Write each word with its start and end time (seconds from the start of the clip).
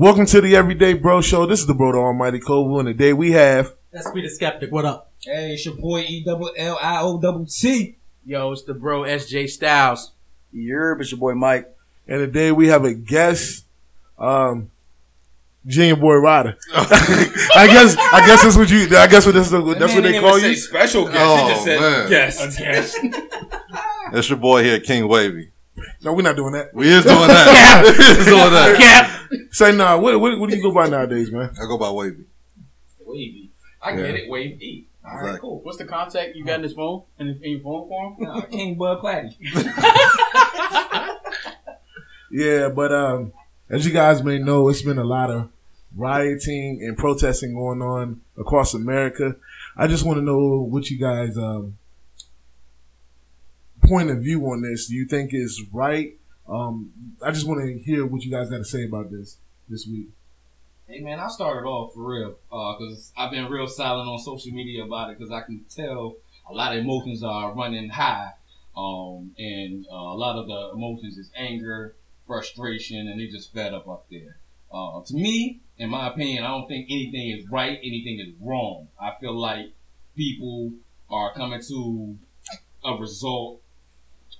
Welcome 0.00 0.24
to 0.24 0.40
the 0.40 0.56
Everyday 0.56 0.94
Bro 0.94 1.20
Show. 1.20 1.44
This 1.44 1.60
is 1.60 1.66
the 1.66 1.74
Bro 1.74 1.92
the 1.92 1.98
Almighty 1.98 2.40
Kovu, 2.40 2.78
and 2.78 2.86
today 2.86 3.12
we 3.12 3.32
have 3.32 3.74
That's 3.92 4.10
be 4.12 4.22
the 4.22 4.30
skeptic. 4.30 4.72
What 4.72 4.86
up? 4.86 5.12
Hey, 5.22 5.52
it's 5.52 5.66
your 5.66 5.74
boy 5.74 6.00
E 6.08 6.24
double 6.24 6.50
L 6.56 6.78
I 6.80 7.02
O 7.02 7.20
double 7.20 7.44
T. 7.44 7.98
Yo, 8.24 8.50
it's 8.50 8.62
the 8.62 8.72
bro 8.72 9.02
SJ 9.02 9.50
Styles. 9.50 10.12
Yerb, 10.56 11.02
it's 11.02 11.10
your 11.10 11.20
boy 11.20 11.34
Mike. 11.34 11.68
and 12.08 12.20
today 12.20 12.50
we 12.50 12.68
have 12.68 12.86
a 12.86 12.94
guest, 12.94 13.66
um, 14.18 14.70
Junior 15.66 15.96
Boy 15.96 16.14
Ryder. 16.14 16.56
I 16.74 17.66
guess 17.70 17.94
I 17.98 18.26
guess 18.26 18.42
that's 18.42 18.56
what 18.56 18.70
you. 18.70 18.96
I 18.96 19.06
guess 19.06 19.26
what 19.26 19.34
this, 19.34 19.50
that's 19.50 19.94
what 19.94 20.02
they 20.02 20.18
call 20.18 20.38
you. 20.38 20.56
Special 20.56 21.04
guest. 21.04 21.18
Oh, 21.18 21.46
he 21.46 21.52
just 21.52 21.64
said 21.64 21.78
man. 21.78 22.08
guest. 22.08 22.58
guest. 22.58 22.98
That's 24.12 24.30
your 24.30 24.38
boy 24.38 24.64
here, 24.64 24.80
King 24.80 25.06
Wavy. 25.06 25.50
No, 26.02 26.12
we're 26.14 26.22
not 26.22 26.36
doing 26.36 26.52
that. 26.52 26.74
We 26.74 26.88
is 26.88 27.04
doing 27.04 27.28
that. 27.28 27.82
we 27.84 28.04
is 28.20 28.26
doing 28.26 28.50
that. 28.52 28.76
Cap. 28.78 29.30
Say 29.52 29.76
nah. 29.76 29.98
What, 29.98 30.18
what 30.20 30.38
what 30.38 30.50
do 30.50 30.56
you 30.56 30.62
go 30.62 30.72
by 30.72 30.88
nowadays, 30.88 31.30
man? 31.30 31.50
I 31.60 31.66
go 31.66 31.76
by 31.78 31.90
Wavy. 31.90 32.24
Wavy. 33.04 33.50
I 33.82 33.90
Yeah. 33.90 33.96
get 34.06 34.14
it. 34.16 34.30
Wave 34.30 34.60
E. 34.62 34.86
All 35.04 35.10
right, 35.12 35.20
Exactly. 35.20 35.40
cool. 35.40 35.60
What's 35.62 35.78
the 35.78 35.86
contact 35.86 36.36
you 36.36 36.44
got 36.44 36.56
in 36.56 36.62
his 36.62 36.74
phone? 36.74 37.02
In, 37.18 37.28
in 37.42 37.50
your 37.52 37.60
phone 37.60 37.88
form? 37.88 38.16
him? 38.18 38.24
Nah, 38.24 38.40
King 38.42 38.76
Bud 38.76 39.00
Platty. 39.00 39.36
Yeah, 42.32 42.68
but 42.68 42.92
um, 42.92 43.32
as 43.68 43.84
you 43.84 43.92
guys 43.92 44.22
may 44.22 44.38
know, 44.38 44.68
it's 44.68 44.82
been 44.82 44.98
a 44.98 45.04
lot 45.04 45.30
of 45.30 45.48
rioting 45.96 46.80
and 46.80 46.96
protesting 46.96 47.54
going 47.54 47.82
on 47.82 48.20
across 48.38 48.72
America. 48.72 49.34
I 49.76 49.88
just 49.88 50.04
want 50.06 50.18
to 50.18 50.22
know 50.24 50.60
what 50.60 50.88
you 50.90 50.98
guys 50.98 51.36
um 51.36 51.76
point 53.90 54.08
of 54.08 54.18
view 54.18 54.40
on 54.46 54.62
this. 54.62 54.86
Do 54.86 54.94
you 54.94 55.04
think 55.04 55.34
is 55.34 55.60
right? 55.72 56.16
Um, 56.48 56.92
I 57.22 57.32
just 57.32 57.46
want 57.46 57.60
to 57.60 57.78
hear 57.78 58.06
what 58.06 58.22
you 58.22 58.30
guys 58.30 58.48
got 58.48 58.58
to 58.58 58.64
say 58.64 58.84
about 58.84 59.10
this 59.10 59.36
this 59.68 59.86
week. 59.86 60.08
Hey 60.86 61.00
man, 61.00 61.18
I 61.18 61.28
started 61.28 61.68
off 61.68 61.94
for 61.94 62.08
real 62.08 62.36
because 62.48 63.12
I've 63.16 63.30
been 63.32 63.46
real 63.46 63.66
silent 63.66 64.08
on 64.08 64.18
social 64.18 64.52
media 64.52 64.84
about 64.84 65.10
it 65.10 65.18
because 65.18 65.32
I 65.32 65.42
can 65.42 65.64
tell 65.68 66.16
a 66.48 66.54
lot 66.54 66.72
of 66.72 66.82
emotions 66.82 67.22
are 67.22 67.52
running 67.52 67.88
high, 67.90 68.30
um, 68.76 69.32
and 69.38 69.86
uh, 69.92 69.94
a 69.94 70.18
lot 70.18 70.36
of 70.36 70.46
the 70.46 70.70
emotions 70.74 71.16
is 71.16 71.30
anger, 71.36 71.94
frustration, 72.26 73.08
and 73.08 73.20
they 73.20 73.26
just 73.26 73.52
fed 73.52 73.74
up 73.74 73.88
up 73.88 74.06
there. 74.10 74.38
Uh, 74.72 75.02
to 75.04 75.14
me, 75.14 75.60
in 75.78 75.90
my 75.90 76.08
opinion, 76.08 76.44
I 76.44 76.48
don't 76.48 76.68
think 76.68 76.86
anything 76.90 77.38
is 77.38 77.48
right, 77.48 77.78
anything 77.82 78.20
is 78.20 78.34
wrong. 78.40 78.88
I 79.00 79.12
feel 79.20 79.36
like 79.36 79.72
people 80.16 80.72
are 81.08 81.32
coming 81.34 81.60
to 81.68 82.16
a 82.84 82.94
result 82.94 83.60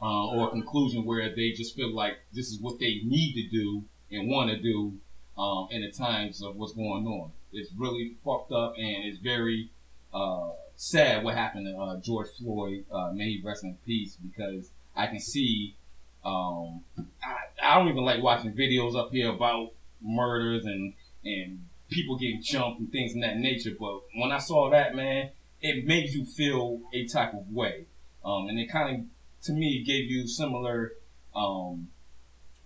uh, 0.03 0.29
or 0.29 0.49
a 0.49 0.51
conclusion 0.51 1.05
where 1.05 1.35
they 1.35 1.53
just 1.53 1.75
feel 1.77 1.95
like 1.95 2.19
this 2.33 2.49
is 2.49 2.61
what 2.61 2.79
they 2.79 3.01
need 3.05 3.35
to 3.35 3.49
do 3.49 3.85
and 4.11 4.29
want 4.29 4.51
to 4.51 4.59
do 4.59 4.93
um, 5.39 5.69
in 5.71 5.83
the 5.83 5.91
times 5.91 6.43
of 6.43 6.57
what's 6.57 6.73
going 6.73 7.07
on. 7.07 7.31
It's 7.53 7.71
really 7.77 8.15
fucked 8.25 8.53
up 8.53 8.75
and 8.77 9.05
it's 9.05 9.19
very 9.19 9.71
uh, 10.13 10.51
sad 10.77 11.25
what 11.25 11.35
happened 11.35 11.67
to 11.67 11.79
uh, 11.79 12.01
George 12.01 12.29
Floyd. 12.39 12.85
Uh, 12.91 13.11
may 13.13 13.25
he 13.25 13.43
rest 13.45 13.65
in 13.65 13.77
peace 13.87 14.17
because 14.17 14.71
I 14.97 15.07
can 15.07 15.21
see. 15.21 15.77
Um, 16.25 16.83
I, 17.23 17.37
I 17.63 17.79
don't 17.79 17.89
even 17.89 18.05
like 18.05 18.23
watching 18.23 18.53
videos 18.53 18.97
up 18.97 19.11
here 19.11 19.31
about 19.31 19.73
murders 20.03 20.65
and 20.65 20.95
and 21.25 21.67
people 21.91 22.17
getting 22.17 22.43
jumped 22.43 22.81
and 22.81 22.91
things 22.91 23.13
in 23.15 23.21
that 23.21 23.37
nature. 23.37 23.73
But 23.79 24.01
when 24.15 24.33
I 24.33 24.39
saw 24.39 24.71
that, 24.71 24.95
man, 24.95 25.31
it 25.61 25.87
made 25.87 26.11
you 26.11 26.25
feel 26.25 26.81
a 26.93 27.07
type 27.07 27.35
of 27.35 27.51
way, 27.53 27.87
um, 28.25 28.49
and 28.49 28.59
it 28.59 28.71
kind 28.71 28.97
of 28.97 29.07
to 29.45 29.53
me 29.53 29.83
gave 29.85 30.11
you 30.11 30.27
similar 30.27 30.93
um, 31.35 31.89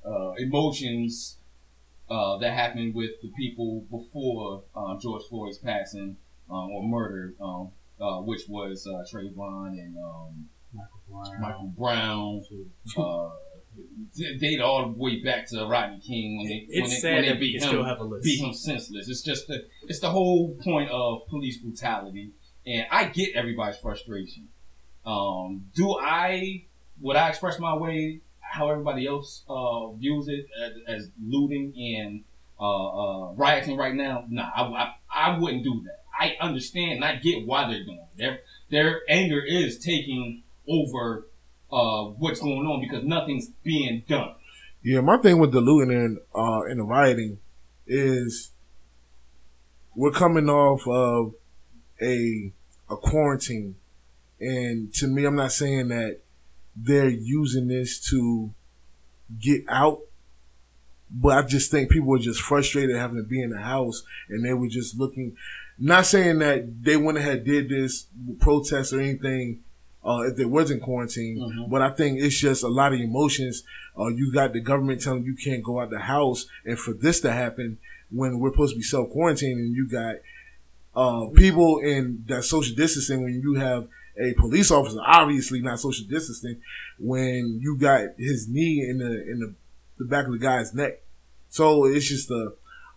uh, 0.05 0.33
emotions 0.39 1.39
uh, 2.11 2.37
that 2.39 2.53
happened 2.53 2.95
with 2.95 3.11
the 3.23 3.29
people 3.37 3.85
before 3.91 4.65
uh, 4.77 4.99
George 5.01 5.23
Floyd's 5.29 5.59
passing 5.59 6.17
um, 6.51 6.71
or 6.71 6.83
murder, 6.87 7.35
um, 7.41 7.71
uh, 8.01 8.21
which 8.21 8.43
was 8.49 8.87
uh, 8.87 9.05
Trayvon 9.11 9.69
and 9.79 9.97
um, 9.97 10.49
Michael 11.41 11.73
Brown. 11.79 12.45
Uh, 12.97 13.31
they 14.17 14.37
date 14.39 14.61
all 14.61 14.93
the 14.93 14.99
way 14.99 15.23
back 15.23 15.49
to 15.49 15.67
Rodney 15.67 16.01
King 16.01 16.39
when 16.39 16.47
they 16.47 16.67
when 16.69 16.85
It's 16.91 17.03
they, 17.03 17.13
when 17.15 17.23
they 17.25 17.33
beat 17.35 17.63
him 17.63 17.85
have 17.85 17.99
a 17.99 18.05
list. 18.05 18.25
beat 18.25 18.41
him 18.41 18.53
senseless. 18.53 19.09
It's 19.09 19.23
just 19.23 19.49
the 19.49 19.67
it's 19.89 20.01
the 20.01 20.11
whole 20.11 20.57
point 20.63 20.91
of 20.91 21.27
police 21.29 21.59
brutality, 21.59 22.33
and 22.67 22.87
I 22.91 23.07
get 23.07 23.35
everybody's 23.35 23.79
frustration. 23.79 24.49
Um, 25.07 25.67
do 25.75 25.97
I 25.99 26.65
would 27.01 27.17
I 27.17 27.29
express 27.29 27.59
my 27.59 27.77
way 27.77 28.21
how 28.41 28.71
everybody 28.71 29.07
else 29.07 29.43
uh, 29.49 29.91
views 29.93 30.29
it 30.29 30.47
as, 30.63 30.73
as 30.87 31.11
looting 31.23 31.75
and 31.77 32.25
uh, 32.59 32.89
uh, 33.29 33.33
rioting 33.33 33.77
right 33.77 33.95
now? 33.95 34.25
Nah, 34.29 34.49
I, 34.55 34.63
I, 34.63 34.95
I 35.15 35.39
wouldn't 35.39 35.65
do 35.65 35.83
that. 35.85 36.05
I 36.19 36.37
understand 36.41 36.93
and 36.93 37.05
I 37.05 37.17
get 37.17 37.47
why 37.47 37.69
they're 37.69 37.85
doing 37.85 37.99
it. 37.99 38.19
Their 38.19 38.39
their 38.71 39.01
anger 39.09 39.43
is 39.45 39.79
taking 39.79 40.43
over 40.69 41.27
uh, 41.73 42.05
what's 42.05 42.41
going 42.41 42.67
on 42.67 42.81
because 42.81 43.05
nothing's 43.05 43.49
being 43.63 44.05
done. 44.09 44.35
Yeah, 44.83 45.01
my 45.01 45.17
thing 45.19 45.39
with 45.39 45.53
the 45.53 45.61
looting 45.61 45.95
and 45.95 46.19
uh 46.35 46.63
and 46.69 46.79
the 46.79 46.85
rioting 46.85 47.39
is 47.87 48.53
we're 49.95 50.13
coming 50.13 50.49
off 50.49 50.87
of 50.87 51.35
a 52.01 52.53
a 52.91 52.97
quarantine, 52.97 53.77
and 54.45 54.93
to 54.95 55.07
me, 55.07 55.25
I'm 55.25 55.37
not 55.37 55.53
saying 55.53 55.89
that 55.89 56.19
they're 56.77 57.09
using 57.09 57.69
this 57.69 57.99
to 58.11 58.51
get 59.41 59.65
out, 59.69 60.01
but 61.11 61.39
I 61.39 61.43
just 61.47 61.71
think 61.71 61.91
people 61.91 62.09
were 62.09 62.19
just 62.19 62.41
frustrated 62.41 62.97
having 62.97 63.17
to 63.17 63.23
be 63.23 63.43
in 63.43 63.51
the 63.51 63.61
house, 63.61 64.03
and 64.29 64.45
they 64.45 64.55
were 64.55 64.69
just 64.69 64.99
looking. 64.99 65.37
Not 65.79 66.07
saying 66.07 66.39
that 66.39 66.83
they 66.85 66.97
went 66.97 67.19
ahead 67.19 67.45
did 67.45 67.69
this 67.69 68.07
protest 68.41 68.93
or 68.93 69.01
anything. 69.01 69.61
Uh, 70.05 70.21
if 70.29 70.37
there 70.37 70.47
wasn't 70.49 70.83
quarantine, 70.83 71.39
Mhm. 71.39 71.71
but 71.71 71.81
I 71.81 71.89
think 71.91 72.21
it's 72.21 72.39
just 72.39 72.63
a 72.63 72.69
lot 72.69 72.93
of 72.93 73.01
emotions 73.01 73.63
uh, 73.99 74.09
you 74.09 74.33
got 74.33 74.53
the 74.53 74.61
government 74.61 75.01
telling 75.01 75.25
you 75.25 75.35
can't 75.35 75.63
go 75.63 75.81
out 75.81 75.89
the 75.91 75.99
house, 75.99 76.47
and 76.67 76.79
for 76.79 76.93
this 76.93 77.21
to 77.21 77.33
happen 77.33 77.79
when 78.11 78.39
we're 78.39 78.51
supposed 78.51 78.73
to 78.75 78.77
be 78.79 78.83
self 78.83 79.09
quarantining, 79.13 79.73
you 79.73 79.89
got 79.89 80.17
uh, 80.97 81.27
people 81.35 81.79
in 81.79 82.23
that 82.29 82.45
social 82.45 82.75
distancing 82.77 83.23
when 83.23 83.41
you 83.41 83.55
have 83.55 83.89
a 84.19 84.35
police 84.35 84.71
officer 84.71 84.99
obviously 85.05 85.61
not 85.61 85.81
social 85.81 86.07
distancing 86.07 86.61
when 86.99 87.59
you 87.61 87.77
got 87.77 88.09
his 88.19 88.49
knee 88.49 88.87
in 88.89 88.99
the 88.99 89.31
in 89.31 89.41
the, 89.41 89.55
the 89.99 90.05
back 90.05 90.27
of 90.27 90.33
the 90.33 90.39
guy's 90.39 90.75
neck. 90.75 91.01
So 91.49 91.85
it's 91.85 92.09
just 92.09 92.31
a, 92.31 92.53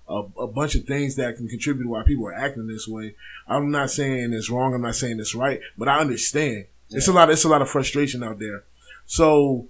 a 0.07 0.23
a 0.39 0.47
bunch 0.47 0.75
of 0.75 0.85
things 0.85 1.15
that 1.15 1.37
can 1.37 1.47
contribute 1.47 1.83
to 1.83 1.89
why 1.89 2.03
people 2.03 2.27
are 2.27 2.33
acting 2.33 2.67
this 2.67 2.87
way. 2.87 3.15
I'm 3.47 3.71
not 3.71 3.91
saying 3.91 4.33
it's 4.33 4.49
wrong. 4.49 4.73
I'm 4.73 4.81
not 4.81 4.95
saying 4.95 5.19
it's 5.19 5.35
right, 5.35 5.59
but 5.77 5.87
I 5.87 5.99
understand. 5.99 6.65
It's 6.89 7.07
a 7.07 7.13
lot. 7.13 7.29
It's 7.29 7.43
a 7.43 7.49
lot 7.49 7.61
of 7.61 7.69
frustration 7.69 8.23
out 8.23 8.39
there. 8.39 8.63
So 9.05 9.67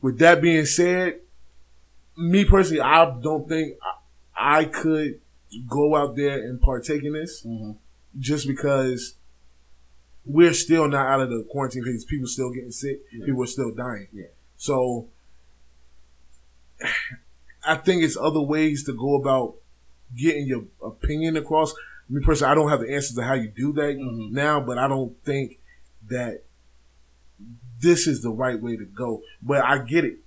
with 0.00 0.18
that 0.18 0.42
being 0.42 0.66
said, 0.66 1.20
me 2.16 2.44
personally, 2.44 2.80
I 2.80 3.04
don't 3.20 3.48
think 3.48 3.76
I, 4.36 4.60
I 4.60 4.64
could 4.66 5.20
go 5.68 5.96
out 5.96 6.16
there 6.16 6.38
and 6.38 6.60
partake 6.60 7.04
in 7.04 7.12
this 7.12 7.44
mm-hmm. 7.44 7.72
just 8.18 8.46
because 8.46 9.14
we're 10.26 10.52
still 10.54 10.88
not 10.88 11.06
out 11.06 11.20
of 11.20 11.30
the 11.30 11.44
quarantine 11.50 11.84
phase. 11.84 12.04
People 12.04 12.26
still 12.26 12.50
getting 12.52 12.70
sick. 12.70 13.00
Yeah. 13.12 13.26
People 13.26 13.42
are 13.42 13.46
still 13.46 13.74
dying. 13.74 14.08
Yeah. 14.12 14.26
So 14.56 15.08
I 17.66 17.76
think 17.76 18.02
it's 18.02 18.16
other 18.16 18.40
ways 18.40 18.84
to 18.84 18.92
go 18.92 19.14
about 19.16 19.54
getting 20.16 20.46
your 20.46 20.64
opinion 20.82 21.36
across. 21.36 21.72
I 21.72 21.76
Me 22.10 22.20
personally, 22.22 22.52
I 22.52 22.54
don't 22.54 22.68
have 22.68 22.80
the 22.80 22.92
answers 22.92 23.16
to 23.16 23.22
how 23.22 23.34
you 23.34 23.48
do 23.48 23.72
that 23.74 23.96
Mhm. 23.96 24.32
now, 24.32 24.60
but 24.60 24.76
I 24.78 24.86
don't 24.88 25.16
think 25.24 25.58
that 26.08 26.44
this 27.80 28.06
is 28.06 28.22
the 28.22 28.30
right 28.30 28.60
way 28.60 28.76
to 28.76 28.84
go. 28.84 29.22
But 29.42 29.64
I 29.64 29.78
get 29.78 30.04
it. 30.04 30.18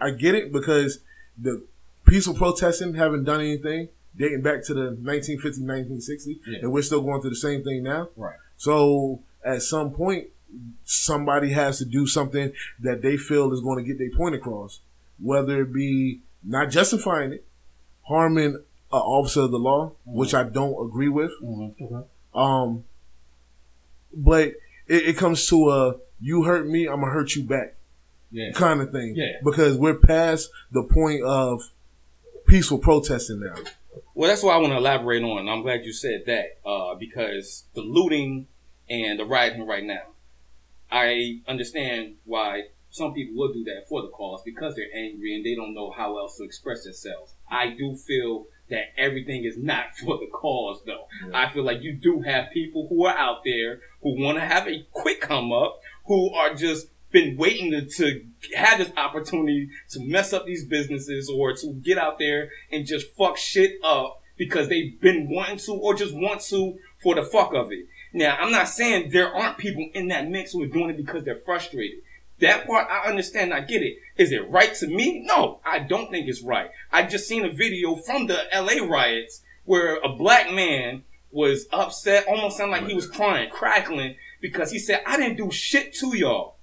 I 0.00 0.10
get 0.10 0.34
it 0.34 0.52
because 0.52 0.98
the 1.40 1.64
peaceful 2.06 2.34
protesting 2.34 2.94
haven't 2.94 3.24
done 3.24 3.40
anything 3.40 3.88
dating 4.16 4.42
back 4.42 4.62
to 4.64 4.74
the 4.74 4.90
1950, 5.00 5.62
1960, 5.62 6.40
Yeah. 6.46 6.58
and 6.62 6.72
we're 6.72 6.82
still 6.82 7.00
going 7.02 7.20
through 7.20 7.30
the 7.30 7.36
same 7.36 7.62
thing 7.64 7.82
now. 7.84 8.10
Right. 8.16 8.36
So 8.64 9.20
at 9.44 9.60
some 9.60 9.90
point, 9.90 10.28
somebody 10.84 11.50
has 11.52 11.76
to 11.80 11.84
do 11.84 12.06
something 12.06 12.50
that 12.80 13.02
they 13.02 13.18
feel 13.18 13.52
is 13.52 13.60
going 13.60 13.84
to 13.84 13.86
get 13.86 13.98
their 13.98 14.16
point 14.16 14.34
across, 14.34 14.80
whether 15.20 15.60
it 15.60 15.72
be 15.74 16.20
not 16.42 16.70
justifying 16.70 17.32
it, 17.34 17.44
harming 18.04 18.54
an 18.54 18.62
officer 18.90 19.42
of 19.42 19.50
the 19.50 19.58
law, 19.58 19.92
which 20.06 20.32
I 20.32 20.44
don't 20.44 20.82
agree 20.88 21.10
with. 21.10 21.32
Mhm. 21.42 22.04
Um, 22.34 22.84
but 24.14 24.48
it, 24.86 25.08
it 25.10 25.16
comes 25.18 25.46
to 25.48 25.68
a 25.70 25.96
you 26.20 26.44
hurt 26.44 26.66
me, 26.66 26.86
I'm 26.86 27.00
gonna 27.00 27.12
hurt 27.12 27.34
you 27.34 27.42
back 27.42 27.74
Yeah. 28.30 28.52
kind 28.52 28.80
of 28.80 28.92
thing. 28.92 29.12
Yeah. 29.14 29.32
Because 29.44 29.76
we're 29.76 29.98
past 29.98 30.48
the 30.72 30.84
point 30.84 31.22
of 31.22 31.70
peaceful 32.46 32.78
protesting 32.78 33.40
now. 33.40 33.56
Well, 34.14 34.28
that's 34.30 34.42
what 34.42 34.54
I 34.54 34.58
want 34.58 34.72
to 34.72 34.76
elaborate 34.78 35.22
on. 35.22 35.48
I'm 35.48 35.62
glad 35.62 35.84
you 35.84 35.92
said 35.92 36.22
that 36.26 36.58
uh, 36.64 36.94
because 36.94 37.64
the 37.74 37.82
looting 37.82 38.46
and 38.88 39.18
the 39.18 39.24
rioting 39.24 39.66
right 39.66 39.84
now, 39.84 40.02
I 40.90 41.40
understand 41.46 42.16
why 42.24 42.64
some 42.90 43.12
people 43.12 43.36
will 43.36 43.52
do 43.52 43.64
that 43.64 43.88
for 43.88 44.02
the 44.02 44.08
cause 44.08 44.42
because 44.44 44.76
they're 44.76 44.94
angry 44.94 45.34
and 45.34 45.44
they 45.44 45.54
don't 45.54 45.74
know 45.74 45.90
how 45.90 46.16
else 46.18 46.36
to 46.38 46.44
express 46.44 46.84
themselves. 46.84 47.34
I 47.50 47.70
do 47.70 47.96
feel 47.96 48.46
that 48.70 48.92
everything 48.96 49.44
is 49.44 49.58
not 49.58 49.96
for 50.04 50.18
the 50.18 50.28
cause 50.32 50.82
though. 50.86 51.08
I 51.32 51.48
feel 51.52 51.64
like 51.64 51.82
you 51.82 51.94
do 51.94 52.20
have 52.22 52.52
people 52.52 52.86
who 52.88 53.04
are 53.06 53.16
out 53.16 53.42
there 53.44 53.80
who 54.02 54.20
want 54.22 54.38
to 54.38 54.44
have 54.44 54.68
a 54.68 54.86
quick 54.92 55.20
come 55.20 55.52
up, 55.52 55.80
who 56.06 56.32
are 56.34 56.54
just 56.54 56.88
been 57.10 57.36
waiting 57.36 57.70
to, 57.70 57.86
to 57.86 58.22
have 58.56 58.78
this 58.78 58.92
opportunity 58.96 59.70
to 59.90 60.00
mess 60.04 60.32
up 60.32 60.46
these 60.46 60.64
businesses 60.66 61.30
or 61.30 61.52
to 61.54 61.72
get 61.72 61.96
out 61.96 62.18
there 62.18 62.50
and 62.70 62.86
just 62.86 63.06
fuck 63.16 63.36
shit 63.36 63.78
up 63.84 64.20
because 64.36 64.68
they've 64.68 65.00
been 65.00 65.28
wanting 65.30 65.58
to 65.58 65.72
or 65.72 65.94
just 65.94 66.14
want 66.14 66.40
to 66.40 66.76
for 67.02 67.14
the 67.14 67.22
fuck 67.22 67.54
of 67.54 67.70
it. 67.70 67.86
Now, 68.14 68.36
I'm 68.40 68.52
not 68.52 68.68
saying 68.68 69.10
there 69.10 69.34
aren't 69.34 69.58
people 69.58 69.88
in 69.92 70.08
that 70.08 70.30
mix 70.30 70.52
who 70.52 70.62
are 70.62 70.68
doing 70.68 70.90
it 70.90 70.96
because 70.96 71.24
they're 71.24 71.40
frustrated. 71.44 71.98
That 72.40 72.64
part 72.64 72.88
I 72.88 73.08
understand, 73.08 73.52
I 73.52 73.60
get 73.60 73.82
it. 73.82 73.98
Is 74.16 74.30
it 74.30 74.48
right 74.48 74.72
to 74.76 74.86
me? 74.86 75.24
No, 75.26 75.60
I 75.66 75.80
don't 75.80 76.10
think 76.12 76.28
it's 76.28 76.40
right. 76.40 76.70
I 76.92 77.02
just 77.02 77.26
seen 77.26 77.44
a 77.44 77.50
video 77.50 77.96
from 77.96 78.28
the 78.28 78.38
LA 78.54 78.86
riots 78.86 79.42
where 79.64 79.96
a 79.96 80.08
black 80.08 80.52
man 80.52 81.02
was 81.32 81.66
upset, 81.72 82.28
almost 82.28 82.56
sounded 82.56 82.72
like 82.72 82.86
he 82.86 82.94
was 82.94 83.08
crying, 83.08 83.50
crackling, 83.50 84.14
because 84.40 84.70
he 84.70 84.78
said, 84.78 85.02
I 85.04 85.16
didn't 85.16 85.36
do 85.36 85.50
shit 85.50 85.92
to 85.94 86.16
y'all. 86.16 86.54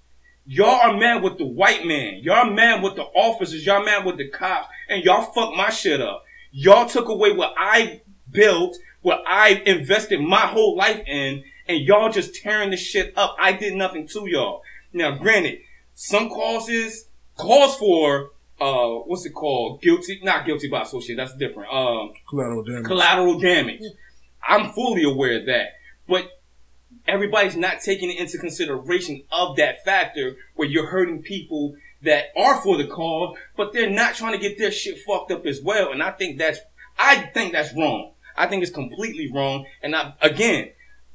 Y'all 0.45 0.79
are 0.79 0.97
mad 0.97 1.21
with 1.21 1.37
the 1.37 1.45
white 1.45 1.85
man. 1.85 2.19
Y'all 2.23 2.49
mad 2.49 2.81
with 2.81 2.95
the 2.95 3.03
officers. 3.03 3.65
Y'all 3.65 3.83
mad 3.83 4.05
with 4.05 4.17
the 4.17 4.29
cops. 4.29 4.69
And 4.87 5.03
y'all 5.03 5.31
fucked 5.33 5.57
my 5.57 5.69
shit 5.69 6.01
up. 6.01 6.23
Y'all 6.51 6.87
took 6.87 7.09
away 7.09 7.33
what 7.33 7.53
I 7.57 8.01
built, 8.29 8.77
what 9.01 9.23
I 9.27 9.61
invested 9.65 10.19
my 10.21 10.47
whole 10.47 10.75
life 10.75 11.01
in, 11.07 11.43
and 11.67 11.79
y'all 11.81 12.11
just 12.11 12.35
tearing 12.35 12.69
the 12.71 12.77
shit 12.77 13.13
up. 13.17 13.35
I 13.39 13.53
did 13.53 13.73
nothing 13.73 14.07
to 14.09 14.27
y'all. 14.27 14.61
Now, 14.93 15.11
granted, 15.17 15.59
some 15.95 16.29
causes 16.29 17.07
calls 17.37 17.75
for 17.77 18.31
uh 18.59 18.89
what's 19.05 19.25
it 19.25 19.33
called? 19.33 19.81
Guilty, 19.81 20.19
not 20.23 20.45
guilty 20.45 20.67
by 20.67 20.81
association. 20.83 21.17
That's 21.17 21.35
different. 21.35 21.73
Um, 21.73 22.11
Collateral 22.29 22.63
damage. 22.63 22.85
collateral 22.85 23.39
damage. 23.39 23.81
I'm 24.47 24.71
fully 24.73 25.03
aware 25.03 25.39
of 25.39 25.45
that, 25.47 25.73
but 26.07 26.27
everybody's 27.07 27.55
not 27.55 27.79
taking 27.81 28.11
it 28.11 28.19
into 28.19 28.37
consideration 28.37 29.23
of 29.31 29.55
that 29.57 29.83
factor 29.83 30.35
where 30.55 30.67
you're 30.67 30.87
hurting 30.87 31.21
people 31.23 31.75
that 32.03 32.25
are 32.35 32.59
for 32.61 32.77
the 32.77 32.87
cause, 32.87 33.37
but 33.55 33.73
they're 33.73 33.89
not 33.89 34.15
trying 34.15 34.33
to 34.33 34.37
get 34.39 34.57
their 34.57 34.71
shit 34.71 34.99
fucked 35.07 35.31
up 35.31 35.45
as 35.45 35.61
well. 35.61 35.91
And 35.91 36.01
I 36.01 36.11
think 36.11 36.37
that's, 36.39 36.59
I 36.97 37.17
think 37.33 37.53
that's 37.53 37.73
wrong. 37.75 38.13
I 38.37 38.47
think 38.47 38.63
it's 38.63 38.71
completely 38.71 39.31
wrong. 39.31 39.65
And 39.81 39.95
I, 39.95 40.13
again, 40.21 40.69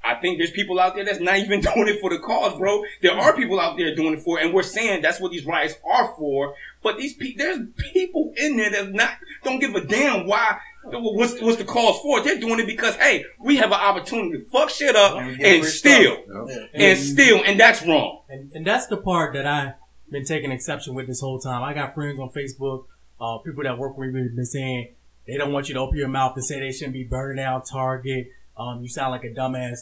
I 0.04 0.14
think 0.14 0.38
there's 0.38 0.52
people 0.52 0.78
out 0.78 0.94
there 0.94 1.04
that's 1.04 1.20
not 1.20 1.38
even 1.38 1.60
doing 1.74 1.88
it 1.88 2.00
for 2.00 2.10
the 2.10 2.18
cause, 2.18 2.56
bro. 2.58 2.82
There 3.02 3.12
are 3.12 3.34
people 3.36 3.58
out 3.58 3.76
there 3.76 3.94
doing 3.94 4.14
it 4.14 4.20
for, 4.22 4.38
and 4.38 4.52
we're 4.54 4.62
saying 4.62 5.02
that's 5.02 5.20
what 5.20 5.32
these 5.32 5.44
riots 5.46 5.74
are 5.84 6.14
for. 6.16 6.54
But 6.82 6.96
these 6.98 7.14
people, 7.14 7.44
there's 7.44 7.60
people 7.92 8.32
in 8.36 8.56
there 8.56 8.70
that 8.70 8.92
not 8.92 9.10
don't 9.42 9.58
give 9.58 9.74
a 9.74 9.84
damn 9.84 10.26
why. 10.26 10.58
What's 10.88 11.40
what's 11.42 11.56
the 11.56 11.64
cause 11.64 11.98
for? 12.00 12.22
They're 12.22 12.38
doing 12.38 12.60
it 12.60 12.66
because 12.66 12.94
hey, 12.94 13.24
we 13.40 13.56
have 13.56 13.72
an 13.72 13.80
opportunity 13.80 14.38
to 14.38 14.44
fuck 14.50 14.70
shit 14.70 14.94
up 14.94 15.16
And 15.16 15.40
and 15.40 15.64
steal 15.64 16.22
Yep. 16.32 16.70
and 16.74 16.96
steal, 16.98 17.42
and 17.44 17.58
that's 17.58 17.84
wrong. 17.84 18.22
And, 18.28 18.52
and 18.52 18.64
that's 18.64 18.86
the 18.86 18.96
part 18.96 19.34
that 19.34 19.46
I've 19.46 19.72
been 20.12 20.24
taking 20.24 20.52
exception 20.52 20.94
with 20.94 21.08
this 21.08 21.20
whole 21.20 21.40
time. 21.40 21.64
I 21.64 21.74
got 21.74 21.92
friends 21.96 22.20
on 22.20 22.30
Facebook, 22.30 22.84
uh, 23.20 23.38
people 23.38 23.64
that 23.64 23.76
work 23.76 23.98
with 23.98 24.10
me 24.14 24.22
have 24.22 24.36
been 24.36 24.44
saying 24.46 24.94
they 25.26 25.36
don't 25.36 25.52
want 25.52 25.68
you 25.68 25.74
to 25.74 25.80
open 25.80 25.98
your 25.98 26.08
mouth 26.08 26.34
and 26.36 26.44
say 26.44 26.60
they 26.60 26.72
shouldn't 26.72 26.92
be 26.92 27.04
burning 27.04 27.36
down 27.36 27.62
Target. 27.62 28.28
Um, 28.56 28.82
you 28.82 28.88
sound 28.88 29.10
like 29.10 29.24
a 29.24 29.30
dumbass. 29.30 29.80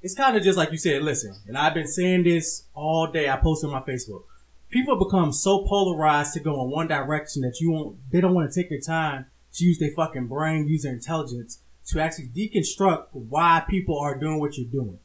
It's 0.00 0.14
kind 0.14 0.36
of 0.36 0.42
just 0.42 0.56
like 0.56 0.70
you 0.70 0.78
said, 0.78 1.02
listen, 1.02 1.34
and 1.46 1.58
I've 1.58 1.74
been 1.74 1.86
saying 1.86 2.24
this 2.24 2.64
all 2.74 3.10
day. 3.10 3.28
I 3.28 3.36
posted 3.36 3.70
on 3.70 3.74
my 3.74 3.80
Facebook. 3.80 4.22
People 4.70 4.96
become 4.96 5.32
so 5.32 5.64
polarized 5.66 6.34
to 6.34 6.40
go 6.40 6.62
in 6.62 6.70
one 6.70 6.88
direction 6.88 7.42
that 7.42 7.58
you 7.60 7.70
won't, 7.72 7.96
they 8.10 8.20
don't 8.20 8.34
want 8.34 8.50
to 8.50 8.60
take 8.60 8.68
their 8.68 8.80
time 8.80 9.26
to 9.54 9.64
use 9.64 9.78
their 9.78 9.90
fucking 9.90 10.26
brain, 10.26 10.68
use 10.68 10.82
their 10.82 10.92
intelligence 10.92 11.62
to 11.86 12.00
actually 12.00 12.28
deconstruct 12.28 13.06
why 13.12 13.64
people 13.68 13.98
are 13.98 14.16
doing 14.16 14.38
what 14.38 14.56
you're 14.56 14.70
doing. 14.70 14.98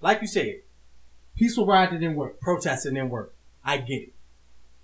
Like 0.00 0.22
you 0.22 0.26
said, 0.26 0.60
peaceful 1.36 1.66
riot 1.66 1.90
didn't 1.90 2.16
work, 2.16 2.40
protesting 2.40 2.94
didn't 2.94 3.10
work. 3.10 3.34
I 3.64 3.76
get 3.76 4.02
it. 4.02 4.14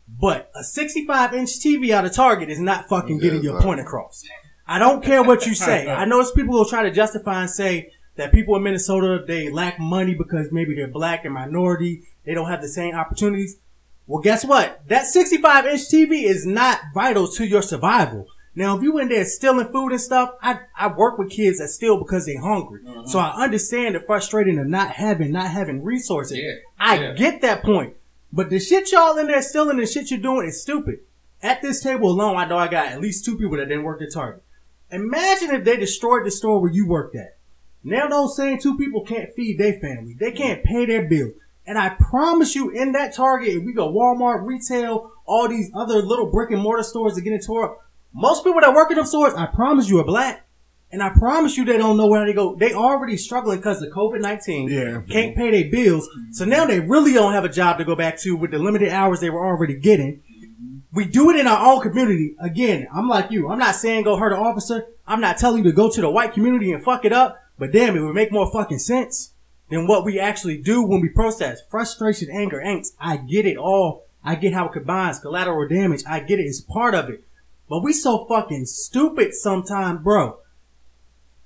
But 0.09 0.51
a 0.55 0.63
65 0.63 1.35
inch 1.35 1.51
TV 1.59 1.91
out 1.91 2.05
of 2.05 2.13
Target 2.13 2.51
is 2.51 2.61
not 2.61 2.89
fucking 2.89 3.19
getting 3.19 3.43
your 3.43 3.61
point 3.61 3.81
across. 3.81 4.23
I 4.67 4.79
don't 4.79 5.05
care 5.05 5.23
what 5.23 5.47
you 5.47 5.55
say. 5.55 5.89
I 5.91 6.05
know 6.05 6.21
it's 6.21 6.33
people 6.33 6.53
who 6.53 6.59
will 6.59 6.69
try 6.69 6.83
to 6.83 6.91
justify 6.91 7.43
and 7.43 7.51
say 7.51 7.93
that 8.17 8.33
people 8.33 8.57
in 8.57 8.63
Minnesota, 8.63 9.25
they 9.27 9.51
lack 9.51 9.79
money 9.79 10.15
because 10.15 10.51
maybe 10.51 10.75
they're 10.75 10.89
black 10.89 11.25
and 11.25 11.35
minority. 11.35 12.03
They 12.25 12.35
don't 12.35 12.51
have 12.51 12.63
the 12.63 12.69
same 12.69 12.95
opportunities. 12.95 13.59
Well, 14.07 14.23
guess 14.23 14.45
what? 14.45 14.83
That 14.89 15.07
65 15.07 15.67
inch 15.67 15.81
TV 15.83 16.25
is 16.25 16.47
not 16.47 16.81
vital 16.95 17.29
to 17.29 17.47
your 17.47 17.63
survival. 17.63 18.27
Now, 18.55 18.77
if 18.77 18.83
you 18.83 18.99
in 18.99 19.09
there 19.09 19.25
stealing 19.27 19.69
food 19.69 19.93
and 19.93 20.01
stuff, 20.01 20.31
I, 20.41 20.61
I 20.75 20.87
work 20.87 21.19
with 21.19 21.31
kids 21.31 21.59
that 21.59 21.69
steal 21.69 21.99
because 21.99 22.25
they're 22.25 22.41
hungry. 22.41 22.81
Mm-hmm. 22.83 23.07
So 23.07 23.19
I 23.19 23.45
understand 23.45 23.95
the 23.95 24.01
frustrating 24.01 24.59
of 24.59 24.67
not 24.67 24.93
having, 24.93 25.33
not 25.33 25.51
having 25.51 25.85
resources. 25.85 26.39
Yeah, 26.39 26.55
I 26.79 26.99
yeah. 26.99 27.13
get 27.13 27.43
that 27.43 27.63
point. 27.63 27.97
But 28.33 28.49
the 28.49 28.59
shit 28.59 28.91
y'all 28.93 29.19
in 29.19 29.27
there 29.27 29.43
stealing 29.43 29.79
and 29.79 29.89
shit 29.89 30.11
you're 30.11 30.21
doing 30.21 30.49
is 30.49 30.63
stupid. 30.63 31.01
At 31.43 31.61
this 31.61 31.83
table 31.83 32.11
alone, 32.11 32.37
I 32.37 32.47
know 32.47 32.57
I 32.57 32.69
got 32.69 32.87
at 32.87 33.01
least 33.01 33.27
two 33.27 33.37
people 33.37 33.59
that 33.59 33.69
didn't 33.69 33.85
work 33.85 34.01
at 34.01 34.13
Target. 34.13 34.43
Imagine 34.91 35.51
if 35.51 35.65
they 35.65 35.77
destroyed 35.77 36.25
the 36.25 36.31
store 36.31 36.61
where 36.61 36.71
you 36.71 36.87
worked 36.87 37.17
at. 37.17 37.37
Now 37.83 38.09
those 38.09 38.37
same 38.37 38.59
two 38.59 38.77
people 38.77 39.05
can't 39.05 39.33
feed 39.35 39.59
their 39.59 39.75
family. 39.81 40.17
They 40.19 40.33
can't 40.33 40.65
pay 40.65 40.87
their 40.87 41.09
bills. 41.09 41.33
And 41.67 41.79
I 41.79 41.91
promise 41.91 42.55
you, 42.55 42.71
in 42.71 42.93
that 42.93 43.15
Target, 43.15 43.49
if 43.57 43.65
we 43.65 43.73
go 43.73 43.93
Walmart, 43.93 44.47
retail, 44.47 45.11
all 45.27 45.49
these 45.49 45.71
other 45.75 45.97
little 46.03 46.31
brick 46.31 46.53
and 46.53 46.63
mortar 46.63 46.85
stores 46.85 47.15
that 47.15 47.23
get 47.23 47.33
into 47.33 47.47
tore 47.47 47.65
up, 47.65 47.79
most 48.13 48.45
people 48.45 48.61
that 48.61 48.73
work 48.75 48.91
in 48.91 48.97
them 48.97 49.07
stores, 49.07 49.35
I 49.35 49.47
promise 49.47 49.89
you, 49.89 49.99
are 49.99 50.05
black. 50.05 50.47
And 50.93 51.03
I 51.03 51.11
promise 51.11 51.57
you, 51.57 51.65
they 51.65 51.77
don't 51.77 51.97
know 51.97 52.07
where 52.07 52.25
they 52.25 52.33
go. 52.33 52.55
They 52.55 52.73
already 52.73 53.17
struggling 53.17 53.59
because 53.59 53.83
of 53.83 53.93
COVID 53.93 54.21
nineteen. 54.21 54.69
Yeah. 54.69 55.03
can't 55.09 55.35
pay 55.37 55.51
their 55.51 55.69
bills. 55.71 56.09
So 56.31 56.45
now 56.45 56.65
they 56.65 56.79
really 56.79 57.13
don't 57.13 57.33
have 57.33 57.45
a 57.45 57.49
job 57.49 57.79
to 57.79 57.85
go 57.85 57.97
back 57.97 58.19
to 58.21 58.37
with 58.37 58.53
the 58.53 58.59
limited 58.61 58.91
hours 58.91 59.19
they 59.19 59.29
were 59.29 59.45
already 59.45 59.77
getting. 59.77 60.23
We 60.93 61.05
do 61.05 61.31
it 61.31 61.37
in 61.37 61.47
our 61.47 61.75
own 61.75 61.83
community. 61.83 62.37
Again, 62.41 62.87
I'm 62.95 63.09
like 63.09 63.31
you. 63.31 63.49
I'm 63.49 63.59
not 63.59 63.75
saying 63.75 64.05
go 64.05 64.17
hurt 64.17 64.33
an 64.33 64.39
officer. 64.39 64.87
I'm 65.07 65.21
not 65.21 65.39
telling 65.39 65.59
you 65.59 65.71
to 65.71 65.77
go 65.77 65.91
to 65.91 66.01
the 66.01 66.11
white 66.11 66.33
community 66.33 66.73
and 66.73 66.83
fuck 66.83 67.05
it 67.05 67.13
up. 67.13 67.43
But 67.59 67.73
damn, 67.73 67.97
it 67.97 68.01
would 68.01 68.15
make 68.15 68.33
more 68.33 68.51
fucking 68.51 68.79
sense 68.79 69.33
than 69.71 69.87
what 69.87 70.05
we 70.05 70.21
actually 70.21 70.59
do 70.59 70.83
when 70.83 71.01
we 71.01 71.09
protest. 71.09 71.65
Frustration, 71.71 72.31
anger, 72.31 72.63
angst. 72.65 72.95
I 73.01 73.17
get 73.17 73.47
it 73.47 73.57
all. 73.57 74.07
I 74.25 74.35
get 74.35 74.53
how 74.53 74.67
it 74.67 74.73
combines 74.73 75.19
collateral 75.19 75.69
damage. 75.69 76.03
I 76.07 76.21
get 76.21 76.39
it. 76.39 76.45
It's 76.45 76.61
part 76.61 76.95
of 76.95 77.09
it. 77.09 77.25
But 77.69 77.83
we 77.83 77.93
so 77.93 78.25
fucking 78.27 78.67
stupid 78.67 79.35
sometimes, 79.35 80.03
bro. 80.03 80.39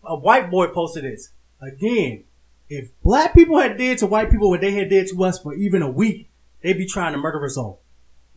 A 0.04 0.16
white 0.16 0.50
boy 0.50 0.68
posted 0.68 1.04
this. 1.04 1.30
Again, 1.60 2.24
if 2.68 2.90
black 3.02 3.34
people 3.34 3.58
had 3.58 3.76
did 3.76 3.98
to 3.98 4.06
white 4.06 4.30
people 4.30 4.48
what 4.50 4.60
they 4.60 4.72
had 4.72 4.88
did 4.88 5.08
to 5.08 5.24
us 5.24 5.38
for 5.38 5.54
even 5.54 5.82
a 5.82 5.90
week, 5.90 6.30
they'd 6.62 6.78
be 6.78 6.86
trying 6.86 7.12
to 7.12 7.18
murder 7.18 7.44
us 7.44 7.56
all. 7.56 7.80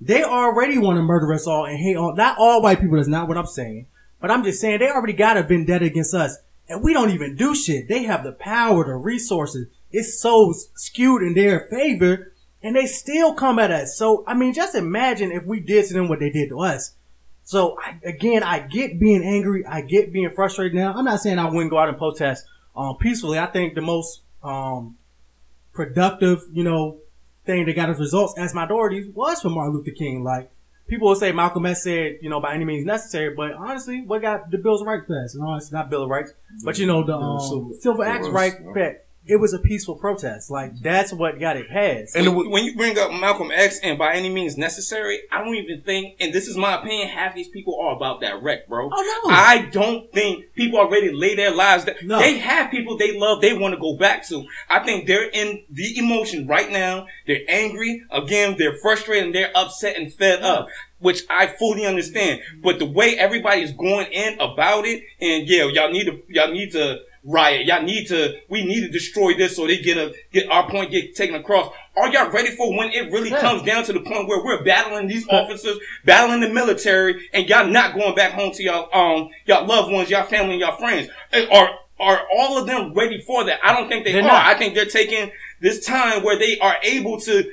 They 0.01 0.23
already 0.23 0.77
want 0.77 0.97
to 0.97 1.01
murder 1.01 1.33
us 1.33 1.47
all 1.47 1.65
and 1.65 1.77
hate 1.77 1.95
all, 1.95 2.15
not 2.15 2.37
all 2.37 2.61
white 2.61 2.81
people, 2.81 2.97
that's 2.97 3.07
not 3.07 3.27
what 3.27 3.37
I'm 3.37 3.45
saying. 3.45 3.87
But 4.19 4.31
I'm 4.31 4.43
just 4.43 4.59
saying 4.59 4.79
they 4.79 4.89
already 4.89 5.13
got 5.13 5.37
a 5.37 5.43
vendetta 5.43 5.85
against 5.85 6.13
us. 6.13 6.37
And 6.67 6.83
we 6.83 6.93
don't 6.93 7.11
even 7.11 7.35
do 7.35 7.53
shit. 7.55 7.87
They 7.87 8.03
have 8.03 8.23
the 8.23 8.31
power, 8.31 8.85
the 8.85 8.95
resources. 8.95 9.67
It's 9.91 10.19
so 10.19 10.53
skewed 10.75 11.21
in 11.21 11.33
their 11.33 11.67
favor 11.69 12.33
and 12.61 12.75
they 12.75 12.85
still 12.85 13.33
come 13.33 13.59
at 13.59 13.71
us. 13.71 13.97
So, 13.97 14.23
I 14.25 14.33
mean, 14.33 14.53
just 14.53 14.75
imagine 14.75 15.31
if 15.31 15.43
we 15.45 15.59
did 15.59 15.85
to 15.87 15.93
them 15.93 16.07
what 16.07 16.19
they 16.19 16.29
did 16.29 16.49
to 16.49 16.61
us. 16.61 16.95
So 17.43 17.77
I, 17.79 17.99
again, 18.05 18.41
I 18.41 18.59
get 18.59 18.99
being 18.99 19.23
angry. 19.23 19.65
I 19.65 19.81
get 19.81 20.13
being 20.13 20.31
frustrated 20.31 20.73
now. 20.73 20.93
I'm 20.93 21.03
not 21.03 21.19
saying 21.19 21.37
I 21.37 21.49
wouldn't 21.49 21.69
go 21.69 21.77
out 21.77 21.89
and 21.89 21.97
protest, 21.97 22.45
um, 22.75 22.95
peacefully. 22.97 23.37
I 23.37 23.47
think 23.47 23.75
the 23.75 23.81
most, 23.81 24.21
um, 24.41 24.97
productive, 25.73 26.45
you 26.53 26.63
know, 26.63 26.99
thing 27.45 27.65
that 27.65 27.73
got 27.75 27.89
us 27.89 27.99
results 27.99 28.33
as 28.37 28.53
minorities 28.53 29.07
was 29.13 29.41
from 29.41 29.53
Martin 29.53 29.75
Luther 29.75 29.91
King. 29.91 30.23
Like, 30.23 30.51
people 30.87 31.07
will 31.09 31.15
say 31.15 31.31
Malcolm 31.31 31.65
X 31.65 31.83
said, 31.83 32.17
you 32.21 32.29
know, 32.29 32.39
by 32.39 32.53
any 32.55 32.65
means 32.65 32.85
necessary, 32.85 33.33
but 33.35 33.53
honestly, 33.53 34.01
what 34.05 34.21
got 34.21 34.49
the 34.51 34.57
Bills 34.57 34.81
of 34.81 34.87
Rights 34.87 35.05
passed? 35.07 35.35
No, 35.35 35.55
it's 35.55 35.71
not 35.71 35.89
Bill 35.89 36.03
of 36.03 36.09
Rights, 36.09 36.33
but 36.63 36.77
you 36.77 36.85
know, 36.85 37.03
the, 37.03 37.15
um, 37.15 37.39
Civil- 37.39 37.73
Civil 37.79 38.03
Acts 38.03 38.27
right 38.33 38.53
back. 38.73 39.02
It 39.25 39.37
was 39.37 39.53
a 39.53 39.59
peaceful 39.59 39.95
protest. 39.95 40.51
Like, 40.51 40.77
that's 40.79 41.13
what 41.13 41.39
got 41.39 41.55
it 41.55 41.69
passed. 41.69 42.15
And 42.15 42.35
when, 42.35 42.65
you 42.65 42.75
bring 42.75 42.97
up 42.99 43.11
Malcolm 43.11 43.51
X 43.51 43.79
and 43.81 43.97
by 43.97 44.15
any 44.15 44.29
means 44.29 44.57
necessary, 44.57 45.21
I 45.31 45.43
don't 45.43 45.55
even 45.55 45.81
think, 45.81 46.17
and 46.19 46.33
this 46.33 46.47
is 46.47 46.57
my 46.57 46.75
opinion, 46.75 47.07
half 47.07 47.33
these 47.33 47.47
people 47.47 47.79
are 47.79 47.95
about 47.95 48.19
that 48.21 48.43
wreck, 48.43 48.67
bro. 48.67 48.89
Oh, 48.91 49.21
no. 49.25 49.31
I 49.31 49.69
don't 49.71 50.11
think 50.11 50.53
people 50.55 50.77
are 50.79 50.89
ready 50.89 51.09
to 51.09 51.15
lay 51.15 51.35
their 51.35 51.51
lives 51.51 51.85
down. 51.85 51.95
No. 52.03 52.19
They 52.19 52.37
have 52.39 52.69
people 52.69 52.97
they 52.97 53.17
love, 53.17 53.39
they 53.39 53.57
want 53.57 53.73
to 53.73 53.79
go 53.79 53.95
back 53.95 54.27
to. 54.27 54.45
I 54.69 54.79
think 54.79 55.07
they're 55.07 55.29
in 55.29 55.63
the 55.69 55.97
emotion 55.97 56.45
right 56.45 56.69
now. 56.69 57.07
They're 57.25 57.45
angry. 57.47 58.03
Again, 58.11 58.55
they're 58.57 58.77
frustrated 58.81 59.27
and 59.27 59.35
they're 59.35 59.55
upset 59.55 59.97
and 59.97 60.13
fed 60.13 60.41
up. 60.41 60.67
Which 60.99 61.23
I 61.29 61.47
fully 61.47 61.85
understand, 61.85 62.39
but 62.61 62.79
the 62.79 62.85
way 62.85 63.17
everybody's 63.17 63.73
going 63.73 64.09
in 64.09 64.39
about 64.39 64.85
it, 64.85 65.03
and 65.19 65.45
yeah, 65.49 65.65
y'all 65.65 65.91
need 65.91 66.05
to, 66.05 66.23
y'all 66.29 66.53
need 66.53 66.71
to 66.71 66.99
riot. 67.23 67.65
Y'all 67.65 67.81
need 67.83 68.07
to, 68.07 68.35
we 68.49 68.65
need 68.65 68.81
to 68.81 68.89
destroy 68.89 69.33
this 69.33 69.55
so 69.55 69.65
they 69.67 69.77
get 69.79 69.97
a, 69.97 70.13
get 70.31 70.49
our 70.49 70.69
point 70.69 70.91
get 70.91 71.15
taken 71.15 71.35
across. 71.35 71.73
Are 71.95 72.09
y'all 72.11 72.29
ready 72.31 72.49
for 72.55 72.75
when 72.75 72.89
it 72.89 73.11
really 73.11 73.29
Yeah. 73.29 73.39
comes 73.39 73.63
down 73.63 73.83
to 73.85 73.93
the 73.93 73.99
point 74.01 74.27
where 74.27 74.43
we're 74.43 74.63
battling 74.63 75.07
these 75.07 75.27
officers, 75.29 75.77
battling 76.05 76.41
the 76.41 76.49
military, 76.49 77.29
and 77.33 77.47
y'all 77.47 77.67
not 77.67 77.93
going 77.95 78.15
back 78.15 78.33
home 78.33 78.51
to 78.53 78.63
y'all, 78.63 78.89
um, 78.93 79.29
y'all 79.45 79.65
loved 79.65 79.91
ones, 79.91 80.09
y'all 80.09 80.25
family, 80.25 80.53
and 80.53 80.59
y'all 80.61 80.75
friends? 80.77 81.07
Are, 81.51 81.69
are 81.99 82.21
all 82.35 82.57
of 82.57 82.65
them 82.67 82.93
ready 82.93 83.21
for 83.21 83.45
that? 83.45 83.59
I 83.63 83.73
don't 83.73 83.87
think 83.87 84.03
they 84.05 84.11
They're 84.11 84.21
are. 84.23 84.27
not. 84.27 84.45
I 84.47 84.57
think 84.57 84.73
they're 84.75 84.85
taking 84.85 85.31
this 85.61 85.85
time 85.85 86.23
where 86.23 86.37
they 86.37 86.57
are 86.59 86.75
able 86.83 87.19
to 87.21 87.49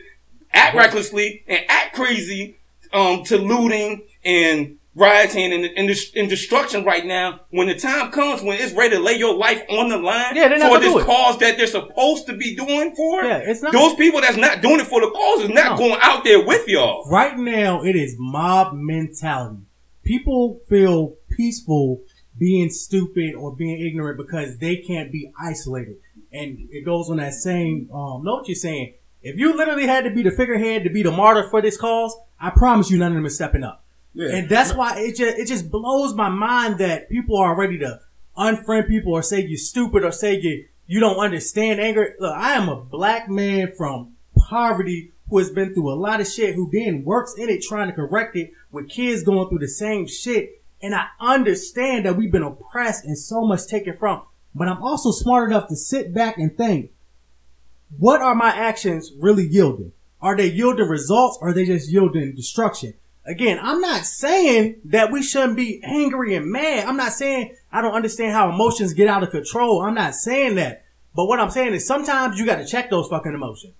act 0.52 0.74
recklessly 0.74 1.44
and 1.46 1.60
act 1.68 1.94
crazy 1.94 2.56
um, 2.92 3.22
to 3.24 3.36
looting 3.36 4.02
and 4.24 4.78
rioting 5.00 5.52
and, 5.52 5.64
and, 5.64 5.90
and 6.16 6.28
destruction 6.28 6.84
right 6.84 7.04
now. 7.06 7.40
When 7.50 7.66
the 7.68 7.74
time 7.74 8.12
comes 8.12 8.42
when 8.42 8.60
it's 8.60 8.72
ready 8.74 8.96
to 8.96 9.02
lay 9.02 9.14
your 9.14 9.34
life 9.34 9.62
on 9.70 9.88
the 9.88 9.96
line 9.96 10.36
Yeah, 10.36 10.48
for 10.68 10.78
this 10.78 11.04
cause 11.04 11.38
that 11.38 11.56
they're 11.56 11.66
supposed 11.66 12.26
to 12.26 12.36
be 12.36 12.54
doing 12.54 12.94
for, 12.94 13.22
Yeah, 13.24 13.38
it's 13.38 13.62
not. 13.62 13.72
those 13.72 13.94
people 13.94 14.20
that's 14.20 14.36
not 14.36 14.60
doing 14.60 14.78
it 14.80 14.86
for 14.86 15.00
the 15.00 15.10
cause 15.10 15.42
is 15.44 15.48
not 15.48 15.72
No. 15.72 15.88
going 15.88 15.98
out 16.02 16.22
there 16.22 16.44
with 16.44 16.68
y'all. 16.68 17.08
Right 17.10 17.36
now, 17.36 17.82
it 17.82 17.96
is 17.96 18.14
mob 18.18 18.74
mentality. 18.74 19.62
People 20.04 20.60
feel 20.68 21.16
peaceful 21.30 22.02
being 22.38 22.70
stupid 22.70 23.34
or 23.34 23.54
being 23.54 23.80
ignorant 23.80 24.16
because 24.18 24.58
they 24.58 24.76
can't 24.76 25.10
be 25.10 25.32
isolated. 25.40 25.96
And 26.32 26.68
it 26.70 26.84
goes 26.84 27.10
on 27.10 27.16
that 27.16 27.34
same 27.34 27.88
um, 27.92 28.22
note 28.24 28.46
you're 28.46 28.54
saying. 28.54 28.94
If 29.22 29.36
you 29.38 29.54
literally 29.54 29.86
had 29.86 30.04
to 30.04 30.10
be 30.10 30.22
the 30.22 30.30
figurehead 30.30 30.84
to 30.84 30.90
be 30.90 31.02
the 31.02 31.10
martyr 31.10 31.48
for 31.50 31.60
this 31.60 31.76
cause, 31.76 32.16
I 32.40 32.48
promise 32.50 32.90
you 32.90 32.96
none 32.98 33.12
of 33.12 33.16
them 33.16 33.26
is 33.26 33.34
stepping 33.34 33.62
up. 33.62 33.79
Yeah. 34.14 34.34
And 34.34 34.48
that's 34.48 34.74
why 34.74 34.98
it 34.98 35.16
just 35.16 35.38
it 35.38 35.46
just 35.46 35.70
blows 35.70 36.14
my 36.14 36.28
mind 36.28 36.78
that 36.78 37.08
people 37.08 37.38
are 37.38 37.56
ready 37.56 37.78
to 37.78 38.00
unfriend 38.36 38.88
people 38.88 39.12
or 39.12 39.22
say 39.22 39.44
you're 39.44 39.58
stupid 39.58 40.04
or 40.04 40.12
say 40.12 40.38
you 40.38 40.66
you 40.86 40.98
don't 40.98 41.18
understand 41.18 41.80
anger. 41.80 42.16
Look, 42.18 42.36
I 42.36 42.54
am 42.54 42.68
a 42.68 42.76
black 42.76 43.28
man 43.28 43.72
from 43.76 44.16
poverty 44.36 45.12
who 45.28 45.38
has 45.38 45.50
been 45.50 45.72
through 45.72 45.92
a 45.92 45.94
lot 45.94 46.20
of 46.20 46.26
shit, 46.26 46.56
who 46.56 46.68
then 46.72 47.04
works 47.04 47.34
in 47.38 47.48
it 47.48 47.62
trying 47.62 47.86
to 47.86 47.94
correct 47.94 48.34
it 48.34 48.52
with 48.72 48.88
kids 48.88 49.22
going 49.22 49.48
through 49.48 49.60
the 49.60 49.68
same 49.68 50.06
shit. 50.06 50.60
And 50.82 50.94
I 50.94 51.06
understand 51.20 52.04
that 52.04 52.16
we've 52.16 52.32
been 52.32 52.42
oppressed 52.42 53.04
and 53.04 53.16
so 53.16 53.42
much 53.42 53.66
taken 53.68 53.96
from. 53.96 54.22
But 54.54 54.66
I'm 54.66 54.82
also 54.82 55.12
smart 55.12 55.48
enough 55.48 55.68
to 55.68 55.76
sit 55.76 56.12
back 56.12 56.36
and 56.38 56.56
think, 56.56 56.90
what 57.98 58.20
are 58.20 58.34
my 58.34 58.48
actions 58.48 59.12
really 59.16 59.46
yielding? 59.46 59.92
Are 60.20 60.36
they 60.36 60.46
yielding 60.46 60.88
results 60.88 61.38
or 61.40 61.50
are 61.50 61.52
they 61.52 61.66
just 61.66 61.90
yielding 61.90 62.34
destruction? 62.34 62.94
Again, 63.30 63.60
I'm 63.62 63.80
not 63.80 64.04
saying 64.06 64.80
that 64.86 65.12
we 65.12 65.22
shouldn't 65.22 65.56
be 65.56 65.80
angry 65.84 66.34
and 66.34 66.50
mad. 66.50 66.84
I'm 66.86 66.96
not 66.96 67.12
saying 67.12 67.54
I 67.70 67.80
don't 67.80 67.94
understand 67.94 68.32
how 68.32 68.50
emotions 68.50 68.92
get 68.92 69.06
out 69.06 69.22
of 69.22 69.30
control. 69.30 69.82
I'm 69.82 69.94
not 69.94 70.16
saying 70.16 70.56
that. 70.56 70.84
But 71.14 71.26
what 71.26 71.38
I'm 71.38 71.50
saying 71.50 71.72
is 71.74 71.86
sometimes 71.86 72.38
you 72.40 72.44
got 72.46 72.56
to 72.56 72.66
check 72.66 72.90
those 72.90 73.06
fucking 73.08 73.32
emotions. 73.32 73.74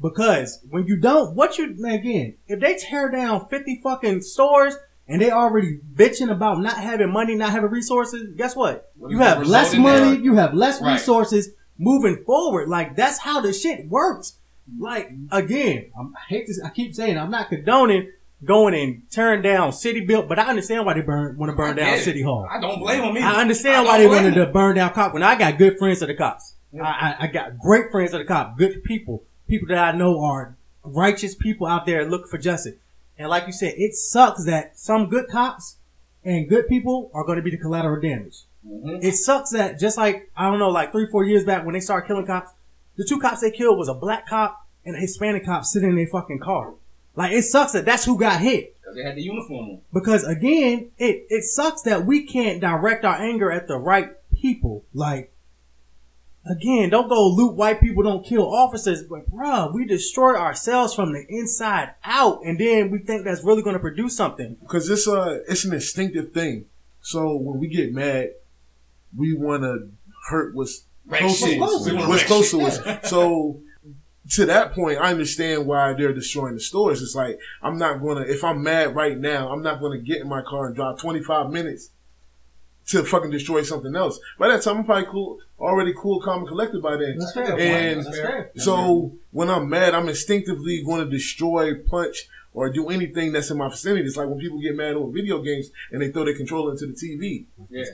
Because 0.00 0.60
when 0.68 0.86
you 0.86 0.96
don't, 0.96 1.36
what 1.36 1.58
you, 1.58 1.76
again, 1.86 2.34
if 2.48 2.58
they 2.60 2.74
tear 2.76 3.08
down 3.08 3.48
50 3.48 3.80
fucking 3.82 4.22
stores 4.22 4.74
and 5.06 5.20
they 5.22 5.30
already 5.30 5.78
bitching 5.94 6.30
about 6.30 6.60
not 6.60 6.76
having 6.78 7.12
money, 7.12 7.36
not 7.36 7.50
having 7.50 7.70
resources, 7.70 8.34
guess 8.36 8.56
what? 8.56 8.90
What 8.96 9.10
You 9.12 9.18
have 9.18 9.46
less 9.46 9.76
money, 9.76 10.18
you 10.20 10.34
have 10.34 10.54
less 10.54 10.80
Right. 10.82 10.94
resources 10.94 11.50
moving 11.78 12.24
forward. 12.24 12.68
Like 12.68 12.96
that's 12.96 13.18
how 13.18 13.40
the 13.40 13.52
shit 13.52 13.88
works. 13.88 14.38
Like 14.78 15.10
again, 15.32 15.90
I'm, 15.98 16.14
I 16.16 16.20
hate 16.28 16.46
this. 16.48 16.60
I 16.64 16.70
keep 16.70 16.94
saying 16.94 17.16
I'm 17.16 17.30
not 17.30 17.48
condoning 17.48 18.10
going 18.44 18.74
and 18.74 19.02
tearing 19.10 19.42
down 19.42 19.72
city 19.72 20.00
built, 20.04 20.28
but 20.28 20.38
I 20.38 20.44
understand 20.48 20.86
why 20.86 20.94
they 20.94 21.00
burn 21.00 21.36
want 21.36 21.50
to 21.50 21.56
burn 21.56 21.72
I 21.72 21.82
down 21.82 21.94
it. 21.94 22.02
city 22.04 22.22
hall. 22.22 22.46
I 22.50 22.60
don't 22.60 22.78
blame 22.78 23.00
them 23.02 23.16
either. 23.16 23.26
I 23.26 23.40
understand 23.40 23.76
I 23.76 23.82
why 23.84 23.98
they 23.98 24.06
wanted 24.06 24.34
them. 24.34 24.46
to 24.46 24.52
burn 24.52 24.76
down 24.76 24.92
cop. 24.92 25.12
When 25.12 25.22
I 25.22 25.36
got 25.36 25.58
good 25.58 25.78
friends 25.78 26.02
of 26.02 26.08
the 26.08 26.14
cops, 26.14 26.54
I, 26.74 26.78
I, 26.86 27.16
I 27.20 27.26
got 27.26 27.58
great 27.58 27.90
friends 27.90 28.12
of 28.14 28.20
the 28.20 28.24
cops, 28.24 28.56
good 28.58 28.84
people, 28.84 29.24
people 29.48 29.68
that 29.68 29.78
I 29.94 29.96
know 29.96 30.20
are 30.22 30.56
righteous 30.84 31.34
people 31.34 31.66
out 31.66 31.84
there 31.86 32.04
looking 32.08 32.28
for 32.28 32.38
justice. 32.38 32.74
And 33.18 33.28
like 33.28 33.46
you 33.46 33.52
said, 33.52 33.74
it 33.76 33.94
sucks 33.94 34.44
that 34.44 34.78
some 34.78 35.08
good 35.08 35.28
cops 35.28 35.76
and 36.24 36.48
good 36.48 36.68
people 36.68 37.10
are 37.14 37.24
going 37.24 37.36
to 37.36 37.42
be 37.42 37.50
the 37.50 37.56
collateral 37.58 38.00
damage. 38.00 38.44
Mhm. 38.66 39.02
It 39.02 39.14
sucks 39.14 39.50
that 39.50 39.78
just 39.80 39.96
like 39.98 40.30
I 40.36 40.48
don't 40.50 40.58
know, 40.60 40.68
like 40.70 40.92
three, 40.92 41.06
four 41.10 41.24
years 41.24 41.44
back 41.44 41.64
when 41.64 41.72
they 41.74 41.80
started 41.80 42.06
killing 42.06 42.26
cops, 42.26 42.52
the 42.96 43.04
two 43.04 43.18
cops 43.18 43.40
they 43.40 43.50
killed 43.50 43.78
was 43.78 43.88
a 43.88 43.94
black 43.94 44.28
cop 44.28 44.64
and 44.84 44.94
a 44.96 44.98
Hispanic 45.00 45.44
cop 45.44 45.64
sitting 45.64 45.90
in 45.90 45.96
their 45.96 46.06
fucking 46.06 46.38
car. 46.38 46.74
Like 47.18 47.32
it 47.32 47.42
sucks 47.42 47.72
that 47.72 47.84
that's 47.84 48.04
who 48.04 48.16
got 48.16 48.40
hit. 48.40 48.76
Because 48.80 48.94
they 48.94 49.02
had 49.02 49.16
the 49.16 49.22
uniform 49.22 49.70
on. 49.70 49.80
Because 49.92 50.22
again, 50.22 50.92
it, 50.98 51.26
it 51.28 51.42
sucks 51.42 51.82
that 51.82 52.06
we 52.06 52.24
can't 52.24 52.60
direct 52.60 53.04
our 53.04 53.16
anger 53.20 53.50
at 53.50 53.66
the 53.66 53.76
right 53.76 54.12
people. 54.32 54.84
Like, 54.94 55.32
again, 56.48 56.90
don't 56.90 57.08
go 57.08 57.26
loot 57.26 57.56
white 57.56 57.80
people, 57.80 58.04
don't 58.04 58.24
kill 58.24 58.54
officers. 58.54 59.02
But 59.02 59.28
bruh, 59.28 59.74
we 59.74 59.84
destroy 59.84 60.36
ourselves 60.36 60.94
from 60.94 61.12
the 61.12 61.26
inside 61.28 61.94
out, 62.04 62.42
and 62.44 62.56
then 62.60 62.88
we 62.88 63.00
think 63.00 63.24
that's 63.24 63.42
really 63.42 63.62
going 63.62 63.74
to 63.74 63.80
produce 63.80 64.16
something. 64.16 64.56
because 64.60 64.88
it's 64.88 65.08
a 65.08 65.42
it's 65.48 65.64
an 65.64 65.74
instinctive 65.74 66.30
thing. 66.32 66.66
So 67.00 67.34
when 67.34 67.58
we 67.58 67.66
get 67.66 67.92
mad, 67.92 68.30
we 69.16 69.34
want 69.34 69.64
to 69.64 69.88
hurt 70.28 70.54
what's 70.54 70.84
Wreck 71.04 71.22
close 71.22 71.40
to 71.40 71.62
us. 71.64 71.90
What's 71.90 71.90
wreck 71.90 72.26
close 72.26 72.50
to 72.52 72.60
us. 72.60 73.08
So 73.10 73.60
to 74.30 74.46
that 74.46 74.74
point, 74.74 74.98
I 74.98 75.10
understand 75.10 75.66
why 75.66 75.94
they're 75.94 76.12
destroying 76.12 76.54
the 76.54 76.60
stores. 76.60 77.02
It's 77.02 77.14
like 77.14 77.38
I'm 77.62 77.78
not 77.78 78.00
gonna 78.00 78.22
if 78.22 78.44
I'm 78.44 78.62
mad 78.62 78.94
right 78.94 79.18
now, 79.18 79.50
I'm 79.50 79.62
not 79.62 79.80
gonna 79.80 79.98
get 79.98 80.20
in 80.20 80.28
my 80.28 80.42
car 80.42 80.66
and 80.66 80.76
drive 80.76 80.98
25 80.98 81.50
minutes 81.50 81.90
to 82.88 83.04
fucking 83.04 83.30
destroy 83.30 83.62
something 83.62 83.94
else. 83.94 84.18
By 84.38 84.48
that 84.48 84.62
time, 84.62 84.78
I'm 84.78 84.84
probably 84.84 85.06
cool, 85.10 85.38
already 85.60 85.92
cool, 85.96 86.20
calm, 86.20 86.40
and 86.40 86.48
collected 86.48 86.82
by 86.82 86.96
then. 86.96 87.18
That's 87.18 87.32
fair. 87.32 87.58
And 87.58 88.04
That's 88.04 88.18
fair. 88.18 88.50
so 88.56 89.12
when 89.30 89.50
I'm 89.50 89.68
mad, 89.68 89.94
I'm 89.94 90.08
instinctively 90.08 90.82
going 90.82 91.04
to 91.04 91.10
destroy, 91.10 91.74
punch, 91.74 92.28
or 92.54 92.70
do 92.72 92.88
anything 92.88 93.32
that's 93.32 93.50
in 93.50 93.58
my 93.58 93.68
vicinity. 93.68 94.06
It's 94.06 94.16
like 94.16 94.28
when 94.28 94.38
people 94.38 94.58
get 94.60 94.74
mad 94.74 94.94
over 94.94 95.12
video 95.12 95.42
games 95.42 95.70
and 95.92 96.00
they 96.00 96.10
throw 96.10 96.24
their 96.24 96.34
controller 96.34 96.72
into 96.72 96.86
the 96.86 96.94
TV. 96.94 97.44
Yeah. 97.68 97.84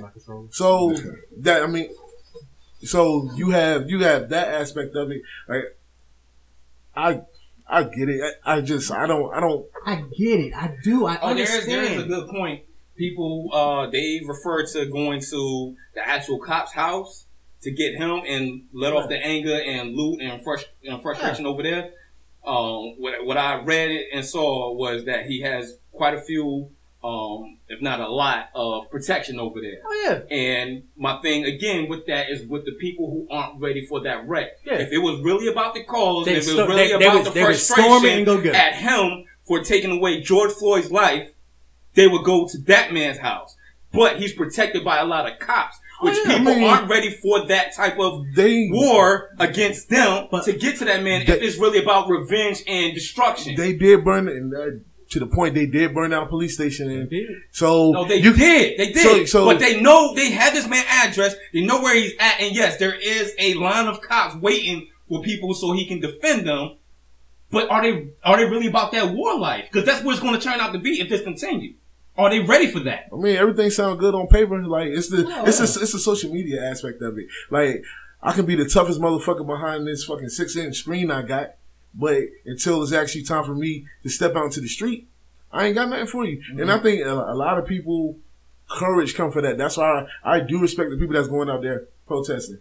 So 0.51 0.95
that 1.39 1.65
I 1.65 1.67
mean, 1.67 1.91
so 2.85 3.31
you 3.35 3.51
have 3.51 3.91
you 3.91 4.01
have 4.01 4.29
that 4.29 4.49
aspect 4.49 4.95
of 4.95 5.11
it. 5.11 5.23
Like 5.49 5.77
I 6.97 7.21
I 7.69 7.85
get 7.85 8.09
it. 8.09 8.21
I, 8.45 8.57
I 8.57 8.61
just 8.61 8.91
I 8.93 9.07
don't 9.07 9.33
I 9.35 9.41
don't. 9.41 9.67
I 9.87 9.97
get 10.17 10.41
it. 10.41 10.53
I 10.55 10.77
do. 10.83 11.07
I 11.07 11.19
Oh, 11.21 11.35
there 11.35 11.43
is 11.45 11.51
understand. 11.51 11.85
there 11.87 11.93
is 11.99 12.03
a 12.03 12.07
good 12.07 12.29
point. 12.31 12.63
People 12.97 13.51
uh 13.53 13.91
they 13.91 14.21
refer 14.27 14.65
to 14.67 14.87
going 14.87 15.21
to 15.21 15.75
the 15.95 16.07
actual 16.07 16.39
cop's 16.39 16.73
house 16.73 17.27
to 17.63 17.71
get 17.71 17.95
him 17.95 18.23
and 18.27 18.65
let 18.73 18.93
off 18.93 19.09
the 19.09 19.17
anger 19.17 19.55
and 19.59 19.95
loot 19.97 20.21
and, 20.21 20.45
frust- 20.45 20.67
and 20.85 21.01
frustration 21.03 21.47
over 21.47 21.63
there. 21.63 21.91
Um, 22.47 22.97
what 23.01 23.25
what 23.25 23.37
I 23.39 23.63
read 23.63 23.91
it 23.91 24.07
and 24.13 24.25
saw 24.25 24.73
was 24.75 25.07
that 25.07 25.25
he 25.27 25.41
has 25.41 25.79
quite 25.93 26.13
a 26.15 26.21
few, 26.21 26.69
um, 27.05 27.59
if 27.69 27.83
not 27.83 28.01
a 28.01 28.09
lot, 28.09 28.49
of 28.55 28.91
protection 28.91 29.39
over 29.39 29.61
there. 29.61 29.81
oh 29.85 30.03
yeah. 30.31 30.35
And 30.37 30.85
my 30.97 31.21
thing 31.21 31.45
again 31.45 31.89
with 31.89 32.07
that 32.07 32.31
is 32.31 32.47
with 32.47 32.65
the 32.65 32.73
people 32.73 33.11
who 33.11 33.29
aren't 33.35 33.61
ready 33.61 33.85
for 33.87 34.01
that 34.05 34.27
wreck. 34.27 34.53
Yeah. 34.65 34.75
If 34.79 34.91
it 34.93 34.99
was 34.99 35.21
really 35.23 35.49
about 35.49 35.75
the 35.75 35.85
cause, 35.85 36.25
They 36.25 36.37
if 36.37 36.49
it 36.49 36.57
was 36.57 36.67
really 36.69 36.89
they- 36.89 36.99
they 36.99 37.07
about 37.07 37.25
the 37.25 37.31
they 37.31 37.53
storm 37.55 38.05
it 38.07 38.25
frustration 38.25 38.25
go 38.25 38.51
at 38.51 38.75
him 38.75 39.25
for 39.43 39.61
taking 39.63 39.91
away 39.93 40.21
George 40.23 40.53
Floyd's 40.53 40.91
life, 40.91 41.31
they 41.95 42.09
would 42.09 42.25
go 42.25 42.49
to 42.49 42.59
that 42.63 42.93
man's 42.93 43.19
house. 43.19 43.55
But 43.93 44.19
he's 44.19 44.33
protected 44.33 44.83
by 44.85 44.99
a 44.99 45.05
lot 45.05 45.31
of 45.31 45.39
cops, 45.39 45.77
which 46.01 46.17
Oh, 46.17 46.23
yeah. 46.27 46.39
people 46.39 46.53
I 46.53 46.55
mean- 46.57 46.65
aren't 46.65 46.89
ready 46.91 47.11
for 47.11 47.47
that 47.47 47.75
type 47.75 47.99
of 48.01 48.25
They 48.35 48.69
war 48.73 49.31
against 49.39 49.89
them 49.91 50.27
But- 50.31 50.45
to 50.47 50.53
get 50.55 50.79
to 50.79 50.85
that 50.87 51.03
man 51.03 51.23
if 51.23 51.29
it's 51.29 51.59
really 51.59 51.79
about 51.83 52.09
revenge 52.09 52.63
and 52.67 52.95
destruction. 52.95 53.55
they 53.57 53.75
did 53.75 54.05
burn 54.05 54.27
it 54.29 54.37
and 54.37 54.55
uh, 54.55 54.67
to 55.15 55.21
the 55.21 55.27
point 55.27 55.55
they 55.55 55.67
did 55.67 55.95
burn 55.95 56.11
down 56.11 56.25
a 56.25 56.27
police 56.29 56.55
station. 56.55 56.91
And 56.91 57.11
so 57.51 57.91
No, 57.93 58.05
they 58.05 58.17
you 58.17 58.33
did. 58.35 58.79
They 58.79 58.93
did. 58.93 59.29
So- 59.29 59.41
so- 59.41 59.45
but 59.47 59.59
they 59.59 59.81
know 59.81 60.15
they 60.15 60.31
have 60.31 60.53
this 60.53 60.69
man 60.69 60.85
address. 60.89 61.35
They 61.53 61.63
know 61.65 61.81
where 61.81 61.95
he's 61.95 62.13
at, 62.21 62.41
and 62.41 62.55
yes, 62.55 62.77
there 62.77 62.95
is 62.95 63.33
a 63.39 63.55
line 63.55 63.87
of 63.87 64.01
cops 64.01 64.37
waiting 64.37 64.89
for 65.09 65.23
people 65.23 65.55
so 65.55 65.73
he 65.73 65.87
can 65.87 66.01
defend 66.01 66.47
them. 66.47 66.77
But 67.51 67.71
are 67.71 67.83
they 67.83 68.09
are 68.25 68.37
they 68.37 68.45
really 68.45 68.67
about 68.67 68.93
that 68.93 69.15
war 69.15 69.39
life? 69.39 69.69
Because 69.71 69.87
that's 69.87 70.05
what 70.05 70.13
it's 70.13 70.21
going 70.23 70.35
to 70.35 70.41
turn 70.41 70.61
out 70.61 70.73
to 70.73 70.79
be 70.79 71.01
if 71.01 71.09
this 71.09 71.23
continues. 71.23 71.77
Are 72.17 72.31
they 72.31 72.41
ready 72.41 72.69
for 72.69 72.81
that? 72.81 73.07
I 73.13 73.17
mean, 73.17 73.37
everything 73.37 73.71
sounds 73.71 73.99
good 74.01 74.15
on 74.15 74.27
paper. 74.29 74.61
Like 74.67 74.89
it's 74.89 75.09
the 75.09 75.25
it's 75.47 75.61
a, 75.61 75.65
it's 75.83 75.93
the 75.93 75.99
social 75.99 76.33
media 76.33 76.65
aspect 76.65 77.01
of 77.03 77.17
it. 77.19 77.27
Like 77.51 77.85
I 78.23 78.33
can 78.33 78.47
be 78.47 78.55
the 78.57 78.65
toughest 78.69 79.01
motherfucker 79.01 79.47
behind 79.47 79.87
this 79.87 80.05
fucking 80.05 80.29
six 80.31 80.57
inch 80.57 80.77
screen 80.79 81.11
I 81.11 81.23
got, 81.23 81.55
but 81.95 82.23
until 82.45 82.83
it's 82.83 82.93
actually 82.93 83.23
time 83.23 83.45
for 83.45 83.55
me 83.55 83.87
to 84.03 84.09
step 84.09 84.35
out 84.37 84.47
into 84.47 84.61
the 84.61 84.69
street, 84.69 85.09
I 85.53 85.67
ain't 85.67 85.75
got 85.75 85.89
nothing 85.89 86.07
for 86.07 86.25
you. 86.25 86.43
And 86.51 86.61
mm-hmm. 86.61 86.71
I 86.71 86.79
think 86.79 87.05
a, 87.07 87.13
a 87.13 87.35
lot 87.35 87.59
of 87.59 87.67
people 87.67 88.17
courage 88.69 89.15
come 89.15 89.31
for 89.31 89.43
that. 89.43 89.59
That's 89.59 89.77
why 89.77 90.07
I, 90.25 90.37
I 90.37 90.41
do 90.41 90.59
respect 90.61 90.91
the 90.91 90.97
people 90.97 91.15
that's 91.15 91.29
going 91.29 91.49
out 91.51 91.63
there 91.63 91.85
protesting 92.07 92.59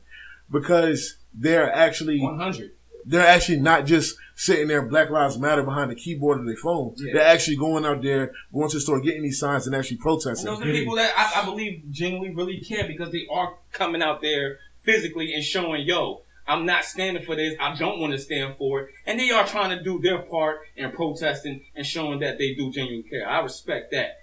because 0.52 1.16
they're 1.34 1.74
actually 1.74 2.22
One 2.22 2.38
hundred. 2.38 2.72
they're 3.06 3.26
actually 3.26 3.60
not 3.60 3.86
just 3.86 4.16
sitting 4.36 4.68
there 4.68 4.82
Black 4.84 5.10
Lives 5.10 5.38
Matter 5.38 5.64
behind 5.64 5.90
the 5.92 5.96
keyboard 5.96 6.40
of 6.40 6.46
their 6.46 6.58
phone. 6.58 6.94
Yeah. 6.98 7.14
They're 7.14 7.28
actually 7.28 7.58
going 7.58 7.86
out 7.86 8.02
there, 8.02 8.32
going 8.54 8.70
to 8.70 8.78
the 8.78 8.82
store, 8.82 9.00
getting 9.00 9.24
these 9.24 9.40
signs, 9.40 9.66
and 9.66 9.76
actually 9.76 9.96
And 9.98 10.04
protesting. 10.04 10.46
those 10.46 10.62
are 10.62 10.66
people 10.72 10.96
that 10.96 11.14
I, 11.18 11.42
I 11.42 11.46
believe 11.46 11.84
genuinely 11.92 12.36
really 12.36 12.60
care 12.60 12.88
because 12.88 13.12
they 13.12 13.26
are 13.32 13.56
coming 13.72 14.02
out 14.02 14.22
there 14.22 14.60
physically 14.82 15.34
and 15.34 15.44
showing, 15.44 15.88
yo, 15.88 16.23
I'm 16.48 16.66
not 16.66 16.84
standing 16.84 17.24
for 17.24 17.36
this. 17.36 17.56
I 17.60 17.76
don't 17.76 18.00
want 18.00 18.14
to 18.14 18.20
stand 18.20 18.58
for 18.58 18.82
it. 18.82 18.90
And 19.06 19.20
they 19.20 19.32
are 19.32 19.46
trying 19.48 19.78
to 19.78 19.84
do 19.84 20.00
their 20.02 20.20
part 20.20 20.60
in 20.76 20.92
protesting 20.92 21.62
and 21.76 21.86
showing 21.86 22.20
that 22.20 22.38
they 22.38 22.54
do 22.54 22.72
genuine 22.72 23.04
care. 23.10 23.28
I 23.28 23.40
respect 23.42 23.92
that. 23.92 24.20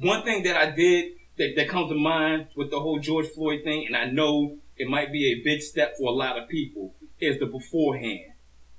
One 0.00 0.22
thing 0.22 0.42
that 0.44 0.56
I 0.56 0.70
did 0.70 1.12
that, 1.36 1.54
that 1.56 1.68
comes 1.68 1.90
to 1.90 1.96
mind 1.96 2.48
with 2.56 2.70
the 2.70 2.78
whole 2.80 2.98
George 3.00 3.26
Floyd 3.28 3.62
thing, 3.64 3.86
and 3.86 3.96
I 3.96 4.06
know 4.06 4.56
it 4.76 4.88
might 4.88 5.12
be 5.12 5.32
a 5.32 5.42
big 5.44 5.62
step 5.62 5.96
for 5.98 6.08
a 6.08 6.12
lot 6.14 6.38
of 6.38 6.48
people, 6.48 6.94
is 7.20 7.38
the 7.38 7.46
beforehand. 7.46 8.20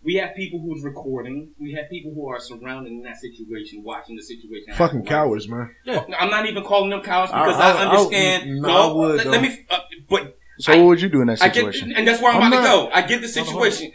We 0.03 0.15
have 0.15 0.35
people 0.35 0.59
who's 0.59 0.83
recording. 0.83 1.49
We 1.59 1.71
have 1.73 1.89
people 1.89 2.13
who 2.13 2.27
are 2.29 2.39
surrounded 2.39 2.91
in 2.91 3.01
that 3.03 3.17
situation, 3.17 3.81
watching 3.83 4.15
the 4.15 4.21
situation. 4.21 4.73
Fucking 4.75 4.99
happen. 4.99 5.05
cowards, 5.05 5.47
man. 5.49 5.73
Yeah. 5.83 6.03
I'm 6.19 6.29
not 6.29 6.45
even 6.47 6.63
calling 6.63 6.91
them 6.91 7.01
cowards 7.01 7.31
because 7.31 7.55
I, 7.55 7.71
I- 7.71 7.83
I- 7.83 7.87
understand. 7.89 8.61
no, 8.61 8.67
no, 8.67 8.77
I 8.77 8.93
would, 8.93 9.17
let, 9.17 9.27
let 9.27 9.41
me. 9.41 9.65
Uh, 9.69 9.79
but 10.07 10.37
So 10.59 10.73
I- 10.73 10.77
what 10.77 10.85
would 10.87 11.01
you 11.01 11.09
do 11.09 11.21
in 11.21 11.27
that 11.27 11.41
I 11.41 11.47
get, 11.47 11.55
situation? 11.55 11.93
and 11.93 12.07
that's 12.07 12.21
where 12.21 12.31
I'm, 12.31 12.41
I'm 12.41 12.53
about 12.53 12.63
not- 12.63 12.69
to 12.83 12.87
go. 12.87 12.89
I 12.93 13.01
get 13.01 13.21
the 13.21 13.27
situation. 13.27 13.91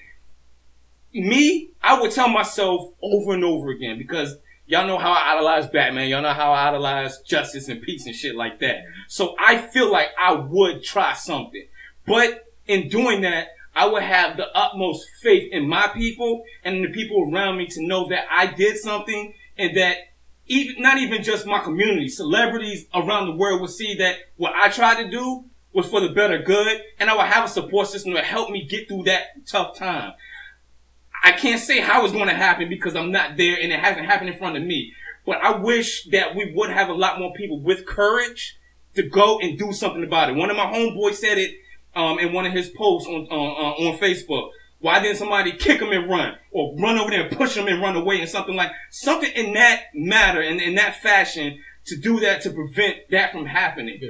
Me, 1.12 1.70
I 1.82 2.00
would 2.00 2.12
tell 2.12 2.28
myself 2.28 2.92
over 3.02 3.32
and 3.32 3.42
over 3.44 3.70
again 3.70 3.98
because 3.98 4.36
y'all 4.66 4.86
know 4.86 4.98
how 4.98 5.10
I 5.10 5.32
idolize 5.34 5.66
Batman. 5.68 6.08
Y'all 6.08 6.22
know 6.22 6.32
how 6.32 6.52
I 6.52 6.68
idolize 6.68 7.18
justice 7.22 7.68
and 7.68 7.82
peace 7.82 8.06
and 8.06 8.14
shit 8.14 8.36
like 8.36 8.60
that. 8.60 8.84
So 9.08 9.34
I 9.38 9.56
feel 9.58 9.90
like 9.90 10.08
I 10.20 10.34
would 10.34 10.84
try 10.84 11.14
something, 11.14 11.66
but 12.06 12.46
in 12.68 12.88
doing 12.88 13.22
that, 13.22 13.48
I 13.74 13.86
would 13.86 14.02
have 14.02 14.36
the 14.36 14.46
utmost 14.56 15.04
faith 15.22 15.48
in 15.52 15.68
my 15.68 15.88
people 15.88 16.44
and 16.64 16.84
the 16.84 16.90
people 16.90 17.28
around 17.32 17.56
me 17.56 17.66
to 17.68 17.82
know 17.86 18.08
that 18.08 18.26
I 18.30 18.46
did 18.46 18.76
something 18.76 19.34
and 19.58 19.76
that 19.76 19.96
even 20.46 20.80
not 20.82 20.98
even 20.98 21.22
just 21.24 21.46
my 21.46 21.58
community, 21.60 22.08
celebrities 22.08 22.86
around 22.94 23.26
the 23.26 23.34
world 23.36 23.60
would 23.60 23.70
see 23.70 23.94
that 23.96 24.16
what 24.36 24.52
I 24.54 24.68
tried 24.68 25.02
to 25.02 25.10
do 25.10 25.44
was 25.72 25.88
for 25.88 26.00
the 26.00 26.08
better 26.08 26.38
good, 26.38 26.82
and 26.98 27.08
I 27.08 27.16
would 27.16 27.26
have 27.26 27.44
a 27.44 27.48
support 27.48 27.88
system 27.88 28.14
to 28.14 28.22
help 28.22 28.50
me 28.50 28.66
get 28.66 28.88
through 28.88 29.04
that 29.04 29.46
tough 29.46 29.76
time. 29.76 30.14
I 31.22 31.32
can't 31.32 31.60
say 31.60 31.80
how 31.80 32.04
it's 32.04 32.12
going 32.12 32.28
to 32.28 32.34
happen 32.34 32.68
because 32.68 32.96
I'm 32.96 33.12
not 33.12 33.36
there 33.36 33.56
and 33.60 33.70
it 33.70 33.78
hasn't 33.78 34.06
happened 34.06 34.30
in 34.30 34.38
front 34.38 34.56
of 34.56 34.62
me. 34.62 34.94
But 35.26 35.38
I 35.42 35.56
wish 35.56 36.04
that 36.10 36.34
we 36.34 36.52
would 36.54 36.70
have 36.70 36.88
a 36.88 36.94
lot 36.94 37.18
more 37.18 37.32
people 37.34 37.60
with 37.60 37.86
courage 37.86 38.58
to 38.94 39.02
go 39.02 39.38
and 39.38 39.58
do 39.58 39.72
something 39.72 40.02
about 40.02 40.30
it. 40.30 40.36
One 40.36 40.50
of 40.50 40.56
my 40.56 40.64
homeboys 40.64 41.16
said 41.16 41.38
it 41.38 41.54
um, 41.94 42.18
in 42.18 42.32
one 42.32 42.46
of 42.46 42.52
his 42.52 42.70
posts 42.70 43.08
on 43.08 43.28
uh, 43.30 43.34
uh, 43.34 43.88
on 43.88 43.98
Facebook. 43.98 44.50
Why 44.80 45.00
didn't 45.00 45.18
somebody 45.18 45.52
kick 45.52 45.82
him 45.82 45.92
and 45.92 46.08
run, 46.08 46.36
or 46.52 46.74
run 46.78 46.98
over 46.98 47.10
there 47.10 47.26
and 47.26 47.36
push 47.36 47.54
him 47.54 47.68
and 47.68 47.82
run 47.82 47.96
away, 47.96 48.20
and 48.20 48.28
something 48.28 48.56
like 48.56 48.72
something 48.90 49.30
in 49.32 49.52
that 49.52 49.84
matter 49.94 50.40
and 50.40 50.58
in 50.60 50.74
that 50.76 50.96
fashion 50.96 51.58
to 51.86 51.96
do 51.96 52.20
that 52.20 52.40
to 52.42 52.50
prevent 52.50 52.96
that 53.10 53.32
from 53.32 53.44
happening. 53.44 54.00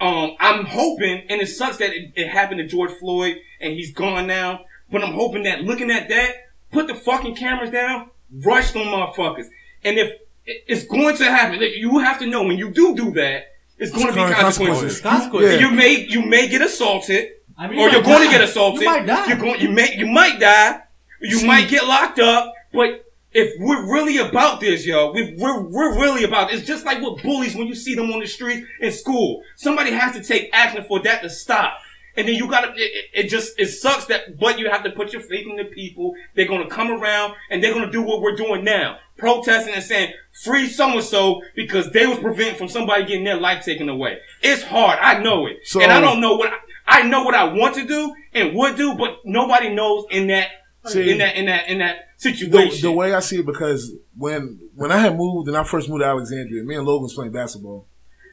Um, 0.00 0.36
I'm 0.40 0.66
hoping, 0.66 1.24
and 1.28 1.40
it 1.40 1.46
sucks 1.46 1.78
that 1.78 1.90
it, 1.90 2.12
it 2.16 2.28
happened 2.28 2.58
to 2.58 2.66
George 2.66 2.92
Floyd 2.92 3.36
and 3.60 3.72
he's 3.72 3.92
gone 3.92 4.26
now. 4.26 4.64
But 4.90 5.02
I'm 5.02 5.14
hoping 5.14 5.44
that 5.44 5.62
looking 5.62 5.90
at 5.90 6.08
that, 6.10 6.34
put 6.70 6.86
the 6.86 6.94
fucking 6.94 7.36
cameras 7.36 7.70
down, 7.70 8.10
rush 8.44 8.72
them 8.72 8.82
motherfuckers. 8.88 9.46
And 9.84 9.98
if 9.98 10.12
it's 10.44 10.84
going 10.84 11.16
to 11.16 11.24
happen, 11.24 11.60
like, 11.60 11.76
you 11.76 11.98
have 11.98 12.18
to 12.18 12.26
know 12.26 12.42
when 12.42 12.58
you 12.58 12.70
do 12.70 12.94
do 12.94 13.10
that, 13.12 13.52
it's 13.78 13.92
going 13.92 14.06
to 14.06 14.12
be 14.12 14.18
consequences. 14.18 15.00
consequences. 15.00 15.00
Consequences. 15.00 15.60
Yeah. 15.60 15.68
You 15.68 15.74
may 15.74 16.06
you 16.06 16.22
may 16.22 16.48
get 16.48 16.62
assaulted, 16.62 17.28
I 17.58 17.68
mean, 17.68 17.78
or 17.78 17.88
you 17.88 17.92
you're 17.92 18.02
might 18.02 18.08
going 18.08 18.26
to 18.26 18.32
get 18.32 18.40
assaulted. 18.42 18.82
You 18.82 18.88
might 18.88 19.06
die. 19.06 19.26
You're 19.28 19.38
going. 19.38 19.60
You 19.60 19.70
may. 19.70 19.96
You 19.96 20.06
might 20.06 20.40
die. 20.40 20.80
You 21.20 21.38
See- 21.38 21.46
might 21.46 21.68
get 21.68 21.86
locked 21.86 22.18
up. 22.18 22.54
But 22.72 23.05
if 23.42 23.52
we're 23.60 23.84
really 23.92 24.16
about 24.18 24.60
this, 24.60 24.86
yo, 24.86 25.12
we, 25.12 25.34
we're 25.38 25.60
we're 25.60 25.94
really 26.00 26.24
about. 26.24 26.52
It's 26.52 26.66
just 26.66 26.84
like 26.86 27.00
with 27.02 27.22
bullies 27.22 27.54
when 27.54 27.66
you 27.66 27.74
see 27.74 27.94
them 27.94 28.10
on 28.10 28.20
the 28.20 28.26
street 28.26 28.64
in 28.80 28.90
school. 28.92 29.42
Somebody 29.56 29.90
has 29.92 30.14
to 30.16 30.22
take 30.22 30.48
action 30.52 30.82
for 30.88 31.00
that 31.02 31.22
to 31.22 31.28
stop. 31.30 31.78
And 32.18 32.26
then 32.26 32.34
you 32.36 32.48
gotta. 32.48 32.68
It, 32.72 32.80
it- 32.80 33.04
it 33.12 33.28
just 33.28 33.58
it 33.58 33.66
sucks 33.66 34.06
that, 34.06 34.38
but 34.38 34.58
you 34.58 34.70
have 34.70 34.84
to 34.84 34.90
put 34.90 35.12
your 35.12 35.22
faith 35.22 35.46
in 35.46 35.56
the 35.56 35.64
people. 35.64 36.14
They're 36.34 36.48
gonna 36.48 36.68
come 36.68 36.90
around 36.90 37.34
and 37.50 37.62
they're 37.62 37.72
gonna 37.74 37.90
do 37.92 38.02
what 38.02 38.20
we're 38.22 38.36
doing 38.36 38.64
now, 38.64 38.98
protesting 39.18 39.74
and 39.74 39.82
saying 39.84 40.12
free 40.44 40.66
so 40.68 40.88
and 40.90 41.04
so 41.04 41.42
because 41.54 41.90
they 41.92 42.06
was 42.06 42.18
preventing 42.18 42.56
from 42.56 42.68
somebody 42.68 43.04
getting 43.04 43.24
their 43.24 43.40
life 43.40 43.64
taken 43.64 43.88
away. 43.90 44.18
It's 44.42 44.62
hard. 44.62 44.98
I 45.00 45.22
know 45.22 45.46
it, 45.46 45.58
So- 45.64 45.80
and 45.82 45.92
I 45.92 46.00
don't 46.00 46.20
know 46.22 46.36
what 46.36 46.52
I, 46.52 47.00
I 47.00 47.02
know 47.02 47.22
what 47.24 47.34
I 47.34 47.44
want 47.52 47.74
to 47.76 47.84
do 47.86 48.14
and 48.34 48.54
would 48.54 48.76
do, 48.76 48.94
but 48.94 49.18
nobody 49.24 49.68
knows 49.74 50.04
in 50.10 50.26
that 50.28 50.48
See- 50.88 51.10
in 51.10 51.18
that 51.18 51.36
in 51.36 51.46
that 51.46 51.68
in 51.68 51.78
that 51.78 52.08
situation. 52.16 52.82
the 52.82 52.92
way 52.92 53.14
I 53.14 53.20
see 53.20 53.40
it, 53.40 53.46
because 53.46 53.92
when 54.16 54.60
when 54.74 54.92
I 54.92 54.98
had 54.98 55.16
moved 55.16 55.48
and 55.48 55.56
I 55.56 55.64
first 55.64 55.88
moved 55.88 56.02
to 56.02 56.06
Alexandria, 56.06 56.62
me 56.64 56.76
and 56.76 56.86
Logan 56.86 57.04
was 57.04 57.14
playing 57.14 57.32
basketball, 57.32 57.86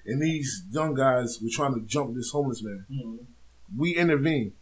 and 0.05 0.21
these 0.21 0.63
young 0.71 0.93
guys 0.93 1.39
were 1.41 1.49
trying 1.51 1.73
to 1.73 1.81
jump 1.81 2.15
this 2.15 2.31
homeless 2.31 2.63
man. 2.63 2.85
Mm-hmm. 2.91 3.79
We 3.79 3.95
intervened 3.95 4.53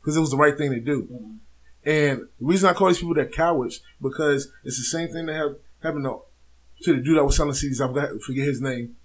because 0.00 0.16
it 0.16 0.20
was 0.20 0.30
the 0.30 0.36
right 0.36 0.56
thing 0.56 0.70
to 0.70 0.80
do. 0.80 1.02
Mm-hmm. 1.02 1.36
And 1.84 2.28
the 2.38 2.46
reason 2.46 2.68
I 2.68 2.74
call 2.74 2.88
these 2.88 2.98
people 2.98 3.14
that 3.14 3.32
cowards 3.32 3.80
because 4.00 4.52
it's 4.64 4.76
the 4.76 4.84
same 4.84 5.08
thing 5.08 5.26
that 5.26 5.36
have 5.36 5.56
happened 5.82 6.04
to, 6.04 6.20
to 6.82 6.96
the 6.96 7.02
dude 7.02 7.16
that 7.16 7.24
was 7.24 7.36
selling 7.36 7.52
CDs. 7.52 7.80
I 7.80 8.18
forget 8.24 8.46
his 8.46 8.60
name. 8.60 8.96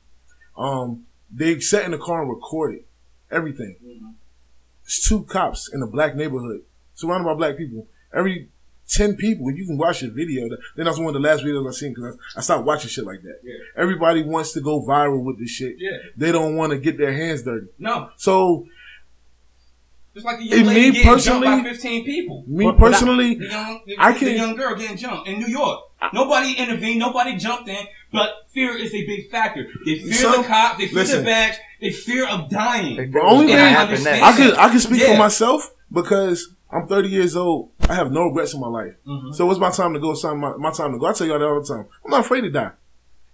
Um, 0.58 1.06
they 1.32 1.60
sat 1.60 1.86
in 1.86 1.92
the 1.92 1.98
car 1.98 2.22
and 2.22 2.30
recorded 2.30 2.84
everything. 3.32 3.78
Mm-hmm. 3.84 4.10
It's 4.84 5.08
two 5.08 5.24
cops 5.24 5.74
in 5.74 5.82
a 5.82 5.88
black 5.88 6.16
neighborhood 6.16 6.62
surrounded 6.94 7.26
by 7.26 7.34
black 7.34 7.58
people. 7.58 7.88
Every 8.16 8.50
ten 8.88 9.16
people, 9.16 9.52
you 9.52 9.66
can 9.66 9.78
watch 9.78 10.02
a 10.04 10.10
video. 10.10 10.48
Then 10.76 10.86
that's 10.86 10.98
one 10.98 11.08
of 11.08 11.14
the 11.22 11.28
last 11.28 11.44
videos 11.44 11.68
I 11.68 11.72
seen 11.72 11.94
because 11.94 12.16
I, 12.36 12.40
I 12.40 12.42
stopped 12.42 12.66
watching 12.66 12.90
shit 12.90 13.06
like 13.06 13.22
that. 13.24 13.40
Yeah. 13.44 13.56
Everybody 13.76 14.24
wants 14.24 14.54
to 14.54 14.62
go 14.62 14.82
viral 14.82 15.24
with 15.24 15.40
this 15.40 15.50
shit. 15.50 15.76
yeah, 15.80 15.98
They 16.16 16.32
don't 16.32 16.56
want 16.56 16.72
to 16.72 16.78
get 16.80 16.98
their 16.98 17.14
hands 17.14 17.44
dirty. 17.44 17.68
no, 17.80 18.10
So 18.18 18.68
just 20.14 20.26
like 20.26 20.38
the 20.38 20.44
And 20.52 20.52
young 20.52 20.66
lady 20.68 20.82
me 20.88 20.92
getting 20.94 21.12
personally- 21.12 21.48
jumped 21.48 21.64
by 21.66 21.70
fifteen 21.72 22.06
people. 22.06 22.44
me 22.48 22.66
But- 22.66 22.78
but 22.78 22.88
I- 22.88 22.92
personally, 22.92 23.36
The 23.36 23.46
young, 23.48 23.82
the, 23.86 23.96
I 23.98 24.14
the 24.14 24.20
can- 24.20 24.36
young 24.36 24.56
girl 24.56 24.76
getting 24.76 24.98
jumped 24.98 25.28
in 25.28 25.40
New 25.40 25.48
York. 25.48 25.82
Nobody 26.14 26.54
intervened. 26.54 27.00
Nobody 27.00 27.36
jumped 27.36 27.68
in. 27.68 27.86
But 28.14 28.30
fear 28.54 28.78
is 28.78 28.94
a 28.94 29.06
big 29.06 29.30
factor. 29.30 29.68
They 29.86 30.00
fear 30.00 30.14
Some- 30.14 30.42
the 30.44 30.48
cop. 30.48 30.78
They 30.78 30.88
fear 30.88 31.00
listen. 31.00 31.20
the 31.20 31.26
badge. 31.26 31.56
They 31.82 31.92
fear 31.92 32.28
of 32.30 32.50
dying. 32.50 33.12
The 33.12 33.20
only 33.22 33.48
feel 33.48 33.56
thing- 33.58 33.66
I 33.66 33.70
happen 33.70 33.88
understand. 33.90 34.22
next. 34.22 34.34
I 34.34 34.38
can 34.38 34.52
I 34.56 34.70
can 34.70 34.80
speak 34.80 35.02
Yeah. 35.02 35.08
for 35.14 35.18
myself 35.18 35.74
because 35.92 36.50
I'm 36.72 36.88
30 36.88 37.10
years 37.10 37.36
old. 37.36 37.75
I 37.90 37.94
have 37.94 38.12
no 38.12 38.26
regrets 38.26 38.54
in 38.54 38.60
my 38.60 38.68
life. 38.68 38.94
Mm-hmm. 39.08 39.34
So 39.34 39.50
it's 39.52 39.60
my 39.60 39.72
time 39.72 39.94
to 39.94 40.00
go. 40.00 40.12
It's 40.12 40.22
time, 40.22 40.40
my, 40.40 40.56
my 40.58 40.72
time 40.72 40.92
to 40.94 40.98
go. 40.98 41.06
I 41.06 41.14
tell 41.14 41.28
y'all 41.28 41.40
that 41.40 41.46
all 41.46 41.62
the 41.62 41.68
time. 41.68 41.88
I'm 42.04 42.12
not 42.12 42.22
afraid 42.22 42.42
to 42.42 42.50
die. 42.50 42.72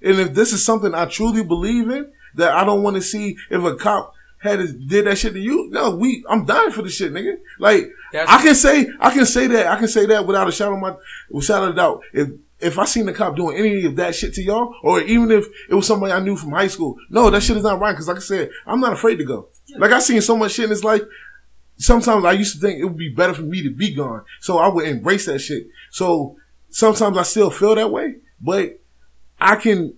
And 0.01 0.19
if 0.19 0.33
this 0.33 0.51
is 0.51 0.65
something 0.65 0.93
I 0.93 1.05
truly 1.05 1.43
believe 1.43 1.89
in, 1.89 2.11
that 2.35 2.51
I 2.51 2.63
don't 2.63 2.83
want 2.83 2.95
to 2.95 3.01
see 3.01 3.37
if 3.49 3.63
a 3.63 3.75
cop 3.75 4.13
had 4.39 4.59
his, 4.59 4.73
did 4.73 5.05
that 5.05 5.17
shit 5.17 5.33
to 5.33 5.39
you. 5.39 5.69
No, 5.69 5.95
we 5.95 6.23
I'm 6.29 6.45
dying 6.45 6.71
for 6.71 6.81
this 6.81 6.95
shit, 6.95 7.13
nigga. 7.13 7.37
Like 7.59 7.91
That's- 8.11 8.29
I 8.29 8.41
can 8.41 8.55
say 8.55 8.89
I 8.99 9.11
can 9.11 9.25
say 9.25 9.47
that 9.47 9.67
I 9.67 9.77
can 9.77 9.87
say 9.87 10.05
that 10.07 10.25
without 10.25 10.47
a 10.47 10.51
shadow 10.51 10.73
of 10.75 10.79
my 10.79 10.95
without 11.29 11.69
a 11.69 11.73
doubt. 11.73 12.01
If 12.13 12.29
if 12.59 12.77
I 12.79 12.85
seen 12.85 13.05
the 13.07 13.13
cop 13.13 13.35
doing 13.35 13.57
any 13.57 13.85
of 13.85 13.95
that 13.95 14.15
shit 14.15 14.33
to 14.35 14.43
y'all, 14.43 14.75
or 14.83 15.01
even 15.01 15.31
if 15.31 15.47
it 15.69 15.73
was 15.73 15.87
somebody 15.87 16.13
I 16.13 16.19
knew 16.19 16.37
from 16.37 16.51
high 16.51 16.67
school, 16.67 16.95
no, 17.09 17.29
that 17.29 17.41
shit 17.41 17.57
is 17.57 17.63
not 17.63 17.79
right. 17.79 17.91
Because 17.91 18.07
like 18.07 18.17
I 18.17 18.21
said, 18.21 18.49
I'm 18.65 18.79
not 18.79 18.93
afraid 18.93 19.17
to 19.17 19.25
go. 19.25 19.49
Like 19.77 19.91
I 19.91 19.99
seen 19.99 20.21
so 20.21 20.37
much 20.37 20.53
shit 20.53 20.65
in 20.65 20.69
this 20.69 20.83
life. 20.83 21.01
Sometimes 21.81 22.25
I 22.25 22.33
used 22.33 22.55
to 22.55 22.61
think 22.61 22.79
it 22.79 22.85
would 22.85 22.97
be 22.97 23.09
better 23.09 23.33
for 23.33 23.41
me 23.41 23.63
to 23.63 23.71
be 23.71 23.93
gone, 23.93 24.23
so 24.39 24.59
I 24.59 24.67
would 24.67 24.87
embrace 24.87 25.25
that 25.25 25.39
shit. 25.39 25.67
So 25.89 26.37
sometimes 26.69 27.17
I 27.17 27.23
still 27.23 27.49
feel 27.49 27.75
that 27.75 27.91
way, 27.91 28.15
but 28.39 28.79
I 29.39 29.55
can. 29.55 29.95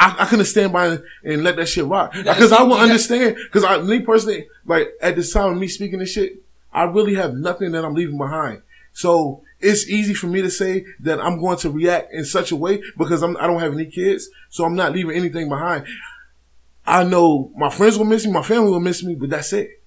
I, 0.00 0.14
I 0.20 0.26
couldn't 0.26 0.44
stand 0.44 0.72
by 0.72 0.86
and, 0.86 1.02
and 1.24 1.42
let 1.42 1.56
that 1.56 1.66
shit 1.66 1.84
rock 1.84 2.12
because 2.12 2.52
I 2.52 2.64
you 2.64 2.72
understand. 2.72 3.34
Because 3.34 3.64
I, 3.64 3.78
me 3.82 4.00
personally, 4.00 4.48
like 4.64 4.88
at 5.02 5.16
this 5.16 5.32
time 5.32 5.52
of 5.52 5.58
me 5.58 5.66
speaking 5.66 5.98
this 5.98 6.12
shit, 6.12 6.40
I 6.72 6.84
really 6.84 7.14
have 7.14 7.34
nothing 7.34 7.72
that 7.72 7.84
I'm 7.84 7.94
leaving 7.94 8.16
behind. 8.16 8.62
So 8.92 9.42
it's 9.60 9.88
easy 9.88 10.14
for 10.14 10.28
me 10.28 10.40
to 10.40 10.50
say 10.50 10.84
that 11.00 11.20
I'm 11.20 11.40
going 11.40 11.58
to 11.58 11.70
react 11.70 12.12
in 12.12 12.24
such 12.24 12.52
a 12.52 12.56
way 12.56 12.80
because 12.96 13.22
I'm, 13.22 13.36
I 13.38 13.46
don't 13.46 13.60
have 13.60 13.72
any 13.72 13.86
kids, 13.86 14.30
so 14.50 14.64
I'm 14.64 14.76
not 14.76 14.92
leaving 14.92 15.16
anything 15.16 15.48
behind. 15.48 15.84
I 16.86 17.04
know 17.04 17.52
my 17.56 17.68
friends 17.70 17.98
will 17.98 18.06
miss 18.06 18.24
me, 18.24 18.32
my 18.32 18.42
family 18.42 18.70
will 18.70 18.80
miss 18.80 19.02
me, 19.02 19.14
but 19.14 19.30
that's 19.30 19.52
it. 19.52 19.77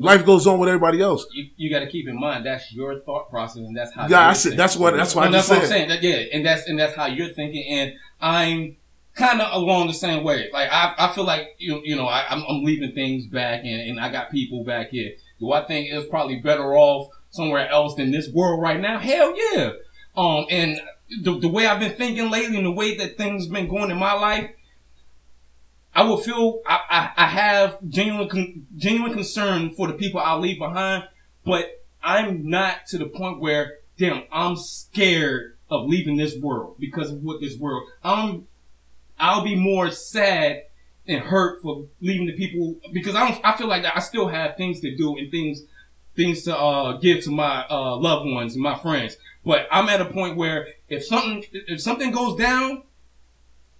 Life 0.00 0.24
goes 0.24 0.46
on 0.46 0.58
with 0.58 0.68
everybody 0.68 1.00
else. 1.02 1.26
You, 1.32 1.50
you 1.56 1.70
got 1.70 1.80
to 1.80 1.86
keep 1.86 2.08
in 2.08 2.18
mind 2.18 2.46
that's 2.46 2.72
your 2.72 3.00
thought 3.00 3.30
process 3.30 3.58
and 3.58 3.76
that's 3.76 3.92
how. 3.92 4.08
Yeah, 4.08 4.28
I 4.28 4.32
said 4.32 4.56
that's 4.56 4.76
what 4.76 4.96
that's 4.96 5.14
what 5.14 5.28
I 5.28 5.30
that's 5.30 5.48
what 5.48 5.60
I'm 5.60 5.66
saying. 5.66 5.88
That, 5.88 6.02
yeah, 6.02 6.24
and 6.32 6.44
that's 6.44 6.66
and 6.66 6.78
that's 6.78 6.94
how 6.94 7.06
you're 7.06 7.28
thinking, 7.28 7.66
and 7.68 7.92
I'm 8.20 8.76
kind 9.14 9.40
of 9.42 9.52
along 9.52 9.88
the 9.88 9.94
same 9.94 10.24
way. 10.24 10.48
Like 10.52 10.70
I, 10.70 10.94
I 10.96 11.12
feel 11.12 11.24
like 11.24 11.56
you, 11.58 11.82
you 11.84 11.96
know, 11.96 12.06
I, 12.06 12.24
I'm, 12.30 12.42
I'm 12.48 12.64
leaving 12.64 12.92
things 12.92 13.26
back, 13.26 13.60
and, 13.64 13.90
and 13.90 14.00
I 14.00 14.10
got 14.10 14.30
people 14.30 14.64
back 14.64 14.88
here. 14.90 15.12
Do 15.38 15.52
I 15.52 15.64
think 15.66 15.88
it's 15.90 16.08
probably 16.08 16.36
better 16.36 16.76
off 16.76 17.10
somewhere 17.30 17.68
else 17.68 17.94
than 17.94 18.10
this 18.10 18.28
world 18.30 18.62
right 18.62 18.80
now? 18.80 18.98
Hell 18.98 19.34
yeah. 19.54 19.72
Um, 20.16 20.46
and 20.50 20.80
the, 21.22 21.38
the 21.38 21.48
way 21.48 21.66
I've 21.66 21.80
been 21.80 21.94
thinking 21.94 22.30
lately, 22.30 22.56
and 22.56 22.66
the 22.66 22.72
way 22.72 22.96
that 22.96 23.16
things 23.16 23.46
been 23.48 23.68
going 23.68 23.90
in 23.90 23.98
my 23.98 24.12
life, 24.12 24.50
I 26.00 26.04
will 26.04 26.16
feel 26.16 26.62
I, 26.64 26.80
I, 26.88 27.24
I 27.24 27.26
have 27.26 27.76
genuine 27.86 28.26
con, 28.26 28.66
genuine 28.74 29.12
concern 29.12 29.68
for 29.68 29.86
the 29.86 29.92
people 29.92 30.18
I 30.18 30.34
leave 30.34 30.58
behind, 30.58 31.04
but 31.44 31.84
I'm 32.02 32.48
not 32.48 32.86
to 32.86 32.96
the 32.96 33.04
point 33.04 33.38
where 33.38 33.80
damn 33.98 34.22
I'm 34.32 34.56
scared 34.56 35.58
of 35.70 35.86
leaving 35.86 36.16
this 36.16 36.34
world 36.38 36.76
because 36.78 37.10
of 37.10 37.22
what 37.22 37.42
this 37.42 37.58
world. 37.58 37.86
I'm 38.02 38.46
I'll 39.18 39.44
be 39.44 39.56
more 39.56 39.90
sad 39.90 40.62
and 41.06 41.22
hurt 41.22 41.60
for 41.60 41.84
leaving 42.00 42.28
the 42.28 42.32
people 42.34 42.76
because 42.94 43.14
I 43.14 43.28
don't 43.28 43.44
I 43.44 43.58
feel 43.58 43.68
like 43.68 43.84
I 43.84 44.00
still 44.00 44.28
have 44.28 44.56
things 44.56 44.80
to 44.80 44.96
do 44.96 45.18
and 45.18 45.30
things 45.30 45.64
things 46.16 46.44
to 46.44 46.56
uh, 46.56 46.96
give 46.96 47.24
to 47.24 47.30
my 47.30 47.66
uh, 47.68 47.94
loved 47.96 48.26
ones 48.26 48.54
and 48.54 48.62
my 48.62 48.78
friends. 48.78 49.18
But 49.44 49.68
I'm 49.70 49.90
at 49.90 50.00
a 50.00 50.06
point 50.06 50.38
where 50.38 50.68
if 50.88 51.04
something 51.04 51.44
if 51.52 51.82
something 51.82 52.10
goes 52.10 52.38
down, 52.38 52.84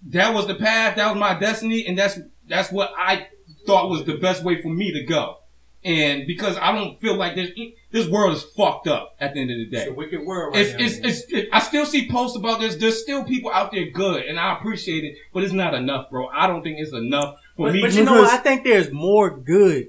that 0.07 0.33
was 0.33 0.47
the 0.47 0.55
path, 0.55 0.95
that 0.97 1.09
was 1.11 1.19
my 1.19 1.37
destiny, 1.39 1.85
and 1.85 1.97
that's 1.97 2.19
that's 2.47 2.71
what 2.71 2.91
I 2.97 3.27
thought 3.65 3.89
was 3.89 4.03
the 4.05 4.15
best 4.17 4.43
way 4.43 4.61
for 4.61 4.69
me 4.69 4.91
to 4.93 5.03
go. 5.03 5.37
And 5.83 6.27
because 6.27 6.57
I 6.57 6.71
don't 6.73 6.99
feel 7.01 7.15
like 7.15 7.35
this 7.35 7.49
this 7.91 8.07
world 8.07 8.35
is 8.35 8.43
fucked 8.43 8.87
up 8.87 9.15
at 9.19 9.33
the 9.33 9.41
end 9.41 9.51
of 9.51 9.57
the 9.57 9.65
day. 9.65 9.81
It's 9.83 9.91
a 9.91 9.93
wicked 9.93 10.21
world 10.25 10.53
right 10.55 10.65
It's, 10.65 10.77
now. 10.77 10.85
it's, 11.07 11.23
it's, 11.23 11.33
it, 11.33 11.49
I 11.51 11.59
still 11.59 11.85
see 11.85 12.07
posts 12.09 12.37
about 12.37 12.59
this. 12.59 12.75
There's 12.75 13.01
still 13.01 13.23
people 13.23 13.51
out 13.51 13.71
there 13.71 13.89
good, 13.89 14.23
and 14.25 14.39
I 14.39 14.53
appreciate 14.57 15.03
it, 15.03 15.17
but 15.33 15.43
it's 15.43 15.53
not 15.53 15.73
enough, 15.73 16.09
bro. 16.11 16.27
I 16.27 16.45
don't 16.47 16.61
think 16.61 16.77
it's 16.79 16.93
enough 16.93 17.37
for 17.57 17.67
but, 17.67 17.73
me. 17.73 17.81
but 17.81 17.93
you 17.93 18.03
know 18.03 18.13
what? 18.13 18.29
I 18.31 18.37
think 18.37 18.63
there's 18.63 18.91
more 18.91 19.35
good 19.35 19.87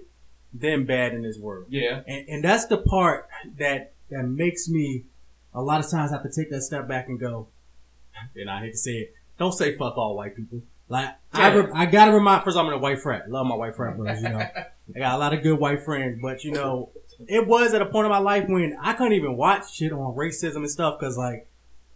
than 0.55 0.85
bad 0.87 1.13
in 1.15 1.23
this 1.23 1.39
world. 1.39 1.67
yeah, 1.69 2.03
And, 2.07 2.29
and 2.29 2.45
that's 2.45 2.67
the 2.67 2.79
part 2.79 3.29
that 3.59 3.93
that 4.11 4.25
makes 4.25 4.69
me 4.69 5.05
a 5.55 5.63
lot 5.63 5.83
of 5.85 5.91
times 5.91 6.11
have 6.11 6.23
to 6.23 6.31
take 6.31 6.51
that 6.51 6.63
step 6.63 6.89
back 6.89 7.09
and 7.09 7.19
go. 7.21 7.49
And 8.35 8.51
I 8.51 8.61
hate 8.61 8.73
to 8.73 8.77
say 8.79 8.93
it, 8.93 9.15
don't 9.39 9.53
say 9.53 9.77
fuck 9.77 9.97
all 9.97 10.17
white 10.17 10.37
people. 10.37 10.63
Like 10.89 11.17
I, 11.33 11.55
re- 11.55 11.73
I 11.75 11.87
gotta 11.87 12.13
remind 12.13 12.45
first, 12.45 12.57
I'm 12.57 12.67
in 12.67 12.75
a 12.75 12.79
white 12.79 13.01
frat. 13.01 13.31
Love 13.31 13.47
my 13.47 13.55
white 13.55 13.75
frat 13.75 13.97
brothers. 13.97 14.23
You 14.23 14.29
know, 14.29 14.39
I 14.41 14.99
got 14.99 15.15
a 15.15 15.19
lot 15.19 15.33
of 15.33 15.43
good 15.43 15.59
white 15.59 15.83
friends, 15.85 16.19
but 16.21 16.45
you 16.45 16.53
know, 16.53 16.91
it 17.29 17.47
was 17.47 17.73
at 17.73 17.81
a 17.81 17.87
point 17.87 18.05
in 18.05 18.11
my 18.11 18.19
life 18.19 18.45
when 18.47 18.77
I 18.81 18.93
couldn't 18.93 19.15
even 19.15 19.37
watch 19.37 19.75
shit 19.75 19.93
on 19.93 20.15
racism 20.15 20.57
and 20.57 20.71
stuff 20.71 20.99
because 20.99 21.17
like 21.17 21.49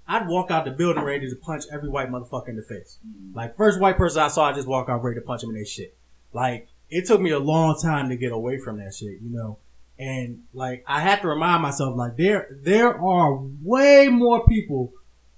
I'd 0.09 0.29
walk 0.29 0.51
out 0.51 0.65
the 0.65 0.71
building 0.71 1.03
ready 1.03 1.29
to 1.29 1.37
punch 1.37 1.65
every 1.71 1.89
white 1.89 2.11
motherfucker 2.11 2.49
in 2.49 2.57
the 2.57 2.63
face. 2.63 2.99
Like 3.35 3.57
first 3.57 3.81
white 3.81 3.97
person 3.97 4.23
I 4.23 4.29
saw, 4.29 4.49
I 4.49 4.53
just 4.53 4.69
walk 4.69 4.89
out 4.89 5.03
ready 5.03 5.21
to 5.21 5.27
punch 5.27 5.43
him 5.43 5.51
in 5.51 5.57
their 5.57 5.67
shit. 5.67 5.97
Like 6.33 6.69
it 6.89 7.07
took 7.07 7.21
me 7.21 7.31
a 7.33 7.39
long 7.39 7.79
time 7.79 8.09
to 8.09 8.17
get 8.17 8.33
away 8.33 8.59
from 8.59 8.79
that 8.79 8.95
shit, 8.95 9.21
you 9.21 9.31
know. 9.31 9.59
And 9.99 10.45
like 10.55 10.85
I 10.87 11.01
had 11.01 11.23
to 11.23 11.29
remind 11.29 11.63
myself, 11.63 11.97
like 11.97 12.17
there 12.17 12.57
there 12.63 12.99
are 12.99 13.41
way 13.63 14.09
more 14.09 14.47
people 14.47 14.93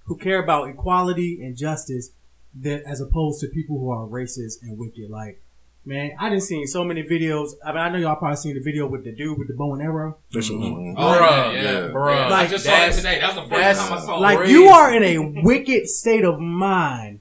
who 0.08 0.16
care 0.16 0.42
about 0.42 0.68
equality 0.68 1.38
and 1.42 1.56
justice 1.56 2.10
than 2.58 2.82
as 2.86 3.00
opposed 3.00 3.40
to 3.40 3.46
people 3.48 3.78
who 3.78 3.90
are 3.90 4.06
racist 4.06 4.62
and 4.62 4.76
wicked. 4.78 5.08
Like, 5.10 5.40
man, 5.84 6.12
I 6.18 6.28
didn't 6.30 6.42
see 6.42 6.66
so 6.66 6.82
many 6.82 7.02
videos. 7.02 7.50
I 7.64 7.68
mean, 7.72 7.78
I 7.78 7.88
know 7.90 7.98
y'all 7.98 8.16
probably 8.16 8.36
seen 8.36 8.54
the 8.54 8.60
video 8.62 8.86
with 8.88 9.04
the 9.04 9.12
dude 9.12 9.38
with 9.38 9.48
the 9.48 9.54
bow 9.54 9.74
and 9.74 9.82
arrow. 9.82 10.18
That's 10.32 10.50
what- 10.50 10.60
Mhm. 10.60 10.94
Oh, 10.96 11.02
Bruh, 11.02 11.54
yeah, 11.54 11.62
yeah. 11.62 11.70
bruh. 11.92 12.14
Yeah, 12.14 12.26
I 12.26 12.30
Like, 12.30 12.50
just 12.50 12.64
saw 12.64 12.70
that 12.72 12.76
that's- 12.78 12.96
today. 12.96 13.18
That's 13.20 13.34
the 13.34 13.42
first 13.42 13.80
time 13.88 13.92
I 13.98 14.00
saw 14.00 14.16
it. 14.16 14.20
Like 14.20 14.38
crazy. 14.38 14.52
you 14.54 14.64
are 14.68 14.94
in 14.94 15.02
a 15.04 15.42
wicked 15.42 15.88
state 15.88 16.24
of 16.24 16.40
mind 16.40 17.20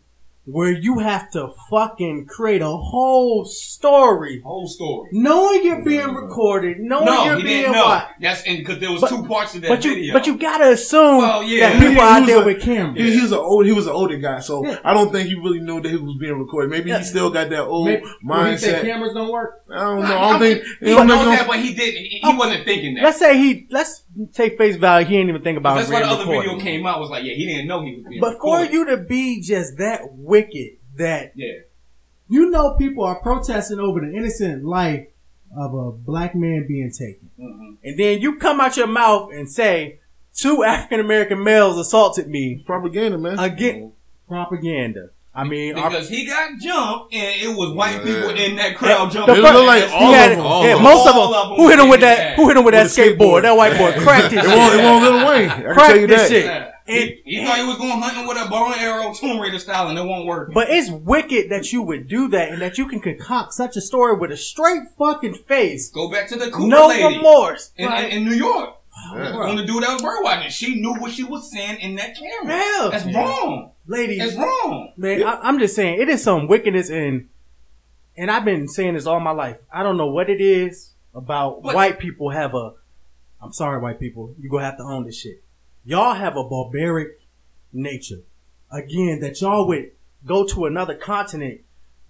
where 0.49 0.71
you 0.71 0.99
have 0.99 1.29
to 1.31 1.49
fucking 1.69 2.25
create 2.25 2.61
a 2.61 2.69
whole 2.69 3.43
story, 3.43 4.41
whole 4.45 4.65
story. 4.65 5.09
knowing 5.11 5.61
you're 5.65 5.83
being 5.83 6.13
recorded, 6.13 6.79
knowing 6.79 7.05
No, 7.05 7.25
you're 7.25 7.37
he 7.37 7.43
being 7.43 7.71
watched. 7.73 8.21
That's 8.21 8.43
because 8.43 8.79
there 8.79 8.89
was 8.91 9.01
But- 9.01 9.09
two 9.09 9.25
parts 9.25 9.55
of 9.55 9.61
that 9.63 9.67
But 9.67 9.83
you, 9.83 9.95
video. 9.95 10.13
but 10.13 10.25
you 10.25 10.37
gotta 10.37 10.71
assume 10.71 11.17
Well, 11.17 11.43
yeah. 11.43 11.71
that 11.71 11.81
people 11.81 12.01
out 12.01 12.25
there 12.25 12.41
a- 12.41 12.45
with 12.45 12.61
cameras. 12.61 12.97
He, 12.97 13.15
he 13.15 13.21
was 13.21 13.31
an 13.33 13.39
old. 13.39 13.65
He 13.65 13.73
was 13.73 13.87
an 13.87 13.93
older 13.93 14.17
guy, 14.17 14.39
so 14.39 14.65
Yeah. 14.65 14.77
I 14.85 14.93
don't 14.93 15.11
think 15.11 15.27
he 15.27 15.35
really 15.35 15.59
knew 15.59 15.81
that 15.81 15.89
he 15.89 15.97
was 15.97 16.15
being 16.17 16.39
recorded. 16.39 16.69
Maybe 16.71 16.89
Yeah. 16.91 16.99
he 16.99 17.03
still 17.03 17.29
got 17.29 17.49
that 17.49 17.63
old 17.65 17.87
Maybe- 17.87 18.03
Well, 18.23 18.49
he 18.51 18.57
said 18.57 18.83
mindset. 18.83 18.85
cameras 18.87 19.13
don't 19.13 19.31
work. 19.31 19.61
I 19.69 19.79
don't 19.83 19.99
know. 20.01 20.07
Nah, 20.07 20.27
I 20.27 20.29
don't 20.31 20.39
think. 20.39 20.63
He 20.79 20.95
knows 20.95 21.25
that, 21.25 21.45
but 21.45 21.59
he 21.59 21.73
didn't. 21.73 21.95
He, 22.03 22.07
he 22.07 22.21
Oh, 22.23 22.35
wasn't 22.37 22.63
thinking 22.63 22.95
that. 22.95 23.03
Let's 23.03 23.19
say 23.19 23.37
he 23.37 23.67
let's 23.69 24.03
take 24.33 24.57
face 24.57 24.77
value. 24.77 25.05
He 25.05 25.17
didn't 25.17 25.29
even 25.29 25.41
think 25.43 25.57
about 25.57 25.75
That's 25.75 25.89
it 25.89 25.93
why 25.93 25.99
the 26.03 26.07
other 26.07 26.19
recorded. 26.21 26.51
video 26.51 26.63
came 26.63 26.85
out. 26.85 27.01
Was 27.01 27.09
like, 27.09 27.25
yeah, 27.25 27.33
he 27.33 27.45
didn't 27.45 27.67
know 27.67 27.83
he 27.83 27.95
was 27.95 28.05
being 28.09 28.21
But 28.21 28.39
for 28.39 28.63
you 28.63 28.85
to 28.85 28.97
be 28.97 29.41
just 29.41 29.77
that 29.77 30.01
wicked 30.37 30.77
that 30.97 31.31
yeah, 31.35 31.53
you 32.29 32.49
know 32.49 32.73
people 32.75 33.03
are 33.03 33.15
protesting 33.15 33.79
over 33.79 33.99
the 34.01 34.11
innocent 34.15 34.63
life 34.65 35.07
of 35.57 35.73
a 35.73 35.91
black 35.91 36.35
man 36.35 36.65
being 36.67 36.91
taken. 36.91 37.29
Mhm. 37.39 37.77
And 37.83 37.97
then 37.99 38.19
you 38.21 38.35
come 38.37 38.59
out 38.61 38.75
your 38.77 38.87
mouth 38.87 39.31
and 39.33 39.49
say, 39.49 39.99
two 40.35 40.63
African 40.63 40.99
American 40.99 41.43
males 41.43 41.77
assaulted 41.77 42.27
me 42.27 42.63
propaganda, 42.65 43.17
man. 43.17 43.39
again. 43.39 43.93
Propaganda. 44.27 45.09
I 45.33 45.43
mean, 45.43 45.75
our- 45.77 45.89
because 45.91 46.09
he 46.09 46.25
got 46.25 46.57
jumped 46.59 47.13
and 47.13 47.41
it 47.41 47.55
was 47.55 47.71
white 47.73 47.93
Yeah. 47.97 48.03
people 48.03 48.29
in 48.31 48.55
that 48.57 48.75
crowd 48.75 49.09
the 49.09 49.13
jumping. 49.13 49.35
It 49.35 49.41
first- 49.41 49.53
looked 49.53 49.67
like 49.67 49.83
all 49.93 50.13
of 50.13 50.29
them. 50.31 50.39
all 50.41 50.63
yeah, 50.63 50.69
of 50.71 50.77
them. 50.77 50.83
most 50.83 51.07
of 51.07 51.15
All 51.15 51.31
them. 51.31 51.41
of 51.41 51.47
them 51.49 51.57
Who 51.57 51.69
hit 51.69 51.79
him 51.79 51.89
with 51.89 51.99
that? 52.01 52.35
Who 52.35 52.47
hit 52.47 52.57
him 52.57 52.63
with 52.65 52.73
that 52.73 52.83
With 52.83 52.97
a 52.97 53.01
skateboard? 53.01 53.17
skateboard. 53.17 53.41
That 53.43 53.55
white 53.57 53.77
boy 53.77 53.91
cracked 54.03 54.31
his 54.33 54.43
It 54.43 54.47
won't. 54.47 54.73
It 54.73 54.83
won't 54.83 55.03
Lil 55.03 55.27
Wayne. 55.27 55.49
I 55.49 55.55
can 55.61 55.75
tell 55.75 55.97
you 55.97 56.07
that. 56.07 56.27
shit. 56.29 56.71
Yeah. 56.87 56.95
And- 56.95 57.09
he, 57.09 57.21
he 57.39 57.45
thought 57.45 57.57
he 57.59 57.65
was 57.65 57.77
going 57.77 57.99
hunting 58.01 58.27
with 58.27 58.37
a 58.37 58.49
bow 58.49 58.71
and 58.71 58.79
arrow 58.81 59.13
Tomb 59.13 59.39
Raider 59.39 59.59
style 59.59 59.89
and 59.89 59.97
it 59.99 60.03
won't 60.05 60.25
work. 60.25 60.53
But 60.53 60.69
it's 60.69 60.89
wicked 60.89 61.49
that 61.51 61.71
you 61.73 61.81
would 61.81 62.07
do 62.07 62.27
that 62.29 62.49
and 62.49 62.61
that 62.61 62.77
you 62.77 62.87
can 62.87 62.99
concoct 63.01 63.53
such 63.53 63.75
a 63.75 63.81
story 63.81 64.15
with 64.17 64.31
a 64.31 64.37
straight 64.37 64.83
fucking 64.97 65.35
face. 65.35 65.89
Go 65.91 66.09
back 66.09 66.27
to 66.29 66.37
the 66.37 66.49
Cooper 66.49 66.67
No 66.67 66.87
lady 66.87 67.17
remorse. 67.17 67.71
in, 67.77 67.85
Like, 67.87 68.11
in, 68.11 68.19
in 68.19 68.25
New 68.25 68.35
York. 68.35 68.75
Yeah. 69.13 69.35
On 69.35 69.55
the 69.55 69.63
dude 69.65 69.83
that 69.83 69.93
was 69.93 70.01
bird 70.01 70.23
watching. 70.23 70.49
She 70.49 70.79
knew 70.81 70.95
what 70.95 71.11
she 71.11 71.23
was 71.23 71.51
saying 71.51 71.79
in 71.81 71.95
that 71.97 72.15
camera. 72.17 72.55
Yeah. 72.55 72.89
That's 72.91 73.05
wrong. 73.15 73.71
ladies, 73.85 74.23
It's 74.23 74.35
wrong. 74.35 74.91
Man, 74.97 75.23
I, 75.23 75.39
I'm 75.41 75.59
just 75.59 75.75
saying 75.75 76.01
it 76.01 76.09
is 76.09 76.23
some 76.23 76.47
wickedness 76.47 76.89
in, 76.89 77.29
and 78.15 78.31
I've 78.31 78.43
been 78.43 78.67
saying 78.67 78.95
this 78.95 79.05
all 79.05 79.19
my 79.19 79.31
life. 79.31 79.57
I 79.71 79.83
don't 79.83 79.97
know 79.97 80.07
what 80.07 80.29
it 80.31 80.41
is 80.41 80.93
about 81.13 81.61
But- 81.61 81.75
white 81.75 81.99
people 81.99 82.31
have 82.31 82.55
a. 82.55 82.73
I'm 83.39 83.53
sorry, 83.53 83.79
white 83.79 83.99
people. 83.99 84.33
You 84.39 84.49
gonna 84.49 84.65
have 84.65 84.77
to 84.77 84.83
own 84.83 85.05
this 85.05 85.15
shit. 85.19 85.43
Y'all 85.87 86.15
have 86.15 86.35
a 86.35 86.43
barbaric 86.43 87.21
nature. 87.71 88.19
Again, 88.69 89.21
that 89.21 89.39
y'all 89.39 89.65
would 89.69 89.91
go 90.25 90.45
to 90.45 90.65
another 90.65 90.93
continent, 90.93 91.61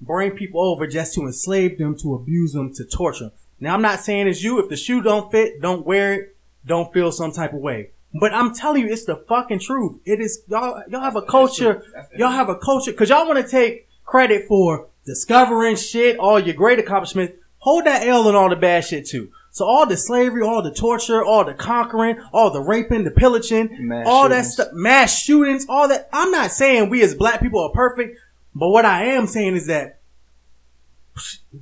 bring 0.02 0.32
people 0.32 0.64
over 0.64 0.88
just 0.88 1.14
to 1.14 1.22
enslave 1.22 1.78
them, 1.78 1.96
to 2.00 2.16
abuse 2.16 2.54
them, 2.54 2.74
to 2.74 2.84
torture 2.84 3.26
them. 3.26 3.34
Now, 3.60 3.76
I'm 3.76 3.84
not 3.84 4.00
saying 4.00 4.28
it's 4.28 4.42
you. 4.42 4.58
If 4.58 4.70
the 4.70 4.76
shoe 4.76 5.04
don't 5.04 5.32
fit, 5.32 5.62
don't 5.62 5.86
wear 5.86 6.14
it. 6.16 6.36
Don't 6.66 6.92
feel 6.92 7.12
some 7.12 7.32
type 7.32 7.54
of 7.54 7.60
way. 7.60 7.92
But 8.20 8.34
I'm 8.34 8.52
telling 8.56 8.82
you, 8.82 8.92
it's 8.92 9.06
the 9.06 9.18
fucking 9.30 9.60
truth. 9.60 10.00
It 10.06 10.22
is 10.22 10.42
y'all. 10.48 10.82
Y'all 10.90 11.02
have 11.02 11.16
a 11.16 11.22
culture. 11.22 11.84
Y'all 12.18 12.32
have 12.32 12.50
a 12.50 12.56
culture 12.56 12.92
because 12.92 13.10
y'all 13.10 13.28
want 13.28 13.46
to 13.46 13.48
take 13.48 13.88
credit 14.06 14.48
for 14.48 14.88
discovering 15.06 15.76
shit, 15.76 16.18
all 16.18 16.40
your 16.40 16.56
great 16.56 16.80
accomplishments. 16.80 17.34
Hold 17.60 17.86
that 17.86 18.08
L 18.08 18.28
and 18.28 18.36
all 18.36 18.50
the 18.50 18.56
bad 18.56 18.86
shit 18.86 19.06
too. 19.06 19.30
So 19.58 19.66
all 19.66 19.88
the 19.88 19.98
slavery, 19.98 20.44
all 20.44 20.62
the 20.62 20.72
torture, 20.72 21.24
all 21.24 21.44
the 21.44 21.56
conquering, 21.56 22.20
all 22.32 22.52
the 22.52 22.62
raping, 22.62 23.04
the 23.06 23.12
pillaging, 23.12 23.88
Mass 23.88 24.06
all 24.08 24.30
that 24.30 24.46
stuff, 24.46 24.68
mass 24.72 25.20
shootings, 25.20 25.66
all 25.68 25.88
that. 25.88 26.08
I'm 26.14 26.30
not 26.30 26.52
saying 26.52 26.92
we 26.92 27.02
as 27.02 27.16
black 27.16 27.42
people 27.42 27.62
are 27.64 27.72
perfect, 27.72 28.20
but 28.54 28.70
what 28.70 28.86
I 28.86 29.06
am 29.06 29.26
saying 29.26 29.56
is 29.56 29.66
that 29.66 30.00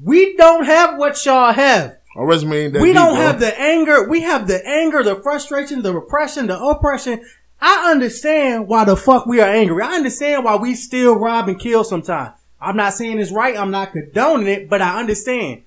we 0.04 0.36
don't 0.36 0.66
have 0.66 0.98
what 0.98 1.26
y'all 1.26 1.54
have. 1.54 1.96
Our 2.18 2.28
resume 2.28 2.66
ain't 2.66 2.74
that 2.74 2.82
We 2.82 2.90
deep, 2.90 2.96
don't 2.98 3.14
bro. 3.16 3.22
have 3.22 3.40
the 3.40 3.58
anger. 3.58 4.10
We 4.10 4.22
have 4.24 4.48
the 4.48 4.66
anger, 4.68 5.02
the 5.02 5.22
frustration, 5.22 5.82
the 5.82 5.94
repression, 5.94 6.48
the 6.48 6.60
oppression. 6.60 7.24
I 7.62 7.90
understand 7.92 8.68
why 8.68 8.84
the 8.84 8.98
fuck 8.98 9.26
we 9.26 9.40
are 9.40 9.50
angry. 9.50 9.82
I 9.82 9.94
understand 9.94 10.44
why 10.44 10.58
we 10.58 10.76
still 10.76 11.16
rob 11.16 11.48
and 11.48 11.58
kill 11.58 11.86
sometimes. 11.86 12.34
I'm 12.60 12.76
not 12.76 12.94
saying 12.94 13.20
it's 13.20 13.32
right. 13.32 13.56
I'm 13.58 13.72
not 13.72 13.94
condoning 13.94 14.48
it, 14.48 14.70
but 14.70 14.82
I 14.82 15.00
understand. 15.00 15.62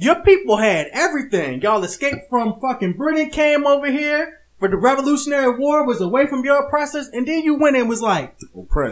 Your 0.00 0.22
people 0.22 0.58
had 0.58 0.86
everything. 0.92 1.60
Y'all 1.60 1.82
escaped 1.82 2.30
from 2.30 2.60
fucking 2.60 2.92
Britain, 2.92 3.30
came 3.30 3.66
over 3.66 3.90
here 3.90 4.38
for 4.60 4.68
the 4.68 4.76
Revolutionary 4.76 5.58
War, 5.58 5.84
was 5.84 6.00
away 6.00 6.26
from 6.26 6.44
your 6.44 6.66
oppressors, 6.66 7.08
and 7.08 7.26
then 7.26 7.42
you 7.42 7.56
went 7.56 7.76
and 7.76 7.88
was 7.88 8.00
like, 8.00 8.36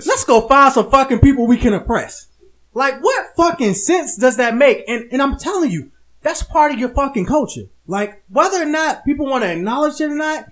let's 0.06 0.24
go 0.24 0.48
find 0.48 0.72
some 0.74 0.90
fucking 0.90 1.20
people 1.20 1.46
we 1.46 1.58
can 1.58 1.74
oppress. 1.74 2.26
Like, 2.74 3.02
what 3.02 3.36
fucking 3.36 3.74
sense 3.74 4.16
does 4.16 4.36
that 4.38 4.56
make? 4.56 4.82
And, 4.88 5.08
and 5.12 5.22
I'm 5.22 5.38
telling 5.38 5.70
you, 5.70 5.92
that's 6.22 6.42
part 6.42 6.72
of 6.72 6.78
your 6.80 6.88
fucking 6.88 7.26
culture. 7.26 7.68
Like, 7.86 8.24
whether 8.28 8.60
or 8.60 8.66
not 8.66 9.04
people 9.04 9.26
want 9.26 9.44
to 9.44 9.52
acknowledge 9.52 10.00
it 10.00 10.10
or 10.10 10.16
not, 10.16 10.46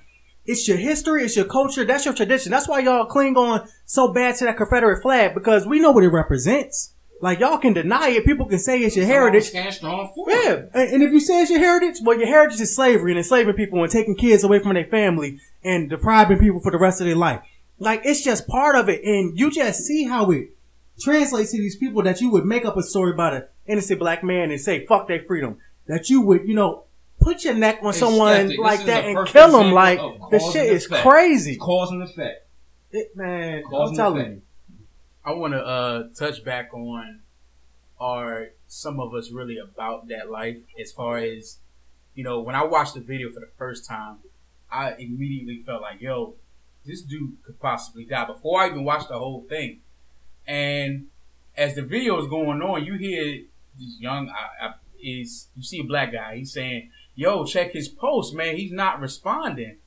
it's 0.46 0.68
your 0.68 0.76
history, 0.76 1.24
it's 1.24 1.34
your 1.36 1.46
culture, 1.46 1.84
that's 1.84 2.04
your 2.04 2.14
tradition. 2.14 2.52
That's 2.52 2.68
why 2.68 2.78
y'all 2.78 3.06
cling 3.06 3.36
on 3.36 3.68
so 3.86 4.12
bad 4.12 4.36
to 4.36 4.44
that 4.44 4.56
Confederate 4.56 5.02
flag 5.02 5.34
because 5.34 5.66
we 5.66 5.80
know 5.80 5.90
what 5.90 6.04
it 6.04 6.10
represents. 6.10 6.93
Like, 7.24 7.40
y'all 7.40 7.56
can 7.56 7.72
deny 7.72 8.10
it. 8.10 8.26
People 8.26 8.44
can 8.44 8.58
say 8.58 8.80
it's 8.80 8.96
your 8.96 9.06
heritage. 9.06 9.44
Stand 9.44 9.72
strong 9.72 10.12
for. 10.14 10.30
Yeah, 10.30 10.66
and, 10.74 10.92
and 10.92 11.02
if 11.02 11.10
you 11.10 11.20
say 11.20 11.40
it's 11.40 11.50
your 11.50 11.58
heritage, 11.58 11.96
well, 12.02 12.18
your 12.18 12.26
heritage 12.26 12.60
is 12.60 12.76
slavery 12.76 13.12
and 13.12 13.16
enslaving 13.18 13.54
people 13.54 13.82
and 13.82 13.90
taking 13.90 14.14
kids 14.14 14.44
away 14.44 14.58
from 14.58 14.74
their 14.74 14.84
family 14.84 15.40
and 15.62 15.88
depriving 15.88 16.38
people 16.38 16.60
for 16.60 16.70
the 16.70 16.76
rest 16.76 17.00
of 17.00 17.06
their 17.06 17.16
life. 17.16 17.40
Like 17.78 18.02
it's 18.04 18.22
just 18.22 18.46
part 18.46 18.76
of 18.76 18.90
it, 18.90 19.02
and 19.04 19.38
you 19.38 19.50
just 19.50 19.86
see 19.86 20.04
how 20.04 20.30
it 20.32 20.50
translates 21.00 21.52
to 21.52 21.56
these 21.56 21.76
people 21.76 22.02
that 22.02 22.20
you 22.20 22.28
would 22.28 22.44
make 22.44 22.66
up 22.66 22.76
a 22.76 22.82
story 22.82 23.12
about 23.12 23.32
an 23.32 23.44
innocent 23.66 24.00
black 24.00 24.22
man 24.22 24.50
and 24.50 24.60
say 24.60 24.84
"fuck 24.84 25.08
their 25.08 25.22
freedom." 25.22 25.56
That 25.86 26.10
you 26.10 26.20
would, 26.20 26.46
you 26.46 26.54
know, 26.54 26.84
put 27.20 27.42
your 27.42 27.54
neck 27.54 27.78
on 27.82 27.88
It's 27.88 28.00
someone 28.00 28.48
skeptic. 28.48 28.58
Like 28.58 28.80
is 28.80 28.84
that 28.86 29.04
and 29.06 29.26
kill 29.28 29.50
them. 29.50 29.72
Like 29.72 29.98
the 30.30 30.40
shit 30.52 30.66
is 30.66 30.84
effect. 30.84 31.06
crazy. 31.06 31.56
Cause 31.56 31.90
and 31.90 32.02
effect. 32.02 32.46
It, 32.92 33.16
man, 33.16 33.62
Cause 33.70 33.90
I'm 33.90 33.96
telling 33.96 34.20
effect. 34.20 34.34
you. 34.34 34.42
I 35.24 35.32
want 35.32 35.54
to 35.54 35.64
uh, 35.64 36.08
touch 36.14 36.44
back 36.44 36.72
on 36.74 37.20
are 38.00 38.48
some 38.66 39.00
of 39.00 39.14
us 39.14 39.30
really 39.30 39.58
about 39.58 40.08
that 40.08 40.30
life 40.30 40.58
as 40.80 40.92
far 40.92 41.18
as 41.18 41.58
you 42.14 42.24
know 42.24 42.40
when 42.40 42.54
I 42.54 42.64
watched 42.64 42.94
the 42.94 43.00
video 43.00 43.30
for 43.30 43.40
the 43.40 43.48
first 43.56 43.86
time 43.86 44.18
I 44.70 44.94
immediately 44.98 45.62
felt 45.64 45.80
like 45.80 46.00
yo 46.00 46.34
this 46.84 47.02
dude 47.02 47.36
could 47.44 47.60
possibly 47.60 48.04
die 48.04 48.26
before 48.26 48.60
I 48.60 48.66
even 48.66 48.84
watched 48.84 49.08
the 49.08 49.18
whole 49.18 49.46
thing 49.48 49.80
and 50.46 51.06
as 51.56 51.76
the 51.76 51.82
video 51.82 52.20
is 52.20 52.28
going 52.28 52.60
on 52.62 52.84
you 52.84 52.94
hear 52.94 53.44
this 53.78 54.00
young 54.00 54.30
is 55.00 55.46
you 55.56 55.62
see 55.62 55.80
a 55.80 55.84
black 55.84 56.12
guy 56.12 56.38
he's 56.38 56.52
saying 56.52 56.90
yo, 57.14 57.44
check 57.44 57.72
his 57.72 57.88
post, 57.88 58.34
man. 58.34 58.56
He's 58.56 58.72
not 58.72 59.00
responding. 59.00 59.78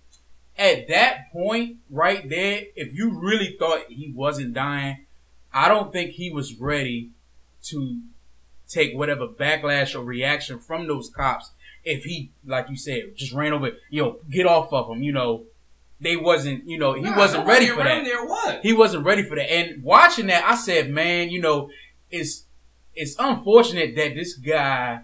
At 0.58 0.88
that 0.88 1.32
point, 1.32 1.78
right 1.90 2.28
there, 2.28 2.64
if 2.76 2.94
you 2.94 3.20
really 3.20 3.56
thought 3.60 3.86
he 3.90 4.12
wasn't 4.16 4.54
dying, 4.54 5.06
I 5.54 5.68
don't 5.68 5.92
think 5.92 6.12
he 6.12 6.32
was 6.32 6.56
ready 6.56 7.12
to 7.66 8.02
take 8.68 8.96
whatever 8.96 9.28
backlash 9.28 9.96
or 9.96 10.04
reaction 10.04 10.60
from 10.60 10.88
those 10.88 11.10
cops. 11.10 11.52
If 11.84 12.04
he, 12.04 12.32
like 12.46 12.70
you 12.70 12.78
said, 12.78 13.16
just 13.16 13.34
ran 13.34 13.54
over, 13.54 13.72
yo, 13.90 14.20
get 14.30 14.46
off 14.46 14.74
of 14.74 14.90
him, 14.90 15.04
you 15.04 15.14
know, 15.14 15.44
they 16.00 16.16
wasn't, 16.16 16.68
you 16.68 16.78
know, 16.78 16.94
he 16.94 17.02
Nah, 17.02 17.18
wasn't 17.18 17.48
ready 17.48 17.68
for 17.68 17.84
that. 17.84 18.04
There 18.04 18.26
what? 18.26 18.62
He 18.62 18.74
wasn't 18.74 19.06
ready 19.06 19.24
for 19.24 19.36
that. 19.36 19.52
And 19.52 19.84
watching 19.84 20.28
that, 20.28 20.44
I 20.44 20.56
said, 20.56 20.90
man, 20.90 21.30
you 21.30 21.42
know, 21.42 21.70
it's 22.12 22.44
it's 22.94 23.16
unfortunate 23.20 23.96
that 23.96 24.16
this 24.16 24.34
guy 24.36 25.02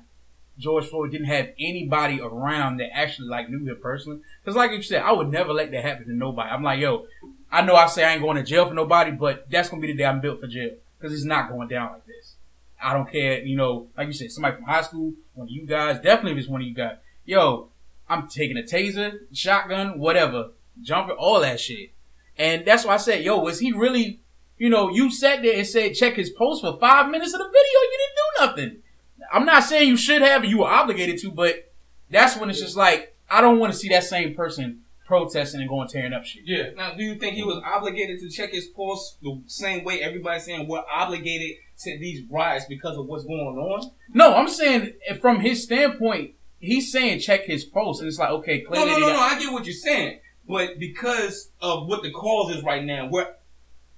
George 0.58 0.86
Floyd 0.86 1.12
didn't 1.12 1.28
have 1.28 1.50
anybody 1.60 2.22
around 2.22 2.78
that 2.78 2.96
actually 2.96 3.28
like 3.28 3.50
knew 3.50 3.66
him 3.66 3.78
personally. 3.82 4.20
Because 4.42 4.56
like 4.56 4.72
you 4.72 4.82
said, 4.82 5.02
I 5.02 5.12
would 5.12 5.32
never 5.32 5.54
let 5.54 5.72
that 5.72 5.84
happen 5.84 6.06
to 6.06 6.14
nobody. 6.14 6.50
I'm 6.50 6.64
like, 6.64 6.80
yo, 6.80 7.06
I 7.54 7.62
know 7.62 7.76
I 7.76 7.86
say 7.86 8.04
I 8.04 8.14
ain't 8.14 8.22
going 8.24 8.38
to 8.38 8.44
jail 8.44 8.68
for 8.68 8.74
nobody, 8.74 9.12
but 9.12 9.48
that's 9.48 9.70
gonna 9.70 9.80
be 9.80 9.92
the 9.92 9.94
day 9.94 10.06
I'm 10.06 10.22
built 10.22 10.42
for 10.42 10.48
jail 10.48 10.72
because 10.98 11.14
it's 11.14 11.24
not 11.24 11.52
going 11.52 11.68
down 11.68 11.92
like 11.92 12.06
this. 12.08 12.34
I 12.82 12.94
don't 12.94 13.10
care, 13.10 13.44
you 13.44 13.56
know, 13.56 13.90
like 13.96 14.08
you 14.08 14.14
said, 14.14 14.32
somebody 14.32 14.56
from 14.56 14.66
high 14.66 14.82
school, 14.82 15.14
one 15.36 15.46
of 15.46 15.52
you 15.52 15.68
guys, 15.68 16.00
definitely 16.00 16.32
if 16.32 16.38
it's 16.40 16.48
one 16.48 16.62
of 16.62 16.68
you 16.68 16.74
guys. 16.74 16.98
Yo, 17.26 17.70
I'm 18.10 18.28
taking 18.28 18.58
a 18.58 18.64
taser, 18.64 19.20
shotgun, 19.32 20.00
whatever, 20.00 20.50
jumping, 20.82 21.16
all 21.16 21.42
that 21.42 21.60
shit. 21.60 21.92
And 22.40 22.66
that's 22.66 22.86
why 22.86 22.96
I 22.96 22.98
said, 22.98 23.24
yo, 23.24 23.38
was 23.38 23.60
he 23.60 23.72
really, 23.72 24.20
you 24.58 24.72
know, 24.72 24.90
you 24.90 25.12
sat 25.12 25.44
there 25.44 25.56
and 25.56 25.68
said 25.68 25.94
check 25.94 26.16
his 26.16 26.32
post 26.32 26.62
for 26.62 26.80
five 26.80 27.12
minutes 27.12 27.34
of 27.34 27.38
the 27.38 27.46
video, 27.46 27.60
you 27.62 28.00
didn't 28.00 28.16
do 28.16 28.64
nothing. 28.64 28.84
I'm 29.32 29.46
not 29.46 29.64
saying 29.64 29.90
you 29.90 29.98
should 29.98 30.24
have, 30.24 30.44
you 30.44 30.58
were 30.58 30.68
obligated 30.68 31.20
to, 31.20 31.30
but 31.30 31.72
that's 32.10 32.36
when 32.36 32.50
it's 32.50 32.60
just 32.60 32.76
like, 32.76 33.16
I 33.30 33.42
don't 33.42 33.60
want 33.60 33.74
to 33.74 33.78
see 33.78 33.90
that 33.90 34.06
same 34.06 34.34
person 34.34 34.83
protesting 35.06 35.60
and 35.62 35.70
going 35.70 35.88
tearing 35.88 36.14
up 36.14 36.24
shit. 36.26 36.44
Yeah. 36.46 36.70
Now, 36.76 36.94
do 36.96 37.04
you 37.04 37.16
think 37.16 37.36
he 37.36 37.44
was 37.44 37.62
obligated 37.66 38.20
to 38.22 38.30
check 38.30 38.52
his 38.52 38.68
pulse 38.68 39.18
the 39.22 39.42
same 39.48 39.84
way 39.84 40.02
everybody's 40.02 40.46
saying 40.46 40.68
we're 40.68 40.84
obligated 40.94 41.58
to 41.84 41.98
these 42.00 42.24
riots 42.30 42.66
because 42.70 42.98
of 42.98 43.06
what's 43.08 43.24
going 43.26 43.58
on? 43.58 43.92
No, 44.14 44.34
I'm 44.36 44.48
saying 44.48 44.94
from 45.22 45.40
his 45.42 45.64
standpoint, 45.64 46.36
he's 46.60 46.92
saying 46.92 47.20
check 47.20 47.46
his 47.46 47.66
post, 47.66 48.00
and 48.02 48.08
it's 48.08 48.20
like, 48.20 48.30
okay, 48.30 48.62
No, 48.64 48.70
clearly 48.70 48.92
no, 48.92 49.00
no, 49.00 49.08
got- 49.08 49.14
no. 49.14 49.20
I 49.38 49.40
get 49.40 49.52
what 49.54 49.66
you're 49.66 49.74
saying, 49.74 50.20
but 50.48 50.80
because 50.80 51.52
of 51.62 51.88
what 51.88 52.04
the 52.04 52.12
cause 52.12 52.56
is 52.56 52.64
right 52.64 52.84
now, 52.84 53.08
we're 53.12 53.28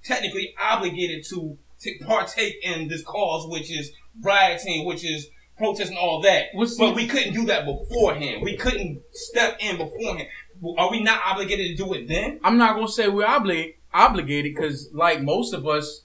technically 0.04 0.54
obligated 0.60 1.24
to 1.30 1.58
to 1.80 1.92
partake 2.06 2.56
in 2.62 2.88
this 2.88 3.02
cause, 3.02 3.46
which 3.50 3.70
is 3.70 3.92
rioting, 4.22 4.86
which 4.86 5.04
is 5.04 5.28
protesting, 5.58 5.96
all 5.98 6.22
that. 6.22 6.46
See- 6.66 6.76
but 6.78 6.94
we 6.94 7.06
couldn't 7.06 7.34
do 7.34 7.44
that 7.46 7.66
beforehand. 7.66 8.40
We 8.42 8.56
couldn't 8.56 9.02
step 9.12 9.58
in 9.60 9.76
beforehand. 9.76 10.28
Are 10.78 10.90
we 10.90 11.02
not 11.02 11.20
obligated 11.26 11.76
to 11.76 11.84
do 11.84 11.92
it 11.94 12.08
then? 12.08 12.40
I'm 12.42 12.56
not 12.58 12.74
gonna 12.74 12.88
say 12.88 13.08
we're 13.08 13.26
obli- 13.26 13.74
obligated 13.92 14.54
because, 14.54 14.90
like 14.92 15.22
most 15.22 15.52
of 15.52 15.66
us, 15.66 16.02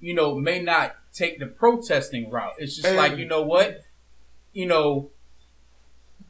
you 0.00 0.14
know, 0.14 0.34
may 0.34 0.60
not 0.62 0.96
take 1.12 1.38
the 1.38 1.46
protesting 1.46 2.30
route. 2.30 2.52
It's 2.58 2.76
just 2.76 2.86
And- 2.88 2.96
like 2.96 3.16
you 3.16 3.24
know 3.26 3.42
what, 3.42 3.80
you 4.52 4.66
know, 4.66 5.10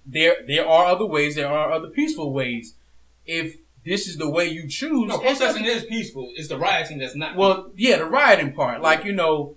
there 0.05 0.37
there 0.47 0.67
are 0.67 0.87
other 0.87 1.07
ways. 1.07 1.35
There 1.35 1.49
are 1.49 1.73
other 1.73 1.89
peaceful 1.89 2.33
ways. 2.33 2.75
If 3.25 3.57
this 3.85 4.07
is 4.07 4.17
the 4.17 4.31
way 4.31 4.47
you 4.49 4.69
choose, 4.69 5.09
No, 5.09 5.19
protesting 5.19 5.65
is 5.65 5.85
peaceful. 5.85 6.33
It's 6.37 6.49
the 6.49 6.59
rioting 6.59 6.99
that's 6.99 7.17
not. 7.17 7.37
well, 7.37 7.71
yeah, 7.77 7.97
the 7.99 8.05
rioting 8.07 8.53
part, 8.53 8.81
like 8.81 9.05
you 9.05 9.13
know, 9.13 9.57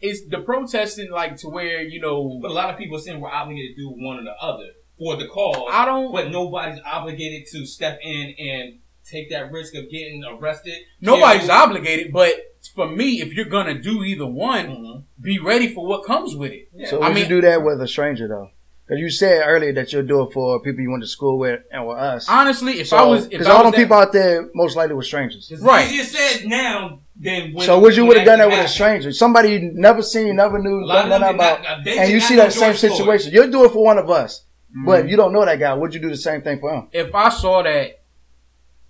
it's 0.00 0.26
the 0.26 0.38
protesting, 0.40 1.10
like 1.10 1.36
to 1.38 1.48
where 1.48 1.82
you 1.82 2.00
know, 2.00 2.38
But 2.42 2.50
a 2.50 2.54
lot 2.54 2.70
of 2.70 2.78
people 2.78 2.96
are 2.96 3.00
saying 3.00 3.20
we're 3.20 3.30
obligated 3.30 3.76
to 3.76 3.82
do 3.82 3.88
one 3.90 4.18
or 4.18 4.24
the 4.24 4.34
other 4.40 4.70
for 4.98 5.16
the 5.16 5.26
cause. 5.26 5.68
I 5.70 5.84
don't. 5.84 6.12
but 6.12 6.30
nobody's 6.30 6.80
obligated 6.84 7.46
to 7.52 7.66
step 7.66 7.98
in 8.02 8.34
and 8.38 8.78
take 9.04 9.30
that 9.30 9.50
risk 9.50 9.74
of 9.74 9.90
getting 9.90 10.22
arrested. 10.24 10.74
Nobody's 11.00 11.40
killed. 11.42 11.50
obligated, 11.52 12.12
but 12.12 12.32
for 12.74 12.88
me, 12.88 13.20
if 13.20 13.32
you're 13.34 13.46
gonna 13.46 13.74
do 13.80 14.04
either 14.04 14.26
one, 14.26 14.66
Mhm. 14.68 15.02
be 15.20 15.38
ready 15.38 15.68
for 15.74 15.84
what 15.86 16.04
comes 16.04 16.36
with 16.36 16.52
it. 16.52 16.68
Yeah. 16.74 16.88
So 16.88 17.00
I 17.02 17.08
would 17.08 17.14
mean- 17.14 17.24
you 17.24 17.28
do 17.28 17.40
that 17.42 17.62
with 17.64 17.80
a 17.82 17.88
stranger 17.88 18.28
though? 18.28 18.50
Because 18.86 19.00
you 19.00 19.10
said 19.10 19.42
earlier 19.46 19.72
that 19.74 19.92
you'll 19.92 20.02
do 20.06 20.22
it 20.22 20.32
for 20.32 20.60
people 20.60 20.80
you 20.82 20.90
went 20.90 21.02
to 21.02 21.08
school 21.08 21.38
with 21.38 21.60
and 21.72 21.86
with 21.86 21.96
us. 21.98 22.28
Honestly, 22.28 22.80
if 22.80 22.88
so, 22.88 22.96
I 22.96 23.02
was, 23.04 23.26
because 23.26 23.46
all 23.46 23.64
was 23.64 23.72
them 23.72 23.80
people 23.80 23.96
out 23.96 24.12
there 24.12 24.48
most 24.54 24.76
likely 24.76 24.94
were 24.94 25.02
strangers. 25.02 25.50
Right. 25.60 25.86
easier 25.90 26.04
said 26.04 26.46
now 26.46 26.98
than 27.18 27.52
when. 27.54 27.64
so 27.64 27.78
would 27.80 27.96
you 27.96 28.04
would 28.06 28.16
have 28.18 28.26
done 28.26 28.38
that 28.40 28.48
with 28.48 28.58
a 28.64 28.68
stranger, 28.68 29.12
somebody 29.12 29.52
you 29.52 29.70
never 29.74 30.02
seen, 30.02 30.26
you 30.26 30.34
never 30.34 30.58
knew, 30.58 30.82
A 30.82 30.84
lot 30.84 31.04
of 31.04 31.08
nothing 31.10 31.26
them 31.26 31.34
about, 31.36 31.62
not- 31.62 31.86
and 31.88 32.12
you 32.12 32.20
see 32.20 32.36
that 32.36 32.52
same 32.52 32.70
George 32.74 32.78
Floyd. 32.80 32.92
situation. 32.96 33.32
You'll 33.32 33.50
do 33.50 33.64
it 33.64 33.70
for 33.72 33.82
one 33.84 33.98
of 33.98 34.10
us, 34.10 34.42
Mm-hmm. 34.72 34.86
but 34.86 35.04
if 35.04 35.10
you 35.10 35.16
don't 35.18 35.32
know 35.34 35.44
that 35.44 35.58
guy. 35.58 35.74
Would 35.74 35.92
you 35.94 36.00
do 36.00 36.08
the 36.08 36.16
same 36.16 36.40
thing 36.42 36.58
for 36.58 36.72
him? 36.72 36.88
if 36.92 37.14
I 37.14 37.28
saw 37.28 37.62
that, 37.62 38.00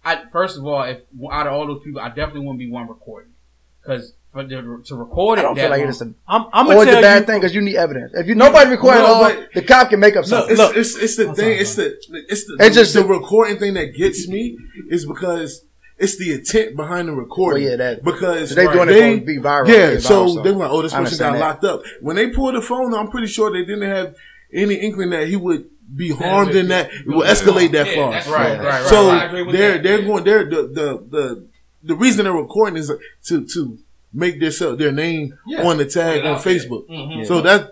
I 0.04 0.24
first 0.32 0.56
of 0.58 0.64
all, 0.66 0.82
if 0.84 1.00
out 1.30 1.46
of 1.46 1.52
all 1.52 1.66
those 1.66 1.82
people, 1.82 2.00
I 2.00 2.08
definitely 2.08 2.40
wouldn't 2.40 2.58
be 2.58 2.70
one 2.70 2.88
recording 2.88 3.32
because 3.80 4.12
for 4.32 4.42
the, 4.44 4.82
to 4.86 4.94
record 4.96 5.38
it, 5.38 5.40
I 5.40 5.42
don't 5.42 5.54
that 5.56 5.60
feel 5.62 5.70
like 5.70 5.82
it's 5.82 6.00
a, 6.00 6.12
I'm, 6.26 6.46
I'm 6.52 6.66
or 6.66 6.74
gonna 6.74 6.90
it's 6.90 6.98
a 6.98 7.02
bad 7.02 7.20
you. 7.20 7.26
thing 7.26 7.40
because 7.40 7.54
you 7.54 7.60
need 7.60 7.76
evidence. 7.76 8.12
If 8.14 8.26
you 8.26 8.34
nobody 8.34 8.70
recording, 8.70 9.02
No, 9.02 9.06
all, 9.14 9.34
the 9.54 9.62
cop 9.62 9.90
can 9.90 10.00
make 10.00 10.16
up 10.16 10.24
something. 10.24 10.52
It's, 10.52 10.58
Look. 10.60 10.76
it's, 10.76 10.96
it's 10.96 11.16
the 11.16 11.28
I'm 11.28 11.34
thing. 11.34 11.44
sorry, 11.44 11.58
it's 11.58 11.74
the 11.74 11.84
it's 12.28 12.46
the 12.46 12.56
It's 12.60 12.74
the, 12.76 12.80
just 12.80 12.94
the 12.94 13.02
the- 13.02 13.08
recording 13.08 13.58
thing 13.58 13.74
that 13.74 13.94
gets 13.94 14.26
me 14.28 14.56
is 14.88 15.04
because 15.06 15.64
it's 15.98 16.16
the 16.16 16.32
intent 16.32 16.74
behind 16.76 17.08
the 17.08 17.12
recording. 17.12 17.62
Well, 17.64 17.70
yeah, 17.72 17.76
that- 17.76 18.02
because 18.04 18.48
So 18.48 18.54
they 18.54 18.66
doing 18.66 18.88
it 18.88 19.20
to 19.20 19.24
be 19.26 19.38
viral. 19.38 19.68
Yeah, 19.68 19.96
viral, 19.96 20.00
so 20.02 20.42
they 20.42 20.50
were 20.50 20.58
like, 20.58 20.70
"Oh, 20.70 20.82
this 20.82 20.92
person 20.94 21.18
got 21.18 21.32
that. 21.34 21.38
locked 21.38 21.64
up." 21.64 21.82
When 22.00 22.16
they 22.16 22.30
pulled 22.30 22.54
the 22.54 22.62
phone, 22.62 22.94
I'm 22.94 23.08
pretty 23.10 23.26
sure 23.28 23.52
they 23.52 23.64
didn't 23.64 23.82
have 23.82 24.16
any 24.52 24.74
inkling 24.76 25.10
that 25.10 25.28
he 25.28 25.36
would 25.36 25.68
be 25.94 26.10
harmed 26.10 26.54
in 26.54 26.68
that 26.68 26.90
it 26.92 27.06
will 27.06 27.22
escalate 27.22 27.72
that 27.72 27.86
Yeah, 27.88 27.94
far. 27.94 28.10
that's 28.12 28.28
Right, 28.28 28.58
right, 28.58 28.64
right. 28.66 28.82
so 28.86 29.10
I 29.10 29.24
agree 29.24 29.52
they're 29.52 29.72
that. 29.74 29.82
they're 29.82 30.02
going 30.02 30.24
they're 30.24 30.44
the 30.44 30.62
the 30.62 31.04
the 31.10 31.46
the 31.82 31.94
reason 31.96 32.24
they're 32.24 32.32
recording 32.32 32.76
is 32.78 32.90
to 33.26 33.44
to 33.46 33.78
make 34.14 34.40
their 34.40 34.50
self- 34.50 34.78
their 34.78 34.92
name 34.92 35.36
Yeah. 35.46 35.66
on 35.66 35.78
the 35.78 35.84
tag 35.86 36.20
Put 36.22 36.26
on 36.28 36.34
out 36.36 36.42
there. 36.44 36.54
Facebook. 36.54 36.88
Mhm. 36.88 37.26
So 37.26 37.40
that 37.42 37.70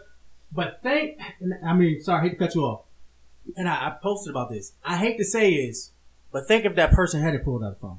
But 0.52 0.80
think, 0.82 1.18
I 1.64 1.74
mean, 1.74 2.00
sorry, 2.02 2.18
I 2.20 2.22
hate 2.24 2.30
to 2.30 2.36
cut 2.36 2.54
you 2.56 2.62
off. 2.62 2.80
And 3.56 3.68
I, 3.68 3.72
I 3.72 3.92
posted 4.02 4.32
about 4.32 4.50
this. 4.50 4.72
I 4.84 4.96
hate 4.96 5.16
to 5.18 5.24
say 5.24 5.52
is, 5.52 5.90
but 6.32 6.48
think 6.48 6.64
if 6.64 6.74
that 6.74 6.90
person 6.92 7.22
had 7.22 7.34
it 7.34 7.44
pulled 7.44 7.62
out 7.62 7.72
a 7.72 7.74
phone. 7.76 7.98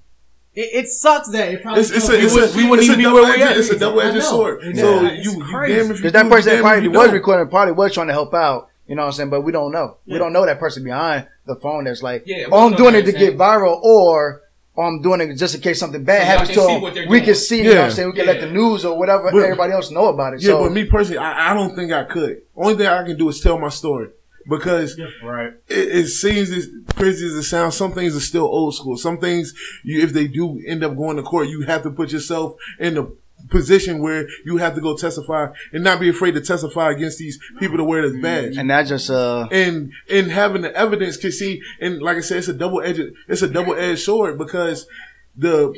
It, 0.53 0.69
it 0.83 0.87
sucks 0.89 1.29
that 1.29 1.47
it 1.53 1.61
probably. 1.61 1.79
it's, 1.81 1.91
it's 1.91 2.09
a 2.09 2.19
it's 2.21 2.35
a, 2.35 2.57
we 2.57 2.67
wouldn't 2.67 2.85
even 2.85 2.97
be 2.97 3.03
double 3.03 3.21
where 3.21 3.37
we 3.37 3.41
edged 3.41 3.51
at. 3.51 3.57
it's 3.57 3.69
a 3.69 3.79
double 3.79 4.01
edged 4.01 4.21
sword. 4.23 4.59
Yeah. 4.65 4.81
So 4.81 5.01
you, 5.03 5.31
you 5.31 5.33
damn 5.33 5.39
if 5.45 5.87
you 5.87 5.93
Because 5.93 6.11
that 6.11 6.29
person 6.29 6.51
you 6.51 6.57
damn 6.57 6.65
if 6.65 6.83
probably 6.83 6.87
was 6.89 7.11
recording, 7.13 7.47
probably 7.49 7.71
was 7.73 7.93
trying 7.93 8.07
to 8.07 8.13
help 8.13 8.33
out. 8.33 8.67
You 8.91 8.97
know 8.97 9.03
what 9.03 9.07
I'm 9.07 9.13
saying? 9.13 9.29
But 9.29 9.41
we 9.43 9.53
don't 9.53 9.71
know. 9.71 9.95
We 10.05 10.17
don't 10.17 10.33
know 10.33 10.45
that 10.45 10.59
person 10.59 10.83
behind 10.83 11.25
the 11.45 11.55
phone 11.55 11.85
that's 11.85 12.03
like, 12.03 12.23
Yeah, 12.25 12.47
oh, 12.51 12.67
I'm 12.67 12.75
doing 12.75 12.93
it 12.93 13.03
to 13.03 13.13
get 13.13 13.37
viral, 13.37 13.81
or 13.81 14.41
oh, 14.75 14.81
I'm 14.81 15.01
doing 15.01 15.21
it 15.21 15.33
just 15.37 15.55
in 15.55 15.61
case 15.61 15.79
something 15.79 16.03
bad 16.03 16.23
So 16.23 16.25
happens 16.25 16.49
to 16.49 16.55
see 16.55 16.75
him. 16.75 16.81
what 16.81 16.93
they're 16.93 17.07
We 17.07 17.19
doing. 17.19 17.23
can 17.27 17.35
see, 17.35 17.57
you 17.59 17.63
know 17.73 17.75
what 17.75 17.85
I'm 17.85 17.91
saying? 17.91 18.09
We 18.09 18.15
can 18.17 18.25
let 18.25 18.41
the 18.41 18.51
news 18.51 18.83
or 18.83 18.99
whatever, 18.99 19.31
But- 19.31 19.43
everybody 19.43 19.71
else 19.71 19.91
know 19.91 20.07
about 20.07 20.33
it. 20.33 20.41
Yeah, 20.41 20.47
so, 20.47 20.63
but 20.63 20.73
me 20.73 20.83
personally, 20.83 21.19
I, 21.19 21.51
I 21.51 21.53
don't 21.53 21.73
think 21.73 21.93
I 21.93 22.03
could. 22.03 22.41
Only 22.53 22.75
thing 22.75 22.87
I 22.87 23.05
can 23.05 23.17
do 23.17 23.29
is 23.29 23.39
tell 23.39 23.57
my 23.57 23.69
story 23.69 24.09
because 24.49 24.99
right. 25.23 25.53
it, 25.69 25.87
it 25.95 26.07
seems 26.07 26.51
as 26.51 26.67
crazy 26.93 27.27
as 27.27 27.33
it 27.33 27.43
sounds. 27.43 27.77
Some 27.77 27.93
things 27.93 28.13
are 28.13 28.19
still 28.19 28.43
old 28.43 28.75
school. 28.75 28.97
Some 28.97 29.19
things, 29.19 29.53
you, 29.85 30.01
if 30.01 30.11
they 30.11 30.27
do 30.27 30.61
end 30.67 30.83
up 30.83 30.97
going 30.97 31.15
to 31.15 31.23
court, 31.23 31.47
you 31.47 31.61
have 31.61 31.83
to 31.83 31.91
put 31.91 32.11
yourself 32.11 32.55
in 32.77 32.95
the 32.95 33.15
position 33.49 34.01
where 34.01 34.27
you 34.45 34.57
have 34.57 34.75
to 34.75 34.81
go 34.81 34.95
testify 34.95 35.47
and 35.73 35.83
not 35.83 35.99
be 35.99 36.09
afraid 36.09 36.33
to 36.35 36.41
testify 36.41 36.91
against 36.91 37.17
these 37.17 37.39
people 37.59 37.77
to 37.77 37.83
wear 37.83 38.07
this 38.09 38.21
badge. 38.21 38.57
and 38.57 38.69
that 38.69 38.87
just, 38.87 39.09
uh, 39.09 39.47
and 39.51 39.91
and 40.09 40.31
having 40.31 40.61
the 40.61 40.75
evidence 40.75 41.17
can 41.17 41.31
see 41.31 41.61
and 41.79 42.01
like 42.01 42.17
I 42.17 42.21
said, 42.21 42.37
it's 42.37 42.47
a 42.47 42.53
double 42.53 42.81
edged 42.81 43.01
it's 43.27 43.41
a 43.41 43.47
double 43.47 43.75
edged 43.75 44.01
sword 44.01 44.37
because 44.37 44.87
the 45.35 45.73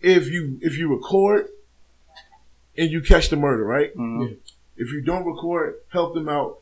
if 0.00 0.28
you 0.28 0.58
if 0.62 0.76
you 0.78 0.92
record 0.92 1.46
and 2.76 2.90
you 2.90 3.00
catch 3.02 3.28
the 3.28 3.36
murder, 3.36 3.64
right? 3.64 3.94
mhm. 3.96 4.36
If 4.76 4.90
you 4.90 5.02
don't 5.02 5.24
record, 5.26 5.74
help 5.92 6.14
them 6.14 6.28
out 6.28 6.58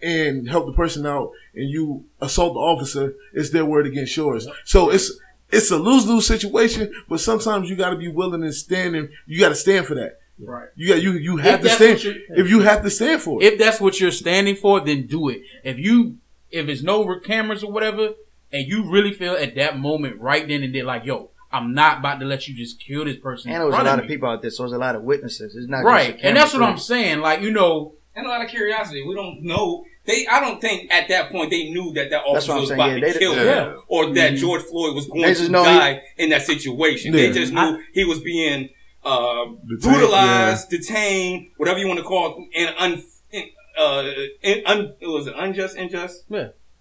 and 0.00 0.48
help 0.48 0.66
the 0.66 0.72
person 0.74 1.06
out 1.06 1.32
and 1.54 1.68
you 1.70 2.04
assault 2.20 2.52
the 2.54 2.60
officer, 2.60 3.14
it's 3.32 3.50
their 3.50 3.64
word 3.64 3.86
against 3.86 4.16
yours. 4.16 4.46
So 4.64 4.90
it's 4.90 5.10
it's 5.50 5.70
a 5.70 5.76
lose 5.76 6.06
lose 6.06 6.26
situation, 6.26 6.92
but 7.08 7.20
sometimes 7.20 7.70
you 7.70 7.76
gotta 7.76 7.96
be 7.96 8.08
willing 8.08 8.42
and 8.42 8.54
standing. 8.54 9.08
you 9.26 9.40
gotta 9.40 9.54
stand 9.54 9.86
for 9.86 9.94
that. 9.94 10.18
Right. 10.40 10.68
You 10.76 10.88
got 10.88 11.02
you 11.02 11.12
you 11.12 11.36
have 11.38 11.64
If 11.64 11.78
to 11.78 11.98
stand 11.98 12.16
if 12.30 12.48
you 12.48 12.60
have 12.60 12.82
to 12.82 12.90
stand 12.90 13.22
for 13.22 13.42
it. 13.42 13.52
If 13.52 13.58
that's 13.58 13.80
what 13.80 13.98
you're 13.98 14.12
standing 14.12 14.54
for, 14.54 14.80
then 14.80 15.06
do 15.06 15.28
it. 15.28 15.42
If 15.64 15.78
you, 15.78 16.18
if 16.50 16.68
it's 16.68 16.82
no 16.82 17.18
cameras 17.18 17.64
or 17.64 17.72
whatever, 17.72 18.10
and 18.52 18.66
you 18.66 18.90
really 18.90 19.12
feel 19.12 19.34
at 19.34 19.56
that 19.56 19.78
moment, 19.78 20.20
right 20.20 20.46
then 20.46 20.62
and 20.62 20.74
there, 20.74 20.84
like, 20.84 21.04
yo, 21.04 21.30
I'm 21.50 21.74
not 21.74 21.98
about 21.98 22.20
to 22.20 22.26
let 22.26 22.46
you 22.46 22.54
just 22.54 22.80
kill 22.80 23.04
this 23.04 23.16
person. 23.16 23.50
and 23.50 23.56
in 23.56 23.60
there 23.60 23.66
was 23.66 23.80
a 23.80 23.84
lot 23.84 23.98
of 23.98 24.04
of 24.04 24.08
people 24.08 24.28
out 24.28 24.42
there, 24.42 24.50
so 24.50 24.62
there's 24.62 24.72
a 24.72 24.78
lot 24.78 24.94
of 24.94 25.02
witnesses. 25.02 25.56
It's 25.56 25.68
not 25.68 25.84
right? 25.84 26.12
Just 26.12 26.24
And 26.24 26.36
that's 26.36 26.52
what 26.52 26.62
I'm 26.62 26.78
saying. 26.78 27.20
Like, 27.20 27.40
you 27.40 27.50
know, 27.50 27.94
And 28.14 28.26
a 28.26 28.28
lot 28.28 28.42
of 28.42 28.48
curiosity. 28.48 29.04
We 29.06 29.14
don't 29.14 29.42
know. 29.42 29.84
They, 30.08 30.26
I 30.26 30.40
don't 30.40 30.60
think 30.60 30.90
at 30.92 31.08
that 31.10 31.30
point 31.30 31.50
they 31.50 31.68
knew 31.70 31.92
that 31.92 32.08
that 32.10 32.22
officer 32.24 32.54
was 32.54 32.68
saying. 32.68 32.80
about 32.80 32.90
Yeah, 32.98 33.06
to 33.06 33.12
they- 33.12 33.18
kill 33.18 33.36
yeah. 33.36 33.72
him, 33.74 33.80
or 33.88 34.12
that 34.14 34.34
George 34.36 34.62
Floyd 34.62 34.94
was 34.94 35.06
going 35.06 35.34
to 35.34 35.48
know 35.50 35.62
he- 35.64 35.78
die 35.78 36.02
in 36.16 36.30
that 36.30 36.42
situation. 36.42 37.12
They 37.12 37.30
just 37.30 37.52
knew 37.52 37.82
he 37.92 38.04
was 38.04 38.18
being 38.20 38.70
uh, 39.04 39.44
Detained, 39.68 39.80
brutalized, 39.82 40.70
detained, 40.70 41.50
whatever 41.58 41.78
you 41.78 41.86
want 41.86 41.98
to 42.00 42.04
call 42.04 42.46
it, 42.52 42.58
and 42.58 42.74
un, 42.78 43.02
in, 43.30 43.44
uh, 43.78 44.10
in, 44.42 44.66
un, 44.66 44.94
was 45.02 45.26
it 45.28 45.34
unjust, 45.38 45.76
unjust? 45.76 46.24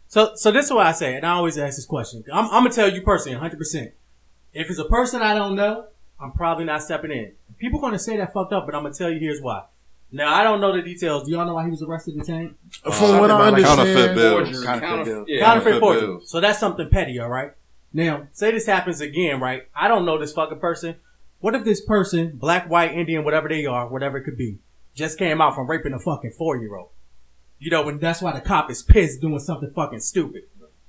So, 0.09 0.31
so 0.35 0.51
this 0.51 0.65
is 0.65 0.71
what 0.73 0.85
I 0.87 0.93
say, 0.93 1.15
and 1.15 1.25
I 1.25 1.31
always 1.33 1.57
ask 1.57 1.75
this 1.75 1.85
question. 1.85 2.23
I'm, 2.33 2.45
I'm 2.45 2.63
gonna 2.63 2.71
tell 2.71 2.91
you 2.91 3.01
personally, 3.01 3.35
100. 3.35 3.57
percent 3.57 3.91
If 4.53 4.69
it's 4.69 4.79
a 4.79 4.85
person 4.85 5.21
I 5.21 5.35
don't 5.35 5.55
know, 5.55 5.85
I'm 6.19 6.31
probably 6.31 6.65
not 6.65 6.81
stepping 6.81 7.11
in. 7.11 7.33
People 7.59 7.79
gonna 7.79 7.99
say 7.99 8.17
that 8.17 8.33
fucked 8.33 8.51
up, 8.53 8.65
but 8.65 8.73
I'm 8.73 8.83
gonna 8.83 8.95
tell 8.95 9.11
you 9.11 9.19
here's 9.19 9.41
why. 9.41 9.63
Now 10.11 10.33
I 10.33 10.43
don't 10.43 10.61
know 10.61 10.73
the 10.75 10.81
details. 10.81 11.25
Do 11.25 11.31
y'all 11.31 11.45
know 11.45 11.55
why 11.55 11.65
he 11.65 11.69
was 11.71 11.81
arrested 11.81 12.15
and 12.15 12.23
detained? 12.25 12.55
From 12.81 12.91
what 12.91 12.95
I 12.95 12.97
Something 12.97 13.25
about, 13.25 13.53
like, 13.53 13.63
Counterfeit 13.63 14.09
understand, 14.09 14.15
bills. 14.15 14.63
Counterfeit 14.65 15.05
bills. 15.05 15.25
yeah. 15.29 15.39
Counterfeit 15.45 15.71
Counterfeit 15.73 15.79
forgery. 15.81 16.01
bills. 16.01 16.29
So 16.29 16.39
that's 16.39 16.59
something 16.59 16.89
petty, 16.89 17.19
all 17.19 17.29
right? 17.29 17.51
Now, 17.93 18.27
say 18.31 18.51
this 18.51 18.65
happens 18.65 19.01
again, 19.01 19.39
right? 19.39 19.67
I 19.75 19.87
don't 19.87 20.05
know 20.05 20.17
this 20.17 20.33
fucking 20.33 20.59
person. 20.59 20.95
What 21.39 21.55
if 21.55 21.63
this 21.65 21.81
person, 21.81 22.31
black, 22.37 22.69
white, 22.69 22.93
Indian, 22.93 23.23
whatever 23.23 23.47
they 23.49 23.65
are, 23.65 23.87
whatever 23.87 24.17
it 24.17 24.23
could 24.23 24.37
be, 24.37 24.59
just 24.95 25.17
came 25.19 25.41
out 25.41 25.55
from 25.55 25.67
raping 25.67 25.93
a 25.93 25.99
fucking 25.99 26.31
four 26.31 26.57
year 26.57 26.75
old? 26.75 26.89
You 27.59 27.69
know, 27.71 27.87
and 27.89 27.99
that's 27.99 28.21
why 28.21 28.33
the 28.33 28.41
cop 28.41 28.71
is 28.71 28.83
pissed 28.83 29.21
doing 29.21 29.39
something 29.39 29.69
fucking 29.71 29.99
stupid. 29.99 30.43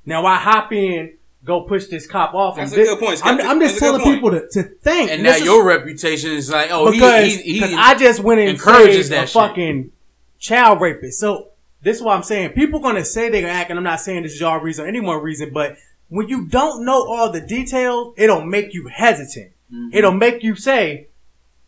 Now 0.06 0.24
I 0.26 0.36
hop 0.36 0.72
in, 0.72 1.17
go 1.44 1.62
push 1.62 1.86
this 1.86 2.06
cop 2.06 2.34
off. 2.34 2.56
That's 2.56 2.72
and 2.72 2.82
a 2.82 2.84
good 2.84 2.98
point, 2.98 3.20
I'm, 3.24 3.40
I'm 3.40 3.60
just 3.60 3.78
telling 3.78 4.02
people 4.02 4.30
to, 4.32 4.48
to 4.48 4.62
think. 4.62 5.10
And 5.10 5.24
this 5.24 5.36
now 5.38 5.38
is- 5.38 5.44
your 5.44 5.64
reputation 5.64 6.32
is 6.32 6.50
like, 6.50 6.68
oh, 6.70 6.90
because 6.90 7.24
he, 7.26 7.36
he, 7.36 7.52
he 7.54 7.60
'cause 7.60 7.72
I 7.76 7.94
just 7.94 8.20
went 8.20 8.40
and 8.40 8.50
encourages 8.50 9.08
that 9.10 9.28
fucking 9.30 9.92
child 10.38 10.80
rapist. 10.80 11.18
So 11.20 11.48
this 11.82 11.96
is 11.96 12.02
what 12.02 12.16
I'm 12.16 12.22
saying. 12.22 12.50
People 12.50 12.80
gonna 12.80 13.04
say 13.04 13.28
they're 13.28 13.42
gonna 13.42 13.52
act, 13.54 13.70
and 13.70 13.78
I'm 13.78 13.84
not 13.84 14.00
saying 14.00 14.24
this 14.24 14.32
is 14.34 14.40
your 14.40 14.60
reason 14.60 14.84
or 14.84 14.88
anyone's 14.88 15.22
reason, 15.22 15.50
but 15.52 15.76
when 16.08 16.28
you 16.28 16.46
don't 16.46 16.84
know 16.84 17.06
all 17.06 17.30
the 17.30 17.40
details, 17.40 18.14
it'll 18.16 18.44
make 18.44 18.74
you 18.74 18.88
hesitant. 18.88 19.52
Mm-hmm. 19.72 19.90
It'll 19.92 20.12
make 20.12 20.42
you 20.42 20.56
say, 20.56 21.08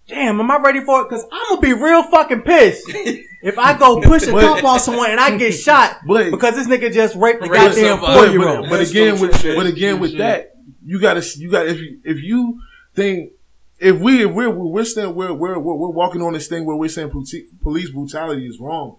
"Damn, 0.08 0.40
am 0.40 0.50
I 0.50 0.56
ready 0.58 0.80
for 0.84 1.02
it?" 1.02 1.08
Because 1.08 1.24
I'm 1.30 1.48
gonna 1.56 1.60
be 1.60 1.72
real 1.74 2.02
fucking 2.02 2.42
pissed 2.42 2.90
if 3.42 3.58
I 3.58 3.76
go 3.78 4.00
push 4.00 4.26
a 4.26 4.32
But- 4.32 4.42
cop 4.42 4.64
on 4.64 4.80
someone 4.80 5.10
and 5.10 5.20
I 5.20 5.36
get 5.36 5.52
shot 5.68 5.98
But- 6.06 6.30
because 6.30 6.54
this 6.56 6.66
nigga 6.66 6.92
just 6.92 7.16
raped 7.16 7.42
the 7.42 7.48
Raped 7.48 7.74
goddamn 7.74 7.84
somebody. 7.98 8.12
four 8.12 8.26
but, 8.26 8.32
year 8.32 8.48
old. 8.48 8.68
but 8.70 8.76
That's 8.78 8.90
again 8.90 9.20
with 9.20 9.40
shit. 9.40 9.56
but 9.56 9.66
again 9.66 10.00
with 10.00 10.10
Shit. 10.10 10.18
that, 10.18 10.54
you 10.84 11.00
gotta 11.00 11.24
you 11.38 11.50
got 11.50 11.66
if 11.68 11.78
you 11.78 12.00
if 12.04 12.22
you 12.22 12.60
think 12.94 13.32
if 13.78 13.98
we 13.98 14.24
if 14.24 14.30
we're 14.32 14.50
we're 14.50 14.84
still 14.84 15.12
we're 15.12 15.32
we're 15.32 15.58
we're, 15.58 15.74
we're 15.74 15.90
walking 15.90 16.22
on 16.22 16.32
this 16.34 16.48
thing 16.48 16.64
where 16.66 16.76
we're 16.76 16.88
saying 16.88 17.10
police 17.10 17.34
police 17.62 17.90
brutality 17.90 18.46
is 18.46 18.58
wrong, 18.60 18.96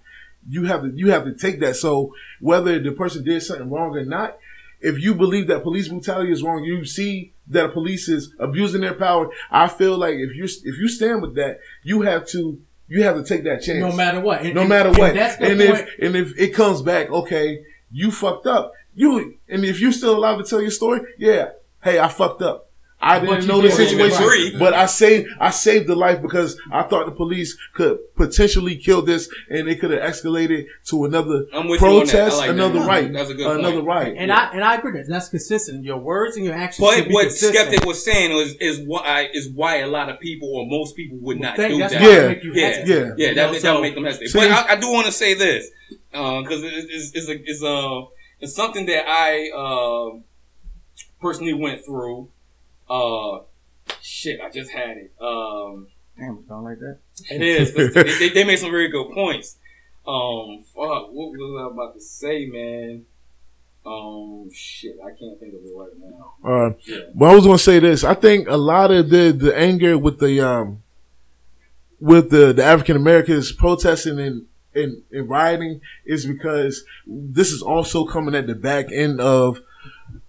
you 0.49 0.65
have 0.65 0.81
to 0.81 0.91
you 0.95 1.11
have 1.11 1.23
to 1.25 1.33
take 1.33 1.59
that. 1.59 1.75
So 1.75 2.13
whether 2.39 2.79
the 2.79 2.91
person 2.91 3.23
did 3.23 3.41
something 3.43 3.69
wrong 3.69 3.95
or 3.95 4.03
not, 4.05 4.37
if 4.79 4.99
you 4.99 5.13
believe 5.13 5.47
that 5.47 5.61
police 5.63 5.87
brutality 5.87 6.31
is 6.31 6.41
wrong, 6.41 6.63
you 6.63 6.83
see 6.85 7.33
that 7.47 7.73
police 7.73 8.07
is 8.09 8.33
abusing 8.39 8.81
their 8.81 8.93
power. 8.95 9.29
I 9.51 9.67
feel 9.67 9.97
like 9.97 10.15
if 10.15 10.33
you 10.35 10.45
if 10.45 10.77
you 10.79 10.87
stand 10.87 11.21
with 11.21 11.35
that, 11.35 11.59
you 11.83 12.01
have 12.01 12.25
to 12.29 12.59
you 12.91 13.03
have 13.03 13.15
to 13.15 13.23
take 13.23 13.45
that 13.45 13.61
chance. 13.61 13.79
no 13.79 13.93
matter 13.93 14.19
what. 14.19 14.41
And- 14.41 14.53
no 14.53 14.67
matter 14.67 14.89
and 14.89 14.97
what. 14.97 15.15
And 15.15 15.37
point. 15.39 15.61
if 15.61 15.89
and 16.01 16.15
if 16.15 16.37
it 16.37 16.49
comes 16.49 16.81
back, 16.81 17.09
okay, 17.09 17.61
you 17.91 18.11
fucked 18.11 18.45
up. 18.47 18.73
You 18.93 19.35
and 19.47 19.63
if 19.63 19.79
you're 19.79 19.93
still 19.93 20.17
allowed 20.17 20.37
to 20.37 20.43
tell 20.43 20.61
your 20.61 20.71
story, 20.71 21.01
yeah. 21.17 21.51
Hey, 21.81 21.99
I 21.99 22.09
fucked 22.09 22.41
up. 22.41 22.70
I 23.03 23.19
But 23.19 23.25
didn't 23.35 23.47
know 23.47 23.61
the 23.61 23.69
did 23.69 23.79
it 23.79 23.89
situation, 23.89 24.23
free. 24.23 24.55
but 24.59 24.73
I 24.73 24.85
saved 24.85 25.27
I 25.39 25.49
saved 25.49 25.87
the 25.87 25.95
life 25.95 26.21
because 26.21 26.59
I 26.71 26.83
thought 26.83 27.07
the 27.07 27.11
police 27.11 27.57
could 27.73 27.97
potentially 28.15 28.75
kill 28.75 29.01
this, 29.01 29.27
and 29.49 29.67
it 29.67 29.79
could 29.79 29.89
have 29.89 30.01
escalated 30.01 30.67
to 30.89 31.05
another 31.05 31.45
I'm 31.51 31.67
with 31.67 31.81
you 31.81 31.87
on 31.87 31.93
that. 31.93 32.01
I 32.09 32.11
protest, 32.11 32.37
like 32.37 32.47
that. 32.49 32.53
another 32.55 32.79
right, 32.81 33.11
That's 33.11 33.29
a 33.31 33.33
good 33.33 33.59
another 33.59 33.77
point. 33.77 33.87
right. 33.87 34.13
and 34.15 34.31
I 34.31 34.51
and 34.51 34.63
I 34.63 34.75
agree 34.75 34.91
that 34.93 35.07
that's 35.07 35.29
consistent. 35.29 35.83
Your 35.83 35.97
words 35.97 36.35
and 36.37 36.45
your 36.45 36.53
actions. 36.53 36.87
But 36.87 36.95
should 36.97 37.07
be 37.07 37.13
what 37.15 37.23
consistent. 37.23 37.55
Skeptic 37.69 37.85
was 37.87 38.05
saying 38.05 38.35
was 38.35 38.53
is 38.61 38.79
why 38.85 39.29
is 39.33 39.49
why 39.49 39.77
a 39.77 39.87
lot 39.87 40.09
of 40.09 40.19
people 40.19 40.49
or 40.55 40.67
most 40.67 40.95
people 40.95 41.17
would 41.21 41.39
not 41.39 41.55
Think 41.55 41.73
do 41.73 41.77
that's 41.79 41.93
that. 41.93 42.01
why 42.03 42.07
Yeah. 42.09 42.27
make 42.27 42.43
you 42.43 42.51
Yeah, 42.53 42.67
hesitant. 42.67 42.89
Yeah. 42.89 42.95
yeah, 42.95 43.29
You 43.29 43.35
that 43.35 43.45
know, 43.47 43.53
that 43.53 43.61
so- 43.61 43.73
would 43.75 43.81
make 43.81 43.95
them 43.95 44.05
hesitate. 44.05 44.27
See? 44.27 44.39
But 44.39 44.51
I, 44.51 44.73
I 44.73 44.75
do 44.75 44.91
want 44.91 45.07
to 45.07 45.11
say 45.11 45.33
this 45.33 45.69
because 46.11 46.63
it, 46.63 46.71
it's, 46.71 47.11
it's, 47.15 47.27
a, 47.29 47.33
it's, 47.43 47.63
uh, 47.63 48.01
it's 48.41 48.53
something 48.55 48.85
that 48.85 49.05
I 49.07 49.49
uh, 49.55 50.19
personally 51.21 51.53
went 51.53 51.83
through. 51.85 52.29
Uh, 52.91 53.43
shit, 54.01 54.39
I 54.41 54.49
just 54.49 54.69
had 54.71 54.97
it. 54.97 55.11
Um, 55.21 55.87
Damn, 56.17 56.37
it's 56.39 56.47
going 56.47 56.63
like 56.63 56.79
that. 56.79 56.97
It 57.29 57.41
is. 57.41 57.73
they, 57.73 57.87
they, 58.27 58.29
they 58.33 58.43
made 58.43 58.57
some 58.59 58.71
very 58.71 58.89
good 58.89 59.11
points. 59.13 59.57
Um, 60.07 60.63
fuck, 60.75 61.09
what 61.11 61.31
was 61.31 61.61
I 61.63 61.73
about 61.73 61.93
to 61.93 62.01
say, 62.01 62.47
man? 62.47 63.05
Um, 63.85 64.49
shit, 64.53 64.97
I 65.03 65.09
can't 65.09 65.39
think 65.39 65.53
of 65.53 65.61
it 65.63 65.73
right 65.75 65.91
now. 65.97 66.33
Uh, 66.43 66.73
Yeah. 66.85 66.97
But 67.15 67.29
I 67.29 67.35
was 67.35 67.45
gonna 67.45 67.57
say 67.57 67.79
this. 67.79 68.03
I 68.03 68.13
think 68.13 68.47
a 68.47 68.57
lot 68.57 68.91
of 68.91 69.09
the 69.09 69.31
the 69.31 69.57
anger 69.57 69.97
with 69.97 70.19
the 70.19 70.39
um 70.39 70.83
with 71.99 72.29
the 72.29 72.53
the 72.53 72.63
African 72.63 72.95
Americans 72.95 73.51
protesting 73.51 74.19
and 74.19 74.45
and, 74.75 75.01
and 75.11 75.27
rioting 75.29 75.81
is 76.05 76.25
because 76.25 76.83
this 77.07 77.51
is 77.51 77.61
also 77.61 78.05
coming 78.05 78.35
at 78.35 78.47
the 78.47 78.55
back 78.55 78.91
end 78.91 79.19
of 79.19 79.61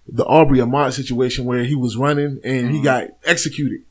the 0.07 0.25
Arbery 0.25 0.59
Ahmaud 0.59 0.93
situation 0.93 1.45
where 1.45 1.63
he 1.63 1.75
was 1.75 1.97
running 1.97 2.39
and 2.43 2.69
he 2.69 2.77
mm-hmm. 2.77 2.83
got 2.83 3.07
executed 3.25 3.81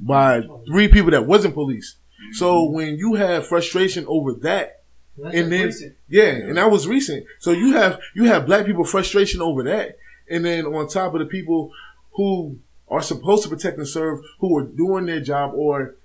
by 0.00 0.42
three 0.66 0.88
people 0.88 1.10
that 1.10 1.26
wasn't 1.26 1.54
police. 1.54 1.96
So 2.32 2.62
mm-hmm. 2.62 2.74
when 2.74 2.98
you 2.98 3.14
have 3.14 3.46
frustration 3.46 4.04
over 4.08 4.34
that, 4.34 4.82
That's 5.16 5.34
and 5.34 5.52
then 5.52 5.66
recent. 5.66 5.96
yeah, 6.08 6.30
and 6.30 6.56
that 6.56 6.70
was 6.70 6.86
recent. 6.86 7.26
So 7.38 7.52
you 7.52 7.72
have 7.72 8.00
you 8.14 8.24
have 8.24 8.46
black 8.46 8.66
people 8.66 8.84
frustration 8.84 9.40
over 9.40 9.62
that, 9.64 9.96
and 10.30 10.44
then 10.44 10.66
on 10.66 10.88
top 10.88 11.14
of 11.14 11.20
the 11.20 11.26
people 11.26 11.72
who 12.12 12.58
are 12.88 13.02
supposed 13.02 13.42
to 13.44 13.48
protect 13.48 13.78
and 13.78 13.86
serve, 13.86 14.20
who 14.40 14.56
are 14.58 14.64
doing 14.64 15.06
their 15.06 15.20
job, 15.20 15.52
or 15.54 15.96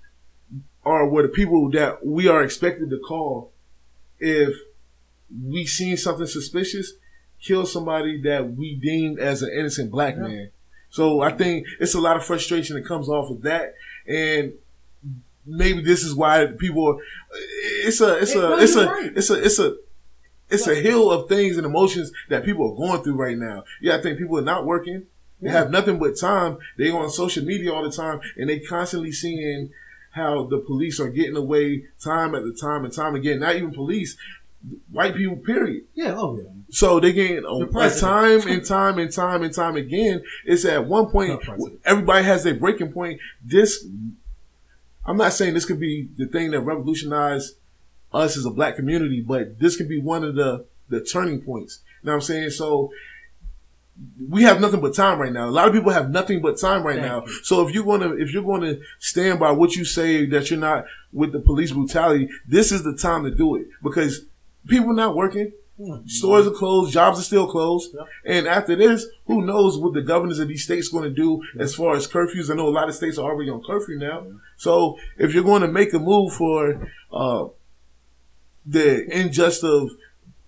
or 0.84 1.08
were 1.08 1.22
the 1.22 1.28
people 1.28 1.70
that 1.72 2.04
we 2.04 2.28
are 2.28 2.42
expected 2.42 2.90
to 2.90 2.98
call 2.98 3.52
if 4.20 4.54
we 5.42 5.66
seen 5.66 5.96
something 5.96 6.26
suspicious, 6.26 6.92
kill 7.44 7.66
somebody 7.66 8.20
that 8.22 8.54
we 8.54 8.74
deemed 8.74 9.18
as 9.18 9.42
an 9.42 9.50
innocent 9.52 9.90
black 9.90 10.16
man. 10.16 10.50
So 10.90 11.20
I 11.20 11.32
think 11.32 11.66
it's 11.80 11.94
a 11.94 12.00
lot 12.00 12.16
of 12.16 12.24
frustration 12.24 12.76
that 12.76 12.86
comes 12.86 13.08
off 13.08 13.30
of 13.30 13.42
that, 13.42 13.74
and 14.06 14.52
maybe 15.44 15.82
this 15.82 16.04
is 16.04 16.14
why 16.14 16.46
people. 16.46 16.86
Are, 16.86 16.98
it's 17.84 18.00
a 18.00 18.18
it's 18.18 18.34
a 18.34 18.56
it's 18.58 18.76
a 18.76 18.86
right. 18.86 19.12
it's 19.16 19.30
a 19.30 19.44
it's 19.44 19.58
a 19.58 19.76
it's 20.50 20.66
a 20.68 20.74
hill 20.74 21.10
of 21.10 21.28
things 21.28 21.56
and 21.56 21.66
emotions 21.66 22.12
that 22.28 22.44
people 22.44 22.70
are 22.70 22.76
going 22.76 23.02
through 23.02 23.16
right 23.16 23.36
now. 23.36 23.64
Yeah, 23.80 23.96
I 23.96 24.02
think 24.02 24.18
people 24.18 24.38
are 24.38 24.42
not 24.42 24.66
working. 24.66 25.06
They 25.40 25.50
have 25.50 25.70
nothing 25.70 25.98
but 25.98 26.16
time. 26.18 26.58
They 26.78 26.90
on 26.90 27.10
social 27.10 27.44
media 27.44 27.72
all 27.72 27.82
the 27.82 27.90
time, 27.90 28.20
and 28.36 28.48
they 28.48 28.60
constantly 28.60 29.12
seeing 29.12 29.70
how 30.12 30.44
the 30.44 30.58
police 30.58 31.00
are 31.00 31.10
getting 31.10 31.36
away 31.36 31.86
time 32.00 32.34
at 32.34 32.44
the 32.44 32.52
time 32.52 32.84
and 32.84 32.94
time 32.94 33.14
again. 33.14 33.40
Not 33.40 33.56
even 33.56 33.74
police, 33.74 34.16
white 34.90 35.14
people. 35.14 35.36
Period. 35.36 35.84
Yeah, 35.94 36.14
oh 36.16 36.36
yeah. 36.36 36.50
So 36.70 37.00
they 37.00 37.12
getting 37.12 37.38
a, 37.38 37.40
The 37.42 37.78
um, 37.78 37.98
time 38.00 38.48
and 38.48 38.64
time 38.64 38.98
and 38.98 39.12
time 39.12 39.42
and 39.42 39.54
time 39.54 39.76
again. 39.76 40.22
It's 40.44 40.64
at 40.64 40.86
one 40.86 41.06
point 41.06 41.42
everybody 41.84 42.24
has 42.24 42.42
their 42.44 42.54
breaking 42.54 42.92
point. 42.92 43.20
This, 43.44 43.86
I'm 45.04 45.16
not 45.16 45.32
saying 45.32 45.54
this 45.54 45.64
could 45.64 45.80
be 45.80 46.08
the 46.16 46.26
thing 46.26 46.50
that 46.52 46.60
revolutionized 46.60 47.56
us 48.12 48.36
as 48.36 48.44
a 48.44 48.50
black 48.50 48.76
community, 48.76 49.20
but 49.20 49.58
this 49.58 49.76
could 49.76 49.88
be 49.88 50.00
one 50.00 50.24
of 50.24 50.34
the 50.34 50.66
the 50.88 51.00
turning 51.00 51.40
points. 51.42 51.80
You 52.02 52.06
know 52.06 52.12
what 52.12 52.16
I'm 52.16 52.22
saying? 52.22 52.50
So 52.50 52.90
we 54.28 54.42
have 54.42 54.60
nothing 54.60 54.80
but 54.80 54.94
time 54.94 55.18
right 55.18 55.32
now. 55.32 55.48
A 55.48 55.50
lot 55.50 55.68
of 55.68 55.74
people 55.74 55.92
have 55.92 56.10
nothing 56.10 56.42
but 56.42 56.58
time 56.58 56.82
right 56.82 56.98
Thank 56.98 57.06
now. 57.06 57.24
you. 57.24 57.44
So 57.44 57.66
if 57.66 57.74
you're 57.74 57.84
gonna 57.84 58.14
if 58.14 58.32
you're 58.32 58.42
gonna 58.42 58.76
stand 58.98 59.38
by 59.38 59.52
what 59.52 59.76
you 59.76 59.84
say 59.84 60.26
that 60.26 60.50
you're 60.50 60.58
not 60.58 60.86
with 61.12 61.32
the 61.32 61.40
police 61.40 61.70
brutality, 61.72 62.28
this 62.46 62.72
is 62.72 62.82
the 62.82 62.96
time 62.96 63.24
to 63.24 63.30
do 63.30 63.56
it 63.56 63.66
because 63.82 64.26
people 64.68 64.92
not 64.94 65.14
working. 65.16 65.52
Stores 66.06 66.46
are 66.46 66.52
closed, 66.52 66.92
jobs 66.92 67.18
are 67.18 67.22
still 67.24 67.48
closed, 67.50 67.92
Yep. 67.94 68.06
and 68.26 68.46
after 68.46 68.76
this, 68.76 69.06
who 69.26 69.44
knows 69.44 69.76
what 69.76 69.92
the 69.92 70.02
governors 70.02 70.38
of 70.38 70.46
these 70.46 70.62
states 70.62 70.88
going 70.88 71.02
to 71.02 71.10
do 71.10 71.42
as 71.58 71.74
far 71.74 71.96
as 71.96 72.06
curfews? 72.06 72.48
I 72.48 72.54
know 72.54 72.68
a 72.68 72.70
lot 72.70 72.88
of 72.88 72.94
states 72.94 73.18
are 73.18 73.28
already 73.28 73.50
on 73.50 73.60
curfew 73.64 73.98
now. 73.98 74.24
So 74.56 74.98
if 75.18 75.34
you're 75.34 75.42
going 75.42 75.62
to 75.62 75.68
make 75.68 75.92
a 75.92 75.98
move 75.98 76.32
for 76.34 76.88
uh, 77.12 77.46
the 78.66 79.04
injustice 79.18 79.64
of 79.64 79.90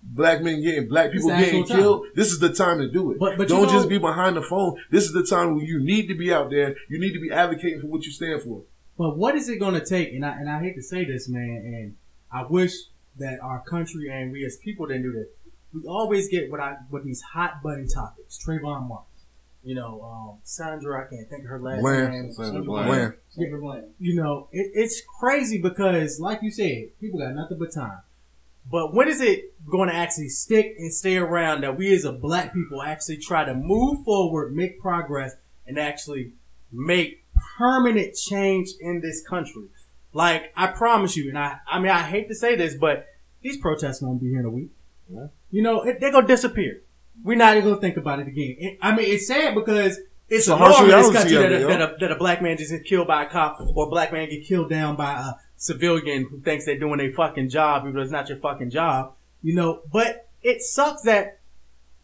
black 0.01 0.41
men 0.41 0.61
getting 0.63 0.87
black 0.87 1.11
people 1.11 1.27
getting 1.29 1.43
actual 1.61 1.65
time. 1.65 1.77
killed, 1.77 2.05
this 2.15 2.31
is 2.31 2.39
the 2.39 2.53
time 2.53 2.77
to 2.79 2.89
do 2.89 3.11
it. 3.11 3.19
But- 3.19 3.37
but 3.37 3.49
don't 3.49 3.63
know- 3.63 3.69
just 3.69 3.89
be 3.89 3.97
behind 3.97 4.37
the 4.37 4.41
phone. 4.41 4.81
This 4.91 5.03
is 5.03 5.11
the 5.11 5.25
time 5.25 5.55
where 5.55 5.65
you 5.65 5.79
need 5.81 6.07
to 6.07 6.15
be 6.15 6.31
out 6.31 6.49
there. 6.49 6.75
You 6.89 6.99
need 6.99 7.11
to 7.13 7.19
be 7.19 7.31
advocating 7.31 7.81
for 7.81 7.87
what 7.87 8.03
you 8.05 8.11
stand 8.13 8.41
for. 8.43 8.61
But 8.97 9.17
what 9.17 9.35
is 9.35 9.49
it 9.49 9.59
going 9.59 9.73
to 9.73 9.85
take? 9.85 10.13
And 10.13 10.25
I 10.25 10.39
and 10.39 10.49
I 10.49 10.59
hate 10.61 10.75
to 10.75 10.81
say 10.81 11.03
this, 11.03 11.27
man, 11.27 11.61
and 11.65 11.95
I 12.31 12.45
wish 12.49 12.71
that 13.19 13.39
our 13.41 13.61
country 13.61 14.09
and 14.09 14.31
we 14.31 14.45
as 14.45 14.57
people 14.57 14.85
didn't 14.87 15.03
do 15.03 15.11
this. 15.11 15.27
We 15.73 15.87
always 15.87 16.29
get 16.29 16.49
what 16.49 16.59
I 16.59 16.77
what 16.89 17.03
these 17.03 17.21
hot 17.21 17.61
button 17.61 17.87
topics. 17.87 18.39
Trayvon 18.43 18.87
Martin, 18.87 19.05
you 19.63 19.75
know, 19.75 20.01
um, 20.01 20.39
Sandra. 20.43 21.05
I 21.05 21.09
can't 21.09 21.29
think 21.29 21.43
of 21.43 21.49
her 21.49 21.59
last 21.59 21.81
Bland. 21.81 22.13
name. 22.13 22.31
Sandra 22.31 22.63
Bland. 22.63 22.87
Bland. 23.59 23.83
You 23.99 24.15
know, 24.15 24.47
it, 24.51 24.71
it's 24.73 25.01
crazy 25.19 25.61
because, 25.61 26.19
like 26.19 26.41
you 26.41 26.51
said, 26.51 26.89
people 26.99 27.19
got 27.19 27.35
nothing 27.35 27.59
but 27.59 27.73
time. 27.73 27.99
But 28.69 28.93
when 28.93 29.07
is 29.07 29.21
it 29.21 29.53
going 29.69 29.89
to 29.89 29.95
actually 29.95 30.29
stick 30.29 30.75
and 30.77 30.93
stay 30.93 31.17
around 31.17 31.61
that 31.61 31.77
we 31.77 31.93
as 31.93 32.03
a 32.03 32.11
black 32.11 32.53
people 32.53 32.81
actually 32.81 33.17
try 33.17 33.45
to 33.45 33.53
move 33.53 34.03
forward, 34.03 34.53
make 34.55 34.79
progress, 34.81 35.33
and 35.65 35.79
actually 35.79 36.33
make 36.71 37.23
permanent 37.57 38.15
change 38.15 38.69
in 38.81 38.99
this 39.01 39.25
country? 39.25 39.67
Like, 40.13 40.51
I 40.55 40.67
promise 40.67 41.15
you, 41.15 41.29
and 41.29 41.37
I, 41.37 41.57
I 41.69 41.79
mean, 41.79 41.91
I 41.91 42.01
hate 42.03 42.27
to 42.29 42.35
say 42.35 42.55
this, 42.55 42.75
but 42.75 43.07
these 43.41 43.57
protests 43.57 44.01
won't 44.01 44.19
be 44.21 44.29
here 44.29 44.39
in 44.39 44.45
a 44.45 44.49
week. 44.49 44.69
You 45.51 45.61
know, 45.61 45.83
they're 45.83 46.11
gonna 46.11 46.27
disappear. 46.27 46.81
We're 47.23 47.37
not 47.37 47.55
even 47.57 47.69
gonna 47.69 47.81
think 47.81 47.97
about 47.97 48.19
it 48.19 48.27
again. 48.27 48.55
It- 48.59 48.77
I 48.81 48.95
mean, 48.95 49.05
it's 49.09 49.27
sad 49.27 49.55
because 49.55 49.97
it's 49.97 49.99
It's 50.29 50.47
a 50.47 50.55
norm 50.59 50.85
in 50.85 50.89
this 50.97 51.05
country 51.13 51.37
that 51.43 51.51
a, 51.51 51.59
that, 51.67 51.81
a, 51.81 51.95
that 52.01 52.11
a 52.11 52.15
black 52.15 52.41
man 52.41 52.57
just 52.57 52.71
get 52.71 52.83
killed 52.85 53.07
by 53.07 53.23
a 53.23 53.29
cop 53.29 53.59
or 53.75 53.87
a 53.87 53.89
black 53.89 54.11
man 54.11 54.29
get 54.29 54.43
killed 54.45 54.69
down 54.69 54.95
by 54.95 55.13
a 55.13 55.33
civilian 55.55 56.25
who 56.29 56.39
thinks 56.41 56.65
they're 56.65 56.77
doing 56.79 56.99
a 56.99 57.11
fucking 57.11 57.49
job, 57.49 57.83
even 57.83 57.95
though 57.95 58.01
it's 58.01 58.11
not 58.11 58.27
your 58.29 58.37
fucking 58.39 58.69
job. 58.69 59.13
You 59.41 59.55
know, 59.55 59.81
but 59.91 60.27
it 60.43 60.61
sucks 60.61 61.03
that 61.03 61.39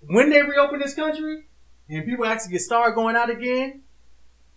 when 0.08 0.30
they 0.30 0.42
reopen 0.42 0.80
this 0.80 0.94
country 0.94 1.44
and 1.90 2.06
people 2.06 2.26
actually 2.26 2.54
get 2.54 2.62
started 2.62 2.96
going 2.96 3.16
out 3.16 3.30
again, 3.30 3.82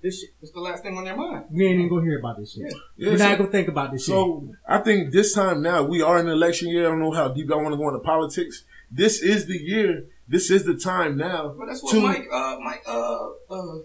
this 0.02 0.20
shit, 0.20 0.30
It's 0.42 0.52
the 0.52 0.60
last 0.60 0.82
thing 0.82 0.96
on 0.96 1.04
their 1.04 1.16
mind. 1.16 1.46
we 1.50 1.66
ain't 1.66 1.76
even 1.76 1.88
gonna 1.88 2.02
hear 2.02 2.18
about 2.18 2.38
this 2.38 2.52
shit. 2.52 2.72
Yeah, 2.96 3.10
We're 3.10 3.18
so- 3.18 3.28
not 3.28 3.38
gonna 3.38 3.50
think 3.50 3.68
about 3.68 3.92
this 3.92 4.02
shit. 4.02 4.08
So 4.14 4.48
I 4.68 4.78
think 4.78 5.12
this 5.12 5.34
time 5.34 5.62
now 5.62 5.82
we 5.84 6.02
are 6.02 6.18
in 6.18 6.26
an 6.26 6.32
election 6.32 6.68
year. 6.68 6.86
I 6.86 6.90
don't 6.90 7.00
know 7.00 7.10
how 7.12 7.28
deep 7.28 7.50
I 7.50 7.56
want 7.56 7.72
to 7.72 7.76
go 7.76 7.88
into 7.88 8.00
politics. 8.00 8.64
This 8.90 9.20
is 9.22 9.46
the 9.46 9.58
year. 9.58 10.04
This 10.28 10.50
is 10.50 10.64
the 10.64 10.74
time 10.74 11.16
now. 11.16 11.54
But 11.58 11.66
that's 11.66 11.82
what 11.82 11.92
to 11.92 12.00
Mike, 12.00 12.26
uh, 12.32 12.56
Mike, 12.62 12.82
uh, 12.86 13.28
uh, 13.50 13.78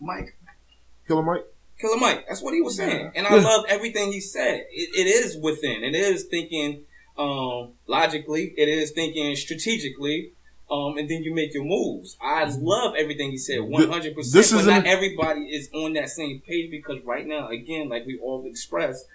Mike, 0.00 0.36
Killer 1.06 1.22
Mike. 1.22 1.44
Killer 1.78 1.96
Mike. 1.98 2.24
That's 2.28 2.40
what 2.42 2.54
he 2.54 2.60
was 2.62 2.76
saying, 2.76 3.12
and 3.14 3.26
I 3.26 3.36
Yeah. 3.36 3.42
love 3.42 3.64
everything 3.68 4.12
he 4.12 4.20
said. 4.20 4.64
It, 4.70 4.90
it 4.96 5.06
is 5.06 5.36
within. 5.36 5.82
It 5.84 5.94
is 5.94 6.24
thinking 6.24 6.84
um, 7.16 7.72
logically. 7.86 8.52
It 8.56 8.68
is 8.68 8.90
thinking 8.90 9.36
strategically. 9.36 10.32
Um, 10.74 10.98
and 10.98 11.08
then 11.08 11.22
you 11.22 11.32
make 11.34 11.54
your 11.54 11.64
moves. 11.64 12.16
I 12.20 12.44
love 12.58 12.94
everything 12.98 13.30
he 13.30 13.36
said, 13.36 13.60
one 13.60 13.88
hundred 13.88 14.14
percent. 14.16 14.50
But 14.50 14.60
is 14.60 14.66
not 14.66 14.86
everybody 14.86 15.42
is 15.42 15.68
on 15.72 15.92
that 15.92 16.08
same 16.08 16.40
page 16.40 16.70
because 16.70 16.98
right 17.04 17.26
now, 17.26 17.48
again, 17.48 17.88
like 17.88 18.06
we 18.06 18.18
all 18.18 18.44
expressed, 18.46 19.06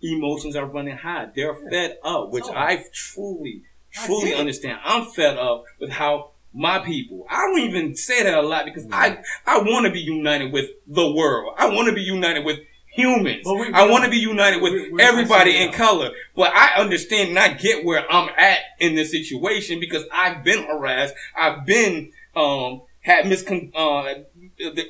emotions 0.00 0.54
are 0.54 0.66
running 0.66 0.96
high. 0.96 1.28
They're 1.34 1.54
fed 1.54 1.98
up, 2.04 2.30
which 2.30 2.44
I 2.48 2.84
truly, 2.92 3.62
truly 3.92 4.34
understand. 4.34 4.78
I'm 4.84 5.06
fed 5.06 5.36
up 5.36 5.64
with 5.80 5.90
how 5.90 6.30
my 6.52 6.78
people. 6.78 7.26
I 7.30 7.46
don't 7.46 7.60
even 7.68 7.96
say 7.96 8.22
that 8.22 8.34
a 8.34 8.42
lot 8.42 8.64
because 8.64 8.86
I 8.92 9.18
I 9.46 9.58
want 9.58 9.86
to 9.86 9.92
be 9.92 10.00
united 10.00 10.52
with 10.52 10.70
the 10.86 11.10
world. 11.10 11.54
I 11.58 11.68
want 11.74 11.88
to 11.88 11.94
be 11.94 12.02
united 12.02 12.44
with 12.44 12.60
humans. 12.90 13.46
We- 13.46 13.72
I 13.72 13.88
want 13.88 14.04
to 14.04 14.10
be 14.10 14.18
united 14.18 14.60
with 14.60 14.72
we- 14.92 15.02
everybody 15.02 15.56
in 15.56 15.72
color. 15.72 16.10
But 16.34 16.52
I 16.54 16.74
understand 16.76 17.30
and 17.30 17.38
I 17.38 17.54
get 17.54 17.84
where 17.84 18.10
I'm 18.10 18.30
at 18.36 18.58
in 18.78 18.94
this 18.94 19.10
situation 19.10 19.80
because 19.80 20.04
I've 20.12 20.44
been 20.44 20.64
harassed. 20.64 21.14
I've 21.36 21.64
been 21.64 22.12
um 22.36 22.82
had 23.00 23.24
miscon 23.24 23.72
uh, 23.74 24.04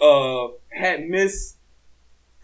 uh 0.04 0.48
had 0.68 1.00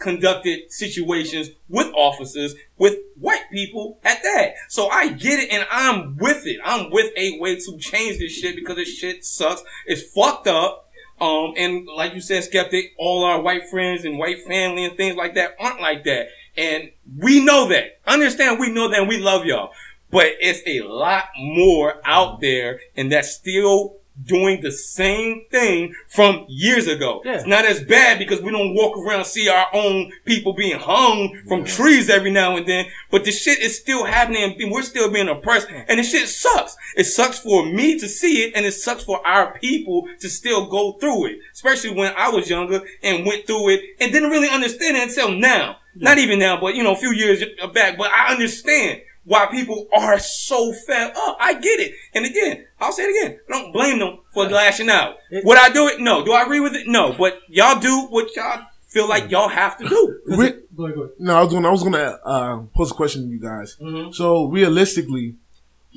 misconducted 0.00 0.70
situations 0.70 1.50
with 1.68 1.92
officers 1.94 2.54
with 2.78 2.96
white 3.18 3.50
people 3.50 3.98
at 4.04 4.22
that. 4.22 4.54
So 4.68 4.88
I 4.88 5.08
get 5.08 5.40
it 5.40 5.50
and 5.50 5.66
I'm 5.70 6.16
with 6.16 6.46
it. 6.46 6.60
I'm 6.64 6.90
with 6.90 7.12
a 7.16 7.38
way 7.40 7.56
to 7.56 7.78
change 7.78 8.18
this 8.18 8.32
shit 8.32 8.56
because 8.56 8.76
this 8.76 8.94
shit 8.96 9.24
sucks. 9.24 9.62
It's 9.86 10.02
fucked 10.02 10.46
up. 10.46 10.85
Um, 11.20 11.54
and 11.56 11.86
like 11.86 12.14
you 12.14 12.20
said, 12.20 12.44
skeptic, 12.44 12.92
all 12.98 13.24
our 13.24 13.40
white 13.40 13.68
friends 13.70 14.04
and 14.04 14.18
white 14.18 14.44
family 14.46 14.84
and 14.84 14.96
things 14.96 15.16
like 15.16 15.34
that 15.34 15.56
aren't 15.58 15.80
like 15.80 16.04
that. 16.04 16.28
And 16.56 16.90
we 17.18 17.44
know 17.44 17.68
that. 17.68 18.00
Understand 18.06 18.58
we 18.58 18.70
know 18.70 18.88
that 18.88 19.00
and 19.00 19.08
we 19.08 19.18
love 19.18 19.46
y'all. 19.46 19.70
But 20.10 20.26
it's 20.40 20.62
a 20.66 20.86
lot 20.86 21.24
more 21.38 22.00
out 22.04 22.40
there 22.40 22.80
and 22.96 23.10
that's 23.10 23.30
still 23.30 23.96
doing 24.24 24.60
the 24.60 24.72
same 24.72 25.44
thing 25.50 25.94
from 26.08 26.44
years 26.48 26.86
ago. 26.86 27.20
Yeah. 27.24 27.34
It's 27.34 27.46
not 27.46 27.64
as 27.64 27.82
bad 27.82 28.18
because 28.18 28.40
we 28.40 28.50
don't 28.50 28.74
walk 28.74 28.96
around 28.96 29.24
see 29.24 29.48
our 29.48 29.66
own 29.72 30.12
people 30.24 30.52
being 30.52 30.78
hung 30.78 31.42
from 31.46 31.64
trees 31.64 32.08
every 32.08 32.30
now 32.30 32.56
and 32.56 32.66
then. 32.66 32.86
But 33.10 33.24
the 33.24 33.32
shit 33.32 33.58
is 33.58 33.78
still 33.78 34.04
happening 34.04 34.56
and 34.58 34.72
we're 34.72 34.82
still 34.82 35.10
being 35.10 35.28
oppressed. 35.28 35.68
And 35.70 35.98
the 35.98 36.02
shit 36.02 36.28
sucks. 36.28 36.76
It 36.96 37.04
sucks 37.04 37.38
for 37.38 37.66
me 37.66 37.98
to 37.98 38.08
see 38.08 38.44
it 38.44 38.52
and 38.54 38.64
it 38.64 38.72
sucks 38.72 39.04
for 39.04 39.24
our 39.26 39.58
people 39.58 40.08
to 40.20 40.28
still 40.28 40.66
go 40.66 40.92
through 40.92 41.26
it. 41.26 41.38
Especially 41.52 41.94
when 41.94 42.12
I 42.16 42.30
was 42.30 42.48
younger 42.48 42.82
and 43.02 43.26
went 43.26 43.46
through 43.46 43.70
it 43.70 43.80
and 44.00 44.12
didn't 44.12 44.30
really 44.30 44.48
understand 44.48 44.96
it 44.96 45.08
until 45.08 45.30
now. 45.30 45.76
Not 45.94 46.18
even 46.18 46.38
now, 46.38 46.60
but 46.60 46.74
you 46.74 46.82
know, 46.82 46.92
a 46.92 46.96
few 46.96 47.12
years 47.12 47.42
back. 47.72 47.96
But 47.96 48.10
I 48.10 48.32
understand 48.32 49.00
why 49.26 49.46
people 49.46 49.88
are 49.96 50.18
so 50.18 50.72
fed 50.72 51.12
up. 51.16 51.36
I 51.40 51.54
get 51.54 51.80
it. 51.80 51.92
And 52.14 52.24
again, 52.24 52.64
I'll 52.86 52.92
say 52.92 53.02
it 53.04 53.24
again. 53.26 53.40
I 53.48 53.52
don't 53.52 53.72
blame 53.72 53.98
them 53.98 54.18
for 54.32 54.44
lashing 54.48 54.88
out. 54.88 55.16
Would 55.32 55.58
I 55.58 55.68
do 55.70 55.88
it? 55.88 56.00
No. 56.00 56.24
Do 56.24 56.32
I 56.32 56.42
agree 56.42 56.60
with 56.60 56.74
it? 56.74 56.86
No. 56.86 57.12
But 57.12 57.40
y'all 57.48 57.78
do 57.80 58.06
what 58.08 58.34
y'all 58.36 58.64
feel 58.88 59.08
like 59.08 59.30
y'all 59.30 59.48
have 59.48 59.76
to 59.78 59.88
do. 59.88 60.20
Re- 60.26 60.36
go 60.76 60.84
ahead, 60.84 60.94
go 60.96 61.02
ahead. 61.02 61.10
no, 61.18 61.36
I 61.36 61.42
was 61.42 61.52
gonna 61.52 61.68
I 61.68 61.70
was 61.72 61.82
gonna 61.82 62.18
uh, 62.24 62.62
pose 62.74 62.90
a 62.90 62.94
question 62.94 63.22
to 63.24 63.28
you 63.28 63.38
guys. 63.40 63.76
Mhm. 63.82 64.14
So 64.14 64.46
realistically, 64.46 65.34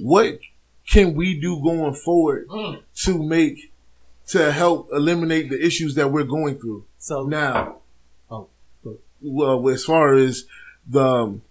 what 0.02 0.40
can 0.90 1.14
we 1.14 1.40
do 1.40 1.62
going 1.62 1.94
forward 1.94 2.48
Mm. 2.50 2.82
to 3.04 3.24
make 3.24 3.72
to 4.30 4.52
help 4.52 4.90
eliminate 4.92 5.50
the 5.50 5.64
issues 5.64 5.96
that 5.96 6.12
we're 6.12 6.24
going 6.24 6.60
through 6.60 6.86
So 6.98 7.24
now? 7.24 7.78
Oh, 8.32 8.48
well, 9.22 9.70
as 9.70 9.86
far 9.86 10.16
as 10.16 10.46
the 10.88 11.04
um, 11.06 11.42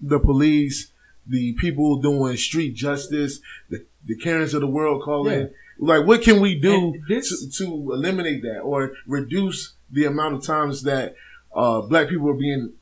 the 0.00 0.18
police, 0.18 0.90
the 1.26 1.52
people 1.54 1.96
doing 1.96 2.36
street 2.36 2.74
justice, 2.74 3.40
the 3.68 3.84
the 4.08 4.16
Karens 4.16 4.52
of 4.54 4.60
the 4.62 4.66
world 4.66 5.02
calling, 5.02 5.40
Yeah. 5.40 5.46
like 5.78 6.04
what 6.06 6.22
can 6.22 6.40
we 6.40 6.58
do 6.58 7.00
this- 7.08 7.28
to, 7.58 7.64
to 7.64 7.92
eliminate 7.92 8.42
that 8.42 8.58
or 8.60 8.92
reduce 9.06 9.74
the 9.90 10.04
amount 10.06 10.34
of 10.34 10.42
times 10.42 10.82
that 10.82 11.14
uh, 11.54 11.80
black 11.82 12.08
people 12.08 12.28
are 12.28 12.34
being 12.34 12.72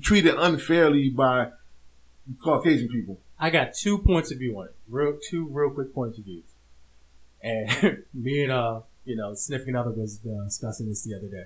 treated 0.00 0.34
unfairly 0.38 1.10
by 1.10 1.50
Caucasian 2.42 2.88
people? 2.88 3.18
I 3.38 3.50
got 3.50 3.74
two 3.74 3.98
points 3.98 4.30
of 4.30 4.38
view 4.38 4.56
on 4.60 4.66
it. 4.66 4.74
Real 4.88 5.18
two 5.28 5.48
real 5.48 5.70
quick 5.70 5.92
points 5.94 6.16
of 6.18 6.24
view. 6.24 6.42
And 7.42 8.04
me 8.14 8.44
and 8.44 8.52
uh, 8.52 8.80
you 9.04 9.16
know, 9.16 9.34
significant 9.34 9.76
other 9.76 9.90
was 9.90 10.20
uh, 10.24 10.44
discussing 10.44 10.88
this 10.88 11.02
the 11.02 11.16
other 11.16 11.26
day. 11.28 11.44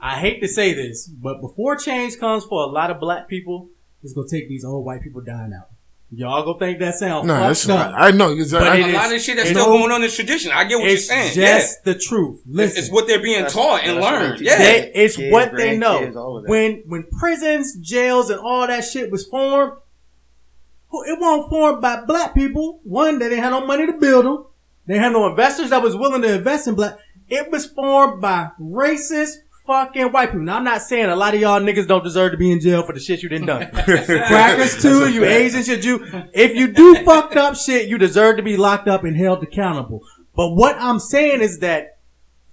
I 0.00 0.18
hate 0.18 0.40
to 0.42 0.48
say 0.48 0.74
this, 0.74 1.06
but 1.06 1.40
before 1.40 1.76
change 1.76 2.18
comes 2.18 2.44
for 2.44 2.62
a 2.64 2.66
lot 2.66 2.90
of 2.90 3.00
black 3.00 3.26
people, 3.26 3.68
it's 4.02 4.12
gonna 4.12 4.28
take 4.28 4.48
these 4.48 4.64
old 4.64 4.84
white 4.84 5.00
people 5.02 5.22
dying 5.22 5.54
out. 5.54 5.70
Y'all 6.16 6.44
gonna 6.44 6.58
think 6.58 6.78
that 6.80 6.94
sounds 6.94 7.26
No, 7.26 7.34
fucked 7.34 7.46
that's 7.48 7.68
up. 7.68 7.94
I 7.96 8.10
know. 8.10 8.30
It's, 8.32 8.52
But 8.52 8.62
I, 8.62 8.76
it 8.76 8.84
a 8.84 8.88
is- 8.88 8.94
lot 8.94 9.12
of 9.14 9.20
shit 9.20 9.36
that's 9.36 9.50
still 9.50 9.66
going 9.66 9.90
on 9.92 10.02
in 10.02 10.10
tradition. 10.10 10.52
I 10.52 10.64
get 10.64 10.78
what 10.78 10.88
you're 10.88 10.96
saying. 10.98 11.34
just 11.34 11.84
the 11.84 11.94
truth. 11.94 12.40
Listen, 12.46 12.70
It's, 12.78 12.86
it's 12.88 12.92
what 12.94 13.06
they're 13.06 13.22
being 13.22 13.36
That's- 13.42 13.52
taught 13.54 13.82
and 13.84 14.00
learned. 14.00 14.40
Yeah. 14.40 14.58
They, 14.58 14.92
it's 14.94 15.16
Kids, 15.16 15.32
what 15.32 15.56
they 15.56 15.76
know. 15.76 16.00
grandkids, 16.00 16.16
all 16.16 16.36
of 16.38 16.44
that. 16.44 16.50
When 16.50 16.82
when 16.86 17.04
prisons, 17.18 17.76
jails, 17.76 18.30
and 18.30 18.38
all 18.40 18.66
that 18.66 18.82
shit 18.84 19.10
was 19.10 19.26
formed, 19.26 19.72
it 21.06 21.18
wasn't 21.20 21.48
formed 21.50 21.80
by 21.82 22.04
black 22.04 22.34
people. 22.34 22.80
One, 22.84 23.18
they 23.18 23.28
didn't 23.28 23.42
have 23.42 23.52
no 23.52 23.66
money 23.66 23.86
to 23.86 23.94
build 23.94 24.24
them. 24.24 24.46
They 24.86 24.98
had 24.98 25.12
no 25.12 25.26
investors 25.28 25.70
that 25.70 25.82
was 25.82 25.96
willing 25.96 26.22
to 26.22 26.34
invest 26.34 26.68
in 26.68 26.74
black. 26.74 26.98
It 27.28 27.50
was 27.50 27.66
formed 27.66 28.20
by 28.20 28.50
racist 28.60 29.36
fucking 29.66 30.12
white 30.12 30.26
people. 30.26 30.42
Now 30.42 30.56
I'm 30.56 30.64
not 30.64 30.82
saying 30.82 31.06
a 31.06 31.16
lot 31.16 31.34
of 31.34 31.40
y'all 31.40 31.60
niggas 31.60 31.86
don't 31.86 32.04
deserve 32.04 32.32
to 32.32 32.38
be 32.38 32.50
in 32.52 32.60
jail 32.60 32.82
for 32.82 32.92
the 32.92 33.00
shit 33.00 33.22
you 33.22 33.28
done 33.28 33.46
done. 33.46 33.70
Crackers 33.72 34.80
too, 34.80 35.10
you 35.12 35.24
Asians, 35.24 35.68
you 35.68 35.76
Jew. 35.76 36.06
If 36.32 36.56
you 36.56 36.68
do 36.68 36.96
fucked 37.04 37.36
up 37.36 37.56
shit, 37.56 37.88
you 37.88 37.98
deserve 37.98 38.36
to 38.36 38.42
be 38.42 38.56
locked 38.56 38.88
up 38.88 39.04
and 39.04 39.16
held 39.16 39.42
accountable. 39.42 40.02
But 40.36 40.50
what 40.50 40.76
I'm 40.76 40.98
saying 40.98 41.40
is 41.40 41.60
that 41.60 41.98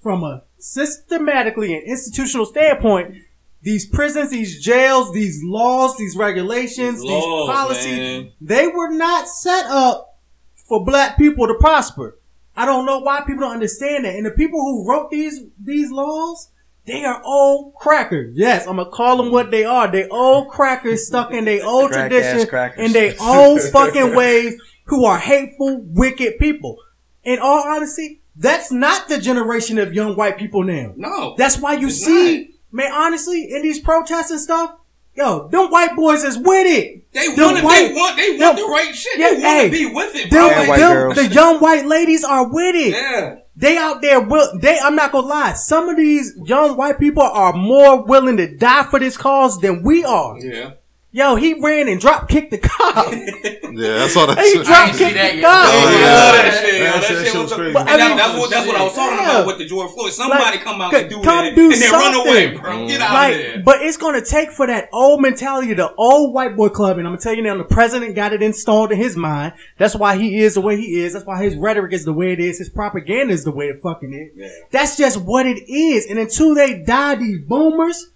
from 0.01 0.23
a 0.23 0.43
systematically 0.57 1.73
and 1.73 1.83
institutional 1.83 2.45
standpoint, 2.45 3.15
these 3.63 3.87
prisons, 3.87 4.31
these 4.31 4.63
jails, 4.63 5.13
these 5.13 5.41
laws, 5.43 5.95
these 5.97 6.15
regulations, 6.15 7.01
These 7.01 7.09
these 7.09 7.23
laws, 7.23 7.49
policies, 7.49 7.97
man. 7.97 8.31
they 8.41 8.67
were 8.67 8.89
not 8.91 9.27
set 9.27 9.65
up 9.67 10.19
for 10.67 10.83
black 10.83 11.17
people 11.17 11.47
to 11.47 11.55
prosper. 11.59 12.17
I 12.55 12.65
don't 12.65 12.85
know 12.85 12.99
why 12.99 13.21
people 13.21 13.41
don't 13.41 13.53
understand 13.53 14.05
that. 14.05 14.15
And 14.15 14.25
the 14.25 14.31
people 14.31 14.59
who 14.59 14.89
wrote 14.89 15.09
these 15.11 15.41
these 15.59 15.91
laws, 15.91 16.49
they 16.91 17.05
are 17.05 17.21
old 17.23 17.73
crackers. 17.75 18.33
Yes, 18.35 18.67
I'm 18.67 18.75
gonna 18.77 18.89
call 18.89 19.17
them 19.17 19.31
what 19.31 19.51
they 19.51 19.63
are. 19.63 19.89
They 19.91 20.07
old 20.09 20.49
crackers 20.49 21.07
stuck 21.07 21.31
in 21.31 21.45
their 21.45 21.65
old 21.65 21.91
Crack-ass 21.91 22.09
tradition 22.21 22.47
crackers. 22.47 22.85
and 22.85 22.93
their 22.93 23.15
old 23.21 23.61
fucking 23.61 24.15
ways 24.15 24.55
who 24.85 25.05
are 25.05 25.17
hateful, 25.17 25.81
wicked 25.81 26.37
people. 26.39 26.77
In 27.23 27.39
all 27.39 27.63
honesty, 27.67 28.21
that's 28.35 28.71
not 28.71 29.07
the 29.07 29.19
generation 29.19 29.77
of 29.77 29.93
young 29.93 30.15
white 30.15 30.37
people 30.37 30.63
now. 30.63 30.93
No. 30.95 31.35
That's 31.37 31.57
why 31.59 31.73
you 31.73 31.87
It's 31.87 32.03
see, 32.03 32.55
man, 32.71 32.91
honestly, 32.91 33.51
in 33.51 33.61
these 33.61 33.79
protests 33.79 34.31
and 34.31 34.39
stuff, 34.39 34.73
yo, 35.15 35.47
them 35.49 35.69
white 35.69 35.95
boys 35.95 36.23
is 36.23 36.37
with 36.37 36.65
it. 36.67 36.97
They 37.13 37.27
Them 37.35 37.45
want 37.45 37.57
to. 37.57 37.63
white- 37.65 37.87
They 37.89 37.93
want. 37.93 38.15
They 38.17 38.29
want 38.29 38.39
them- 38.39 38.55
the 38.55 38.71
right 38.71 38.95
shit. 38.95 39.19
Yeah, 39.19 39.27
they 39.31 39.33
want 39.35 39.45
hey, 39.45 39.69
to 39.69 39.71
be 39.71 39.85
with 39.93 40.15
it, 40.15 40.31
Them, 40.31 40.47
bro. 40.47 40.49
And 40.49 40.69
white 40.69 40.79
them- 40.79 41.13
the 41.13 41.27
young 41.27 41.59
white 41.59 41.85
ladies 41.85 42.23
are 42.23 42.47
with 42.47 42.75
it. 42.75 42.93
Yeah. 42.93 43.35
They 43.61 43.77
out 43.77 44.01
there 44.01 44.19
will 44.19 44.57
they 44.59 44.79
I'm 44.79 44.95
not 44.95 45.11
gonna 45.11 45.27
lie, 45.27 45.53
some 45.53 45.87
of 45.87 45.95
these 45.95 46.33
young 46.43 46.75
white 46.75 46.99
people 46.99 47.21
are 47.23 47.53
more 47.53 48.03
willing 48.03 48.37
to 48.37 48.57
die 48.57 48.83
for 48.89 48.99
this 48.99 49.17
cause 49.17 49.59
than 49.59 49.83
we 49.83 50.03
are. 50.03 50.35
Yeah. 50.39 50.71
Yo, 51.13 51.35
he 51.35 51.53
ran 51.59 51.89
and 51.89 51.99
drop 51.99 52.29
kicked 52.29 52.51
the 52.51 52.57
cop. 52.57 53.13
Yeah, 53.73 53.99
that's 53.99 54.17
all 54.17 54.27
that. 54.27 54.37
he 54.37 54.51
shit. 54.51 54.65
drop 54.65 54.89
kicked 54.91 55.15
that 55.15 55.31
the 55.31 55.37
yet. 55.37 55.43
cop. 55.45 55.65
Oh, 55.71 55.87
I 55.87 55.91
yeah. 55.93 56.41
that 56.43 56.61
shit. 56.61 56.73
yo. 56.75 56.83
That 56.83 56.93
That 56.93 57.03
shit 57.07 57.17
shit 57.27 57.33
was 57.35 57.43
was 57.43 57.53
crazy. 57.53 57.71
But, 57.73 57.87
And 57.87 58.01
I 58.01 58.07
that- 58.09 58.17
that's 58.17 58.37
what 58.39 58.49
that's 58.49 58.67
what 58.67 58.75
I 58.75 58.83
was 58.83 58.93
talking 58.93 59.17
Yeah. 59.17 59.31
about 59.31 59.47
with 59.47 59.57
the 59.59 59.65
George 59.65 59.91
Floyd. 59.91 60.11
Somebody 60.11 60.43
Like, 60.43 60.61
come 60.61 60.81
out 60.81 60.93
and 60.93 61.09
do 61.09 61.15
come 61.23 61.45
that, 61.45 61.55
do 61.55 61.71
and 61.71 61.81
then 61.81 61.91
run 61.93 62.13
away, 62.15 62.43
something. 62.47 62.61
bro. 62.61 62.87
Get 62.87 62.99
mm-hmm. 62.99 63.01
out 63.03 63.13
Like, 63.13 63.33
of 63.35 63.39
there. 63.41 63.63
but 63.63 63.81
it's 63.81 63.95
gonna 63.95 64.25
take 64.25 64.51
for 64.51 64.67
that 64.67 64.89
old 64.91 65.21
mentality, 65.21 65.73
the 65.73 65.93
old 65.95 66.33
white 66.33 66.57
boy 66.57 66.67
club, 66.67 66.97
and 66.97 67.07
I'm 67.07 67.13
gonna 67.13 67.21
tell 67.21 67.33
you 67.33 67.43
now, 67.43 67.55
the 67.57 67.63
president 67.63 68.13
got 68.13 68.33
it 68.33 68.43
installed 68.43 68.91
in 68.91 68.97
his 68.97 69.15
mind. 69.15 69.53
That's 69.77 69.95
why 69.95 70.17
he 70.17 70.39
is 70.39 70.55
the 70.55 70.61
way 70.61 70.75
he 70.75 70.99
is. 71.01 71.13
That's 71.13 71.25
why 71.25 71.41
his 71.41 71.55
rhetoric 71.55 71.93
is 71.93 72.03
the 72.03 72.11
way 72.13 72.33
it 72.33 72.41
is. 72.41 72.57
His 72.59 72.67
propaganda 72.69 73.33
is 73.33 73.45
the 73.45 73.51
way 73.51 73.67
it 73.67 73.79
fucking 73.81 74.13
is. 74.13 74.31
Yeah. 74.35 74.49
That's 74.71 74.97
just 74.97 75.15
what 75.21 75.45
it 75.45 75.63
is. 75.71 76.07
And 76.07 76.19
until 76.19 76.53
they 76.55 76.83
die, 76.83 77.15
these 77.15 77.39
boomers, 77.39 78.11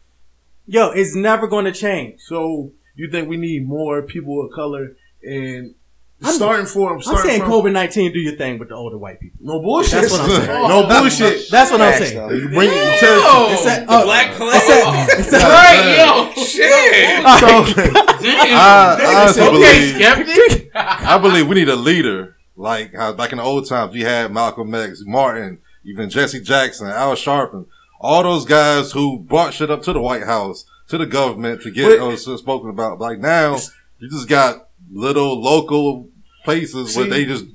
yo, 0.67 0.89
it's 0.91 1.15
never 1.15 1.47
gonna 1.47 1.71
change. 1.71 2.19
So 2.19 2.71
you 2.95 3.09
think 3.09 3.27
we 3.29 3.37
need 3.37 3.67
more 3.67 4.01
people 4.01 4.43
of 4.45 4.51
color 4.51 4.95
and 5.23 5.75
I'm- 6.23 6.33
starting 6.33 6.65
for 6.65 6.93
I'm 6.93 7.01
I'm 7.05 7.17
saying 7.17 7.41
COVID 7.41 7.73
nineteen 7.73 8.13
do 8.13 8.19
your 8.19 8.35
thing 8.37 8.57
with 8.57 8.69
the 8.69 8.75
older 8.75 8.97
white 8.97 9.19
people. 9.19 9.37
No 9.41 9.59
bullshit. 9.61 9.91
That's 10.01 10.11
what 10.13 10.21
I'm 10.21 10.29
saying. 10.45 10.67
no 10.69 10.87
bullshit. 10.87 11.49
That's 11.51 11.71
what 11.71 11.81
I'm 11.81 12.01
saying. 12.01 12.15
though. 12.17 12.29
You 12.33 12.47
bring 12.49 12.69
Yo, 12.69 12.75
it 12.75 12.99
to 13.01 13.53
It's 13.53 13.65
that- 13.65 13.85
the 13.85 13.91
uh, 13.93 14.03
black 14.05 14.31
plague. 14.35 14.55
It's 14.55 14.67
that, 14.67 15.19
it's 15.19 15.31
that, 15.31 15.43
Right, 15.43 15.97
yo, 15.99 16.31
shit. 16.41 17.25
so 17.41 18.55
I 18.57 19.21
honestly 19.21 19.43
Okay, 19.43 19.51
believe. 19.51 19.95
skeptic. 19.95 20.71
I 20.75 21.17
believe 21.17 21.47
we 21.47 21.55
need 21.55 21.69
a 21.69 21.75
leader 21.75 22.37
like 22.55 22.93
how 22.93 23.11
back 23.13 23.31
in 23.31 23.37
the 23.37 23.43
old 23.43 23.67
times 23.67 23.93
we 23.93 24.01
had 24.01 24.31
Malcolm 24.33 24.73
X, 24.73 25.03
Martin, 25.05 25.59
even 25.83 26.09
Jesse 26.09 26.39
Jackson, 26.41 26.87
Al 26.87 27.13
Sharpton, 27.15 27.65
all 27.99 28.23
those 28.23 28.45
guys 28.45 28.91
who 28.93 29.19
brought 29.19 29.53
shit 29.53 29.69
up 29.69 29.81
to 29.83 29.93
the 29.93 29.99
White 30.01 30.23
House, 30.23 30.65
to 30.89 30.97
the 30.97 31.05
government 31.05 31.61
to 31.63 31.71
get 31.71 31.89
But- 31.89 31.99
those 31.99 32.39
spoken 32.39 32.69
about. 32.69 32.99
Like 32.99 33.19
now, 33.19 33.57
you 33.99 34.09
just 34.09 34.27
got 34.27 34.67
little 34.91 35.41
local 35.41 36.09
places 36.43 36.95
where 36.95 37.07
they 37.07 37.25
just 37.25 37.45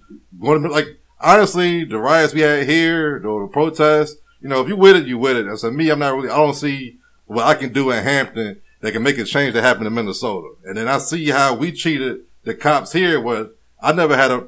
going 0.40 0.62
to 0.62 0.68
be 0.68 0.74
like. 0.74 0.86
Honestly, 1.22 1.84
the 1.84 1.98
riots 1.98 2.32
we 2.32 2.40
had 2.40 2.66
here, 2.66 3.16
or 3.26 3.42
the 3.42 3.52
protests, 3.52 4.16
you 4.40 4.48
know, 4.48 4.62
if 4.62 4.68
you 4.68 4.74
with 4.74 4.96
it, 4.96 5.06
you 5.06 5.18
with 5.18 5.36
it. 5.36 5.46
And 5.46 5.58
so 5.58 5.70
me, 5.70 5.90
I'm 5.90 5.98
not 5.98 6.14
really. 6.14 6.30
I 6.30 6.36
don't 6.38 6.54
see 6.54 6.96
what 7.26 7.44
I 7.44 7.54
can 7.54 7.74
do 7.74 7.90
in 7.90 8.02
Hampton 8.02 8.62
that 8.80 8.92
can 8.92 9.02
make 9.02 9.18
a 9.18 9.24
change 9.24 9.52
that 9.52 9.60
happened 9.60 9.86
in 9.86 9.92
Minnesota. 9.94 10.48
And 10.64 10.78
then 10.78 10.88
I 10.88 10.96
see 10.96 11.28
how 11.28 11.54
we 11.54 11.72
cheated 11.72 12.20
the 12.44 12.54
cops 12.54 12.92
here. 12.92 13.20
Where 13.20 13.48
I 13.82 13.92
never 13.92 14.16
had 14.16 14.30
a 14.30 14.46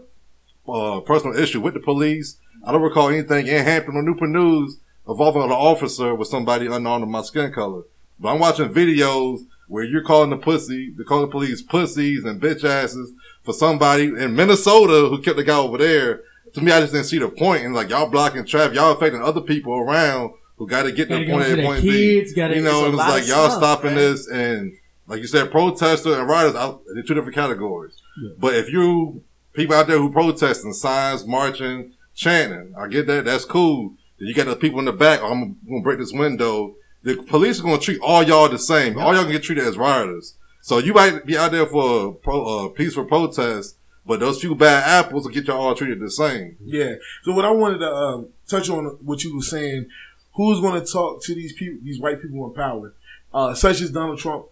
uh, 0.66 1.00
personal 1.00 1.36
issue 1.36 1.60
with 1.60 1.74
the 1.74 1.80
police. 1.80 2.38
I 2.64 2.72
don't 2.72 2.80
recall 2.80 3.08
anything 3.10 3.48
in 3.48 3.64
Hampton 3.64 3.96
or 3.96 4.02
Newport 4.02 4.30
News 4.30 4.78
involving 5.06 5.42
an 5.42 5.50
officer 5.50 6.14
with 6.14 6.28
somebody 6.28 6.66
unknown 6.68 7.00
to 7.00 7.06
my 7.06 7.22
skin 7.22 7.52
color. 7.52 7.82
But 8.22 8.32
I'm 8.32 8.38
watching 8.38 8.72
videos 8.72 9.40
where 9.68 9.84
you're 9.84 10.02
calling 10.04 10.30
the 10.30 10.36
pussy, 10.36 10.92
they're 10.96 11.04
calling 11.04 11.26
the 11.26 11.30
police 11.30 11.60
pussies 11.60 12.24
and 12.24 12.40
bitch 12.40 12.62
asses 12.64 13.12
for 13.42 13.52
somebody 13.52 14.04
in 14.04 14.36
Minnesota 14.36 15.08
who 15.08 15.20
kept 15.20 15.36
the 15.36 15.44
guy 15.44 15.58
over 15.58 15.76
there. 15.78 16.22
To 16.54 16.60
me, 16.60 16.70
I 16.70 16.80
just 16.80 16.92
didn't 16.92 17.06
see 17.06 17.18
the 17.18 17.28
point. 17.28 17.64
And 17.64 17.74
like 17.74 17.88
y'all 17.90 18.08
blocking 18.08 18.44
traffic, 18.46 18.76
y'all 18.76 18.92
affecting 18.92 19.22
other 19.22 19.40
people 19.40 19.72
around 19.74 20.32
who 20.56 20.68
got 20.68 20.82
to 20.84 20.92
get 20.92 21.08
to 21.08 21.16
the 21.16 21.26
point 21.30 21.46
A, 21.46 21.56
their 21.56 21.64
point 21.66 21.80
kids, 21.80 22.32
B. 22.32 22.36
gotta- 22.40 22.54
You 22.56 22.62
know, 22.62 22.86
it 22.86 22.90
was 22.90 22.98
like 22.98 23.26
y'all 23.26 23.48
stuff, 23.48 23.58
stopping 23.58 23.94
man. 23.94 23.98
this 23.98 24.28
and 24.28 24.72
like 25.08 25.20
you 25.20 25.26
said, 25.26 25.50
protesters 25.50 26.16
and 26.16 26.28
rioters, 26.28 26.54
out, 26.54 26.82
they're 26.94 27.02
two 27.02 27.14
different 27.14 27.34
categories. 27.34 27.94
But 28.38 28.54
if 28.54 28.70
you 28.70 29.22
people 29.54 29.74
out 29.74 29.86
there 29.88 29.98
who 29.98 30.12
protesting, 30.12 30.72
signs, 30.74 31.26
marching, 31.26 31.92
chanting, 32.14 32.74
I 32.78 32.86
get 32.88 33.06
that. 33.08 33.24
That's 33.24 33.44
cool. 33.44 33.94
Then 34.18 34.28
you 34.28 34.34
got 34.34 34.46
the 34.46 34.54
people 34.56 34.78
in 34.78 34.84
the 34.84 34.92
back. 34.92 35.20
"Oh, 35.22 35.32
I'm 35.32 35.56
gonna 35.68 35.82
break 35.82 35.98
this 35.98 36.12
window. 36.12 36.74
The 37.02 37.16
police 37.16 37.60
are 37.60 37.64
gonna 37.64 37.78
treat 37.78 38.00
all 38.00 38.22
y'all 38.22 38.48
the 38.48 38.58
same. 38.58 38.98
All 38.98 39.14
y'all 39.14 39.24
can 39.24 39.32
get 39.32 39.42
treated 39.42 39.64
as 39.64 39.76
rioters. 39.76 40.36
So 40.62 40.78
you 40.78 40.94
might 40.94 41.26
be 41.26 41.36
out 41.36 41.50
there 41.50 41.66
for 41.66 42.06
a 42.06 42.12
pro, 42.12 42.44
uh, 42.44 42.68
peaceful 42.68 43.04
protest, 43.04 43.76
but 44.06 44.20
those 44.20 44.40
few 44.40 44.54
bad 44.54 44.84
apples 44.84 45.24
will 45.24 45.32
get 45.32 45.46
y'all 45.46 45.60
all 45.60 45.74
treated 45.74 46.00
the 46.00 46.10
same. 46.10 46.56
Yeah. 46.64 46.94
So 47.24 47.32
what 47.32 47.44
I 47.44 47.50
wanted 47.50 47.78
to 47.78 47.92
um, 47.92 48.28
touch 48.46 48.70
on 48.70 48.84
what 49.02 49.24
you 49.24 49.34
were 49.34 49.42
saying, 49.42 49.86
who's 50.34 50.60
going 50.60 50.80
to 50.80 50.86
talk 50.86 51.22
to 51.24 51.34
these 51.34 51.52
people, 51.52 51.80
these 51.82 52.00
white 52.00 52.22
people 52.22 52.46
in 52.46 52.54
power, 52.54 52.94
uh, 53.34 53.54
such 53.54 53.80
as 53.80 53.90
Donald 53.90 54.20
Trump? 54.20 54.46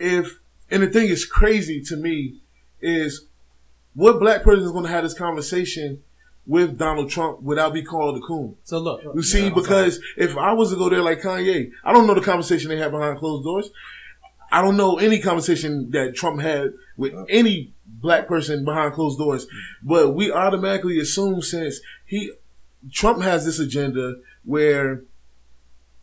If 0.00 0.40
and 0.70 0.82
the 0.82 0.88
thing 0.88 1.08
is 1.08 1.24
crazy 1.24 1.80
to 1.82 1.96
me 1.96 2.40
is 2.80 3.26
what 3.94 4.18
black 4.18 4.42
person 4.42 4.64
is 4.64 4.72
going 4.72 4.84
to 4.84 4.90
have 4.90 5.04
this 5.04 5.14
conversation 5.14 6.02
with 6.46 6.78
Donald 6.78 7.10
Trump 7.10 7.42
without 7.42 7.74
be 7.74 7.82
called 7.82 8.16
a 8.16 8.20
coon? 8.20 8.56
So 8.64 8.78
look, 8.78 9.02
You 9.14 9.22
see, 9.22 9.50
because 9.50 10.00
if 10.16 10.36
I 10.36 10.52
was 10.52 10.70
to 10.70 10.76
go 10.76 10.88
there 10.88 11.02
like 11.02 11.20
Kanye, 11.20 11.70
I 11.84 11.92
don't 11.92 12.06
know 12.06 12.14
the 12.14 12.20
conversation 12.20 12.68
they 12.68 12.78
have 12.78 12.92
behind 12.92 13.18
closed 13.18 13.44
doors. 13.44 13.70
I 14.50 14.62
don't 14.62 14.76
know 14.76 14.98
any 14.98 15.18
conversation 15.20 15.90
that 15.90 16.14
Trump 16.14 16.40
had 16.40 16.72
with 16.96 17.12
any 17.28 17.72
black 17.84 18.28
person 18.28 18.64
behind 18.64 18.94
closed 18.94 19.18
doors. 19.18 19.46
But 19.82 20.14
we 20.14 20.30
automatically 20.30 20.98
assume 21.00 21.42
since 21.42 21.80
he 22.04 22.32
Trump 22.92 23.22
has 23.22 23.44
this 23.44 23.58
agenda 23.58 24.16
where 24.44 25.02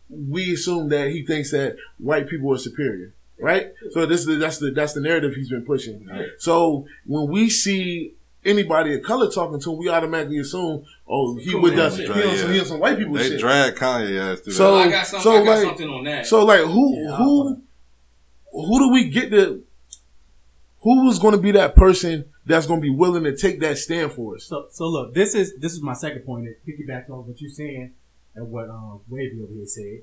we 0.09 0.53
assume 0.53 0.89
that 0.89 1.11
he 1.11 1.25
thinks 1.25 1.51
that 1.51 1.77
white 1.97 2.27
people 2.27 2.53
are 2.53 2.57
superior. 2.57 3.13
Right? 3.39 3.71
So 3.91 4.05
this 4.05 4.27
is 4.27 4.39
that's 4.39 4.57
the 4.57 4.71
that's 4.71 4.93
the 4.93 5.01
narrative 5.01 5.33
he's 5.35 5.49
been 5.49 5.65
pushing. 5.65 6.07
So 6.37 6.85
when 7.05 7.29
we 7.29 7.49
see 7.49 8.13
anybody 8.45 8.95
of 8.95 9.03
color 9.03 9.29
talking 9.31 9.59
to 9.59 9.71
him, 9.71 9.77
we 9.77 9.89
automatically 9.89 10.39
assume, 10.39 10.85
oh, 11.07 11.35
he 11.37 11.55
with 11.55 11.75
the, 11.75 11.89
he 11.89 12.05
on, 12.07 12.37
some, 12.37 12.51
he 12.53 12.59
on 12.59 12.65
some 12.65 12.79
white 12.79 12.97
people 12.97 13.13
They 13.13 13.29
shit. 13.29 13.39
drag 13.39 13.75
Kanye 13.75 14.19
ass 14.33 14.39
through 14.41 14.53
So- 14.53 14.75
that. 14.77 14.87
I 14.87 14.91
got, 14.91 15.07
some, 15.07 15.21
so, 15.21 15.31
I 15.31 15.37
got 15.45 15.45
like- 15.57 15.63
something 15.67 15.89
on 15.89 16.03
that. 16.05 16.25
So 16.27 16.45
like 16.45 16.61
who 16.61 17.13
who 17.15 17.61
who 18.51 18.79
do 18.79 18.89
we 18.93 19.09
get 19.09 19.31
to 19.31 19.63
who 20.81 21.09
is 21.09 21.17
going 21.19 21.33
to 21.35 21.41
be 21.41 21.51
that 21.51 21.75
person 21.75 22.25
that's 22.45 22.67
going 22.67 22.79
to 22.81 22.83
be 22.83 22.89
willing 22.89 23.23
to 23.23 23.35
take 23.35 23.59
that 23.61 23.77
stand 23.77 24.11
for 24.11 24.35
us? 24.35 24.43
So, 24.45 24.67
so 24.69 24.87
look, 24.87 25.13
this 25.13 25.33
is 25.33 25.55
this 25.57 25.73
is 25.73 25.81
my 25.81 25.93
second 25.93 26.21
point. 26.25 26.47
It 26.47 26.59
piggybacks 26.67 27.09
on 27.09 27.25
what 27.27 27.39
you're 27.41 27.49
saying 27.49 27.93
and 28.35 28.51
what 28.51 28.69
um, 28.69 28.99
Wavy 29.09 29.41
over 29.41 29.53
here 29.53 29.65
said. 29.65 30.01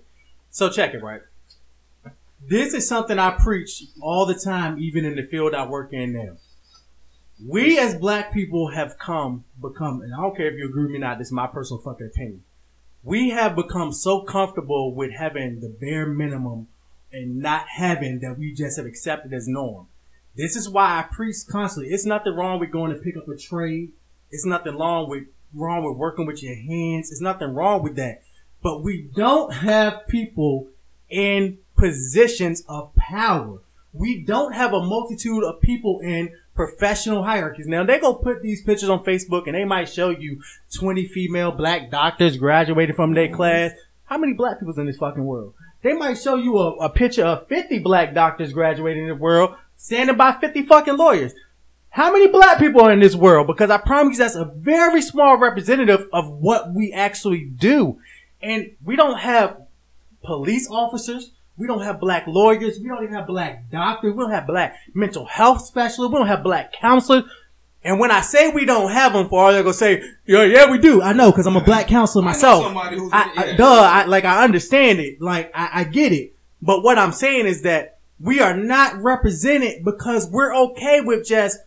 So 0.51 0.68
check 0.70 0.95
it 0.95 1.03
right. 1.03 1.20
This 2.49 2.72
is 2.72 2.88
something 2.88 3.18
I 3.18 3.32
preach 3.32 3.84
all 4.01 4.24
the 4.24 4.34
time, 4.34 4.78
even 4.78 5.05
in 5.05 5.14
the 5.16 5.22
field 5.24 5.55
I 5.55 5.66
work 5.66 5.93
in 5.93 6.14
now. 6.14 6.38
We 7.47 7.78
as 7.78 7.95
black 7.95 8.32
people 8.32 8.68
have 8.68 8.99
come 8.99 9.45
become, 9.61 10.03
and 10.03 10.14
I 10.14 10.18
don't 10.18 10.36
care 10.36 10.47
if 10.47 10.59
you 10.59 10.68
agree 10.68 10.82
with 10.82 10.93
me 10.93 10.99
or 10.99 11.01
not. 11.01 11.18
This 11.18 11.28
is 11.28 11.32
my 11.32 11.47
personal 11.47 11.82
fucking 11.82 12.07
opinion. 12.07 12.43
We 13.03 13.30
have 13.30 13.57
become 13.57 13.93
so 13.93 14.22
comfortable 14.22 14.95
with 14.95 15.12
having 15.12 15.61
the 15.61 15.68
bare 15.68 16.07
minimum 16.07 16.68
and 17.12 17.38
not 17.38 17.66
having 17.76 18.20
that 18.20 18.38
we 18.38 18.53
just 18.53 18.76
have 18.76 18.86
accepted 18.86 19.32
as 19.32 19.49
norm. 19.49 19.86
This 20.36 20.55
is 20.55 20.68
why 20.68 20.99
I 20.99 21.03
preach 21.03 21.36
constantly. 21.49 21.93
It's 21.93 22.05
nothing 22.05 22.34
wrong 22.34 22.61
with 22.61 22.70
going 22.70 22.93
to 22.93 22.99
pick 22.99 23.16
up 23.16 23.28
a 23.28 23.36
trade. 23.36 23.93
It's 24.30 24.45
nothing 24.45 24.76
wrong 24.76 25.09
with 25.09 25.24
wrong 25.55 25.82
with 25.84 25.97
working 25.97 26.26
with 26.26 26.43
your 26.43 26.55
hands. 26.55 27.11
It's 27.11 27.20
nothing 27.20 27.55
wrong 27.55 27.82
with 27.82 27.97
that. 27.97 28.22
But 28.62 28.82
we 28.82 29.09
don't 29.14 29.53
have 29.53 30.07
people 30.07 30.68
in 31.09 31.59
positions 31.76 32.62
of 32.68 32.95
power. 32.95 33.61
We 33.93 34.22
don't 34.22 34.53
have 34.53 34.72
a 34.72 34.84
multitude 34.84 35.43
of 35.43 35.61
people 35.61 36.01
in 36.01 36.36
professional 36.61 37.22
hierarchies. 37.22 37.66
Now 37.66 37.84
they 37.84 37.98
go 37.98 38.12
put 38.12 38.42
these 38.42 38.62
pictures 38.62 38.90
on 38.90 39.02
Facebook 39.02 39.46
and 39.46 39.54
they 39.54 39.64
might 39.64 39.88
show 39.88 40.11
you 40.11 40.42
20 40.74 41.06
female 41.06 41.52
black 41.52 41.90
doctors 41.90 42.36
graduated 42.36 42.96
from 42.96 43.14
their 43.14 43.34
class. 43.34 43.72
How 44.04 44.18
many 44.18 44.34
black 44.34 44.58
people's 44.58 44.76
in 44.76 44.84
this 44.84 44.98
fucking 44.98 45.24
world? 45.24 45.54
They 45.80 45.94
might 45.94 46.18
show 46.18 46.34
you 46.34 46.58
a, 46.58 46.72
a 46.76 46.90
picture 46.90 47.24
of 47.24 47.48
50 47.48 47.78
black 47.78 48.12
doctors 48.12 48.52
graduating 48.52 49.04
in 49.04 49.08
the 49.08 49.14
world 49.14 49.54
standing 49.78 50.18
by 50.18 50.32
50 50.32 50.64
fucking 50.64 50.98
lawyers. 50.98 51.32
How 51.88 52.12
many 52.12 52.28
black 52.28 52.58
people 52.58 52.82
are 52.82 52.92
in 52.92 53.00
this 53.00 53.16
world? 53.16 53.46
Because 53.46 53.70
I 53.70 53.78
promise 53.78 54.18
that's 54.18 54.34
a 54.34 54.44
very 54.44 55.00
small 55.00 55.38
representative 55.38 56.08
of 56.12 56.28
what 56.28 56.74
we 56.74 56.92
actually 56.92 57.46
do. 57.46 57.98
And 58.42 58.72
we 58.84 58.96
don't 58.96 59.18
have 59.18 59.62
police 60.22 60.68
officers. 60.70 61.30
We 61.61 61.66
don't 61.66 61.82
have 61.82 62.00
black 62.00 62.26
lawyers. 62.26 62.80
We 62.80 62.88
don't 62.88 63.02
even 63.02 63.14
have 63.14 63.26
black 63.26 63.70
doctors. 63.70 64.14
We 64.14 64.22
don't 64.22 64.30
have 64.30 64.46
black 64.46 64.78
mental 64.94 65.26
health 65.26 65.66
specialists. 65.66 66.11
We 66.11 66.18
don't 66.18 66.26
have 66.26 66.42
black 66.42 66.72
counselors. 66.72 67.24
And 67.84 68.00
when 68.00 68.11
I 68.11 68.22
say 68.22 68.50
we 68.50 68.64
don't 68.64 68.90
have 68.90 69.12
them, 69.12 69.28
for 69.28 69.44
all 69.44 69.52
they're 69.52 69.62
gonna 69.62 69.74
say, 69.74 70.02
yeah, 70.24 70.44
yeah, 70.44 70.70
we 70.70 70.78
do. 70.78 71.02
I 71.02 71.12
know 71.12 71.30
because 71.30 71.46
I'm 71.46 71.56
a 71.56 71.62
black 71.62 71.86
counselor 71.86 72.24
I 72.24 72.28
myself. 72.28 72.64
I, 72.74 72.96
I, 73.12 73.44
yeah. 73.44 73.56
duh, 73.58 73.82
I, 73.82 74.04
like 74.06 74.24
I 74.24 74.42
understand 74.42 75.00
it. 75.00 75.20
Like 75.20 75.50
I, 75.54 75.80
I 75.80 75.84
get 75.84 76.12
it. 76.12 76.34
But 76.62 76.82
what 76.82 76.96
I'm 76.96 77.12
saying 77.12 77.44
is 77.44 77.61
that 77.62 77.98
we 78.18 78.40
are 78.40 78.56
not 78.56 78.96
represented 78.96 79.84
because 79.84 80.30
we're 80.30 80.54
okay 80.54 81.02
with 81.02 81.26
just 81.26 81.58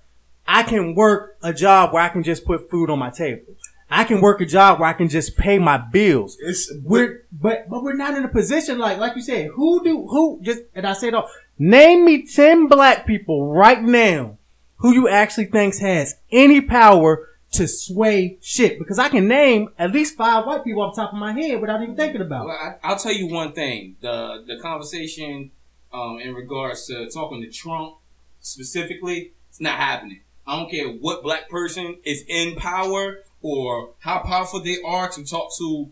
I 0.48 0.64
can 0.64 0.96
work 0.96 1.38
a 1.44 1.54
job 1.54 1.94
where 1.94 2.02
I 2.02 2.10
can 2.10 2.24
just 2.24 2.46
put 2.46 2.68
food 2.70 2.90
on 2.90 2.98
my 2.98 3.12
table. 3.12 3.54
I 3.94 4.04
can 4.06 4.22
work 4.22 4.42
a 4.42 4.46
job 4.46 4.80
where 4.80 4.90
I 4.90 4.94
can 4.94 5.08
just 5.08 5.38
pay 5.38 5.60
my 5.60 5.78
bills. 5.78 6.36
It's 6.40 6.72
We're 6.84 7.26
but 7.32 7.70
but 7.70 7.84
we're 7.84 7.94
not 7.96 8.18
in 8.18 8.24
a 8.24 8.28
position 8.30 8.80
like 8.80 8.98
like 8.98 9.16
you 9.16 9.22
said. 9.22 9.48
Who 9.56 9.84
do 9.84 10.08
who 10.08 10.40
just 10.42 10.62
and 10.74 10.88
I 10.88 10.94
say 10.94 11.10
it 11.10 11.14
all. 11.14 11.30
Name 11.60 12.04
me 12.06 12.26
ten 12.26 12.68
black 12.68 13.06
people 13.06 13.48
right 13.48 13.82
now 13.82 14.38
who 14.78 14.94
you 14.94 15.08
actually 15.08 15.46
thinks 15.46 15.80
has 15.80 16.16
any 16.32 16.60
power 16.60 17.30
to 17.52 17.68
sway 17.68 18.38
shit. 18.42 18.80
Because 18.80 18.98
I 18.98 19.10
can 19.10 19.28
name 19.28 19.70
at 19.78 19.92
least 19.92 20.18
five 20.18 20.46
white 20.48 20.64
people 20.64 20.82
off 20.82 20.96
the 20.96 21.04
top 21.04 21.14
of 21.14 21.20
my 21.20 21.32
head 21.32 21.62
without 21.62 21.82
even 21.84 21.96
thinking 21.96 22.22
about 22.22 22.48
Well, 22.48 22.56
it. 22.56 22.80
I, 22.84 22.90
I'll 22.90 22.98
tell 22.98 23.14
you 23.14 23.28
one 23.28 23.54
thing: 23.54 23.96
the 24.02 24.44
the 24.48 24.60
conversation 24.60 25.52
um, 25.94 26.20
in 26.20 26.34
regards 26.34 26.88
to 26.88 27.10
talking 27.12 27.42
to 27.42 27.50
Trump 27.52 27.98
specifically, 28.40 29.34
it's 29.50 29.62
not 29.62 29.78
happening. 29.78 30.22
I 30.46 30.60
don't 30.60 30.70
care 30.70 30.88
what 30.90 31.24
black 31.24 31.48
person 31.50 31.98
is 32.04 32.24
in 32.28 32.56
power 32.56 33.20
or 33.44 33.92
how 34.00 34.20
powerful 34.20 34.60
they 34.62 34.78
are 34.84 35.10
to 35.10 35.24
talk 35.24 35.52
to 35.60 35.92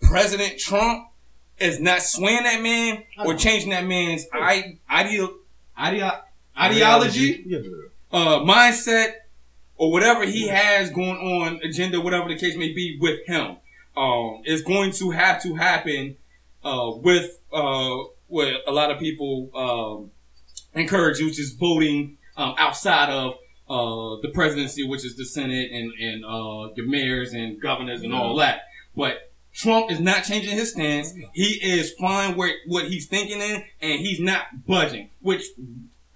President 0.00 0.58
Trump 0.58 1.08
is 1.58 1.80
not 1.80 2.02
swaying 2.02 2.44
that 2.44 2.60
man 2.62 3.02
or 3.24 3.34
changing 3.34 3.70
that 3.70 3.86
man's 3.86 4.26
I, 4.32 4.78
ideo, 4.90 5.32
ideology, 6.58 7.42
Yeah. 7.46 7.58
uh, 8.12 8.40
mindset, 8.40 9.14
or 9.76 9.90
whatever 9.90 10.24
he 10.24 10.48
has 10.48 10.90
going 10.90 11.16
on, 11.16 11.60
agenda, 11.64 12.00
whatever 12.00 12.28
the 12.28 12.36
case 12.38 12.56
may 12.56 12.72
be 12.72 12.98
with 13.00 13.26
him. 13.26 13.56
Um, 13.96 14.40
is 14.46 14.62
going 14.62 14.92
to 14.92 15.10
have 15.10 15.42
to 15.42 15.54
happen 15.54 16.16
uh, 16.64 16.92
with 16.96 17.38
uh, 17.52 17.96
what 18.26 18.48
a 18.66 18.72
lot 18.72 18.90
of 18.90 18.98
people 18.98 19.50
um, 19.54 20.10
encourage, 20.80 21.20
which 21.20 21.38
is 21.38 21.52
voting 21.52 22.16
um, 22.38 22.54
outside 22.56 23.10
of 23.10 23.34
uh, 23.72 24.20
the 24.20 24.28
presidency, 24.28 24.86
which 24.86 25.04
is 25.04 25.16
the 25.16 25.24
Senate 25.24 25.70
and 25.72 25.92
and 25.98 26.24
uh, 26.24 26.68
the 26.76 26.82
mayors 26.86 27.32
and 27.32 27.60
governors 27.60 28.02
and 28.02 28.12
all 28.14 28.36
that. 28.36 28.62
But 28.94 29.32
Trump 29.54 29.90
is 29.90 30.00
not 30.00 30.24
changing 30.24 30.56
his 30.56 30.72
stance. 30.72 31.14
He 31.32 31.54
is 31.62 31.92
fine 31.94 32.36
where 32.36 32.54
what 32.66 32.88
he's 32.88 33.06
thinking 33.06 33.40
in, 33.40 33.64
and 33.80 34.00
he's 34.00 34.20
not 34.20 34.66
budging. 34.66 35.10
Which 35.20 35.44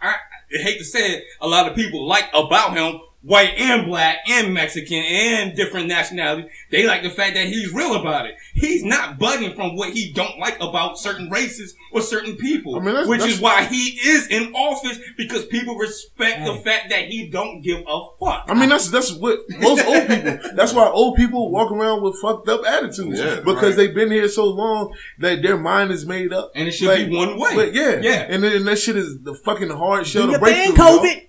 I, 0.00 0.16
I 0.54 0.62
hate 0.62 0.78
to 0.78 0.84
say 0.84 1.16
it, 1.16 1.24
a 1.40 1.48
lot 1.48 1.68
of 1.68 1.74
people 1.74 2.06
like 2.06 2.28
about 2.34 2.76
him, 2.76 3.00
white 3.22 3.54
and 3.58 3.86
black 3.86 4.18
and 4.28 4.54
Mexican 4.54 5.02
and 5.04 5.56
different 5.56 5.88
nationalities. 5.88 6.50
They 6.70 6.86
like 6.86 7.02
the 7.02 7.10
fact 7.10 7.34
that 7.34 7.46
he's 7.46 7.72
real 7.72 7.96
about 7.96 8.26
it. 8.26 8.36
He's 8.56 8.82
not 8.84 9.18
budging 9.18 9.54
from 9.54 9.76
what 9.76 9.90
he 9.92 10.12
don't 10.12 10.38
like 10.38 10.56
about 10.60 10.98
certain 10.98 11.28
races 11.30 11.74
or 11.92 12.00
certain 12.00 12.36
people, 12.36 12.76
I 12.76 12.78
mean, 12.78 12.86
that's- 12.94 13.06
which 13.06 13.20
that's- 13.20 13.36
is 13.36 13.40
why 13.40 13.64
he 13.64 13.98
is 14.08 14.26
in 14.28 14.54
office 14.54 14.98
because 15.18 15.44
people 15.46 15.76
respect 15.76 16.44
the 16.44 16.52
mm. 16.52 16.64
fact 16.64 16.88
that 16.90 17.04
he 17.08 17.28
don't 17.28 17.60
give 17.60 17.84
a 17.86 18.00
fuck. 18.18 18.46
I 18.48 18.54
mean, 18.54 18.70
that's 18.70 18.88
that's 18.90 19.12
what 19.12 19.40
most 19.60 19.84
old 19.86 20.08
people. 20.08 20.38
That's 20.54 20.72
why 20.72 20.86
old 20.88 21.16
people 21.16 21.50
walk 21.50 21.70
around 21.70 22.02
with 22.02 22.18
fucked 22.18 22.48
up 22.48 22.64
attitudes 22.66 23.18
Yeah, 23.20 23.36
because 23.40 23.62
right. 23.62 23.76
they've 23.76 23.94
been 23.94 24.10
here 24.10 24.28
so 24.28 24.46
long 24.46 24.94
that 25.18 25.42
their 25.42 25.58
mind 25.58 25.90
is 25.92 26.06
made 26.06 26.32
up. 26.32 26.52
and 26.54 26.66
it 26.66 26.72
should 26.72 26.88
Like, 26.88 27.08
be 27.08 27.14
one 27.16 27.38
way. 27.38 27.54
But 27.54 27.74
yeah, 27.74 28.00
Yeah. 28.00 28.26
and, 28.28 28.42
then- 28.42 28.56
and 28.56 28.66
that 28.66 28.78
shit 28.78 28.96
is 28.96 29.20
the 29.22 29.34
fucking 29.34 29.70
hard 29.70 30.06
shell 30.06 30.26
Do 30.26 30.32
to 30.32 30.38
break 30.38 30.56
thing, 30.56 30.74
through. 30.74 30.84
COVID. 30.84 31.22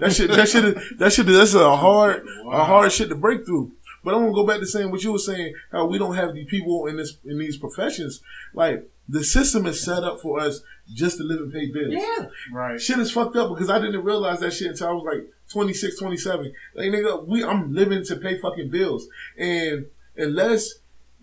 That 0.00 0.12
shit, 0.12 0.30
that 0.30 0.48
shit, 0.48 0.76
that 0.98 1.12
shit, 1.12 1.24
that's 1.26 1.54
a 1.54 1.74
hard, 1.76 2.22
a 2.52 2.64
hard 2.64 2.92
shit 2.92 3.08
to 3.08 3.14
break 3.14 3.46
through. 3.46 3.72
But 4.04 4.14
I'm 4.14 4.20
gonna 4.22 4.34
go 4.34 4.46
back 4.46 4.60
to 4.60 4.66
saying 4.66 4.90
what 4.90 5.02
you 5.02 5.12
were 5.12 5.18
saying, 5.18 5.54
how 5.72 5.86
we 5.86 5.98
don't 5.98 6.14
have 6.14 6.34
these 6.34 6.48
people 6.48 6.86
in 6.86 6.96
this 6.96 7.18
in 7.24 7.38
these 7.38 7.56
professions. 7.56 8.20
Like 8.54 8.88
the 9.08 9.24
system 9.24 9.66
is 9.66 9.82
set 9.82 10.04
up 10.04 10.20
for 10.20 10.40
us 10.40 10.62
just 10.92 11.18
to 11.18 11.24
live 11.24 11.40
and 11.40 11.52
pay 11.52 11.66
bills. 11.66 11.94
Yeah. 11.94 12.26
Right. 12.52 12.80
Shit 12.80 12.98
is 12.98 13.10
fucked 13.10 13.36
up 13.36 13.50
because 13.50 13.70
I 13.70 13.78
didn't 13.78 14.04
realize 14.04 14.40
that 14.40 14.52
shit 14.52 14.68
until 14.68 14.88
I 14.88 14.92
was 14.92 15.04
like 15.04 15.30
26, 15.50 15.98
27. 15.98 16.52
Like 16.74 16.90
nigga, 16.90 17.26
we 17.26 17.44
I'm 17.44 17.74
living 17.74 18.04
to 18.04 18.16
pay 18.16 18.38
fucking 18.38 18.70
bills. 18.70 19.08
And 19.36 19.86
unless 20.16 20.74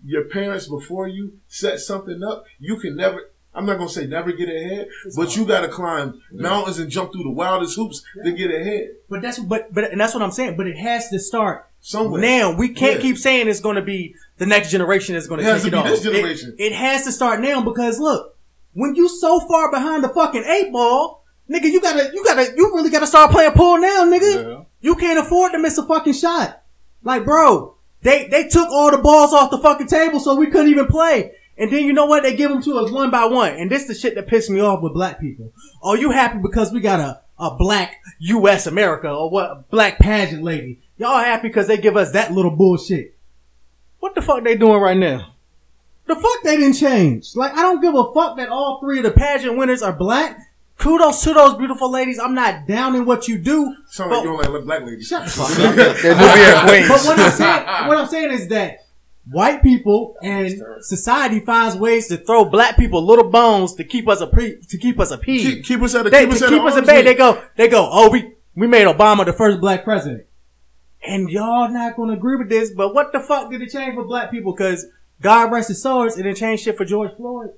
your 0.04 0.24
parents 0.24 0.68
before 0.68 1.08
you 1.08 1.38
set 1.48 1.80
something 1.80 2.22
up, 2.22 2.44
you 2.58 2.76
can 2.78 2.96
never 2.96 3.30
I'm 3.56 3.64
not 3.66 3.78
gonna 3.78 3.88
say 3.88 4.06
never 4.06 4.32
get 4.32 4.48
ahead, 4.48 4.88
but 5.16 5.34
you 5.36 5.44
gotta 5.46 5.68
climb 5.68 6.20
mountains 6.30 6.78
and 6.78 6.90
jump 6.90 7.12
through 7.12 7.22
the 7.24 7.30
wildest 7.30 7.74
hoops 7.76 8.04
to 8.24 8.32
get 8.32 8.50
ahead. 8.50 8.88
But 9.08 9.22
that's 9.22 9.38
but 9.38 9.72
but 9.72 9.90
and 9.90 10.00
that's 10.00 10.12
what 10.14 10.22
I'm 10.22 10.30
saying. 10.30 10.56
But 10.56 10.66
it 10.66 10.76
has 10.76 11.08
to 11.08 11.18
start 11.18 11.66
Somewhere. 11.80 12.20
now. 12.20 12.54
We 12.56 12.68
can't 12.68 12.96
Yeah. 12.96 13.00
keep 13.02 13.18
saying 13.18 13.48
it's 13.48 13.60
to 13.76 13.82
be 13.82 14.14
the 14.38 14.46
next 14.46 14.70
generation 14.70 15.14
that's 15.14 15.26
going 15.26 15.40
It 15.40 15.44
take 15.44 15.62
to 15.62 15.68
it 15.68 15.70
be 15.70 15.76
off. 15.76 15.86
this 15.86 16.02
generation. 16.02 16.54
It, 16.58 16.66
it 16.66 16.72
has 16.74 17.04
to 17.04 17.12
start 17.12 17.40
now 17.40 17.62
because 17.62 17.98
look, 17.98 18.36
when 18.74 18.94
you 18.94 19.08
so 19.08 19.40
far 19.40 19.70
behind 19.70 20.04
the 20.04 20.10
fucking 20.10 20.44
eight 20.44 20.70
ball, 20.70 21.24
nigga, 21.50 21.64
you 21.64 21.80
gotta 21.80 22.10
you 22.12 22.22
gotta 22.24 22.52
you 22.56 22.72
really 22.74 22.90
gotta 22.90 23.06
start 23.06 23.30
playing 23.30 23.52
pool 23.52 23.78
now, 23.78 24.04
nigga. 24.04 24.44
Yeah. 24.48 24.62
You 24.82 24.94
can't 24.96 25.18
afford 25.18 25.52
to 25.52 25.58
miss 25.58 25.78
a 25.78 25.86
fucking 25.86 26.12
shot. 26.12 26.62
Like, 27.02 27.24
bro, 27.24 27.76
they 28.02 28.28
they 28.28 28.48
took 28.48 28.68
all 28.68 28.90
the 28.90 28.98
balls 28.98 29.32
off 29.32 29.50
the 29.50 29.58
fucking 29.58 29.86
table 29.86 30.20
so 30.20 30.34
we 30.34 30.48
couldn't 30.48 30.70
even 30.70 30.86
play. 30.86 31.32
And 31.58 31.72
then 31.72 31.84
you 31.84 31.92
know 31.92 32.06
what? 32.06 32.22
They 32.22 32.36
give 32.36 32.50
them 32.50 32.62
to 32.62 32.78
us 32.78 32.90
one 32.90 33.10
by 33.10 33.24
one. 33.26 33.54
And 33.54 33.70
this 33.70 33.82
is 33.82 33.88
the 33.88 33.94
shit 33.94 34.14
that 34.14 34.26
pissed 34.26 34.50
me 34.50 34.60
off 34.60 34.82
with 34.82 34.92
black 34.92 35.20
people. 35.20 35.52
Are 35.82 35.96
you 35.96 36.10
happy 36.10 36.38
because 36.38 36.70
we 36.72 36.80
got 36.80 37.00
a, 37.00 37.20
a 37.38 37.56
black 37.56 37.96
U.S. 38.18 38.66
America 38.66 39.10
or 39.10 39.30
what? 39.30 39.70
Black 39.70 39.98
pageant 39.98 40.42
lady. 40.42 40.80
Y'all 40.98 41.18
happy 41.18 41.48
because 41.48 41.66
they 41.66 41.78
give 41.78 41.96
us 41.96 42.12
that 42.12 42.32
little 42.32 42.50
bullshit. 42.50 43.16
What 44.00 44.14
the 44.14 44.22
fuck 44.22 44.44
they 44.44 44.56
doing 44.56 44.80
right 44.80 44.96
now? 44.96 45.34
The 46.06 46.14
fuck 46.14 46.42
they 46.44 46.56
didn't 46.56 46.76
change. 46.76 47.34
Like, 47.34 47.52
I 47.52 47.62
don't 47.62 47.80
give 47.80 47.94
a 47.94 48.12
fuck 48.14 48.36
that 48.36 48.50
all 48.50 48.80
three 48.80 48.98
of 48.98 49.04
the 49.04 49.10
pageant 49.10 49.56
winners 49.56 49.82
are 49.82 49.92
black. 49.92 50.38
Kudos 50.78 51.22
to 51.24 51.32
those 51.32 51.54
beautiful 51.54 51.90
ladies. 51.90 52.18
I'm 52.18 52.34
not 52.34 52.66
down 52.66 52.94
in 52.94 53.06
what 53.06 53.28
you 53.28 53.38
do. 53.38 53.74
Sound 53.88 54.10
like 54.10 54.22
you 54.22 54.36
don't 54.36 54.52
like 54.52 54.64
black 54.64 54.82
ladies. 54.82 55.08
Shut 55.08 55.24
the 55.24 55.30
fuck 55.30 55.50
up. 55.50 55.96
They're 55.96 56.14
Nubian 56.14 56.66
queens. 56.68 56.88
But 56.88 57.00
what 57.04 57.18
I'm 57.18 57.30
saying, 57.32 57.88
what 57.88 57.98
I'm 57.98 58.06
saying 58.06 58.30
is 58.30 58.48
that 58.48 58.85
white 59.30 59.62
people 59.62 60.16
and 60.22 60.62
society 60.80 61.40
finds 61.40 61.76
ways 61.76 62.08
to 62.08 62.16
throw 62.16 62.44
black 62.44 62.76
people 62.76 63.04
little 63.04 63.28
bones 63.28 63.74
to 63.74 63.84
keep 63.84 64.08
us 64.08 64.20
a 64.20 64.26
pre, 64.26 64.60
to 64.60 64.78
keep 64.78 65.00
us 65.00 65.10
appeased. 65.10 65.46
Keep, 65.46 65.64
keep 65.64 65.82
us 65.82 65.94
at 65.94 66.06
a 66.06 66.10
they, 66.10 66.24
keep 66.24 66.34
us 66.34 66.42
at 66.42 66.48
keep 66.48 66.62
us 66.62 66.76
at 66.76 66.86
bay. 66.86 67.02
They 67.02 67.14
go, 67.14 67.42
they 67.56 67.68
go. 67.68 67.88
Oh, 67.90 68.10
we 68.10 68.34
we 68.54 68.66
made 68.66 68.86
Obama 68.86 69.24
the 69.24 69.32
first 69.32 69.60
black 69.60 69.84
president, 69.84 70.26
and 71.04 71.28
y'all 71.28 71.68
not 71.68 71.96
gonna 71.96 72.14
agree 72.14 72.36
with 72.36 72.48
this. 72.48 72.70
But 72.70 72.94
what 72.94 73.12
the 73.12 73.20
fuck 73.20 73.50
did 73.50 73.62
it 73.62 73.70
change 73.70 73.94
for 73.94 74.04
black 74.04 74.30
people? 74.30 74.52
Because 74.52 74.86
God 75.20 75.50
rest 75.50 75.68
his 75.68 75.82
soul, 75.82 76.06
it 76.06 76.16
didn't 76.16 76.36
change 76.36 76.60
shit 76.60 76.76
for 76.76 76.84
George 76.84 77.14
Floyd. 77.16 77.50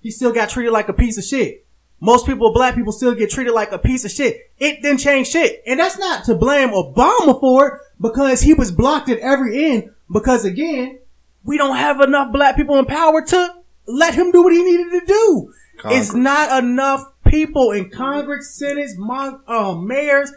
He 0.00 0.10
still 0.10 0.32
got 0.32 0.50
treated 0.50 0.72
like 0.72 0.88
a 0.88 0.92
piece 0.92 1.16
of 1.16 1.24
shit. 1.24 1.66
Most 2.00 2.26
people, 2.26 2.52
black 2.52 2.74
people, 2.74 2.92
still 2.92 3.14
get 3.14 3.30
treated 3.30 3.54
like 3.54 3.72
a 3.72 3.78
piece 3.78 4.04
of 4.04 4.10
shit. 4.10 4.50
It 4.58 4.82
didn't 4.82 4.98
change 4.98 5.28
shit, 5.28 5.62
and 5.66 5.80
that's 5.80 5.98
not 5.98 6.24
to 6.24 6.34
blame 6.34 6.70
Obama 6.70 7.38
for 7.40 7.66
it 7.68 7.80
because 8.00 8.42
he 8.42 8.52
was 8.52 8.70
blocked 8.70 9.08
at 9.08 9.18
every 9.20 9.64
end. 9.64 9.90
Because 10.12 10.44
again, 10.44 10.98
we 11.44 11.58
don't 11.58 11.76
have 11.76 12.00
enough 12.00 12.32
black 12.32 12.56
people 12.56 12.78
in 12.78 12.86
power 12.86 13.22
to 13.22 13.54
let 13.86 14.14
him 14.14 14.30
do 14.30 14.42
what 14.42 14.52
he 14.52 14.62
needed 14.62 14.90
to 15.00 15.06
do. 15.06 15.52
It's 15.92 16.14
not 16.14 16.62
enough 16.62 17.04
people 17.26 17.72
in 17.72 17.90
Congress, 17.90 18.54
Senate, 18.56 18.90
mon- 18.96 19.40
uh, 19.46 19.74
mayors, 19.74 20.32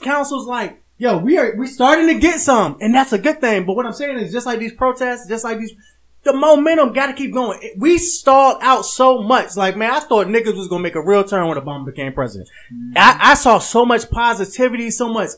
councils. 0.00 0.46
Like, 0.46 0.80
yo, 0.96 1.18
we 1.18 1.36
are 1.36 1.54
we 1.56 1.66
starting 1.66 2.06
to 2.06 2.18
get 2.18 2.40
some, 2.40 2.76
and 2.80 2.94
that's 2.94 3.12
a 3.12 3.18
good 3.18 3.40
thing. 3.40 3.66
But 3.66 3.74
what 3.74 3.86
I'm 3.86 3.92
saying 3.92 4.18
is, 4.18 4.32
just 4.32 4.46
like 4.46 4.58
these 4.58 4.72
protests, 4.72 5.28
just 5.28 5.44
like 5.44 5.58
these, 5.58 5.72
the 6.22 6.32
momentum 6.32 6.92
got 6.92 7.06
to 7.08 7.12
keep 7.12 7.32
going. 7.34 7.58
We 7.76 7.98
stalled 7.98 8.58
out 8.62 8.82
so 8.86 9.20
much. 9.22 9.56
Like, 9.56 9.76
man, 9.76 9.90
I 9.90 10.00
thought 10.00 10.28
niggas 10.28 10.56
was 10.56 10.68
gonna 10.68 10.82
make 10.82 10.94
a 10.94 11.02
real 11.02 11.24
turn 11.24 11.46
when 11.48 11.58
Obama 11.58 11.84
became 11.84 12.12
president. 12.12 12.48
I, 12.96 13.18
I 13.20 13.34
saw 13.34 13.58
so 13.58 13.84
much 13.84 14.08
positivity, 14.10 14.90
so 14.90 15.08
much, 15.12 15.30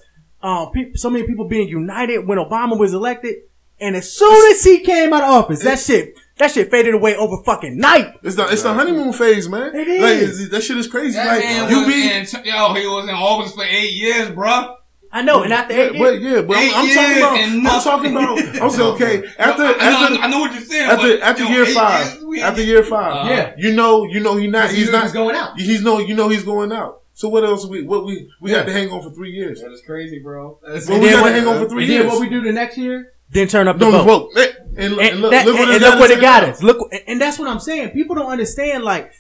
um, 0.43 0.71
peop 0.71 0.97
so 0.99 1.11
many 1.11 1.27
people 1.27 1.49
being 1.49 1.67
united 1.69 2.27
when 2.27 2.39
Obama 2.39 2.79
was 2.79 2.93
elected. 2.95 3.37
And 3.81 3.97
as 3.97 4.13
soon 4.13 4.53
as 4.53 4.63
he 4.63 4.81
came 4.81 5.13
out 5.13 5.23
of 5.25 5.31
office, 5.31 5.63
that 5.65 5.79
shit, 5.79 6.15
that 6.39 6.51
shit 6.51 6.71
faded 6.71 6.95
away 6.95 7.17
over 7.17 7.43
fucking 7.45 7.77
night. 7.79 8.15
It's 8.23 8.37
the 8.37 8.47
it's 8.51 8.63
the 8.63 8.73
honeymoon 8.75 9.13
phase, 9.13 9.49
man. 9.49 9.75
It 9.75 9.89
Like, 10.01 10.13
is. 10.17 10.41
it's- 10.41 10.51
that 10.51 10.63
shit 10.63 10.77
is 10.79 10.87
crazy. 10.87 11.17
That 11.17 11.27
like 11.27 11.45
man 11.45 11.71
you 11.71 11.79
was 11.79 11.87
be 11.87 12.11
in, 12.11 12.45
yo, 12.45 12.75
he 12.75 12.87
was 12.87 13.05
in 13.09 13.15
office 13.15 13.53
for 13.55 13.65
eight 13.65 13.93
years, 13.93 14.31
bro. 14.31 14.77
I 15.13 15.23
know, 15.23 15.43
and 15.43 15.53
after 15.53 15.75
yeah, 15.75 15.81
eight 15.91 15.99
but 15.99 16.21
years, 16.21 16.23
yeah, 16.37 16.43
but 16.43 16.57
I'm, 16.57 16.75
I'm 16.75 16.95
talking 16.95 17.19
about. 17.19 17.39
I'm 17.75 17.83
talking 17.83 18.13
about. 18.13 18.63
I'm 18.63 18.71
saying 18.71 18.89
okay. 18.95 19.29
After 19.39 19.63
I, 19.65 19.73
I, 19.73 19.73
after 19.73 20.15
know, 20.15 20.21
I 20.21 20.27
know 20.31 20.39
what 20.39 20.53
you're 20.53 20.63
saying. 20.63 20.89
after 20.91 21.09
but, 21.09 21.21
after 21.21 21.43
yo, 21.45 21.51
year 21.51 21.67
five, 21.67 22.21
years, 22.31 22.43
after 22.45 22.63
year 22.63 22.83
five, 22.85 23.13
Uh-huh. 23.17 23.29
Yeah. 23.31 23.55
you 23.59 23.75
know, 23.75 24.05
you 24.05 24.21
know, 24.21 24.37
he 24.37 24.47
not, 24.47 24.71
he 24.71 24.77
he's 24.77 24.93
not 24.93 24.99
he 25.01 25.05
was 25.07 25.13
going 25.13 25.35
out. 25.35 25.59
He's 25.59 25.83
no, 25.83 25.99
you 25.99 26.15
know, 26.15 26.29
he's 26.29 26.45
going 26.45 26.71
out. 26.71 27.03
So 27.15 27.29
what 27.29 27.43
else? 27.45 27.67
We 27.67 27.83
what 27.83 28.05
we 28.07 28.31
we 28.41 28.53
had 28.53 28.67
to 28.67 28.73
hang 28.73 28.91
on 28.93 29.03
for 29.03 29.11
three 29.11 29.33
years. 29.33 29.61
That 29.63 29.73
is 29.73 29.83
crazy, 29.85 30.21
bro. 30.21 30.61
Well, 30.63 31.01
we 31.01 31.09
had 31.09 31.25
to 31.25 31.33
hang 31.33 31.47
on 31.49 31.61
for 31.63 31.69
three 31.69 31.87
years. 31.87 32.07
what 32.07 32.21
we 32.21 32.29
do 32.29 32.41
the 32.41 32.53
next 32.53 32.79
year? 32.79 33.13
Then 33.33 33.47
turn 33.49 33.69
up 33.69 33.79
the 33.79 33.91
vote. 33.91 34.05
vote. 34.05 34.31
Eh, 34.37 34.47
And, 34.77 34.93
and, 34.95 35.01
And, 35.01 35.21
look, 35.21 35.31
that- 35.33 35.47
look 35.47 35.55
what 35.57 35.63
and- 35.65 35.73
and 35.73 35.81
got 35.81 35.99
look 35.99 36.11
it 36.11 36.21
got 36.21 36.45
us. 36.45 36.63
Look, 36.63 36.79
and 37.07 37.21
that's 37.21 37.39
what 37.39 37.49
I'm 37.49 37.61
saying. 37.61 37.91
People 37.91 38.15
don't 38.17 38.31
understand 38.31 38.83
like 38.85 39.13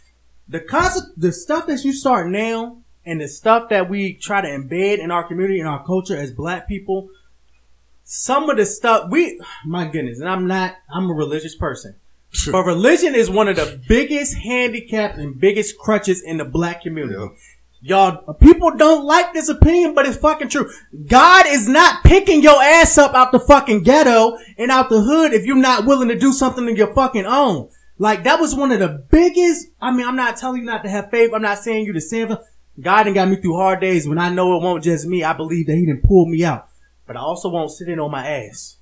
the 0.48 0.60
concept, 0.60 1.08
the 1.16 1.32
stuff 1.32 1.66
that 1.66 1.84
you 1.84 1.92
start 1.92 2.28
now, 2.30 2.78
and 3.06 3.20
the 3.20 3.28
stuff 3.28 3.68
that 3.70 3.88
we 3.88 4.14
try 4.14 4.40
to 4.40 4.48
embed 4.48 4.98
in 4.98 5.10
our 5.10 5.24
community 5.26 5.58
and 5.60 5.68
our 5.68 5.84
culture 5.84 6.16
as 6.16 6.30
Black 6.32 6.66
people. 6.68 7.08
Some 8.04 8.50
of 8.50 8.56
the 8.56 8.66
stuff 8.66 9.08
we, 9.10 9.40
my 9.64 9.86
goodness, 9.88 10.18
and 10.20 10.28
I'm 10.28 10.46
not, 10.46 10.74
I'm 10.92 11.08
a 11.10 11.14
religious 11.14 11.54
person. 11.54 11.94
But 12.52 12.62
religion 12.64 13.14
is 13.14 13.28
one 13.30 13.48
of 13.48 13.56
the 13.56 13.80
biggest 13.88 14.36
handicaps 14.38 15.18
and 15.18 15.38
biggest 15.40 15.78
crutches 15.78 16.22
in 16.22 16.36
the 16.38 16.44
black 16.44 16.82
community. 16.82 17.14
Yeah. 17.18 17.28
Y'all, 17.82 18.34
people 18.34 18.76
don't 18.76 19.06
like 19.06 19.32
this 19.32 19.48
opinion, 19.48 19.94
but 19.94 20.04
it's 20.04 20.18
fucking 20.18 20.48
true. 20.48 20.70
God 21.06 21.46
is 21.48 21.66
not 21.66 22.04
picking 22.04 22.42
your 22.42 22.62
ass 22.62 22.98
up 22.98 23.14
out 23.14 23.32
the 23.32 23.40
fucking 23.40 23.84
ghetto 23.84 24.36
and 24.58 24.70
out 24.70 24.90
the 24.90 25.00
hood 25.00 25.32
if 25.32 25.46
you're 25.46 25.56
not 25.56 25.86
willing 25.86 26.08
to 26.08 26.18
do 26.18 26.32
something 26.32 26.68
of 26.68 26.76
your 26.76 26.92
fucking 26.92 27.24
own. 27.24 27.70
Like 27.98 28.24
that 28.24 28.38
was 28.38 28.54
one 28.54 28.70
of 28.70 28.80
the 28.80 29.06
biggest. 29.10 29.68
I 29.80 29.92
mean, 29.92 30.06
I'm 30.06 30.16
not 30.16 30.36
telling 30.36 30.60
you 30.60 30.66
not 30.66 30.82
to 30.82 30.90
have 30.90 31.10
faith. 31.10 31.32
I'm 31.34 31.40
not 31.40 31.58
saying 31.58 31.86
you 31.86 31.94
to 31.94 32.00
sin. 32.00 32.36
God 32.78 33.04
done 33.04 33.14
got 33.14 33.28
me 33.28 33.36
through 33.36 33.56
hard 33.56 33.80
days 33.80 34.06
when 34.06 34.18
I 34.18 34.30
know 34.30 34.56
it 34.56 34.62
won't 34.62 34.84
just 34.84 35.06
me. 35.06 35.24
I 35.24 35.32
believe 35.32 35.66
that 35.66 35.76
He 35.76 35.86
didn't 35.86 36.04
pull 36.04 36.26
me 36.26 36.44
out, 36.44 36.68
but 37.06 37.16
I 37.16 37.20
also 37.20 37.48
won't 37.48 37.70
sit 37.70 37.88
in 37.88 37.98
on 37.98 38.10
my 38.10 38.26
ass. 38.26 38.76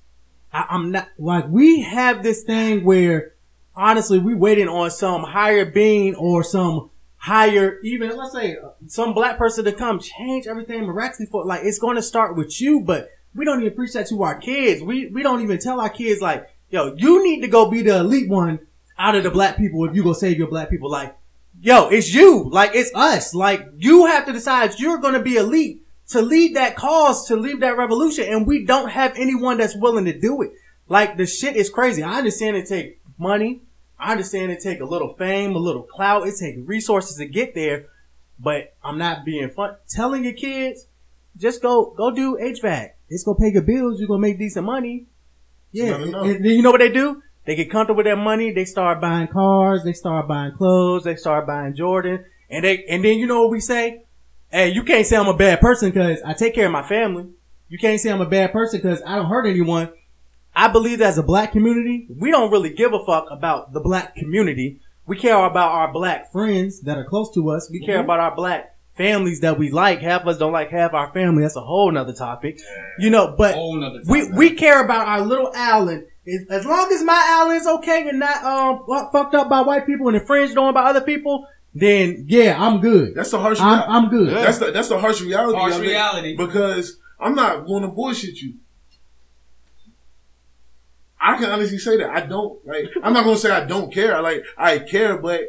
I, 0.51 0.65
I'm 0.69 0.91
not 0.91 1.07
like 1.17 1.47
we 1.47 1.81
have 1.81 2.21
this 2.21 2.43
thing 2.43 2.83
where 2.83 3.33
honestly 3.75 4.19
we 4.19 4.35
waiting 4.35 4.67
on 4.67 4.91
some 4.91 5.23
higher 5.23 5.65
being 5.65 6.15
or 6.15 6.43
some 6.43 6.89
hire 7.21 7.79
even 7.83 8.15
let's 8.15 8.31
say 8.31 8.55
some 8.87 9.13
black 9.13 9.37
person 9.37 9.65
to 9.65 9.73
come 9.73 9.99
change 9.99 10.47
everything 10.47 10.85
miraculously 10.85 11.25
for 11.25 11.45
like 11.45 11.61
it's 11.63 11.77
going 11.77 11.97
to 11.97 12.01
start 12.01 12.37
with 12.37 12.61
you 12.61 12.79
but 12.79 13.09
we 13.35 13.45
don't 13.45 13.61
even 13.61 13.75
preach 13.75 13.93
that 13.93 14.07
to 14.07 14.23
our 14.23 14.39
kids. 14.39 14.81
We 14.81 15.07
we 15.07 15.23
don't 15.23 15.41
even 15.41 15.59
tell 15.59 15.79
our 15.79 15.89
kids 15.89 16.21
like 16.21 16.47
yo 16.69 16.95
you 16.95 17.23
need 17.23 17.41
to 17.41 17.47
go 17.47 17.69
be 17.69 17.81
the 17.81 17.97
elite 17.99 18.29
one 18.29 18.59
out 18.97 19.15
of 19.15 19.23
the 19.23 19.31
black 19.31 19.57
people 19.57 19.85
if 19.85 19.95
you 19.95 20.03
go 20.03 20.13
save 20.13 20.37
your 20.37 20.47
black 20.47 20.69
people. 20.69 20.89
Like 20.89 21.15
yo 21.61 21.89
it's 21.89 22.13
you. 22.13 22.49
Like 22.49 22.71
it's 22.73 22.91
us. 22.95 23.33
Like 23.33 23.67
you 23.77 24.05
have 24.07 24.25
to 24.25 24.33
decide 24.33 24.79
you're 24.79 24.99
going 24.99 25.13
to 25.13 25.21
be 25.21 25.35
elite 25.35 25.85
to 26.09 26.21
lead 26.21 26.55
that 26.55 26.75
cause 26.75 27.27
to 27.27 27.35
lead 27.35 27.59
that 27.61 27.77
revolution 27.77 28.25
and 28.25 28.47
we 28.47 28.65
don't 28.65 28.89
have 28.89 29.13
anyone 29.15 29.57
that's 29.57 29.75
willing 29.75 30.05
to 30.05 30.17
do 30.17 30.41
it. 30.41 30.51
Like 30.87 31.17
the 31.17 31.25
shit 31.25 31.55
is 31.55 31.69
crazy. 31.69 32.01
I 32.01 32.17
understand 32.17 32.57
it 32.57 32.67
take 32.67 32.99
money 33.17 33.61
I 33.99 34.11
understand 34.11 34.51
it 34.51 34.61
take 34.61 34.79
a 34.79 34.85
little 34.85 35.13
fame, 35.15 35.55
a 35.55 35.59
little 35.59 35.83
clout, 35.83 36.27
it 36.27 36.35
take 36.39 36.55
resources 36.59 37.17
to 37.17 37.25
get 37.25 37.53
there, 37.53 37.87
but 38.39 38.73
I'm 38.83 38.97
not 38.97 39.25
being 39.25 39.49
fun. 39.49 39.75
Telling 39.89 40.23
your 40.23 40.33
kids, 40.33 40.87
just 41.37 41.61
go 41.61 41.93
go 41.97 42.11
do 42.11 42.37
HVAC. 42.37 42.91
It's 43.09 43.23
gonna 43.23 43.37
pay 43.37 43.51
your 43.51 43.63
bills. 43.63 43.99
You're 43.99 44.07
gonna 44.07 44.21
make 44.21 44.39
decent 44.39 44.65
money. 44.65 45.07
Yeah, 45.71 45.97
no, 45.97 46.05
no. 46.05 46.23
and 46.23 46.45
then 46.45 46.53
you 46.53 46.61
know 46.61 46.71
what 46.71 46.79
they 46.79 46.91
do? 46.91 47.21
They 47.45 47.55
get 47.55 47.71
comfortable 47.71 47.97
with 47.97 48.05
their 48.05 48.15
money. 48.15 48.51
They 48.51 48.65
start 48.65 49.01
buying 49.01 49.27
cars. 49.27 49.83
They 49.83 49.93
start 49.93 50.27
buying 50.27 50.53
clothes. 50.53 51.03
They 51.03 51.15
start 51.15 51.47
buying 51.47 51.75
Jordan. 51.75 52.25
And 52.49 52.63
they 52.63 52.85
and 52.85 53.03
then 53.03 53.17
you 53.19 53.27
know 53.27 53.41
what 53.41 53.51
we 53.51 53.59
say? 53.59 54.03
Hey, 54.51 54.69
you 54.69 54.83
can't 54.83 55.05
say 55.05 55.17
I'm 55.17 55.27
a 55.27 55.37
bad 55.37 55.59
person 55.59 55.91
because 55.91 56.21
I 56.23 56.33
take 56.33 56.55
care 56.55 56.65
of 56.65 56.71
my 56.71 56.87
family. 56.87 57.27
You 57.67 57.77
can't 57.77 57.99
say 57.99 58.11
I'm 58.11 58.21
a 58.21 58.29
bad 58.29 58.51
person 58.51 58.79
because 58.79 59.01
I 59.05 59.15
don't 59.15 59.27
hurt 59.27 59.45
anyone. 59.45 59.89
I 60.59 60.67
believe 60.67 60.99
that 60.99 61.07
as 61.09 61.17
a 61.17 61.23
black 61.23 61.51
community, 61.51 62.07
we 62.15 62.31
don't 62.31 62.51
really 62.51 62.71
give 62.71 62.93
a 62.93 63.03
fuck 63.05 63.27
about 63.31 63.73
the 63.73 63.79
black 63.79 64.15
community. 64.15 64.81
We 65.05 65.17
care 65.17 65.35
about 65.45 65.71
our 65.71 65.91
black 65.91 66.31
friends 66.31 66.81
that 66.81 66.97
are 66.97 67.05
close 67.05 67.33
to 67.35 67.49
us. 67.49 67.69
We 67.71 67.79
care 67.85 67.99
about 68.03 68.19
our 68.19 68.35
black 68.35 68.75
families 68.95 69.39
that 69.41 69.57
we 69.57 69.71
like. 69.71 69.99
Half 70.01 70.21
of 70.23 70.27
us 70.27 70.37
don't 70.37 70.51
like 70.51 70.69
half 70.69 70.93
our 70.93 71.11
family. 71.13 71.41
That's 71.43 71.55
a 71.55 71.61
whole 71.61 71.91
nother 71.91 72.13
topic. 72.13 72.59
You 72.99 73.09
know, 73.09 73.33
but 73.37 73.55
we 74.07 74.29
we 74.31 74.51
care 74.51 74.83
about 74.83 75.07
our 75.07 75.21
little 75.21 75.51
Allen. 75.55 76.05
As- 76.27 76.45
As 76.59 76.65
long 76.65 76.91
as 76.93 77.01
my 77.03 77.21
Allen's 77.39 77.65
okay 77.77 78.07
and 78.09 78.19
not 78.19 78.43
um 78.43 78.85
fucked 79.11 79.33
up 79.35 79.49
by 79.49 79.61
white 79.61 79.85
people 79.87 80.07
and 80.09 80.17
infringed 80.17 80.57
on 80.57 80.73
by 80.75 80.83
other 80.83 81.01
people, 81.01 81.47
then 81.73 82.25
yeah, 82.27 82.55
I'm 82.59 82.81
good. 82.81 83.15
That's 83.15 83.31
the 83.31 83.39
harsh. 83.39 83.59
I'm. 83.61 83.83
I'm 83.89 84.09
good. 84.09 84.27
Yeah. 84.29 84.41
That's 84.41 84.57
the 84.59 84.71
that's 84.71 84.89
the 84.89 84.99
harsh 84.99 85.21
reality. 85.21 85.57
Harsh 85.57 85.77
reality. 85.79 86.35
Because 86.35 86.97
I'm 87.19 87.33
not 87.35 87.65
going 87.65 87.81
to 87.83 87.87
bullshit 87.87 88.35
you. 88.41 88.55
I 91.21 91.37
can 91.37 91.49
honestly 91.49 91.77
say 91.77 91.97
that 91.97 92.09
I 92.09 92.25
don't 92.25 92.65
like. 92.65 92.85
I'm 93.03 93.13
not 93.13 93.23
going 93.23 93.35
to 93.35 93.41
say 93.41 93.51
I 93.51 93.65
don't 93.65 93.93
care. 93.93 94.15
I 94.15 94.19
like 94.19 94.43
I 94.57 94.79
care, 94.79 95.17
but 95.17 95.41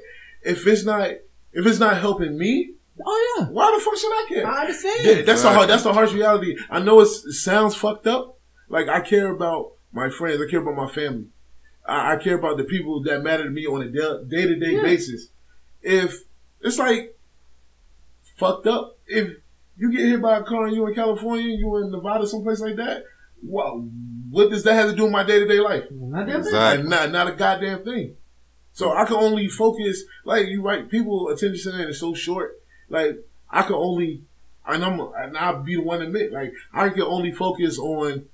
if 0.42 0.66
it's 0.66 0.84
not 0.84 1.10
if 1.52 1.66
it's 1.66 1.78
not 1.78 1.98
helping 1.98 2.36
me, 2.38 2.72
Oh 3.04 3.36
yeah, 3.38 3.46
why 3.46 3.74
the 3.74 3.82
fuck 3.82 3.96
should 3.96 4.12
I 4.12 4.26
care? 4.28 4.46
I 4.46 4.60
understand. 4.62 5.00
Yeah, 5.04 5.22
that's 5.22 5.42
the 5.42 5.48
Right. 5.48 5.56
hard, 5.56 5.70
that's 5.70 5.84
the 5.84 5.92
harsh 5.92 6.12
reality. 6.12 6.56
I 6.68 6.80
know 6.80 7.00
it's, 7.00 7.24
it 7.24 7.32
sounds 7.32 7.74
fucked 7.74 8.06
up. 8.06 8.38
Like 8.68 8.88
I 8.88 9.00
care 9.00 9.30
about 9.30 9.72
my 9.92 10.10
friends. 10.10 10.40
I 10.46 10.50
care 10.50 10.60
about 10.60 10.76
my 10.76 10.88
family. 10.92 11.26
I, 11.86 12.12
I 12.12 12.16
care 12.16 12.36
about 12.38 12.58
the 12.58 12.64
people 12.64 13.02
that 13.04 13.22
matter 13.22 13.44
to 13.44 13.50
me 13.50 13.66
on 13.66 13.80
a 13.82 13.88
day 13.88 14.46
to 14.46 14.56
day 14.56 14.80
basis. 14.82 15.28
If 15.82 16.24
it's 16.60 16.78
like 16.78 17.16
fucked 18.36 18.66
up, 18.66 18.98
if 19.06 19.36
you 19.78 19.90
get 19.90 20.02
hit 20.06 20.20
by 20.22 20.38
a 20.38 20.42
car 20.42 20.66
and 20.66 20.76
you 20.76 20.86
in 20.86 20.94
California, 20.94 21.56
you 21.56 21.76
in 21.78 21.90
Nevada, 21.90 22.26
someplace 22.26 22.60
like 22.60 22.76
that, 22.76 23.04
what 23.42 23.80
what 24.30 24.50
does 24.50 24.62
that 24.64 24.74
have 24.74 24.90
to 24.90 24.96
do 24.96 25.04
with 25.04 25.12
my 25.12 25.24
day 25.24 25.38
to 25.40 25.46
day 25.46 25.60
life? 25.60 25.84
Not. 25.90 26.28
Exactly. 26.28 26.88
Not 26.88 27.10
not 27.10 27.28
a 27.28 27.32
goddamn 27.32 27.84
thing. 27.84 28.16
So 28.72 28.92
I 28.92 29.04
can 29.04 29.16
only 29.16 29.48
focus 29.48 30.04
like 30.24 30.46
you 30.48 30.62
right. 30.62 30.88
People 30.88 31.28
attention 31.28 31.72
span 31.72 31.88
is 31.88 32.00
so 32.00 32.14
short. 32.14 32.60
Like 32.88 33.18
I 33.50 33.62
can 33.62 33.74
only, 33.74 34.22
and 34.66 34.84
I'm 34.84 35.00
and 35.00 35.36
I'll 35.36 35.62
be 35.62 35.74
the 35.74 35.82
one 35.82 36.00
to 36.00 36.06
admit 36.06 36.32
like 36.32 36.52
I 36.72 36.88
can 36.90 37.02
only 37.02 37.32
focus 37.32 37.78
on 37.78 38.26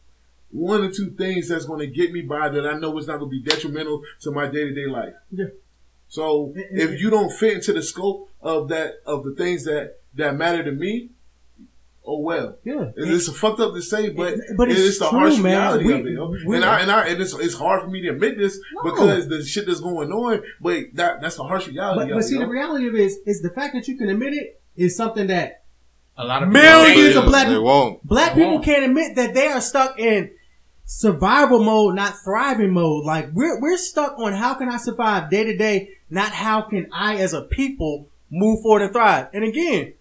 one 0.51 0.83
or 0.83 0.91
two 0.91 1.11
things 1.11 1.49
that's 1.49 1.67
going 1.67 1.81
to 1.81 1.87
get 1.87 2.13
me 2.13 2.23
by 2.23 2.49
that 2.49 2.67
I 2.67 2.79
know 2.79 2.97
is 2.99 3.07
not 3.07 3.19
going 3.19 3.31
to 3.31 3.39
be 3.39 3.43
detrimental 3.43 4.03
to 4.21 4.31
my 4.31 4.47
day 4.47 4.65
to 4.65 4.75
day 4.75 4.87
life. 4.87 5.15
Yeah. 5.31 5.47
So 6.09 6.53
if 6.55 7.01
you 7.01 7.11
don't 7.11 7.33
fit 7.33 7.55
into 7.55 7.73
the 7.73 7.83
scope 7.83 8.31
of 8.41 8.69
that 8.69 8.97
of 9.07 9.25
the 9.25 9.35
things 9.35 9.65
that 9.65 9.99
that 10.15 10.37
matter 10.37 10.63
to 10.63 10.73
me, 10.73 11.11
oh 12.07 12.21
well. 12.21 12.57
Yeah. 12.65 12.91
It's 12.97 13.29
fucked 13.39 13.61
up 13.61 13.75
to 13.75 13.83
say, 13.83 14.11
but, 14.11 14.35
It- 14.35 14.41
but 14.57 14.71
it's 14.71 14.81
it's 14.81 14.99
the 14.99 15.09
true, 15.09 15.19
harsh 15.19 15.39
man. 15.39 15.45
reality 15.53 15.85
We- 15.85 15.93
of 16.17 16.35
it. 16.35 16.47
we- 16.47 16.57
and 16.57 16.65
I 16.65 16.81
and 16.81 16.91
I 16.91 17.07
and 17.09 17.21
it's 17.21 17.35
it's 17.35 17.55
hard 17.55 17.83
for 17.83 17.89
me 17.89 18.01
to 18.03 18.09
admit 18.11 18.39
this 18.39 18.59
No. 18.75 18.91
because 18.91 19.29
the 19.29 19.45
shit 19.45 19.67
that's 19.67 19.81
going 19.81 20.11
on. 20.13 20.43
But 20.61 20.85
that 20.95 21.21
that's 21.21 21.37
the 21.37 21.45
harsh 21.45 21.67
reality. 21.69 22.01
But, 22.01 22.11
of 22.13 22.17
but 22.19 22.25
see, 22.25 22.35
yo. 22.37 22.41
the 22.43 22.49
reality 22.49 22.89
of 22.89 22.95
it 22.95 23.01
is, 23.01 23.19
is 23.27 23.43
the 23.43 23.51
fact 23.51 23.75
that 23.75 23.89
you 23.89 23.97
can 23.99 24.09
admit 24.09 24.35
it 24.35 24.61
is 24.77 24.97
something 24.97 25.27
that 25.29 25.63
A 26.19 26.25
lot 26.25 26.43
of 26.43 26.49
Millions 26.49 27.17
of 27.17 27.25
black- 27.27 27.49
They 27.49 27.59
won't. 27.59 28.03
black 28.07 28.31
Come 28.31 28.39
people 28.39 28.57
on. 28.57 28.63
can't 28.63 28.85
admit 28.85 29.17
that 29.17 29.35
they 29.35 29.49
are 29.49 29.61
stuck 29.61 29.99
in 29.99 30.31
survival 30.85 31.63
mode, 31.63 31.95
not 31.95 32.15
thriving 32.25 32.73
mode. 32.73 33.05
Like 33.05 33.31
we're 33.33 33.61
we're 33.61 33.77
stuck 33.77 34.19
on 34.19 34.33
how 34.33 34.55
can 34.55 34.69
I 34.69 34.77
survive 34.79 35.31
day 35.31 35.45
to 35.45 35.57
day, 35.57 35.91
not 36.11 36.31
how 36.33 36.63
can 36.63 36.89
I 36.93 37.17
as 37.17 37.33
a 37.33 37.43
people 37.43 38.09
move 38.31 38.61
forward 38.63 38.83
and 38.83 38.93
thrive. 38.93 39.27
And 39.33 39.45
again, 39.45 39.95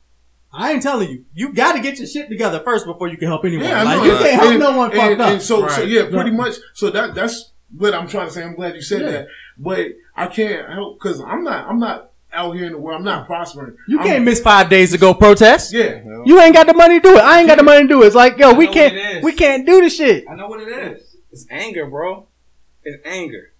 I 0.57 0.71
ain't 0.71 0.81
telling 0.83 1.09
you, 1.09 1.25
you 1.33 1.53
got 1.53 1.73
to 1.73 1.81
get 1.81 1.97
your 1.97 2.07
shit 2.07 2.29
together 2.29 2.61
first 2.63 2.85
before 2.85 3.07
you 3.09 3.17
can 3.17 3.27
help 3.27 3.43
anyone. 3.45 3.65
Yeah, 3.65 3.81
I 3.81 3.83
like 3.83 3.97
know. 3.97 4.03
you 4.05 4.17
can't 4.17 4.39
help 4.39 4.51
And- 4.51 4.59
no 4.59 4.77
one 4.77 4.91
and, 4.91 4.99
fucked 4.99 5.21
up. 5.21 5.29
And 5.31 5.41
so, 5.41 5.67
so 5.67 5.81
yeah, 5.83 6.03
pretty 6.03 6.15
Right. 6.31 6.33
much. 6.33 6.55
So 6.73 6.89
that 6.91 7.13
that's 7.15 7.51
what 7.77 7.93
I'm 7.93 8.07
trying 8.07 8.27
to 8.27 8.33
say. 8.33 8.43
I'm 8.43 8.55
glad 8.55 8.75
you 8.75 8.81
said 8.81 9.01
Yeah. 9.01 9.11
that. 9.11 9.27
But 9.57 9.87
I 10.15 10.27
can't 10.27 10.69
help 10.71 10.97
because 10.99 11.19
I'm 11.21 11.43
not. 11.43 11.67
I'm 11.67 11.79
not 11.79 12.11
out 12.33 12.53
here 12.55 12.65
in 12.65 12.73
the 12.73 12.77
world. 12.77 12.99
I'm 12.99 13.05
not 13.05 13.27
prospering. 13.27 13.75
you 13.87 13.99
I'm- 13.99 14.07
can't 14.07 14.23
miss 14.25 14.41
five 14.41 14.69
days 14.69 14.91
to 14.91 14.97
go 14.97 15.13
protest. 15.13 15.73
Yeah. 15.73 16.01
You 16.25 16.39
ain't 16.41 16.53
got 16.53 16.67
the 16.67 16.73
money 16.73 16.99
to 16.99 17.09
do 17.09 17.15
it. 17.15 17.21
I 17.23 17.39
ain't 17.39 17.47
got 17.47 17.57
the 17.57 17.63
money 17.63 17.83
to 17.83 17.87
do 17.87 18.03
it. 18.03 18.07
It's 18.07 18.15
like, 18.15 18.37
yo, 18.37 18.53
we 18.53 18.67
can't, 18.67 19.23
we 19.23 19.31
can't 19.33 19.65
do 19.65 19.81
the 19.81 19.89
shit. 19.89 20.25
I 20.29 20.35
know 20.35 20.47
what 20.47 20.61
it 20.61 20.67
is. 20.67 21.15
It's 21.31 21.45
anger, 21.49 21.85
bro. 21.85 22.27
It's 22.83 23.01
anger. 23.05 23.51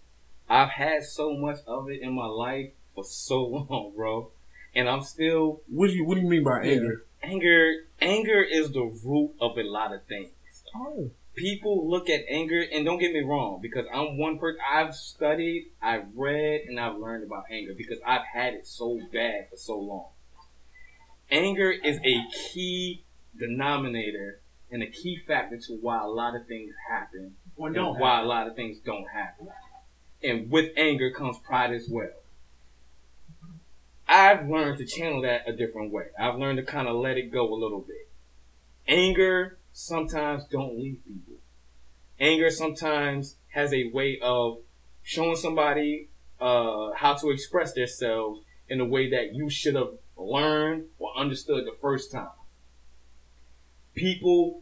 I've 0.50 0.70
had 0.70 1.04
so 1.04 1.34
much 1.36 1.58
of 1.68 1.90
it 1.90 2.02
in 2.02 2.14
my 2.14 2.26
life 2.28 2.70
for 2.94 3.04
so 3.04 3.44
long, 3.70 3.94
bro. 3.96 4.30
And 4.76 4.90
I'm 4.90 5.02
still 5.04 5.62
What 5.70 5.88
do 5.88 5.94
you 5.96 6.06
What 6.06 6.16
do 6.16 6.22
you 6.22 6.30
mean 6.30 6.44
by 6.44 6.64
anger? 6.64 7.06
anger 7.24 7.74
anger 8.02 8.42
is 8.44 8.72
the 8.72 8.84
root 9.04 9.32
of 9.40 9.58
a 9.58 9.64
lot 9.64 9.94
of 9.94 10.04
things. 10.06 10.30
Oh. 10.76 11.10
People 11.36 11.90
look 11.90 12.10
at 12.10 12.22
anger 12.30 12.64
and 12.72 12.86
don't 12.86 13.00
get 13.00 13.12
me 13.12 13.22
wrong, 13.22 13.60
because 13.62 13.86
I'm 13.94 14.18
one 14.18 14.40
person 14.40 14.62
I've 14.72 14.96
studied, 14.96 15.68
I've 15.82 16.06
read, 16.16 16.62
and 16.68 16.80
I've 16.80 16.98
learned 16.98 17.26
about 17.26 17.46
anger 17.52 17.74
because 17.76 18.00
I've 18.06 18.26
had 18.34 18.54
it 18.54 18.66
so 18.66 19.00
bad 19.12 19.50
for 19.50 19.58
so 19.58 19.78
long. 19.78 20.08
Anger 21.30 21.72
is 21.72 21.98
a 22.06 22.24
key 22.32 23.04
denominator 23.38 24.40
and 24.72 24.82
a 24.82 24.88
key 24.88 25.18
factor 25.18 25.58
to 25.58 25.74
why 25.74 26.02
a 26.02 26.08
lot 26.08 26.36
of 26.36 26.48
things 26.48 26.74
happen 26.90 27.36
Or 27.58 27.68
and 27.68 27.76
don't 27.76 28.00
why 28.00 28.22
a 28.22 28.26
lot 28.26 28.48
of 28.48 28.56
things 28.56 28.78
don't 28.86 29.08
happen. 29.14 29.48
And 30.24 30.50
with 30.50 30.72
anger 30.78 31.12
comes 31.12 31.38
pride 31.40 31.74
as 31.74 31.88
well. 31.90 32.10
I've 34.08 34.48
learned 34.48 34.78
to 34.78 34.86
channel 34.86 35.22
that 35.24 35.48
a 35.48 35.54
different 35.54 35.92
way. 35.92 36.06
I've 36.20 36.36
learned 36.36 36.58
to 36.58 36.64
kind 36.64 36.88
of 36.88 36.96
let 36.96 37.18
it 37.18 37.32
go 37.32 37.54
a 37.54 37.56
little 37.56 37.82
bit. 37.82 38.10
Anger 38.88 39.58
sometimes 39.74 40.46
don't 40.46 40.78
leave 40.78 41.00
people. 41.06 41.36
Anger 42.20 42.50
sometimes 42.50 43.36
has 43.50 43.74
a 43.74 43.90
way 43.92 44.20
of 44.22 44.60
showing 45.02 45.36
somebody 45.36 46.10
uh, 46.40 46.92
how 46.96 47.16
to 47.16 47.32
express 47.32 47.74
themselves 47.74 48.42
in 48.70 48.80
a 48.80 48.86
way 48.86 49.10
that 49.10 49.34
you 49.34 49.50
should 49.50 49.76
have 49.76 49.90
learned 50.18 50.86
or 51.00 51.18
understood 51.18 51.66
the 51.66 51.76
first 51.82 52.12
time. 52.12 52.30
People 53.96 54.62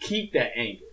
keep 0.00 0.32
that 0.32 0.56
anger. 0.56 0.84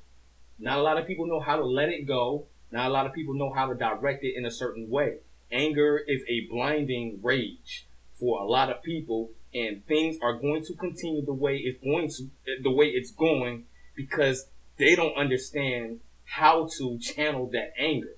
Not 0.59 0.77
a 0.77 0.81
lot 0.81 0.97
of 0.97 1.07
people 1.07 1.25
know 1.25 1.39
how 1.39 1.55
to 1.55 1.65
let 1.65 1.89
it 1.89 2.07
go. 2.07 2.45
Not 2.71 2.87
a 2.87 2.93
lot 2.93 3.05
of 3.05 3.13
people 3.13 3.33
know 3.33 3.51
how 3.51 3.67
to 3.67 3.75
direct 3.75 4.23
it 4.23 4.35
in 4.35 4.45
a 4.45 4.51
certain 4.51 4.89
way. 4.89 5.17
Anger 5.53 5.97
is 6.07 6.21
a 6.27 6.47
blinding 6.51 7.19
rage 7.21 7.85
for 8.19 8.41
a 8.41 8.45
lot 8.45 8.69
of 8.69 8.81
people, 8.81 9.29
and 9.53 9.85
things 9.85 10.17
are 10.21 10.33
going 10.33 10.63
to 10.65 10.73
continue 10.73 11.23
the 11.23 11.33
way 11.33 11.57
it's 11.57 11.83
going 11.83 12.09
to, 12.09 12.61
the 12.63 12.71
way 12.71 12.87
it's 12.87 13.11
going, 13.11 13.65
because 13.95 14.47
they 14.77 14.95
don't 14.95 15.15
understand 15.15 15.99
how 16.25 16.67
to 16.77 16.97
channel 16.97 17.49
that 17.53 17.73
anger. 17.77 18.15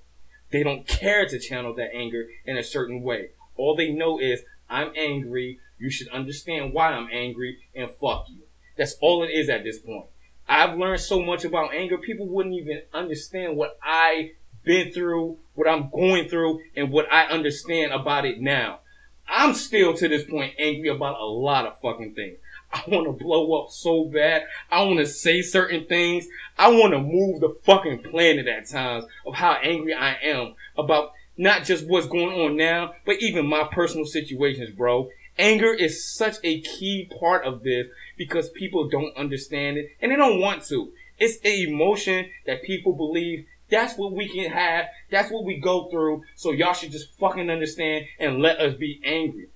They 0.51 0.63
don't 0.63 0.87
care 0.87 1.27
to 1.27 1.39
channel 1.39 1.73
that 1.75 1.93
anger 1.93 2.27
in 2.45 2.57
a 2.57 2.63
certain 2.63 3.01
way. 3.01 3.29
All 3.57 3.75
they 3.75 3.91
know 3.91 4.19
is, 4.19 4.41
I'm 4.69 4.91
angry, 4.95 5.59
you 5.77 5.91
should 5.91 6.07
understand 6.09 6.73
why 6.73 6.91
I'm 6.91 7.09
angry, 7.11 7.57
and 7.75 7.89
fuck 7.89 8.27
you. 8.29 8.43
That's 8.77 8.95
all 9.01 9.23
it 9.23 9.31
is 9.31 9.49
at 9.49 9.63
this 9.63 9.79
point. 9.79 10.05
I've 10.47 10.77
learned 10.77 11.01
so 11.01 11.21
much 11.21 11.43
about 11.43 11.73
anger, 11.73 11.97
people 11.97 12.27
wouldn't 12.27 12.55
even 12.55 12.83
understand 12.93 13.57
what 13.57 13.77
I 13.83 14.31
been 14.65 14.91
through, 14.91 15.37
what 15.53 15.67
I'm 15.67 15.89
going 15.89 16.27
through, 16.27 16.61
and 16.75 16.91
what 16.91 17.11
I 17.11 17.25
understand 17.25 17.93
about 17.93 18.25
it 18.25 18.41
now. 18.41 18.79
I'm 19.27 19.53
still 19.53 19.93
to 19.95 20.07
this 20.07 20.23
point 20.23 20.53
angry 20.59 20.89
about 20.89 21.19
a 21.19 21.25
lot 21.25 21.65
of 21.65 21.79
fucking 21.81 22.13
things. 22.13 22.37
I 22.71 22.83
want 22.87 23.05
to 23.05 23.23
blow 23.23 23.61
up 23.61 23.69
so 23.69 24.05
bad. 24.05 24.43
I 24.69 24.83
want 24.83 24.99
to 24.99 25.05
say 25.05 25.41
certain 25.41 25.85
things. 25.85 26.27
I 26.57 26.69
want 26.69 26.93
to 26.93 26.99
move 26.99 27.39
the 27.39 27.55
fucking 27.63 28.03
planet 28.03 28.47
at 28.47 28.67
times 28.67 29.05
of 29.25 29.35
how 29.35 29.53
angry 29.53 29.93
I 29.93 30.15
am 30.23 30.55
about 30.77 31.13
not 31.37 31.63
just 31.63 31.87
what's 31.87 32.07
going 32.07 32.39
on 32.39 32.57
now, 32.57 32.93
but 33.05 33.21
even 33.21 33.45
my 33.45 33.67
personal 33.71 34.05
situations, 34.05 34.71
bro. 34.71 35.09
Anger 35.37 35.73
is 35.73 36.05
such 36.05 36.35
a 36.43 36.61
key 36.61 37.09
part 37.19 37.45
of 37.45 37.63
this 37.63 37.87
because 38.17 38.49
people 38.49 38.89
don't 38.89 39.15
understand 39.17 39.77
it 39.77 39.91
and 40.01 40.11
they 40.11 40.15
don't 40.15 40.39
want 40.39 40.63
to. 40.65 40.91
It's 41.17 41.37
an 41.45 41.69
emotion 41.69 42.29
that 42.45 42.63
people 42.63 42.93
believe 42.93 43.45
that's 43.69 43.97
what 43.97 44.11
we 44.13 44.27
can 44.27 44.51
have. 44.51 44.85
That's 45.09 45.31
what 45.31 45.43
we 45.43 45.59
go 45.59 45.89
through. 45.89 46.23
So 46.35 46.51
y'all 46.51 46.73
should 46.73 46.91
just 46.91 47.11
fucking 47.17 47.49
understand 47.49 48.05
and 48.19 48.39
let 48.39 48.59
us 48.59 48.75
be 48.75 49.01
angry. 49.03 49.47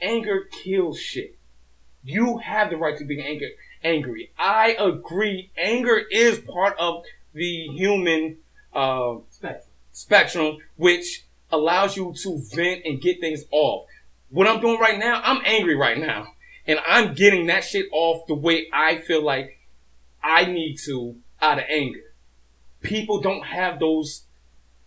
Anger 0.00 0.48
kills 0.50 0.98
shit. 0.98 1.36
You 2.02 2.38
have 2.38 2.70
the 2.70 2.76
right 2.76 2.96
to 2.98 3.04
be 3.04 3.20
angry. 3.20 3.54
Angry. 3.82 4.30
I 4.38 4.76
agree. 4.78 5.50
Anger 5.56 5.98
is 6.10 6.38
part 6.38 6.76
of 6.78 7.04
the 7.32 7.68
human 7.68 8.38
uh, 8.72 9.16
Spectrum. 9.30 9.70
spectrum, 9.92 10.58
which 10.76 11.24
allows 11.50 11.96
you 11.96 12.14
to 12.22 12.42
vent 12.52 12.82
and 12.84 13.00
get 13.00 13.20
things 13.20 13.44
off. 13.50 13.86
What 14.30 14.48
I'm 14.48 14.60
doing 14.60 14.80
right 14.80 14.98
now, 14.98 15.20
I'm 15.22 15.42
angry 15.44 15.76
right 15.76 15.98
now. 15.98 16.28
And 16.66 16.78
I'm 16.86 17.14
getting 17.14 17.46
that 17.46 17.62
shit 17.62 17.86
off 17.92 18.26
the 18.26 18.34
way 18.34 18.68
I 18.72 18.98
feel 18.98 19.22
like 19.22 19.58
I 20.22 20.46
need 20.46 20.78
to 20.86 21.16
out 21.40 21.58
of 21.58 21.64
anger. 21.68 22.00
People 22.84 23.20
don't 23.20 23.44
have 23.44 23.80
those 23.80 24.22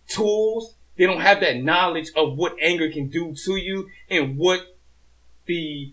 tools. 0.08 0.74
They 0.96 1.04
don't 1.04 1.20
have 1.20 1.40
that 1.40 1.56
knowledge 1.56 2.10
of 2.16 2.36
what 2.36 2.56
anger 2.62 2.90
can 2.90 3.08
do 3.08 3.34
to 3.44 3.56
you 3.56 3.90
and 4.08 4.38
what 4.38 4.60
the 5.46 5.92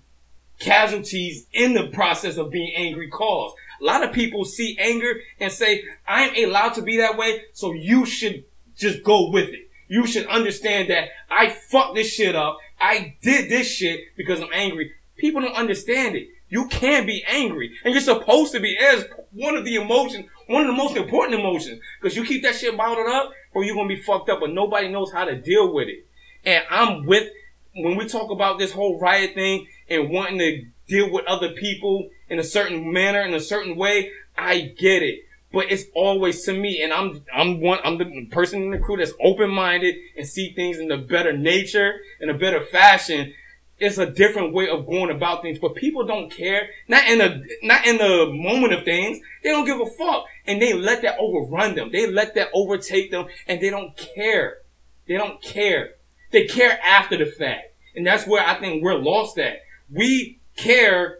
casualties 0.59 1.47
in 1.51 1.73
the 1.73 1.87
process 1.87 2.37
of 2.37 2.51
being 2.51 2.73
angry 2.75 3.09
cause. 3.09 3.53
A 3.81 3.83
lot 3.83 4.03
of 4.03 4.13
people 4.13 4.45
see 4.45 4.77
anger 4.79 5.19
and 5.39 5.51
say, 5.51 5.83
I'm 6.07 6.33
allowed 6.35 6.75
to 6.75 6.81
be 6.81 6.97
that 6.97 7.17
way, 7.17 7.41
so 7.53 7.73
you 7.73 8.05
should 8.05 8.45
just 8.77 9.03
go 9.03 9.29
with 9.29 9.49
it. 9.49 9.69
You 9.87 10.07
should 10.07 10.27
understand 10.27 10.89
that 10.89 11.09
I 11.29 11.49
fucked 11.49 11.95
this 11.95 12.11
shit 12.11 12.35
up. 12.35 12.57
I 12.79 13.15
did 13.21 13.49
this 13.49 13.67
shit 13.67 14.15
because 14.15 14.41
I'm 14.41 14.53
angry. 14.53 14.91
People 15.17 15.41
don't 15.41 15.55
understand 15.55 16.15
it. 16.15 16.29
You 16.49 16.67
can 16.67 17.05
be 17.05 17.23
angry, 17.27 17.71
and 17.83 17.93
you're 17.93 18.01
supposed 18.01 18.53
to 18.53 18.59
be 18.59 18.77
as 18.77 19.05
one 19.31 19.55
of 19.55 19.65
the 19.65 19.75
emotions, 19.75 20.25
one 20.47 20.61
of 20.61 20.67
the 20.67 20.73
most 20.73 20.95
important 20.95 21.39
emotions. 21.39 21.81
Because 21.99 22.15
you 22.15 22.23
keep 22.23 22.43
that 22.43 22.55
shit 22.55 22.77
bottled 22.77 23.07
up, 23.07 23.31
or 23.53 23.63
you're 23.63 23.75
gonna 23.75 23.87
be 23.87 24.01
fucked 24.01 24.29
up, 24.29 24.39
but 24.41 24.51
nobody 24.51 24.87
knows 24.87 25.11
how 25.11 25.25
to 25.25 25.35
deal 25.35 25.73
with 25.73 25.87
it. 25.87 26.05
And 26.43 26.63
I'm 26.69 27.05
with 27.05 27.29
when 27.75 27.97
we 27.97 28.07
talk 28.07 28.31
about 28.31 28.59
this 28.59 28.71
whole 28.71 28.99
riot 28.99 29.33
thing 29.33 29.67
and 29.89 30.09
wanting 30.09 30.37
to 30.39 30.65
deal 30.87 31.11
with 31.11 31.25
other 31.25 31.49
people 31.53 32.09
in 32.29 32.39
a 32.39 32.43
certain 32.43 32.93
manner, 32.93 33.21
in 33.21 33.33
a 33.33 33.39
certain 33.39 33.75
way. 33.75 34.11
I 34.37 34.73
get 34.77 35.01
it. 35.01 35.21
But 35.51 35.71
it's 35.71 35.85
always 35.95 36.43
to 36.45 36.53
me, 36.53 36.81
and 36.83 36.91
I'm 36.91 37.23
I'm 37.33 37.61
one 37.61 37.79
I'm 37.83 37.97
the 37.97 38.27
person 38.29 38.61
in 38.63 38.71
the 38.71 38.77
crew 38.77 38.97
that's 38.97 39.13
open 39.21 39.49
minded 39.49 39.95
and 40.17 40.27
see 40.27 40.53
things 40.53 40.77
in 40.77 40.91
a 40.91 40.97
better 40.97 41.31
nature, 41.31 41.93
in 42.19 42.29
a 42.29 42.33
better 42.33 42.61
fashion. 42.61 43.33
It's 43.77 43.97
a 43.97 44.05
different 44.05 44.53
way 44.53 44.69
of 44.69 44.85
going 44.85 45.11
about 45.11 45.41
things, 45.41 45.59
but 45.59 45.75
people 45.75 46.05
don't 46.05 46.31
care. 46.31 46.69
Not 46.87 47.07
in 47.09 47.17
the 47.17 47.45
not 47.61 47.85
in 47.85 47.97
the 47.97 48.31
moment 48.31 48.73
of 48.73 48.85
things. 48.85 49.19
They 49.43 49.49
don't 49.49 49.65
give 49.65 49.81
a 49.81 49.85
fuck, 49.85 50.25
and 50.47 50.61
they 50.61 50.73
let 50.73 51.01
that 51.01 51.17
overrun 51.19 51.75
them. 51.75 51.91
They 51.91 52.09
let 52.09 52.35
that 52.35 52.49
overtake 52.53 53.11
them, 53.11 53.27
and 53.47 53.59
they 53.59 53.69
don't 53.69 53.95
care. 53.97 54.59
They 55.07 55.17
don't 55.17 55.41
care. 55.41 55.95
They 56.31 56.45
care 56.47 56.79
after 56.83 57.17
the 57.17 57.25
fact, 57.25 57.73
and 57.95 58.07
that's 58.07 58.25
where 58.25 58.45
I 58.45 58.59
think 58.59 58.81
we're 58.81 58.97
lost 58.97 59.37
at. 59.37 59.61
We 59.89 60.39
care 60.55 61.19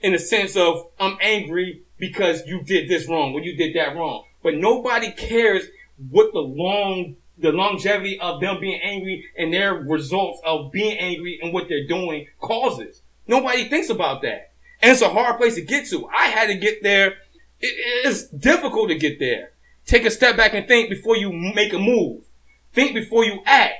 in 0.00 0.12
the 0.12 0.18
sense 0.18 0.56
of 0.56 0.88
I'm 0.98 1.16
angry 1.20 1.82
because 1.96 2.46
you 2.46 2.62
did 2.62 2.88
this 2.88 3.08
wrong 3.08 3.32
or 3.34 3.40
you 3.40 3.56
did 3.56 3.74
that 3.76 3.96
wrong. 3.96 4.24
But 4.42 4.56
nobody 4.56 5.10
cares 5.12 5.64
what 6.10 6.32
the 6.32 6.40
long 6.40 7.16
the 7.38 7.52
longevity 7.52 8.18
of 8.20 8.40
them 8.40 8.60
being 8.60 8.80
angry 8.82 9.24
and 9.36 9.52
their 9.52 9.74
results 9.74 10.40
of 10.44 10.70
being 10.70 10.96
angry 10.98 11.38
and 11.42 11.52
what 11.52 11.68
they're 11.68 11.86
doing 11.86 12.26
causes. 12.40 13.02
Nobody 13.26 13.68
thinks 13.68 13.90
about 13.90 14.22
that. 14.22 14.52
And 14.80 14.92
it's 14.92 15.02
a 15.02 15.08
hard 15.08 15.38
place 15.38 15.54
to 15.56 15.62
get 15.62 15.86
to. 15.88 16.06
I 16.08 16.26
had 16.26 16.46
to 16.48 16.54
get 16.54 16.82
there. 16.82 17.08
It- 17.60 18.06
it's 18.06 18.28
difficult 18.28 18.88
to 18.90 18.94
get 18.96 19.18
there. 19.18 19.52
Take 19.86 20.04
a 20.04 20.10
step 20.10 20.36
back 20.36 20.54
and 20.54 20.66
think 20.68 20.88
before 20.90 21.16
you 21.16 21.32
make 21.32 21.72
a 21.72 21.78
move. 21.78 22.22
Think 22.72 22.94
before 22.94 23.24
you 23.24 23.40
act. 23.46 23.74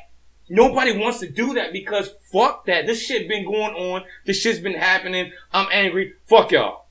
Nobody 0.49 0.97
wants 0.97 1.21
to 1.21 1.29
do 1.29 1.55
that 1.55 1.73
because 1.73 2.11
fuck 2.31 2.67
that. 2.67 2.87
This 2.87 3.03
shit 3.05 3.29
been 3.29 3.45
going 3.45 3.75
on. 3.75 4.05
This 4.27 4.41
shit's 4.41 4.61
been 4.61 4.75
happening. 4.75 5.33
I'm 5.53 5.69
angry. 5.73 6.15
Fuck 6.27 6.53
y'all. 6.53 6.85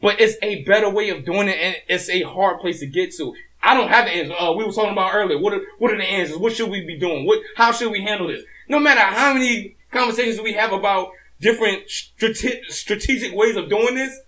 But 0.00 0.20
it's 0.20 0.36
a 0.42 0.62
better 0.64 0.90
way 0.90 1.08
of 1.08 1.24
doing 1.24 1.48
it, 1.48 1.56
and 1.58 1.76
it's 1.88 2.10
a 2.10 2.22
hard 2.22 2.60
place 2.60 2.80
to 2.80 2.86
get 2.86 3.14
to. 3.16 3.34
I 3.62 3.74
don't 3.74 3.88
have 3.88 4.04
the 4.04 4.12
answer. 4.12 4.34
Uh, 4.34 4.52
we 4.52 4.64
were 4.64 4.72
talking 4.72 4.92
about 4.92 5.14
earlier. 5.14 5.38
What 5.38 5.54
are, 5.54 5.60
what 5.78 5.92
are 5.92 5.96
the 5.96 6.04
answers? 6.04 6.36
What 6.36 6.52
should 6.52 6.70
we 6.70 6.84
be 6.84 6.98
doing? 6.98 7.26
What, 7.26 7.40
how 7.56 7.72
should 7.72 7.90
we 7.90 8.02
handle 8.02 8.28
this? 8.28 8.42
No 8.68 8.78
matter 8.78 9.00
how 9.00 9.34
many 9.34 9.76
conversations 9.90 10.40
we 10.40 10.52
have 10.52 10.72
about 10.72 11.10
different 11.40 11.88
strate- 11.88 12.64
strategic 12.68 13.34
ways 13.34 13.56
of 13.56 13.68
doing 13.68 13.94
this, 13.94 14.20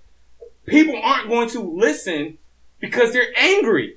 people 0.67 1.01
aren't 1.03 1.29
going 1.29 1.49
to 1.51 1.61
listen 1.61 2.39
because 2.81 3.13
they're 3.13 3.37
angry. 3.37 3.97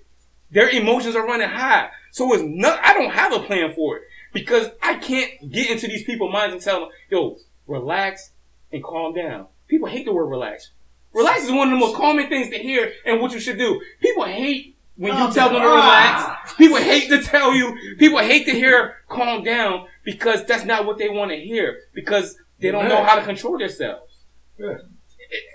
Their 0.51 0.69
emotions 0.69 1.15
are 1.15 1.25
running 1.25 1.49
high. 1.49 1.89
So 2.11 2.33
it's 2.33 2.43
not, 2.45 2.79
I 2.83 2.93
don't 2.93 3.11
have 3.11 3.33
a 3.33 3.39
plan 3.39 3.73
for 3.73 3.97
it 3.97 4.03
because 4.33 4.69
I 4.81 4.95
can't 4.95 5.51
get 5.51 5.69
into 5.69 5.87
these 5.87 6.03
people's 6.03 6.33
minds 6.33 6.53
and 6.53 6.61
tell 6.61 6.81
them, 6.81 6.89
yo, 7.09 7.37
relax 7.67 8.31
and 8.71 8.83
calm 8.83 9.13
down. 9.13 9.47
People 9.67 9.87
hate 9.87 10.05
the 10.05 10.13
word 10.13 10.25
relax. 10.25 10.71
Relax 11.13 11.43
is 11.43 11.51
one 11.51 11.67
of 11.67 11.71
the 11.71 11.85
most 11.85 11.95
common 11.95 12.29
things 12.29 12.49
to 12.49 12.57
hear 12.57 12.91
and 13.05 13.21
what 13.21 13.33
you 13.33 13.39
should 13.39 13.57
do. 13.57 13.81
People 14.01 14.25
hate 14.25 14.77
when 14.95 15.11
oh 15.11 15.15
you 15.15 15.23
Calm 15.23 15.33
tell 15.33 15.49
them 15.49 15.61
to 15.61 15.67
relax. 15.67 16.53
People 16.55 16.77
hate 16.77 17.09
to 17.09 17.21
tell 17.23 17.55
you, 17.55 17.77
people 17.97 18.19
hate 18.19 18.45
to 18.45 18.51
hear 18.51 18.97
calm 19.07 19.43
down 19.43 19.87
because 20.03 20.45
that's 20.45 20.65
not 20.65 20.85
what 20.85 20.97
they 20.97 21.09
want 21.09 21.31
to 21.31 21.37
hear 21.37 21.79
because 21.93 22.37
they 22.59 22.71
don't 22.71 22.87
know 22.87 23.03
how 23.03 23.15
to 23.15 23.23
control 23.23 23.57
themselves. 23.57 24.19
Yeah. 24.57 24.77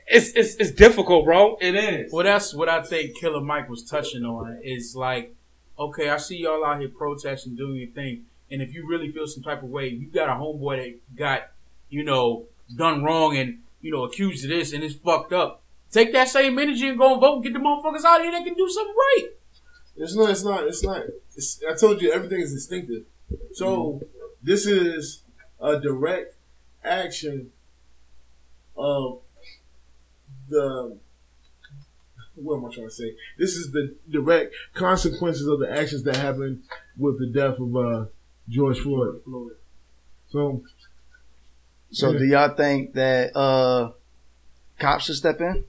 It's, 0.08 0.30
it's, 0.30 0.54
it's 0.56 0.70
difficult, 0.70 1.24
bro. 1.24 1.58
It 1.60 1.74
is. 1.74 2.12
Well, 2.12 2.24
that's 2.24 2.54
what 2.54 2.68
I 2.68 2.82
think 2.82 3.18
Killer 3.18 3.40
Mike 3.40 3.68
was 3.68 3.84
touching 3.84 4.24
on. 4.24 4.60
Is 4.62 4.94
like, 4.96 5.34
okay, 5.78 6.08
I 6.08 6.16
see 6.16 6.38
y'all 6.38 6.64
out 6.64 6.80
here 6.80 6.88
protesting, 6.88 7.56
doing 7.56 7.76
your 7.76 7.90
thing, 7.90 8.24
and 8.50 8.62
if 8.62 8.72
you 8.72 8.86
really 8.88 9.10
feel 9.10 9.26
some 9.26 9.42
type 9.42 9.62
of 9.62 9.68
way, 9.68 9.88
you 9.88 10.06
got 10.06 10.28
a 10.28 10.32
homeboy 10.32 10.76
that 10.76 11.16
got, 11.16 11.50
you 11.90 12.04
know, 12.04 12.46
done 12.74 13.04
wrong 13.04 13.36
and 13.36 13.60
you 13.80 13.92
know 13.92 14.04
accused 14.04 14.44
of 14.44 14.50
this 14.50 14.72
and 14.72 14.82
it's 14.82 14.94
fucked 14.94 15.32
up. 15.32 15.62
Take 15.90 16.12
that 16.12 16.28
same 16.28 16.58
energy 16.58 16.88
and 16.88 16.98
go 16.98 17.12
and 17.12 17.20
vote 17.20 17.36
and 17.36 17.44
get 17.44 17.52
the 17.52 17.58
motherfuckers 17.58 18.04
out 18.04 18.20
here 18.20 18.32
that 18.32 18.44
can 18.44 18.54
do 18.54 18.68
something 18.68 18.94
right. 18.94 19.28
It's 19.96 20.14
not. 20.14 20.30
It's 20.30 20.44
not. 20.44 20.64
It's 20.66 20.82
not. 20.84 21.02
It's, 21.36 21.60
I 21.68 21.74
told 21.74 22.02
you 22.02 22.12
everything 22.12 22.40
is 22.40 22.52
instinctive. 22.52 23.04
So 23.54 24.02
this 24.42 24.66
is 24.66 25.22
a 25.60 25.80
direct 25.80 26.34
action 26.84 27.50
of 28.76 29.20
the. 30.48 30.98
What 32.34 32.56
am 32.58 32.66
I 32.66 32.74
trying 32.74 32.88
to 32.88 32.92
say? 32.92 33.14
This 33.38 33.56
is 33.56 33.72
the 33.72 33.96
direct 34.10 34.54
consequences 34.74 35.46
of 35.46 35.58
the 35.60 35.70
actions 35.72 36.02
that 36.02 36.16
happened 36.16 36.64
with 36.98 37.18
the 37.18 37.28
death 37.28 37.58
of 37.58 37.74
uh, 37.74 38.06
George 38.48 38.80
Floyd. 38.80 39.22
So 40.28 40.62
So 41.90 42.10
Yeah. 42.10 42.18
do 42.18 42.24
y'all 42.26 42.54
think 42.54 42.92
that 42.92 43.34
uh, 43.34 43.92
cops 44.78 45.06
should 45.06 45.16
step 45.16 45.40
in? 45.40 45.64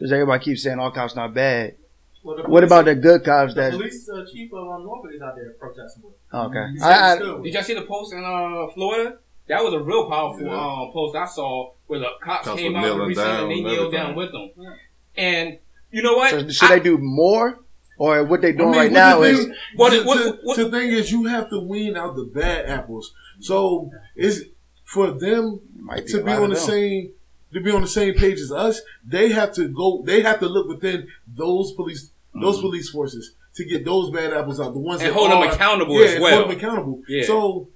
Because 0.00 0.12
everybody 0.12 0.42
keeps 0.42 0.62
saying 0.62 0.78
all 0.78 0.90
cops 0.90 1.14
not 1.14 1.34
bad. 1.34 1.74
Well, 2.22 2.36
the 2.38 2.42
What 2.48 2.64
about 2.64 2.86
the 2.86 2.94
good 2.94 3.22
cops 3.22 3.52
the 3.54 3.60
that? 3.60 3.72
police 3.72 4.08
uh, 4.08 4.24
chief 4.32 4.50
of 4.52 4.66
um, 4.66 4.84
Norfolk 4.84 5.12
is 5.14 5.20
out 5.20 5.36
there 5.36 5.50
protesting 5.60 6.02
with? 6.02 6.14
Okay, 6.32 6.66
I, 6.82 7.12
I, 7.12 7.18
Did 7.18 7.52
y'all 7.52 7.62
see 7.62 7.74
the 7.74 7.82
post 7.82 8.14
in 8.14 8.24
uh, 8.24 8.72
Florida? 8.72 9.18
That 9.48 9.62
was 9.62 9.74
a 9.74 9.80
real 9.80 10.08
powerful 10.08 10.46
Yeah. 10.46 10.54
um, 10.54 10.90
post 10.92 11.14
I 11.16 11.26
saw 11.26 11.72
where 11.86 11.98
the 12.00 12.06
cops 12.22 12.46
Cops 12.46 12.58
came 12.60 12.76
out 12.76 12.84
and 12.84 12.94
kneeling 12.94 13.08
recently 13.08 13.30
down 13.30 13.42
and 13.42 13.50
they 13.50 13.54
and 13.56 13.64
kneeled 13.64 13.92
down 13.92 14.10
everything. 14.12 14.50
with 14.56 14.56
them. 14.56 14.76
And 15.16 15.58
you 15.90 16.02
know 16.02 16.14
what? 16.14 16.30
so 16.30 16.48
should 16.48 16.70
I- 16.70 16.78
they 16.78 16.84
do 16.84 16.96
more, 16.96 17.58
or 17.98 18.24
what 18.24 18.40
they 18.40 18.52
doing 18.52 18.68
I 18.68 18.70
mean, 18.70 18.78
right 18.80 18.90
what 18.90 18.98
now 18.98 19.18
the 19.20 19.26
is? 19.28 19.46
What- 19.76 19.90
the, 19.92 20.02
what- 20.04 20.18
the- 20.18 20.38
what- 20.44 20.56
the 20.56 20.70
thing 20.70 20.88
is, 20.92 21.12
you 21.12 21.24
have 21.26 21.50
to 21.50 21.60
wean 21.60 21.94
out 21.96 22.16
the 22.16 22.24
bad 22.24 22.66
apples. 22.70 23.12
So 23.40 23.90
it's 24.16 24.40
for 24.84 25.10
them 25.10 25.60
Might 25.76 26.06
to 26.08 26.22
be 26.22 26.30
on 26.32 26.48
the 26.50 26.56
them. 26.56 26.64
same 26.64 27.12
to 27.52 27.60
be 27.60 27.70
on 27.70 27.82
the 27.82 27.88
same 27.88 28.14
page 28.14 28.38
as 28.40 28.52
us. 28.52 28.80
They 29.04 29.30
have 29.30 29.52
to 29.54 29.68
go. 29.68 30.02
They 30.04 30.22
have 30.22 30.40
to 30.40 30.48
look 30.48 30.68
within 30.68 31.08
those 31.26 31.72
police 31.72 32.10
those 32.34 32.56
Mm-hmm. 32.56 32.62
police 32.62 32.90
forces 32.90 33.32
to 33.56 33.64
get 33.64 33.84
those 33.84 34.10
bad 34.10 34.32
apples 34.32 34.60
out. 34.60 34.72
The 34.72 34.78
ones 34.78 35.00
And 35.02 35.10
that 35.10 35.14
hold 35.14 35.30
them 35.32 35.38
are- 35.38 35.52
accountable 35.52 35.98
yeah, 36.00 36.06
as 36.06 36.20
well. 36.20 36.36
Hold 36.36 36.50
them 36.50 36.56
accountable. 36.56 37.02
Yeah. 37.08 37.26
So 37.26 37.68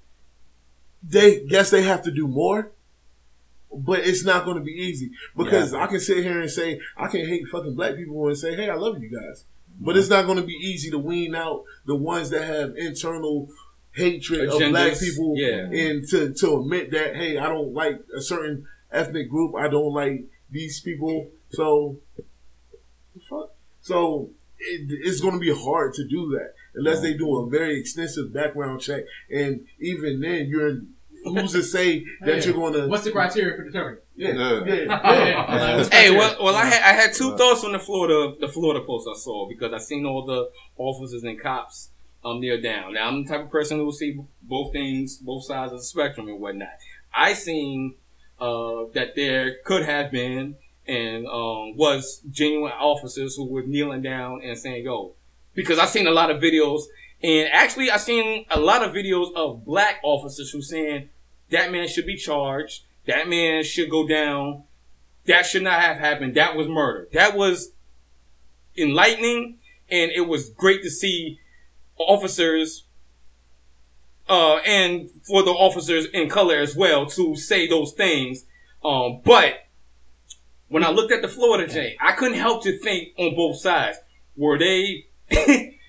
they 1.02 1.40
guess 1.44 1.70
they 1.70 1.82
have 1.82 2.02
to 2.02 2.10
do 2.10 2.26
more. 2.28 2.70
But 3.76 4.00
it's 4.06 4.24
not 4.24 4.44
going 4.44 4.56
to 4.56 4.62
be 4.62 4.70
easy 4.70 5.10
because 5.36 5.74
I 5.74 5.88
can 5.88 5.98
sit 5.98 6.18
here 6.22 6.40
and 6.40 6.48
say 6.48 6.78
I 6.96 7.08
can 7.08 7.26
hate 7.26 7.48
fucking 7.50 7.74
black 7.74 7.96
people 7.96 8.28
and 8.28 8.38
say, 8.38 8.54
"Hey, 8.54 8.70
I 8.70 8.76
love 8.76 9.02
you 9.02 9.08
guys," 9.10 9.46
but 9.80 9.96
it's 9.96 10.08
not 10.08 10.26
going 10.26 10.38
to 10.38 10.44
be 10.46 10.52
easy 10.52 10.92
to 10.92 10.98
wean 10.98 11.34
out 11.34 11.64
the 11.84 11.96
ones 11.96 12.30
that 12.30 12.44
have 12.44 12.76
internal 12.76 13.48
hatred 13.90 14.48
of 14.48 14.58
black 14.70 14.96
people 15.00 15.34
yeah. 15.36 15.66
and 15.72 16.06
to, 16.08 16.32
to 16.34 16.56
admit 16.60 16.90
that 16.90 17.14
hey 17.14 17.38
i 17.38 17.48
don't 17.48 17.72
like 17.72 17.96
a 18.16 18.20
certain 18.20 18.66
ethnic 18.94 19.28
group 19.28 19.54
i 19.56 19.68
don't 19.68 19.92
like 19.92 20.24
these 20.50 20.80
people 20.80 21.28
so 21.50 21.98
fuck 23.28 23.50
so 23.80 24.30
it, 24.58 24.86
it's 25.04 25.20
going 25.20 25.34
to 25.34 25.40
be 25.40 25.52
hard 25.54 25.92
to 25.94 26.06
do 26.08 26.30
that 26.38 26.54
unless 26.74 27.02
they 27.02 27.14
do 27.14 27.36
a 27.38 27.48
very 27.50 27.78
extensive 27.78 28.32
background 28.32 28.80
check. 28.80 29.04
And 29.30 29.66
even 29.78 30.20
then, 30.20 30.46
you're 30.48 30.78
who's 31.24 31.52
to 31.52 31.62
say 31.62 32.04
that 32.22 32.38
Yeah. 32.38 32.44
you're 32.44 32.54
going 32.54 32.72
to? 32.74 32.86
What's 32.86 33.04
the 33.04 33.10
criteria 33.12 33.56
for 33.56 33.64
determining? 33.64 34.00
Yeah, 34.16 34.32
Yeah. 34.32 34.64
yeah, 34.64 34.74
yeah. 35.02 35.76
Yeah. 35.78 35.88
Hey, 35.90 36.10
well, 36.10 36.36
well, 36.42 36.54
I 36.56 36.64
had 36.64 36.82
I 36.82 36.92
had 37.00 37.12
two 37.12 37.36
thoughts 37.36 37.62
on 37.64 37.72
the 37.72 37.78
Florida 37.78 38.34
the 38.40 38.48
Florida 38.48 38.84
post 38.86 39.06
I 39.12 39.18
saw 39.18 39.46
because 39.48 39.72
I 39.72 39.78
seen 39.78 40.06
all 40.06 40.24
the 40.24 40.50
officers 40.78 41.22
and 41.24 41.38
cops 41.38 41.90
um 42.24 42.40
near 42.40 42.58
down. 42.60 42.94
Now 42.94 43.08
I'm 43.08 43.24
the 43.24 43.28
type 43.30 43.42
of 43.44 43.50
person 43.50 43.78
who 43.78 43.84
will 43.84 43.92
see 43.92 44.18
both 44.42 44.72
things, 44.72 45.18
both 45.18 45.44
sides 45.44 45.72
of 45.72 45.78
the 45.80 45.84
spectrum 45.84 46.28
and 46.28 46.40
whatnot. 46.40 46.68
I 47.14 47.34
seen 47.34 47.94
uh, 48.40 48.84
that 48.94 49.14
there 49.16 49.56
could 49.64 49.84
have 49.84 50.10
been 50.10 50.56
and 50.86 51.26
um, 51.26 51.76
was 51.76 52.20
genuine 52.30 52.72
officers 52.72 53.36
who 53.36 53.46
were 53.46 53.62
kneeling 53.62 54.02
down 54.02 54.42
and 54.42 54.58
saying, 54.58 54.84
"Go," 54.84 55.14
because 55.54 55.78
I've 55.78 55.88
seen 55.88 56.06
a 56.06 56.12
lot 56.12 56.30
of 56.30 56.42
videos 56.42 56.82
and 57.22 57.48
actually 57.52 57.90
I've 57.90 58.02
seen 58.02 58.44
a 58.50 58.60
lot 58.60 58.82
of 58.82 58.92
videos 58.92 59.34
of 59.34 59.64
black 59.64 60.00
officers 60.02 60.50
who 60.50 60.60
saying 60.60 61.08
that 61.50 61.72
man 61.72 61.88
should 61.88 62.06
be 62.06 62.16
charged, 62.16 62.82
that 63.06 63.28
man 63.28 63.64
should 63.64 63.90
go 63.90 64.06
down 64.06 64.64
that 65.26 65.46
should 65.46 65.62
not 65.62 65.80
have 65.80 65.98
happened. 65.98 66.34
That 66.34 66.56
was 66.56 66.68
murder. 66.68 67.08
That 67.12 67.36
was 67.36 67.72
enlightening, 68.76 69.58
and 69.90 70.10
it 70.10 70.28
was 70.28 70.50
great 70.50 70.82
to 70.82 70.90
see 70.90 71.40
officers, 71.96 72.84
uh, 74.28 74.56
and 74.58 75.10
for 75.26 75.42
the 75.42 75.50
officers 75.50 76.06
in 76.06 76.28
color 76.28 76.56
as 76.56 76.74
well 76.76 77.06
to 77.06 77.36
say 77.36 77.66
those 77.68 77.92
things. 77.92 78.44
Um, 78.84 79.20
but 79.24 79.66
when 80.68 80.84
I 80.84 80.90
looked 80.90 81.12
at 81.12 81.22
the 81.22 81.28
Florida 81.28 81.70
J, 81.72 81.96
I 82.00 82.12
couldn't 82.12 82.38
help 82.38 82.62
to 82.64 82.78
think 82.78 83.08
on 83.18 83.34
both 83.34 83.58
sides. 83.60 83.98
Were 84.36 84.58
they 84.58 85.06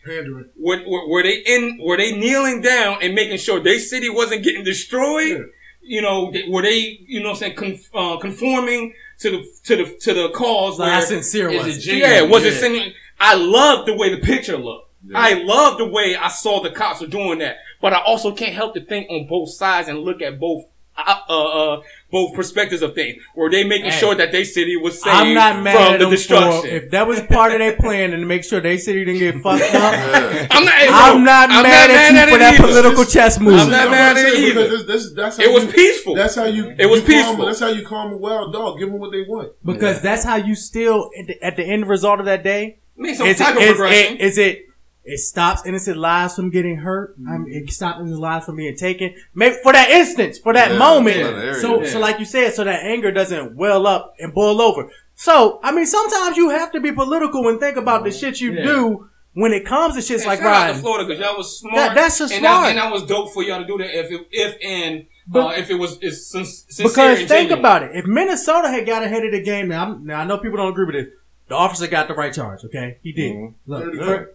Pandering. 0.06 0.50
were, 0.60 0.82
were, 0.88 1.08
were 1.10 1.24
they 1.24 1.38
in 1.38 1.80
were 1.82 1.98
they 1.98 2.12
kneeling 2.16 2.62
down 2.62 3.00
and 3.02 3.16
making 3.16 3.38
sure 3.38 3.60
their 3.60 3.80
city 3.80 4.08
wasn't 4.10 4.44
getting 4.44 4.64
destroyed 4.64 5.28
Yeah. 5.30 5.40
you 5.82 6.02
know 6.04 6.32
were 6.48 6.62
they 6.62 7.00
you 7.08 7.22
know 7.24 7.30
what 7.30 7.42
I'm 7.42 7.56
saying 7.56 7.56
conf, 7.56 7.90
uh, 7.96 8.18
conforming 8.18 8.94
to 9.22 9.32
the 9.32 9.44
to 9.64 9.76
the 9.78 9.98
to 10.02 10.14
the 10.14 10.30
cause 10.30 10.78
Like, 10.78 10.92
where- 10.92 11.02
sincere 11.02 11.48
was 11.52 11.66
it 11.66 11.78
it? 11.78 11.80
genuine? 11.82 12.12
yeah 12.12 12.22
was 12.22 12.46
it 12.46 12.54
Yeah. 12.54 12.60
singing 12.60 12.94
I 13.20 13.34
love 13.34 13.88
the 13.88 13.96
way 13.96 14.14
the 14.14 14.22
picture 14.22 14.58
looked 14.58 14.92
Yeah. 15.10 15.18
I 15.18 15.34
love 15.44 15.80
the 15.80 15.88
way 15.88 16.16
I 16.16 16.28
saw 16.28 16.62
the 16.62 16.70
cops 16.70 17.02
were 17.02 17.08
doing 17.08 17.40
that 17.40 17.58
but 17.82 17.94
I 17.94 18.02
also 18.02 18.34
can't 18.34 18.54
help 18.54 18.74
to 18.76 18.86
think 18.86 19.10
on 19.10 19.28
both 19.28 19.50
sides 19.50 19.88
and 19.88 20.00
look 20.00 20.22
at 20.22 20.40
both 20.40 20.66
uh, 20.98 21.14
uh, 21.28 21.44
uh, 21.74 21.82
both 22.10 22.34
perspectives 22.34 22.82
of 22.82 22.96
things. 22.96 23.22
Were 23.36 23.50
they 23.50 23.66
making 23.66 23.92
Hey. 23.92 24.00
sure 24.00 24.16
that 24.16 24.32
their 24.32 24.46
city 24.46 24.78
was 24.78 25.04
saved 25.04 25.14
I'm 25.14 25.34
not 25.34 25.62
mad 25.62 25.74
from 25.76 25.84
at 25.96 25.98
the 26.00 26.06
them 26.06 26.10
destruction? 26.12 26.62
for 26.62 26.68
if 26.68 26.92
that 26.92 27.06
was 27.06 27.20
part 27.24 27.52
of 27.52 27.60
their 27.60 27.76
plan 27.76 28.14
and 28.14 28.22
to 28.22 28.26
make 28.26 28.46
sure 28.46 28.62
their 28.62 28.78
city 28.78 29.04
didn't 29.04 29.20
get 29.20 29.42
fucked 29.44 29.62
up. 29.76 29.94
Yeah. 29.94 30.48
I'm 30.52 30.64
not. 30.64 30.74
hey, 30.76 30.88
bro, 30.88 30.96
I'm 30.96 31.24
not 31.26 31.50
I'm 31.52 31.64
mad 31.64 31.90
at 31.92 32.14
you 32.14 32.20
it 32.22 32.30
for 32.32 32.38
that 32.40 32.54
either. 32.54 32.64
political 32.68 33.04
chess 33.04 33.40
move. 33.42 33.60
I'm 33.60 33.70
not 33.70 33.92
mad 33.92 34.16
at 34.18 34.26
it 34.26 34.40
either. 34.40 34.68
this- 34.70 34.86
this- 34.86 35.14
that's 35.14 35.36
how 35.38 35.44
It 35.44 35.52
was 35.54 35.66
you- 35.66 35.72
peaceful. 35.74 36.16
That's 36.16 36.36
how 36.36 36.46
you. 36.46 36.74
It 36.80 36.86
was 36.86 37.02
you 37.02 37.08
calm- 37.08 37.26
peaceful. 37.26 37.46
that's 37.46 37.60
how 37.60 37.68
you 37.68 37.86
calm 37.86 38.14
a 38.14 38.18
wild 38.18 38.54
dog. 38.54 38.80
Give 38.80 38.90
them 38.90 39.00
what 39.00 39.12
they 39.12 39.24
want. 39.24 39.52
Because 39.66 40.00
that's 40.02 40.24
how 40.24 40.38
you 40.38 40.56
still 40.56 41.10
at 41.20 41.28
the, 41.28 41.44
at 41.44 41.56
the 41.58 41.64
end 41.66 41.90
result 41.90 42.22
of 42.22 42.26
that 42.28 42.42
day. 42.42 42.78
Need 42.96 43.16
some 43.16 43.28
Is 43.28 43.38
type 43.38 43.58
it, 43.58 43.64
of 43.64 43.64
is, 43.64 43.70
progression. 43.76 44.16
it, 44.16 44.22
is 44.22 44.38
it 44.38 44.65
it 45.06 45.20
stops 45.20 45.66
innocent 45.66 45.98
lives 45.98 46.36
from 46.36 46.50
getting 46.50 46.78
hurt? 46.78 47.16
I 47.30 47.38
mean, 47.38 47.54
it 47.64 47.72
stops 47.72 48.00
innocent 48.00 48.20
lives 48.20 48.46
from 48.46 48.56
being 48.58 48.76
taken. 48.76 49.14
Maybe 49.34 49.56
for 49.64 49.72
that 49.74 49.90
instance, 49.90 50.38
for 50.40 50.54
that 50.54 50.72
Yeah, 50.72 50.78
moment. 50.80 51.18
for 51.18 51.24
that 51.32 51.36
area. 51.46 51.54
so, 51.56 51.82
Yeah. 51.84 51.90
so 51.90 52.00
like 52.00 52.20
you 52.20 52.26
said, 52.26 52.54
so 52.54 52.64
that 52.64 52.84
anger 52.84 53.12
doesn't 53.12 53.56
well 53.56 53.86
up 53.88 54.16
and 54.20 54.34
boil 54.34 54.62
over. 54.62 54.90
So, 55.16 55.60
I 55.64 55.72
mean, 55.72 55.86
sometimes 55.86 56.36
you 56.38 56.50
have 56.50 56.72
to 56.74 56.80
be 56.82 56.92
political 56.92 57.48
and 57.48 57.60
think 57.60 57.78
about 57.78 58.04
the 58.04 58.12
shit 58.12 58.42
you 58.42 58.52
Yeah. 58.54 58.64
do 58.66 59.10
when 59.34 59.54
it 59.54 59.66
comes 59.66 59.96
to 59.96 60.02
shit 60.02 60.18
And 60.22 60.28
like 60.28 60.40
shout 60.40 60.70
out 60.70 60.74
to 60.76 60.80
Florida 60.82 61.06
because 61.08 61.24
y'all 61.24 61.38
was 61.38 61.60
smart. 61.60 61.76
That- 61.76 61.96
that's 61.96 62.18
just 62.20 62.34
and 62.34 62.40
smart. 62.42 62.64
That, 62.64 62.70
and 62.72 62.78
that 62.80 62.92
was 62.92 63.04
dope 63.04 63.32
for 63.34 63.44
y'all 63.44 63.60
to 63.62 63.68
do 63.68 63.78
that. 63.78 63.98
If 63.98 64.12
it, 64.12 64.28
if 64.32 64.56
and 64.64 65.06
But- 65.28 65.46
uh, 65.48 65.52
if 65.60 65.70
it 65.70 65.76
was 65.76 65.98
it's 66.02 66.28
sin- 66.32 66.46
sincere 66.46 66.88
Because 66.88 67.20
and 67.20 67.28
think 67.30 67.50
genuine. 67.50 67.60
about 67.60 67.84
it. 67.84 67.92
If 67.94 68.06
Minnesota 68.06 68.70
had 68.70 68.86
got 68.86 69.04
ahead 69.04 69.24
of 69.26 69.32
the 69.32 69.42
game, 69.42 69.68
now, 69.70 69.84
I'm, 69.84 70.06
now 70.06 70.20
I 70.22 70.26
know 70.26 70.38
people 70.38 70.58
don't 70.58 70.70
agree 70.72 70.86
with 70.86 70.96
this. 70.96 71.08
The 71.48 71.56
officer 71.56 71.86
got 71.88 72.08
the 72.08 72.16
right 72.16 72.34
charge. 72.34 72.66
Okay, 72.66 72.98
he 73.04 73.12
did. 73.12 73.36
Mhm. 73.36 73.54
Look, 73.68 73.84
Thirty- 74.00 74.32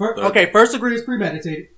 fir- 0.00 0.16
okay, 0.24 0.50
first 0.50 0.72
degree 0.72 0.94
is 0.94 1.02
premeditated. 1.02 1.68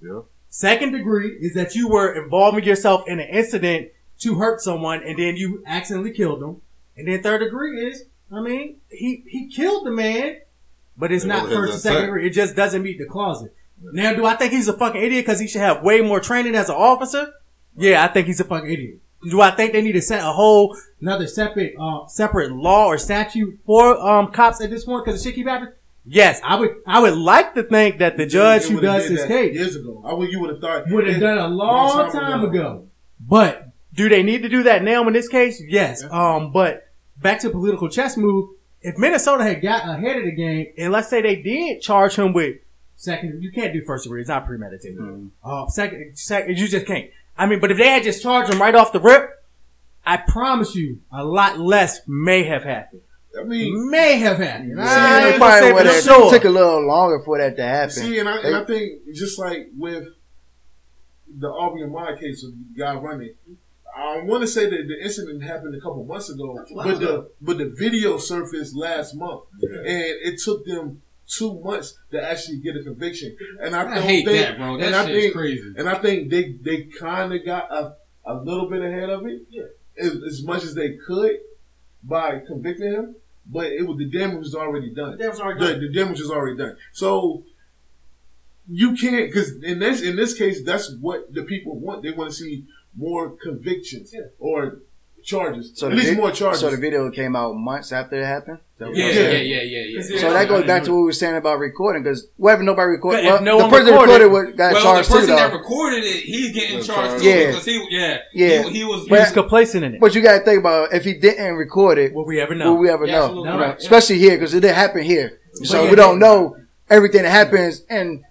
Yeah. 0.00 0.20
Second 0.50 0.92
degree 0.92 1.38
is 1.40 1.54
that 1.54 1.74
you 1.74 1.88
were 1.88 2.12
involving 2.22 2.64
yourself 2.64 3.04
in 3.08 3.18
an 3.18 3.28
incident 3.28 3.88
to 4.18 4.34
hurt 4.34 4.60
someone, 4.60 5.02
and 5.02 5.18
then 5.18 5.36
you 5.36 5.62
accidentally 5.66 6.12
killed 6.12 6.40
them. 6.40 6.60
And 6.96 7.08
then 7.08 7.22
third 7.22 7.38
degree 7.40 7.86
is, 7.88 8.04
I 8.30 8.40
mean, 8.40 8.76
he 8.90 9.24
he 9.26 9.48
killed 9.48 9.86
the 9.86 9.90
man, 9.90 10.40
but 10.96 11.10
it's 11.10 11.24
not 11.24 11.44
wasn't 11.44 11.60
first 11.60 11.72
and 11.72 11.82
second 11.82 12.02
degree. 12.02 12.26
It 12.26 12.34
just 12.34 12.54
doesn't 12.54 12.82
meet 12.82 12.98
the 12.98 13.06
closet. 13.06 13.54
Now, 13.82 14.12
do 14.14 14.26
I 14.26 14.36
think 14.36 14.52
he's 14.52 14.68
a 14.68 14.74
fucking 14.74 15.02
idiot 15.02 15.24
because 15.24 15.40
he 15.40 15.48
should 15.48 15.62
have 15.62 15.82
way 15.82 16.02
more 16.02 16.20
training 16.20 16.54
as 16.54 16.68
an 16.68 16.76
officer? 16.76 17.32
Yeah, 17.76 18.04
I 18.04 18.08
think 18.08 18.26
he's 18.26 18.38
a 18.38 18.44
fucking 18.44 18.70
idiot. 18.70 19.00
Do 19.28 19.40
I 19.40 19.50
think 19.52 19.72
they 19.72 19.82
need 19.82 19.92
to 19.92 20.02
set 20.02 20.20
a 20.20 20.32
whole 20.32 20.76
another 21.00 21.26
separate 21.26 21.74
uh, 21.80 22.06
separate 22.06 22.52
law 22.52 22.86
or 22.86 22.98
statute 22.98 23.58
for 23.64 23.98
um 23.98 24.30
cops 24.32 24.60
at 24.60 24.68
this 24.70 24.84
point 24.84 25.04
because 25.04 25.22
the 25.22 25.28
shit 25.28 25.34
keep 25.36 25.46
happening? 25.46 25.72
Yes, 26.04 26.40
I 26.42 26.56
would. 26.56 26.70
I 26.86 27.00
would 27.00 27.16
like 27.16 27.54
to 27.54 27.62
think 27.62 27.98
that 27.98 28.16
the 28.16 28.26
judge 28.26 28.64
who 28.64 28.80
does 28.80 29.08
this 29.08 29.24
case 29.26 29.54
years 29.54 29.76
ago. 29.76 30.02
I 30.04 30.12
would. 30.14 30.30
You 30.30 30.40
would 30.40 30.50
have 30.50 30.60
thought 30.60 30.88
would 30.90 31.06
have 31.06 31.20
done 31.20 31.38
a 31.38 31.48
long 31.48 31.88
Long 31.88 32.10
time, 32.12 32.20
time 32.22 32.44
ago. 32.44 32.48
ago. 32.50 32.88
But 33.20 33.68
do 33.94 34.08
they 34.08 34.22
need 34.22 34.42
to 34.42 34.48
do 34.48 34.64
that 34.64 34.82
now 34.82 35.06
in 35.06 35.12
this 35.12 35.28
case? 35.28 35.62
Yes. 35.64 36.02
Um. 36.02 36.50
But 36.52 36.88
back 37.16 37.40
to 37.40 37.50
political 37.50 37.88
chess 37.88 38.16
move. 38.16 38.50
If 38.80 38.98
Minnesota 38.98 39.44
had 39.44 39.62
got 39.62 39.88
ahead 39.88 40.16
of 40.16 40.24
the 40.24 40.32
game, 40.34 40.66
and 40.76 40.92
let's 40.92 41.08
say 41.08 41.22
they 41.22 41.36
did 41.40 41.80
charge 41.82 42.16
him 42.16 42.32
with 42.32 42.56
second, 42.96 43.40
you 43.40 43.52
can't 43.52 43.72
do 43.72 43.80
first 43.84 44.02
degree. 44.04 44.20
It's 44.20 44.28
not 44.28 44.44
premeditated. 44.44 45.30
Uh, 45.44 45.68
second, 45.68 46.18
second, 46.18 46.58
you 46.58 46.66
just 46.66 46.86
can't. 46.86 47.08
I 47.38 47.46
mean, 47.46 47.60
but 47.60 47.70
if 47.70 47.78
they 47.78 47.88
had 47.88 48.02
just 48.02 48.22
charged 48.24 48.52
him 48.52 48.60
right 48.60 48.74
off 48.74 48.92
the 48.92 48.98
rip, 49.00 49.30
I 50.04 50.16
promise 50.16 50.74
you, 50.74 50.98
a 51.12 51.24
lot 51.24 51.60
less 51.60 52.00
may 52.08 52.42
have 52.42 52.64
happened. 52.64 53.02
I 53.38 53.44
mean, 53.44 53.90
May 53.90 54.18
have 54.18 54.38
happened. 54.38 54.76
Yeah, 54.76 54.84
I 54.84 55.28
it 55.28 55.32
ain't 55.32 55.38
gonna 55.38 55.38
probably 55.38 55.60
say 55.60 55.72
would 55.72 55.86
for 55.86 55.92
have 55.92 56.02
sure. 56.04 56.30
took 56.30 56.44
a 56.44 56.50
little 56.50 56.86
longer 56.86 57.20
for 57.24 57.38
that 57.38 57.56
to 57.56 57.62
happen. 57.62 57.90
see, 57.90 58.18
and 58.18 58.28
I, 58.28 58.38
and 58.40 58.56
I 58.56 58.64
think 58.64 59.00
just 59.14 59.38
like 59.38 59.68
with 59.76 60.08
the 61.38 61.50
Arbery 61.50 61.82
Ahmaud 61.88 62.20
case 62.20 62.44
of 62.44 62.50
the 62.52 62.78
guy 62.78 62.94
running, 62.94 63.34
I 63.96 64.20
want 64.22 64.42
to 64.42 64.46
say 64.46 64.68
that 64.68 64.86
the 64.88 65.02
incident 65.02 65.42
happened 65.42 65.74
a 65.74 65.80
couple 65.80 66.04
months 66.04 66.28
ago, 66.30 66.58
but 66.74 66.98
the 67.00 67.30
but 67.40 67.58
the 67.58 67.68
video 67.78 68.18
surfaced 68.18 68.74
last 68.76 69.14
month, 69.14 69.44
and 69.62 69.86
it 69.86 70.40
took 70.44 70.64
them 70.66 71.02
two 71.26 71.58
months 71.60 71.98
to 72.10 72.22
actually 72.22 72.58
get 72.58 72.76
a 72.76 72.82
conviction. 72.82 73.34
And 73.62 73.74
I, 73.74 73.80
I 73.80 73.84
don't 73.94 74.02
hate 74.02 74.26
think, 74.26 74.46
that, 74.46 74.58
bro. 74.58 74.74
and 74.74 74.82
That 74.82 74.94
I 74.94 75.06
shit's 75.06 75.20
think, 75.22 75.34
crazy. 75.34 75.74
And 75.78 75.88
I 75.88 75.94
think 75.94 76.30
they 76.30 76.52
they 76.60 76.82
kind 76.84 77.32
of 77.32 77.44
got 77.46 77.70
a, 77.72 77.94
a 78.26 78.34
little 78.34 78.68
bit 78.68 78.82
ahead 78.82 79.08
of 79.08 79.24
it, 79.26 79.42
as, 79.98 80.16
as 80.26 80.42
much 80.42 80.64
as 80.64 80.74
they 80.74 80.96
could 81.06 81.38
by 82.02 82.40
convicting 82.46 82.92
him. 82.92 83.16
But 83.46 83.66
it 83.72 83.86
was 83.86 83.98
the 83.98 84.06
damage 84.06 84.38
was 84.40 84.54
already 84.54 84.90
done. 84.94 85.18
That 85.18 85.30
was 85.30 85.40
already 85.40 85.60
The, 85.60 85.72
done. 85.72 85.80
the 85.80 85.92
damage 85.92 86.20
is 86.20 86.30
already 86.30 86.56
done. 86.56 86.76
So 86.92 87.44
you 88.68 88.94
can't 88.94 89.26
because 89.30 89.62
in 89.62 89.80
this 89.80 90.00
in 90.02 90.16
this 90.16 90.34
case, 90.34 90.62
that's 90.64 90.94
what 91.00 91.32
the 91.34 91.42
people 91.42 91.78
want. 91.78 92.02
They 92.02 92.12
want 92.12 92.30
to 92.30 92.36
see 92.36 92.64
more 92.96 93.30
convictions 93.30 94.14
or 94.38 94.78
charges. 95.24 95.72
So 95.74 95.86
At 95.86 95.90
the 95.90 95.96
least 95.96 96.08
vid- 96.10 96.18
more 96.18 96.30
charges. 96.30 96.60
So 96.60 96.70
the 96.70 96.76
video 96.76 97.10
came 97.10 97.34
out 97.36 97.54
months 97.54 97.92
after 97.92 98.20
it 98.20 98.24
happened. 98.24 98.58
Is 98.58 98.78
that 98.78 98.88
what 98.88 98.96
Yeah, 98.96 99.06
yeah, 99.06 99.30
yeah, 99.30 99.62
yeah, 99.62 100.00
yeah. 100.00 100.18
So 100.20 100.32
that 100.32 100.48
goes 100.48 100.66
back 100.66 100.82
to 100.84 100.90
what 100.92 100.98
we 100.98 101.04
were 101.04 101.12
saying 101.12 101.36
about 101.36 101.58
recording 101.58 102.02
because 102.02 102.26
why 102.36 102.50
haven't 102.52 102.66
nobody 102.66 102.88
recorded? 102.88 103.18
But 103.18 103.24
if 103.24 103.32
Well, 103.32 103.42
no 103.42 103.58
the 103.58 103.68
person 103.68 103.86
that 103.86 103.92
recorded- 103.92 104.12
recorded 104.24 104.32
what 104.32 104.56
got 104.56 104.72
well, 104.74 104.82
charged 104.82 105.08
the 105.08 105.12
person 105.14 105.28
too, 105.30 105.34
that 105.36 105.52
recorded 105.52 106.04
it, 106.04 106.22
he's 106.24 106.52
getting 106.52 106.76
Was 106.78 106.86
charged 106.86 107.08
charged. 107.10 107.22
too 107.24 107.28
Yeah. 107.30 107.46
because 107.46 107.64
he, 107.64 107.86
yeah, 107.90 108.18
Yeah. 108.34 108.62
he, 108.64 108.70
he 108.78 108.84
was. 108.84 109.04
He 109.06 109.12
was 109.12 109.30
complacent 109.32 109.84
in 109.84 109.94
it. 109.94 110.00
But 110.00 110.14
you 110.14 110.20
got 110.22 110.38
to 110.38 110.44
think 110.44 110.58
about 110.60 110.92
if 110.92 111.04
he 111.04 111.14
didn't 111.14 111.54
record 111.54 111.98
it, 111.98 112.12
Will 112.14 112.26
we 112.26 112.40
ever 112.40 112.54
know? 112.54 112.72
will 112.74 112.80
we 112.80 112.90
ever 112.90 113.06
Yeah, 113.06 113.12
know? 113.12 113.24
absolutely 113.26 113.50
right. 113.60 113.78
Especially 113.78 114.18
here 114.18 114.36
because 114.36 114.52
it 114.54 114.60
didn't 114.60 114.76
happen 114.76 115.02
here, 115.02 115.38
so 115.64 115.84
yeah, 115.84 115.90
we 115.90 115.96
don't 115.96 116.18
know 116.18 116.56
everything 116.90 117.22
that 117.22 117.30
happens 117.30 117.82
in 117.88 118.22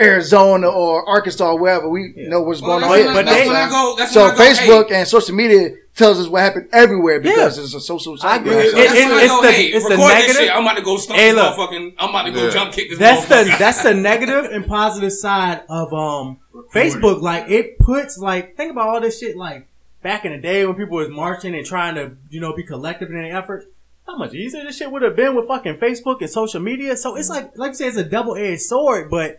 Arizona 0.00 0.68
or 0.68 1.08
Arkansas, 1.08 1.44
or 1.52 1.58
wherever 1.58 1.88
we 1.88 2.12
know 2.16 2.42
what's 2.42 2.60
Well, 2.62 2.80
going 2.80 2.82
that's 2.90 3.08
on 3.08 3.14
when 3.14 3.14
But 3.14 3.26
that's 3.26 3.40
they- 3.42 3.46
when 3.48 3.56
I 3.56 3.68
go. 3.68 3.94
That's 3.98 4.12
So 4.12 4.22
when 4.24 4.32
I 4.32 4.36
go, 4.36 4.42
Facebook 4.44 4.88
hey, 4.88 4.94
and 4.96 5.08
social 5.08 5.34
media 5.34 5.70
tells 5.96 6.18
us 6.18 6.26
what 6.28 6.42
happened 6.42 6.68
everywhere 6.72 7.20
because 7.20 7.56
it's 7.58 7.72
a 7.74 7.80
social 7.80 8.16
site. 8.18 8.30
I 8.32 8.36
agree. 8.42 8.52
It, 8.54 8.64
it, 8.66 8.74
it, 8.74 8.74
it's 8.74 8.96
I 8.96 9.26
go, 9.28 9.42
the, 9.42 9.52
hey, 9.52 9.64
it's 9.66 9.88
the 9.88 9.96
negative. 9.96 10.36
Shit. 10.36 10.50
I'm 10.54 10.62
about 10.64 10.76
to 10.76 10.82
go 10.82 10.96
stomp 10.96 11.18
Hey, 11.20 11.30
this 11.32 11.36
look. 11.36 11.56
motherfucking. 11.70 11.94
I'm 11.98 12.10
about 12.10 12.22
to 12.24 12.30
go 12.32 12.44
Yeah. 12.44 12.50
jump 12.50 12.72
kick 12.72 12.90
this. 12.90 12.98
That's 12.98 13.26
the 13.26 13.34
motherfucker. 13.36 13.58
that's 13.58 13.82
the 13.82 13.94
negative 13.94 14.44
and 14.46 14.66
positive 14.66 15.12
side 15.12 15.62
of 15.68 15.92
um 15.92 16.38
Facebook. 16.72 17.20
Like 17.22 17.48
it 17.50 17.78
puts 17.78 18.18
like 18.18 18.56
think 18.56 18.72
about 18.72 18.88
all 18.88 19.00
this 19.00 19.20
shit 19.20 19.36
like 19.36 19.68
back 20.02 20.24
in 20.24 20.32
the 20.32 20.38
day 20.38 20.66
when 20.66 20.74
people 20.74 20.96
was 20.96 21.08
marching 21.08 21.54
and 21.54 21.64
trying 21.64 21.94
to 21.94 22.12
you 22.30 22.40
know 22.40 22.54
be 22.54 22.62
collective 22.64 23.08
in 23.10 23.14
their 23.16 23.36
effort 23.36 23.64
How 24.06 24.18
much 24.18 24.34
easier 24.34 24.62
this 24.64 24.76
shit 24.76 24.90
would 24.90 25.00
have 25.02 25.16
been 25.16 25.34
with 25.34 25.46
fucking 25.48 25.76
Facebook 25.78 26.20
and 26.20 26.28
social 26.28 26.60
media. 26.60 26.96
So 26.96 27.16
it's 27.16 27.28
like 27.30 27.56
like 27.56 27.70
you 27.70 27.74
say, 27.76 27.86
it's 27.86 27.96
a 27.96 28.04
double 28.04 28.34
edged 28.36 28.62
sword. 28.62 29.10
But 29.10 29.36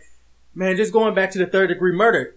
man, 0.56 0.76
just 0.76 0.92
going 0.92 1.14
back 1.14 1.30
to 1.32 1.38
the 1.38 1.46
third 1.46 1.68
degree 1.68 1.92
murder. 1.92 2.34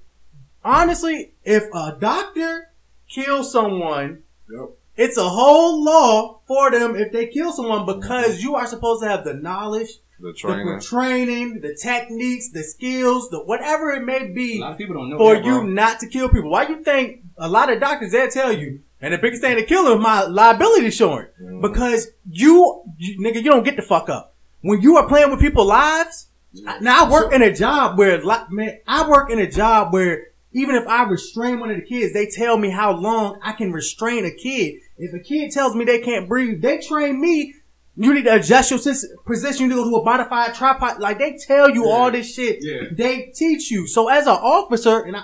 Honestly, 0.64 1.34
if 1.44 1.64
a 1.74 1.98
doctor 2.00 2.68
kills 3.10 3.52
someone, 3.52 4.24
Yep. 4.52 4.70
it's 4.98 5.18
a 5.18 5.30
whole 5.30 5.84
law 5.84 6.42
for 6.48 6.70
them 6.72 6.96
if 6.96 7.12
they 7.12 7.28
kill 7.28 7.52
someone 7.54 7.86
because 7.86 8.44
you 8.44 8.56
are 8.56 8.68
supposed 8.68 9.02
to 9.02 9.10
have 9.10 9.24
the 9.24 9.34
knowledge 9.34 9.90
The 10.20 10.28
the 10.28 10.34
training. 10.34 10.80
training, 10.82 11.62
the 11.62 11.74
techniques, 11.82 12.50
the 12.52 12.64
skills, 12.64 13.30
the 13.30 13.40
whatever 13.40 13.92
it 13.92 14.04
may 14.04 14.26
A 14.30 14.34
be 14.34 14.60
lot 14.60 14.74
of 14.74 14.78
people 14.78 14.96
don't 14.96 15.10
know 15.10 15.18
for 15.18 15.36
that, 15.36 15.46
you 15.46 15.64
not 15.64 16.00
to 16.02 16.08
kill 16.08 16.30
people. 16.30 16.50
Why 16.50 16.68
you 16.68 16.84
think 16.84 17.22
a 17.38 17.48
lot 17.48 17.72
of 17.72 17.80
doctors 17.80 18.12
they'll 18.12 18.30
tell 18.30 18.52
you, 18.52 18.82
and 19.02 19.14
the 19.14 19.18
biggest 19.18 19.42
thing 19.42 19.56
to 19.56 19.64
kill 19.64 19.86
them, 19.86 20.02
my 20.02 20.24
liability 20.24 20.88
insurance, 20.88 21.32
Mm. 21.42 21.62
because 21.62 22.10
you, 22.30 22.84
you, 22.98 23.18
nigga, 23.20 23.36
you 23.36 23.50
don't 23.50 23.64
get 23.64 23.78
the 23.78 23.82
fuck 23.82 24.10
up 24.10 24.36
when 24.62 24.82
you 24.82 24.98
are 24.98 25.08
playing 25.08 25.32
with 25.32 25.40
people's 25.40 25.68
lives. 25.68 26.26
Now 26.54 27.06
I 27.06 27.10
work 27.10 27.34
in 27.34 27.42
a 27.42 27.54
job 27.54 27.98
where, 27.98 28.24
like, 28.24 28.52
man, 28.52 28.80
I 28.88 29.08
work 29.08 29.30
in 29.30 29.40
a 29.40 29.50
job 29.50 29.94
where 29.94 30.28
even 30.52 30.76
if 30.76 30.88
I 30.88 31.04
restrain 31.04 31.60
one 31.60 31.70
of 31.70 31.78
the 31.78 31.86
kids, 31.86 32.14
they 32.14 32.26
tell 32.26 32.58
me 32.58 32.70
how 32.70 32.92
long 32.92 33.40
I 33.44 33.52
can 33.54 33.72
restrain 33.72 34.26
a 34.26 34.32
kid. 34.32 34.80
If 34.98 35.14
a 35.14 35.20
kid 35.20 35.52
tells 35.52 35.76
me 35.76 35.86
they 35.86 36.00
can't 36.00 36.28
breathe, 36.28 36.62
they 36.62 36.80
train 36.80 37.22
me. 37.22 37.54
You 37.96 38.14
need 38.14 38.24
to 38.24 38.36
adjust 38.36 38.72
your 38.72 38.80
position. 39.26 39.64
You 39.64 39.68
need 39.68 39.76
to 39.76 39.84
go 39.84 39.90
to 39.90 39.96
a 39.98 40.04
modified 40.04 40.56
tripod. 40.56 41.00
Like 41.00 41.20
they 41.20 41.38
tell 41.38 41.70
you 41.70 41.88
all 41.90 42.10
this 42.10 42.34
shit. 42.34 42.60
Yeah. 42.62 42.88
They 42.92 43.32
teach 43.36 43.70
you. 43.70 43.88
So 43.88 44.08
as 44.08 44.26
an 44.26 44.34
officer, 44.34 45.02
and 45.02 45.18
I, 45.18 45.24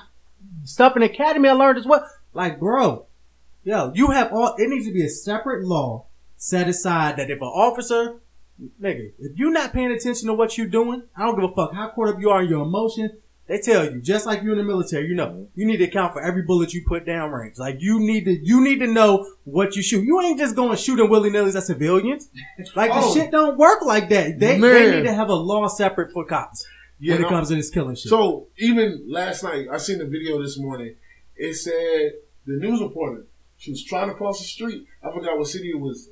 stuff 0.64 0.96
in 0.96 1.02
the 1.02 1.10
academy, 1.10 1.50
I 1.50 1.54
learned 1.54 1.80
as 1.80 1.86
well. 1.86 2.06
Like, 2.34 2.60
bro, 2.60 3.08
yo, 3.64 3.94
you 3.96 4.12
have 4.12 4.34
all. 4.34 4.56
It 4.58 4.70
needs 4.70 4.86
to 4.88 4.94
be 4.94 5.06
a 5.06 5.10
separate 5.10 5.64
law 5.66 6.08
set 6.38 6.68
aside 6.68 7.18
that 7.18 7.32
if 7.32 7.42
an 7.42 7.48
officer, 7.48 8.20
nigga, 8.82 9.12
if 9.20 9.38
you're 9.38 9.52
not 9.52 9.74
paying 9.74 9.92
attention 9.92 10.28
to 10.28 10.34
what 10.34 10.58
you're 10.58 10.68
doing, 10.68 11.04
I 11.16 11.24
don't 11.26 11.36
give 11.40 11.50
a 11.50 11.54
fuck 11.54 11.74
how 11.74 11.90
caught 11.90 12.10
up 12.10 12.20
you 12.20 12.30
are 12.30 12.42
in 12.44 12.50
your 12.50 12.64
emotion. 12.64 13.18
They 13.48 13.60
tell 13.60 13.86
you, 13.86 14.02
just 14.02 14.26
like 14.26 14.42
you 14.42 14.52
in 14.54 14.58
the 14.58 14.64
military, 14.64 15.06
you 15.08 15.14
know, 15.14 15.48
you 15.54 15.68
need 15.68 15.78
to 15.78 15.84
account 15.84 16.14
for 16.14 16.22
every 16.22 16.42
bullet 16.42 16.74
you 16.74 16.84
put 16.88 17.06
down 17.06 17.30
range. 17.32 17.60
Like 17.60 17.78
you 17.80 18.00
need 18.00 18.26
to, 18.26 18.32
you 18.32 18.64
need 18.64 18.80
to 18.80 18.88
know 18.88 19.30
what 19.44 19.76
you 19.76 19.84
shoot. 19.84 20.04
You 20.04 20.20
ain't 20.22 20.40
just 20.40 20.56
going 20.56 20.76
shooting 20.78 21.08
willy 21.12 21.30
nilly 21.30 21.56
at 21.56 21.62
civilians. 21.64 22.28
Like 22.76 22.90
Oh. 22.92 23.14
the 23.14 23.20
shit 23.20 23.30
don't 23.32 23.56
work 23.58 23.84
like 23.84 24.10
that. 24.10 24.40
They, 24.40 24.60
they 24.60 24.92
need 24.96 25.04
to 25.04 25.14
have 25.14 25.30
a 25.30 25.36
law 25.36 25.68
separate 25.68 26.12
for 26.12 26.26
cops 26.26 26.66
Yeah, 27.00 27.14
when 27.14 27.22
it 27.22 27.24
no. 27.26 27.30
comes 27.30 27.50
to 27.50 27.56
this 27.56 27.70
killing 27.70 27.96
shit. 27.96 28.10
So 28.10 28.48
even 28.58 29.06
last 29.08 29.44
night, 29.44 29.68
I 29.72 29.78
seen 29.78 30.00
the 30.00 30.06
video 30.06 30.42
this 30.42 30.58
morning. 30.58 30.96
It 31.36 31.54
said 31.54 32.14
the 32.48 32.54
news 32.58 32.82
reporter 32.82 33.26
she 33.58 33.70
was 33.70 33.84
trying 33.84 34.08
to 34.10 34.16
cross 34.16 34.40
the 34.40 34.46
street. 34.46 34.88
I 35.04 35.12
forgot 35.14 35.38
what 35.38 35.48
city 35.48 35.70
it 35.70 35.80
was. 35.80 36.10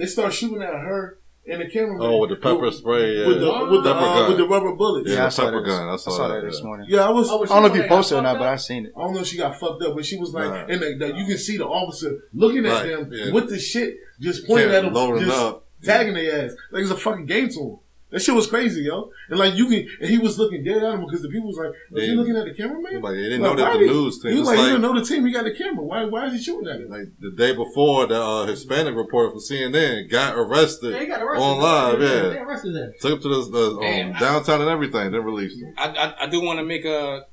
They 0.00 0.06
start 0.06 0.32
shooting 0.32 0.62
at 0.62 0.72
her 0.72 1.18
and 1.46 1.60
the 1.60 1.68
camera. 1.68 1.98
Oh, 2.00 2.18
with 2.18 2.30
the 2.30 2.36
pepper 2.36 2.70
spray. 2.70 3.18
Yeah. 3.20 3.26
with 3.26 3.40
the 3.40 3.46
with 3.70 3.84
the, 3.84 3.92
Pepper 3.92 4.04
uh, 4.06 4.14
gun. 4.14 4.28
with 4.28 4.38
the 4.38 4.48
rubber 4.48 4.74
bullets. 4.74 5.08
Yeah, 5.08 5.14
Yeah, 5.14 5.20
the 5.20 5.26
I 5.26 5.28
saw 5.28 5.44
pepper 5.44 5.60
that. 5.62 5.66
gun. 5.68 5.88
I 5.88 5.96
saw 5.96 6.28
that, 6.28 6.42
this 6.46 6.58
yeah. 6.58 6.64
morning. 6.64 6.94
I 6.98 7.10
was. 7.10 7.30
Oh, 7.30 7.42
I 7.44 7.46
don't 7.46 7.62
know 7.62 7.66
if 7.68 7.74
she 7.74 7.82
you 7.82 7.88
posted 7.88 8.18
or 8.18 8.20
that 8.22 8.22
not, 8.22 8.32
got 8.34 8.38
but 8.40 8.48
I 8.48 8.56
seen 8.56 8.86
it. 8.86 8.92
I 8.96 9.00
don't 9.02 9.14
know 9.14 9.20
if 9.20 9.26
she 9.26 9.36
got 9.36 9.58
fucked 9.60 9.82
up, 9.82 9.94
but 9.94 10.04
she 10.06 10.16
was 10.16 10.32
like, 10.32 10.50
Right. 10.50 10.70
and 10.70 10.80
the, 10.82 10.94
the, 10.94 11.06
you 11.18 11.26
can 11.26 11.38
see 11.38 11.56
the 11.58 11.66
officer 11.66 12.18
looking 12.32 12.64
at 12.66 12.72
Right, 12.72 12.88
them 12.88 13.10
yeah. 13.12 13.32
with 13.32 13.50
the 13.50 13.58
shit, 13.58 13.96
just 14.20 14.46
pointing 14.46 14.70
Yeah, 14.70 14.76
at 14.78 14.92
them, 14.92 15.18
just 15.18 15.38
up. 15.38 15.66
tagging 15.82 16.14
their 16.14 16.46
ass 16.46 16.52
like 16.72 16.82
it's 16.82 16.90
a 16.90 16.96
fucking 16.96 17.26
game 17.26 17.48
to 17.50 17.60
him. 17.60 17.76
That 18.10 18.20
shit 18.20 18.34
was 18.34 18.48
crazy, 18.48 18.82
yo. 18.82 19.12
And 19.28 19.38
like 19.38 19.54
you 19.54 19.66
can, 19.68 19.86
and 20.00 20.10
he 20.10 20.18
was 20.18 20.36
looking 20.38 20.64
dead 20.64 20.82
at 20.82 20.94
him 20.94 21.04
because 21.06 21.22
the 21.22 21.28
people 21.28 21.46
was 21.48 21.56
like, 21.58 21.72
"Was 21.92 22.02
he 22.02 22.10
looking 22.10 22.36
at 22.36 22.44
the 22.44 22.52
cameraman?" 22.54 23.00
Like, 23.02 23.14
they 23.14 23.22
didn't 23.22 23.42
Like, 23.42 23.56
know 23.56 23.64
that 23.64 23.72
the 23.74 23.78
did- 23.78 23.90
news 23.90 24.20
thing. 24.20 24.32
He 24.32 24.40
was 24.40 24.48
It's 24.48 24.48
like, 24.48 24.56
"He 24.58 24.62
like- 24.64 24.72
didn't 24.72 24.82
know 24.82 24.98
the 25.00 25.06
team. 25.06 25.26
He 25.26 25.32
got 25.32 25.44
the 25.44 25.54
camera. 25.54 25.84
Why? 25.84 26.04
Why 26.06 26.26
is 26.26 26.32
he 26.32 26.42
shooting 26.42 26.68
at 26.68 26.80
it?" 26.80 26.90
Like 26.90 27.08
the 27.20 27.30
day 27.30 27.54
before, 27.54 28.06
the 28.06 28.20
uh, 28.20 28.46
Hispanic 28.46 28.96
reporter 28.96 29.30
from 29.30 29.38
CNN 29.40 30.10
got 30.10 30.36
arrested, 30.36 30.92
Yeah, 30.92 30.98
he 31.00 31.06
got 31.06 31.22
arrested. 31.22 31.44
on 31.44 31.58
live. 31.60 32.02
Yeah, 32.02 32.08
they 32.30 32.38
arrested 32.38 32.74
him. 32.74 32.92
took 33.00 33.12
him 33.12 33.22
to 33.22 33.28
the, 33.28 33.42
the 33.50 33.80
um, 33.80 34.12
downtown 34.18 34.60
and 34.60 34.70
everything, 34.70 35.12
then 35.12 35.22
released 35.24 35.60
him. 35.60 35.72
I, 35.78 35.88
I, 35.90 36.24
I 36.24 36.26
do 36.28 36.40
want 36.42 36.58
to 36.58 36.64
make 36.64 36.84
a 36.84 37.26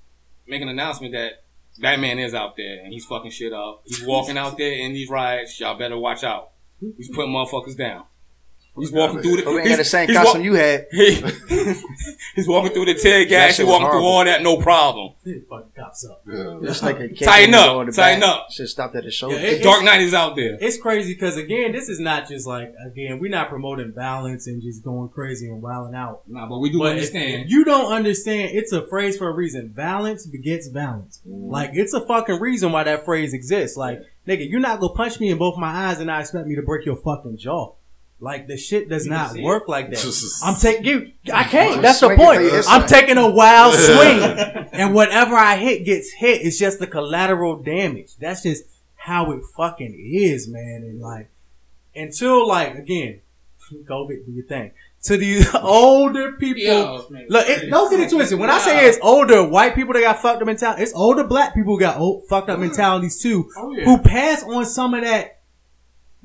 make 0.48 0.62
an 0.62 0.70
announcement 0.70 1.14
that 1.14 1.44
Batman 1.80 2.20
is 2.20 2.34
out 2.34 2.56
there 2.56 2.84
and 2.84 2.94
he's 2.94 3.06
fucking 3.06 3.32
shit 3.32 3.52
up. 3.52 3.82
He's 3.86 4.04
walking 4.04 4.38
out 4.38 4.58
there 4.58 4.72
in 4.74 4.94
these 4.94 5.10
riots. 5.10 5.60
Y'all 5.60 5.78
better 5.78 5.98
watch 5.98 6.24
out. 6.24 6.52
He's 6.98 7.10
putting 7.10 7.32
motherfuckers 7.34 7.76
down. 7.78 8.04
He's 8.78 8.92
walking 8.92 9.22
through 9.22 9.38
the. 9.38 9.44
But 9.44 9.54
we 9.54 9.60
ain't 9.62 9.70
got 9.70 9.78
the 9.78 9.84
same 9.86 10.08
costume 10.14 10.42
wa- 10.42 10.46
you 10.46 10.54
had. 10.54 10.88
he's 12.36 12.48
walking 12.48 12.72
through 12.74 12.86
the 12.86 12.94
tear 12.96 13.26
gas. 13.26 13.58
He's 13.58 13.66
walking 13.66 13.88
through 13.90 14.04
all 14.04 14.24
that, 14.26 14.42
no 14.44 14.58
problem. 14.58 15.14
Fucking 15.50 15.72
cops 15.76 16.06
up. 16.10 16.22
Yeah. 16.28 16.58
This 16.62 16.82
nigga 16.82 17.16
came 17.16 17.28
Tighten 17.28 17.54
up, 17.56 17.88
tighten 17.94 18.22
back. 18.22 18.30
up. 18.30 18.48
Should 18.52 18.70
stopped 18.70 18.96
at 18.96 19.04
the 19.04 19.12
shoulder. 19.12 19.36
Yeah, 19.36 19.42
The 19.52 19.60
it- 19.60 19.64
Dark 19.64 19.84
Knight 19.84 20.02
is 20.02 20.14
out 20.14 20.36
there. 20.36 20.58
It's 20.62 20.78
crazy 20.78 21.14
because 21.14 21.38
again, 21.38 21.72
this 21.72 21.90
is 21.90 22.00
not 22.00 22.28
just 22.28 22.48
like 22.48 22.74
again, 22.86 23.20
we're 23.20 23.32
not 23.32 23.50
promoting 23.50 23.92
balance 23.92 24.48
and 24.48 24.62
just 24.62 24.84
going 24.84 25.10
crazy 25.10 25.48
and 25.48 25.62
wilding 25.62 25.96
out. 25.96 26.22
Nah, 26.28 26.48
but 26.48 26.60
we 26.60 26.70
do 26.72 26.80
But 26.80 26.92
understand. 26.92 27.44
if 27.46 27.50
you 27.50 27.66
don't 27.66 27.92
understand, 27.92 28.52
it's 28.54 28.72
a 28.72 28.86
phrase 28.88 29.18
for 29.18 29.28
a 29.30 29.34
reason. 29.34 29.70
Balance 29.70 30.26
begets 30.26 30.70
balance. 30.70 31.22
Mm. 31.28 31.50
Like 31.52 31.72
it's 31.74 31.94
a 31.94 32.06
fucking 32.06 32.40
reason 32.40 32.72
why 32.72 32.84
that 32.84 33.06
phrase 33.06 33.34
exists. 33.34 33.76
Like 33.78 34.02
nigga, 34.28 34.50
you're 34.50 34.60
not 34.60 34.80
gonna 34.80 34.94
punch 34.94 35.20
me 35.20 35.30
in 35.30 35.38
both 35.38 35.58
my 35.58 35.88
eyes 35.90 35.98
and 35.98 36.08
not 36.08 36.22
expect 36.22 36.48
me 36.48 36.56
to 36.56 36.62
break 36.62 36.86
your 36.86 36.96
fucking 36.98 37.38
jaw. 37.38 37.74
Like 38.20 38.48
the 38.48 38.58
shit 38.58 38.90
does 38.90 39.06
You 39.06 39.12
not 39.12 39.32
see 39.32 39.44
work 39.44 39.68
like 39.68 39.92
that. 39.92 40.04
I'm 40.44 40.54
I'm 40.56 40.60
taking 40.60 40.86
you. 40.86 41.12
I 41.32 41.44
can't. 41.44 41.82
Just 41.82 41.82
That's 41.82 42.00
the 42.00 42.16
point. 42.16 42.42
I'm 42.68 42.88
taking 42.88 43.18
a 43.18 43.30
wild 43.30 43.76
swing, 43.76 44.22
and 44.74 44.96
whatever 44.96 45.36
I 45.36 45.58
hit 45.58 45.86
gets 45.86 46.12
hit. 46.12 46.42
It's 46.42 46.58
just 46.58 46.80
the 46.80 46.88
collateral 46.88 47.58
damage. 47.62 48.16
That's 48.20 48.42
just 48.44 48.64
how 48.96 49.32
it 49.34 49.42
fucking 49.56 49.94
is, 50.14 50.48
man. 50.48 50.82
And 50.84 51.00
like 51.00 51.30
until 51.96 52.48
like 52.48 52.76
again, 52.76 53.22
COVID 53.72 54.26
do 54.26 54.32
your 54.32 54.46
thing. 54.46 54.72
To 55.04 55.16
these 55.16 55.54
older 55.62 56.34
people, 56.34 56.64
Yo, 56.64 57.06
look, 57.30 57.48
it, 57.48 57.70
don't 57.70 57.92
get 57.92 58.00
it 58.00 58.10
twisted. 58.10 58.40
When 58.40 58.50
I 58.50 58.58
say 58.58 58.88
it's 58.90 58.98
older 59.04 59.48
white 59.48 59.76
people 59.76 59.94
that 59.94 60.02
got 60.02 60.20
fucked 60.24 60.42
up 60.42 60.48
mentality, 60.48 60.82
it's 60.82 60.94
older 60.96 61.24
black 61.24 61.54
people 61.54 61.76
who 61.76 61.80
got 61.80 61.98
old, 62.00 62.26
fucked 62.28 62.50
up 62.50 62.60
mentalities 62.60 63.22
too, 63.22 63.48
Oh, 63.58 63.72
yeah. 63.74 63.86
who 63.86 64.00
pass 64.00 64.44
on 64.44 64.66
some 64.66 64.96
of 64.96 65.04
that 65.04 65.37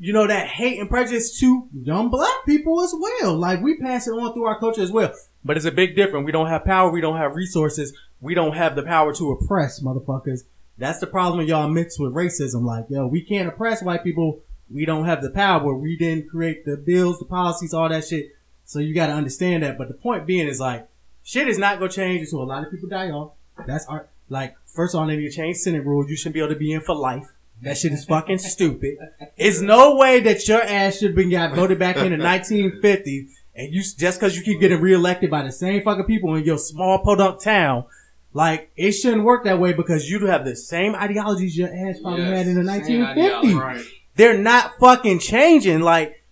you 0.02 0.12
know, 0.12 0.26
that 0.26 0.48
hate 0.48 0.80
and 0.80 0.90
prejudice 0.90 1.38
to 1.38 1.68
young 1.72 2.08
black 2.08 2.44
people 2.44 2.82
as 2.82 2.92
well. 2.98 3.36
Like 3.36 3.62
we 3.62 3.78
pass 3.78 4.08
it 4.08 4.10
on 4.10 4.34
through 4.34 4.46
our 4.46 4.58
culture 4.58 4.82
as 4.82 4.90
well. 4.90 5.14
But 5.44 5.56
it's 5.56 5.64
a 5.64 5.70
big 5.70 5.94
difference. 5.94 6.26
We 6.26 6.32
don't 6.32 6.48
have 6.48 6.64
power. 6.64 6.90
We 6.90 7.00
don't 7.00 7.18
have 7.18 7.36
resources. 7.36 7.96
We 8.20 8.34
don't 8.34 8.56
have 8.56 8.74
the 8.74 8.82
power 8.82 9.14
to 9.14 9.30
oppress 9.30 9.80
motherfuckers. 9.80 10.40
That's 10.76 10.98
the 10.98 11.06
problem 11.06 11.38
when 11.38 11.46
y'all 11.46 11.68
mix 11.68 12.00
with 12.00 12.14
racism. 12.14 12.64
Like, 12.64 12.86
yo, 12.88 13.06
we 13.06 13.22
can't 13.22 13.48
oppress 13.48 13.80
white 13.80 14.02
people. 14.02 14.40
We 14.68 14.86
don't 14.86 15.04
have 15.04 15.22
the 15.22 15.30
power. 15.30 15.72
We 15.72 15.96
didn't 15.96 16.30
create 16.30 16.64
the 16.64 16.76
bills, 16.76 17.20
the 17.20 17.24
policies, 17.24 17.72
all 17.72 17.88
that 17.88 18.04
shit. 18.04 18.32
So 18.64 18.80
you 18.80 18.96
got 18.96 19.06
to 19.06 19.12
understand 19.12 19.62
that. 19.62 19.78
But 19.78 19.86
the 19.86 19.94
point 19.94 20.26
being 20.26 20.48
is 20.48 20.58
like, 20.58 20.88
shit 21.22 21.46
is 21.46 21.58
not 21.58 21.78
gonna 21.78 21.92
change 21.92 22.22
until 22.22 22.42
a 22.42 22.44
lot 22.44 22.64
of 22.64 22.72
people 22.72 22.88
die 22.88 23.10
off. 23.10 23.34
That's 23.68 23.86
our 23.86 24.08
like. 24.28 24.56
First 24.66 24.96
of 24.96 25.00
all, 25.00 25.06
they 25.06 25.16
need 25.16 25.30
to 25.30 25.36
change 25.36 25.58
Senate 25.58 25.84
rules. 25.84 26.10
You 26.10 26.16
shouldn't 26.16 26.34
be 26.34 26.40
able 26.40 26.54
to 26.54 26.58
be 26.58 26.72
in 26.72 26.80
for 26.80 26.96
life. 26.96 27.30
That 27.62 27.78
shit 27.78 27.92
is 27.92 28.04
fucking 28.04 28.38
stupid. 28.38 28.96
It's 29.36 29.60
no 29.60 29.96
way 29.96 30.20
that 30.20 30.46
your 30.48 30.62
ass 30.62 30.98
should 30.98 31.08
have 31.10 31.16
been 31.16 31.30
got 31.30 31.54
voted 31.54 31.78
back 31.78 31.96
in 31.96 32.10
the 32.10 32.16
1950s, 32.24 33.28
and 33.54 33.72
you 33.72 33.82
just 33.82 34.18
because 34.18 34.36
you 34.36 34.42
keep 34.42 34.60
getting 34.60 34.80
reelected 34.80 35.30
by 35.30 35.42
the 35.42 35.52
same 35.52 35.82
fucking 35.82 36.04
people 36.04 36.34
in 36.34 36.44
your 36.44 36.58
small 36.58 36.98
podunk 37.04 37.40
town, 37.40 37.84
like 38.32 38.70
it 38.76 38.92
shouldn't 38.92 39.24
work 39.24 39.44
that 39.44 39.60
way 39.60 39.72
because 39.72 40.08
you 40.10 40.18
do 40.18 40.26
have 40.26 40.44
the 40.44 40.56
same 40.56 40.94
ideologies 40.94 41.56
your 41.56 41.68
ass 41.68 42.00
probably 42.02 42.22
Yes, 42.24 42.38
had 42.38 42.46
in 42.48 42.54
the 42.54 42.62
1950s. 42.72 43.54
right. 43.60 43.84
They're 44.16 44.38
not 44.38 44.72
fucking 44.80 45.20
changing. 45.20 45.80
Like, 45.80 46.24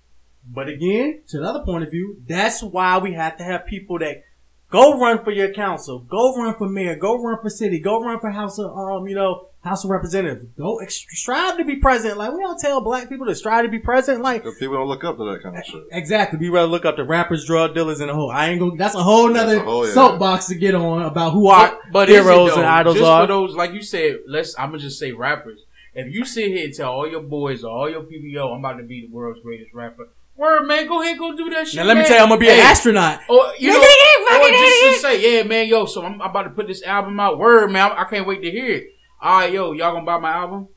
but 0.46 0.68
again, 0.68 1.22
to 1.28 1.38
another 1.38 1.60
point 1.64 1.84
of 1.84 1.90
view, 1.90 2.16
that's 2.26 2.62
why 2.62 2.98
we 2.98 3.12
have 3.14 3.36
to 3.38 3.44
have 3.44 3.66
people 3.66 3.98
that 4.00 4.24
go 4.70 4.98
run 4.98 5.22
for 5.22 5.30
your 5.30 5.52
council, 5.52 6.00
go 6.00 6.34
run 6.36 6.56
for 6.56 6.68
mayor, 6.68 6.96
go 6.96 7.22
run 7.22 7.38
for 7.40 7.50
city, 7.50 7.78
go 7.78 8.02
run 8.02 8.18
for 8.20 8.30
house 8.30 8.58
of 8.58 8.76
um, 8.76 9.06
you 9.06 9.14
know, 9.14 9.46
house 9.62 9.84
of 9.84 9.90
representatives. 9.90 10.46
Go 10.56 10.78
ex- 10.78 11.04
strive 11.10 11.58
to 11.58 11.64
be 11.64 11.76
president. 11.76 12.18
Like 12.18 12.32
we 12.32 12.40
don't 12.40 12.58
tell 12.58 12.80
black 12.80 13.08
people 13.08 13.26
to 13.26 13.34
strive 13.34 13.64
to 13.64 13.70
be 13.70 13.78
president. 13.78 14.22
Like 14.24 14.42
people 14.58 14.76
don't 14.76 14.88
look 14.88 15.04
up 15.04 15.16
to 15.18 15.24
that 15.32 15.42
kind 15.42 15.56
of 15.56 15.64
shit. 15.64 15.82
exactly, 15.92 16.38
we 16.38 16.48
rather 16.48 16.66
look 16.68 16.84
up 16.84 16.96
to 16.96 17.04
rappers, 17.04 17.44
drug 17.46 17.74
dealers, 17.74 18.00
and 18.00 18.10
a 18.10 18.14
whole. 18.14 18.30
I 18.30 18.48
ain't 18.48 18.60
gonna. 18.60 18.76
That's 18.76 18.94
a 18.94 19.02
whole 19.02 19.28
nother 19.28 19.56
a 19.58 19.60
whole, 19.60 19.86
yeah. 19.86 19.92
soapbox 19.92 20.46
to 20.46 20.54
get 20.54 20.74
on 20.74 21.02
about 21.02 21.32
who 21.32 21.48
our 21.48 21.68
But, 21.70 21.80
but 21.92 22.08
heroes 22.08 22.50
though? 22.54 22.56
and 22.56 22.66
idols 22.66 22.96
just 22.96 23.06
are. 23.06 23.22
for 23.24 23.26
those, 23.28 23.54
like 23.54 23.72
you 23.72 23.82
said, 23.82 24.20
let's. 24.26 24.58
I'm 24.58 24.70
gonna 24.70 24.78
just 24.78 24.98
say 24.98 25.12
rappers. 25.12 25.60
If 25.92 26.14
you 26.14 26.24
sit 26.24 26.48
here 26.48 26.64
and 26.64 26.72
tell 26.72 26.92
all 26.92 27.08
your 27.10 27.20
boys 27.22 27.64
or 27.64 27.70
all 27.70 27.90
your 27.90 28.02
people, 28.04 28.28
yo, 28.28 28.52
I'm 28.52 28.60
about 28.64 28.78
to 28.78 28.84
be 28.84 29.02
the 29.06 29.12
world's 29.12 29.40
greatest 29.40 29.74
rapper. 29.74 30.08
Word, 30.36 30.66
man, 30.66 30.86
go 30.86 31.02
ahead, 31.02 31.18
go 31.18 31.36
do 31.36 31.50
that 31.50 31.66
shit. 31.68 31.76
now 31.76 31.84
let 31.84 31.98
me 31.98 32.04
tell 32.04 32.16
you, 32.16 32.22
I'm 32.22 32.28
gonna 32.30 32.40
be 32.40 32.46
Hey, 32.46 32.60
an 32.60 32.66
astronaut. 32.66 33.20
Or 33.28 33.52
you 33.58 33.68
know, 33.68 33.78
or 33.78 34.48
just 34.48 34.94
to 34.96 34.98
say, 35.02 35.36
yeah, 35.36 35.42
man, 35.42 35.66
yo, 35.68 35.84
so 35.84 36.02
I'm, 36.02 36.14
I'm 36.22 36.30
about 36.30 36.44
to 36.44 36.50
put 36.50 36.66
this 36.66 36.82
album 36.82 37.20
out. 37.20 37.38
Word, 37.38 37.70
man, 37.72 37.90
I, 37.92 38.02
I 38.02 38.04
can't 38.04 38.26
wait 38.26 38.40
to 38.42 38.50
hear 38.50 38.66
it. 38.66 38.94
All 39.22 39.38
right, 39.40 39.52
yo, 39.52 39.72
y'all 39.72 39.92
gonna 39.92 40.04
buy 40.06 40.18
my 40.18 40.30
album? 40.30 40.68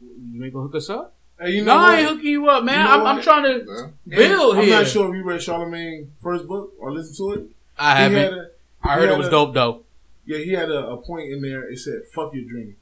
You 0.00 0.42
ain't 0.44 0.52
gonna 0.52 0.66
hook 0.66 0.76
us 0.76 0.88
up? 0.90 1.14
Hey, 1.40 1.50
you 1.52 1.64
no, 1.64 1.74
know 1.76 1.84
I 1.84 1.96
ain't 1.98 2.08
hooking 2.08 2.26
you 2.30 2.48
up, 2.48 2.64
man. 2.64 2.78
You 2.78 2.84
know 2.84 3.04
I'm, 3.04 3.16
I'm 3.18 3.22
trying 3.22 3.44
to 3.44 3.92
Yeah. 4.06 4.16
build 4.16 4.56
I'm 4.56 4.64
here. 4.64 4.76
not 4.78 4.86
sure 4.86 5.08
if 5.10 5.16
you 5.16 5.24
read 5.24 5.42
Charlemagne's 5.42 6.08
first 6.22 6.46
book 6.46 6.72
or 6.78 6.92
listened 6.92 7.16
to 7.16 7.32
it. 7.40 7.50
I 7.78 7.96
He 7.96 8.02
haven't. 8.02 8.18
had 8.18 8.32
a, 8.32 8.50
I 8.82 8.94
heard 8.94 9.08
it 9.10 9.18
was 9.18 9.26
a- 9.28 9.30
dope 9.30 9.54
though. 9.54 9.82
yeah, 10.24 10.38
he 10.38 10.52
had 10.52 10.70
a, 10.70 10.86
a 10.88 10.96
point 10.98 11.30
in 11.32 11.42
there. 11.42 11.68
It 11.70 11.78
said, 11.78 12.02
"Fuck 12.14 12.34
your 12.34 12.44
dream." 12.44 12.76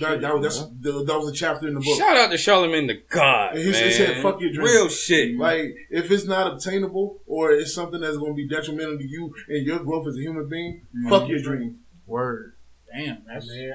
That, 0.00 0.20
that, 0.22 0.34
was- 0.34 0.42
that's, 0.42 0.70
that, 0.80 1.04
that 1.06 1.18
was 1.18 1.28
a 1.30 1.32
chapter 1.32 1.68
in 1.68 1.74
the 1.74 1.80
book. 1.80 1.96
Shout 1.98 2.16
out 2.16 2.30
to 2.30 2.38
Charlemagne 2.38 2.86
the 2.86 3.00
God. 3.08 3.56
He 3.56 3.64
said- 3.72 3.80
man. 3.80 3.84
he 3.84 3.92
said, 3.92 4.22
"Fuck 4.22 4.40
your 4.40 4.50
dream." 4.52 4.66
Real 4.66 4.88
shit. 4.88 5.36
Like, 5.38 5.74
if 5.90 6.10
it's 6.10 6.24
not 6.24 6.52
obtainable 6.52 7.20
or 7.26 7.52
it's 7.52 7.72
something 7.74 8.00
that's 8.00 8.16
going 8.16 8.32
to 8.32 8.36
be 8.36 8.48
detrimental 8.48 8.98
to 8.98 9.04
you 9.06 9.34
and 9.48 9.64
your 9.66 9.78
growth 9.80 10.08
as 10.08 10.16
a 10.16 10.20
human 10.20 10.48
being, 10.48 10.82
Mm-hmm. 10.96 11.08
fuck 11.08 11.28
your 11.28 11.40
dream. 11.40 11.78
Word. 12.06 12.54
Damn, 12.94 13.18
I 13.30 13.38
mean, 13.40 13.72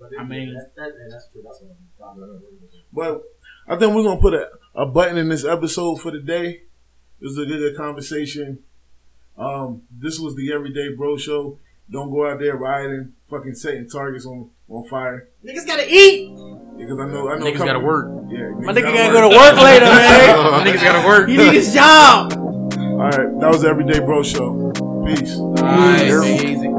that's. 0.00 0.10
I 0.18 0.24
mean, 0.24 0.56
But 2.92 3.22
I 3.68 3.76
think 3.76 3.94
we're 3.94 4.02
going 4.02 4.16
to 4.16 4.22
put 4.22 4.34
a, 4.34 4.48
a 4.74 4.86
button 4.86 5.16
in 5.18 5.28
this 5.28 5.44
episode 5.44 6.00
for 6.00 6.10
today. 6.10 6.62
It 7.20 7.24
was 7.24 7.36
a 7.38 7.44
good, 7.44 7.58
good 7.58 7.76
conversation. 7.76 8.60
Um, 9.36 9.82
this 9.90 10.18
was 10.18 10.34
the 10.36 10.52
Everyday 10.52 10.94
Bro 10.96 11.18
Show. 11.18 11.58
Don't 11.90 12.10
go 12.10 12.26
out 12.30 12.38
there 12.38 12.56
rioting, 12.56 13.12
fucking 13.28 13.54
setting 13.54 13.88
targets 13.88 14.24
on 14.26 14.50
on 14.68 14.86
fire. 14.88 15.28
Niggas 15.44 15.66
gotta 15.66 15.86
eat. 15.88 16.28
Because 16.78 16.98
I 17.00 17.06
know, 17.08 17.28
I 17.28 17.38
know. 17.38 17.44
Niggas 17.46 17.52
couple- 17.52 17.66
gotta 17.66 17.80
work. 17.80 18.06
Yeah, 18.30 18.50
My 18.50 18.72
niggas 18.72 18.76
nigga 18.76 18.94
gotta 18.94 19.12
gotta 19.12 19.12
work. 19.12 19.12
go 19.12 19.30
to 19.30 19.36
work 19.36 19.56
later, 19.64 19.84
man. 19.86 20.66
Niggas 20.66 20.82
gotta 20.82 21.06
work. 21.08 21.28
He 21.28 21.36
need 21.36 21.52
his 21.54 21.74
job. 21.74 22.32
All 22.34 22.96
right, 23.08 23.40
that 23.40 23.50
was 23.50 23.62
the 23.62 23.68
Everyday 23.68 23.98
Bro 24.00 24.22
Show. 24.22 24.72
Peace. 25.06 25.36
Nice. 25.36 26.42
Easy. 26.42 26.69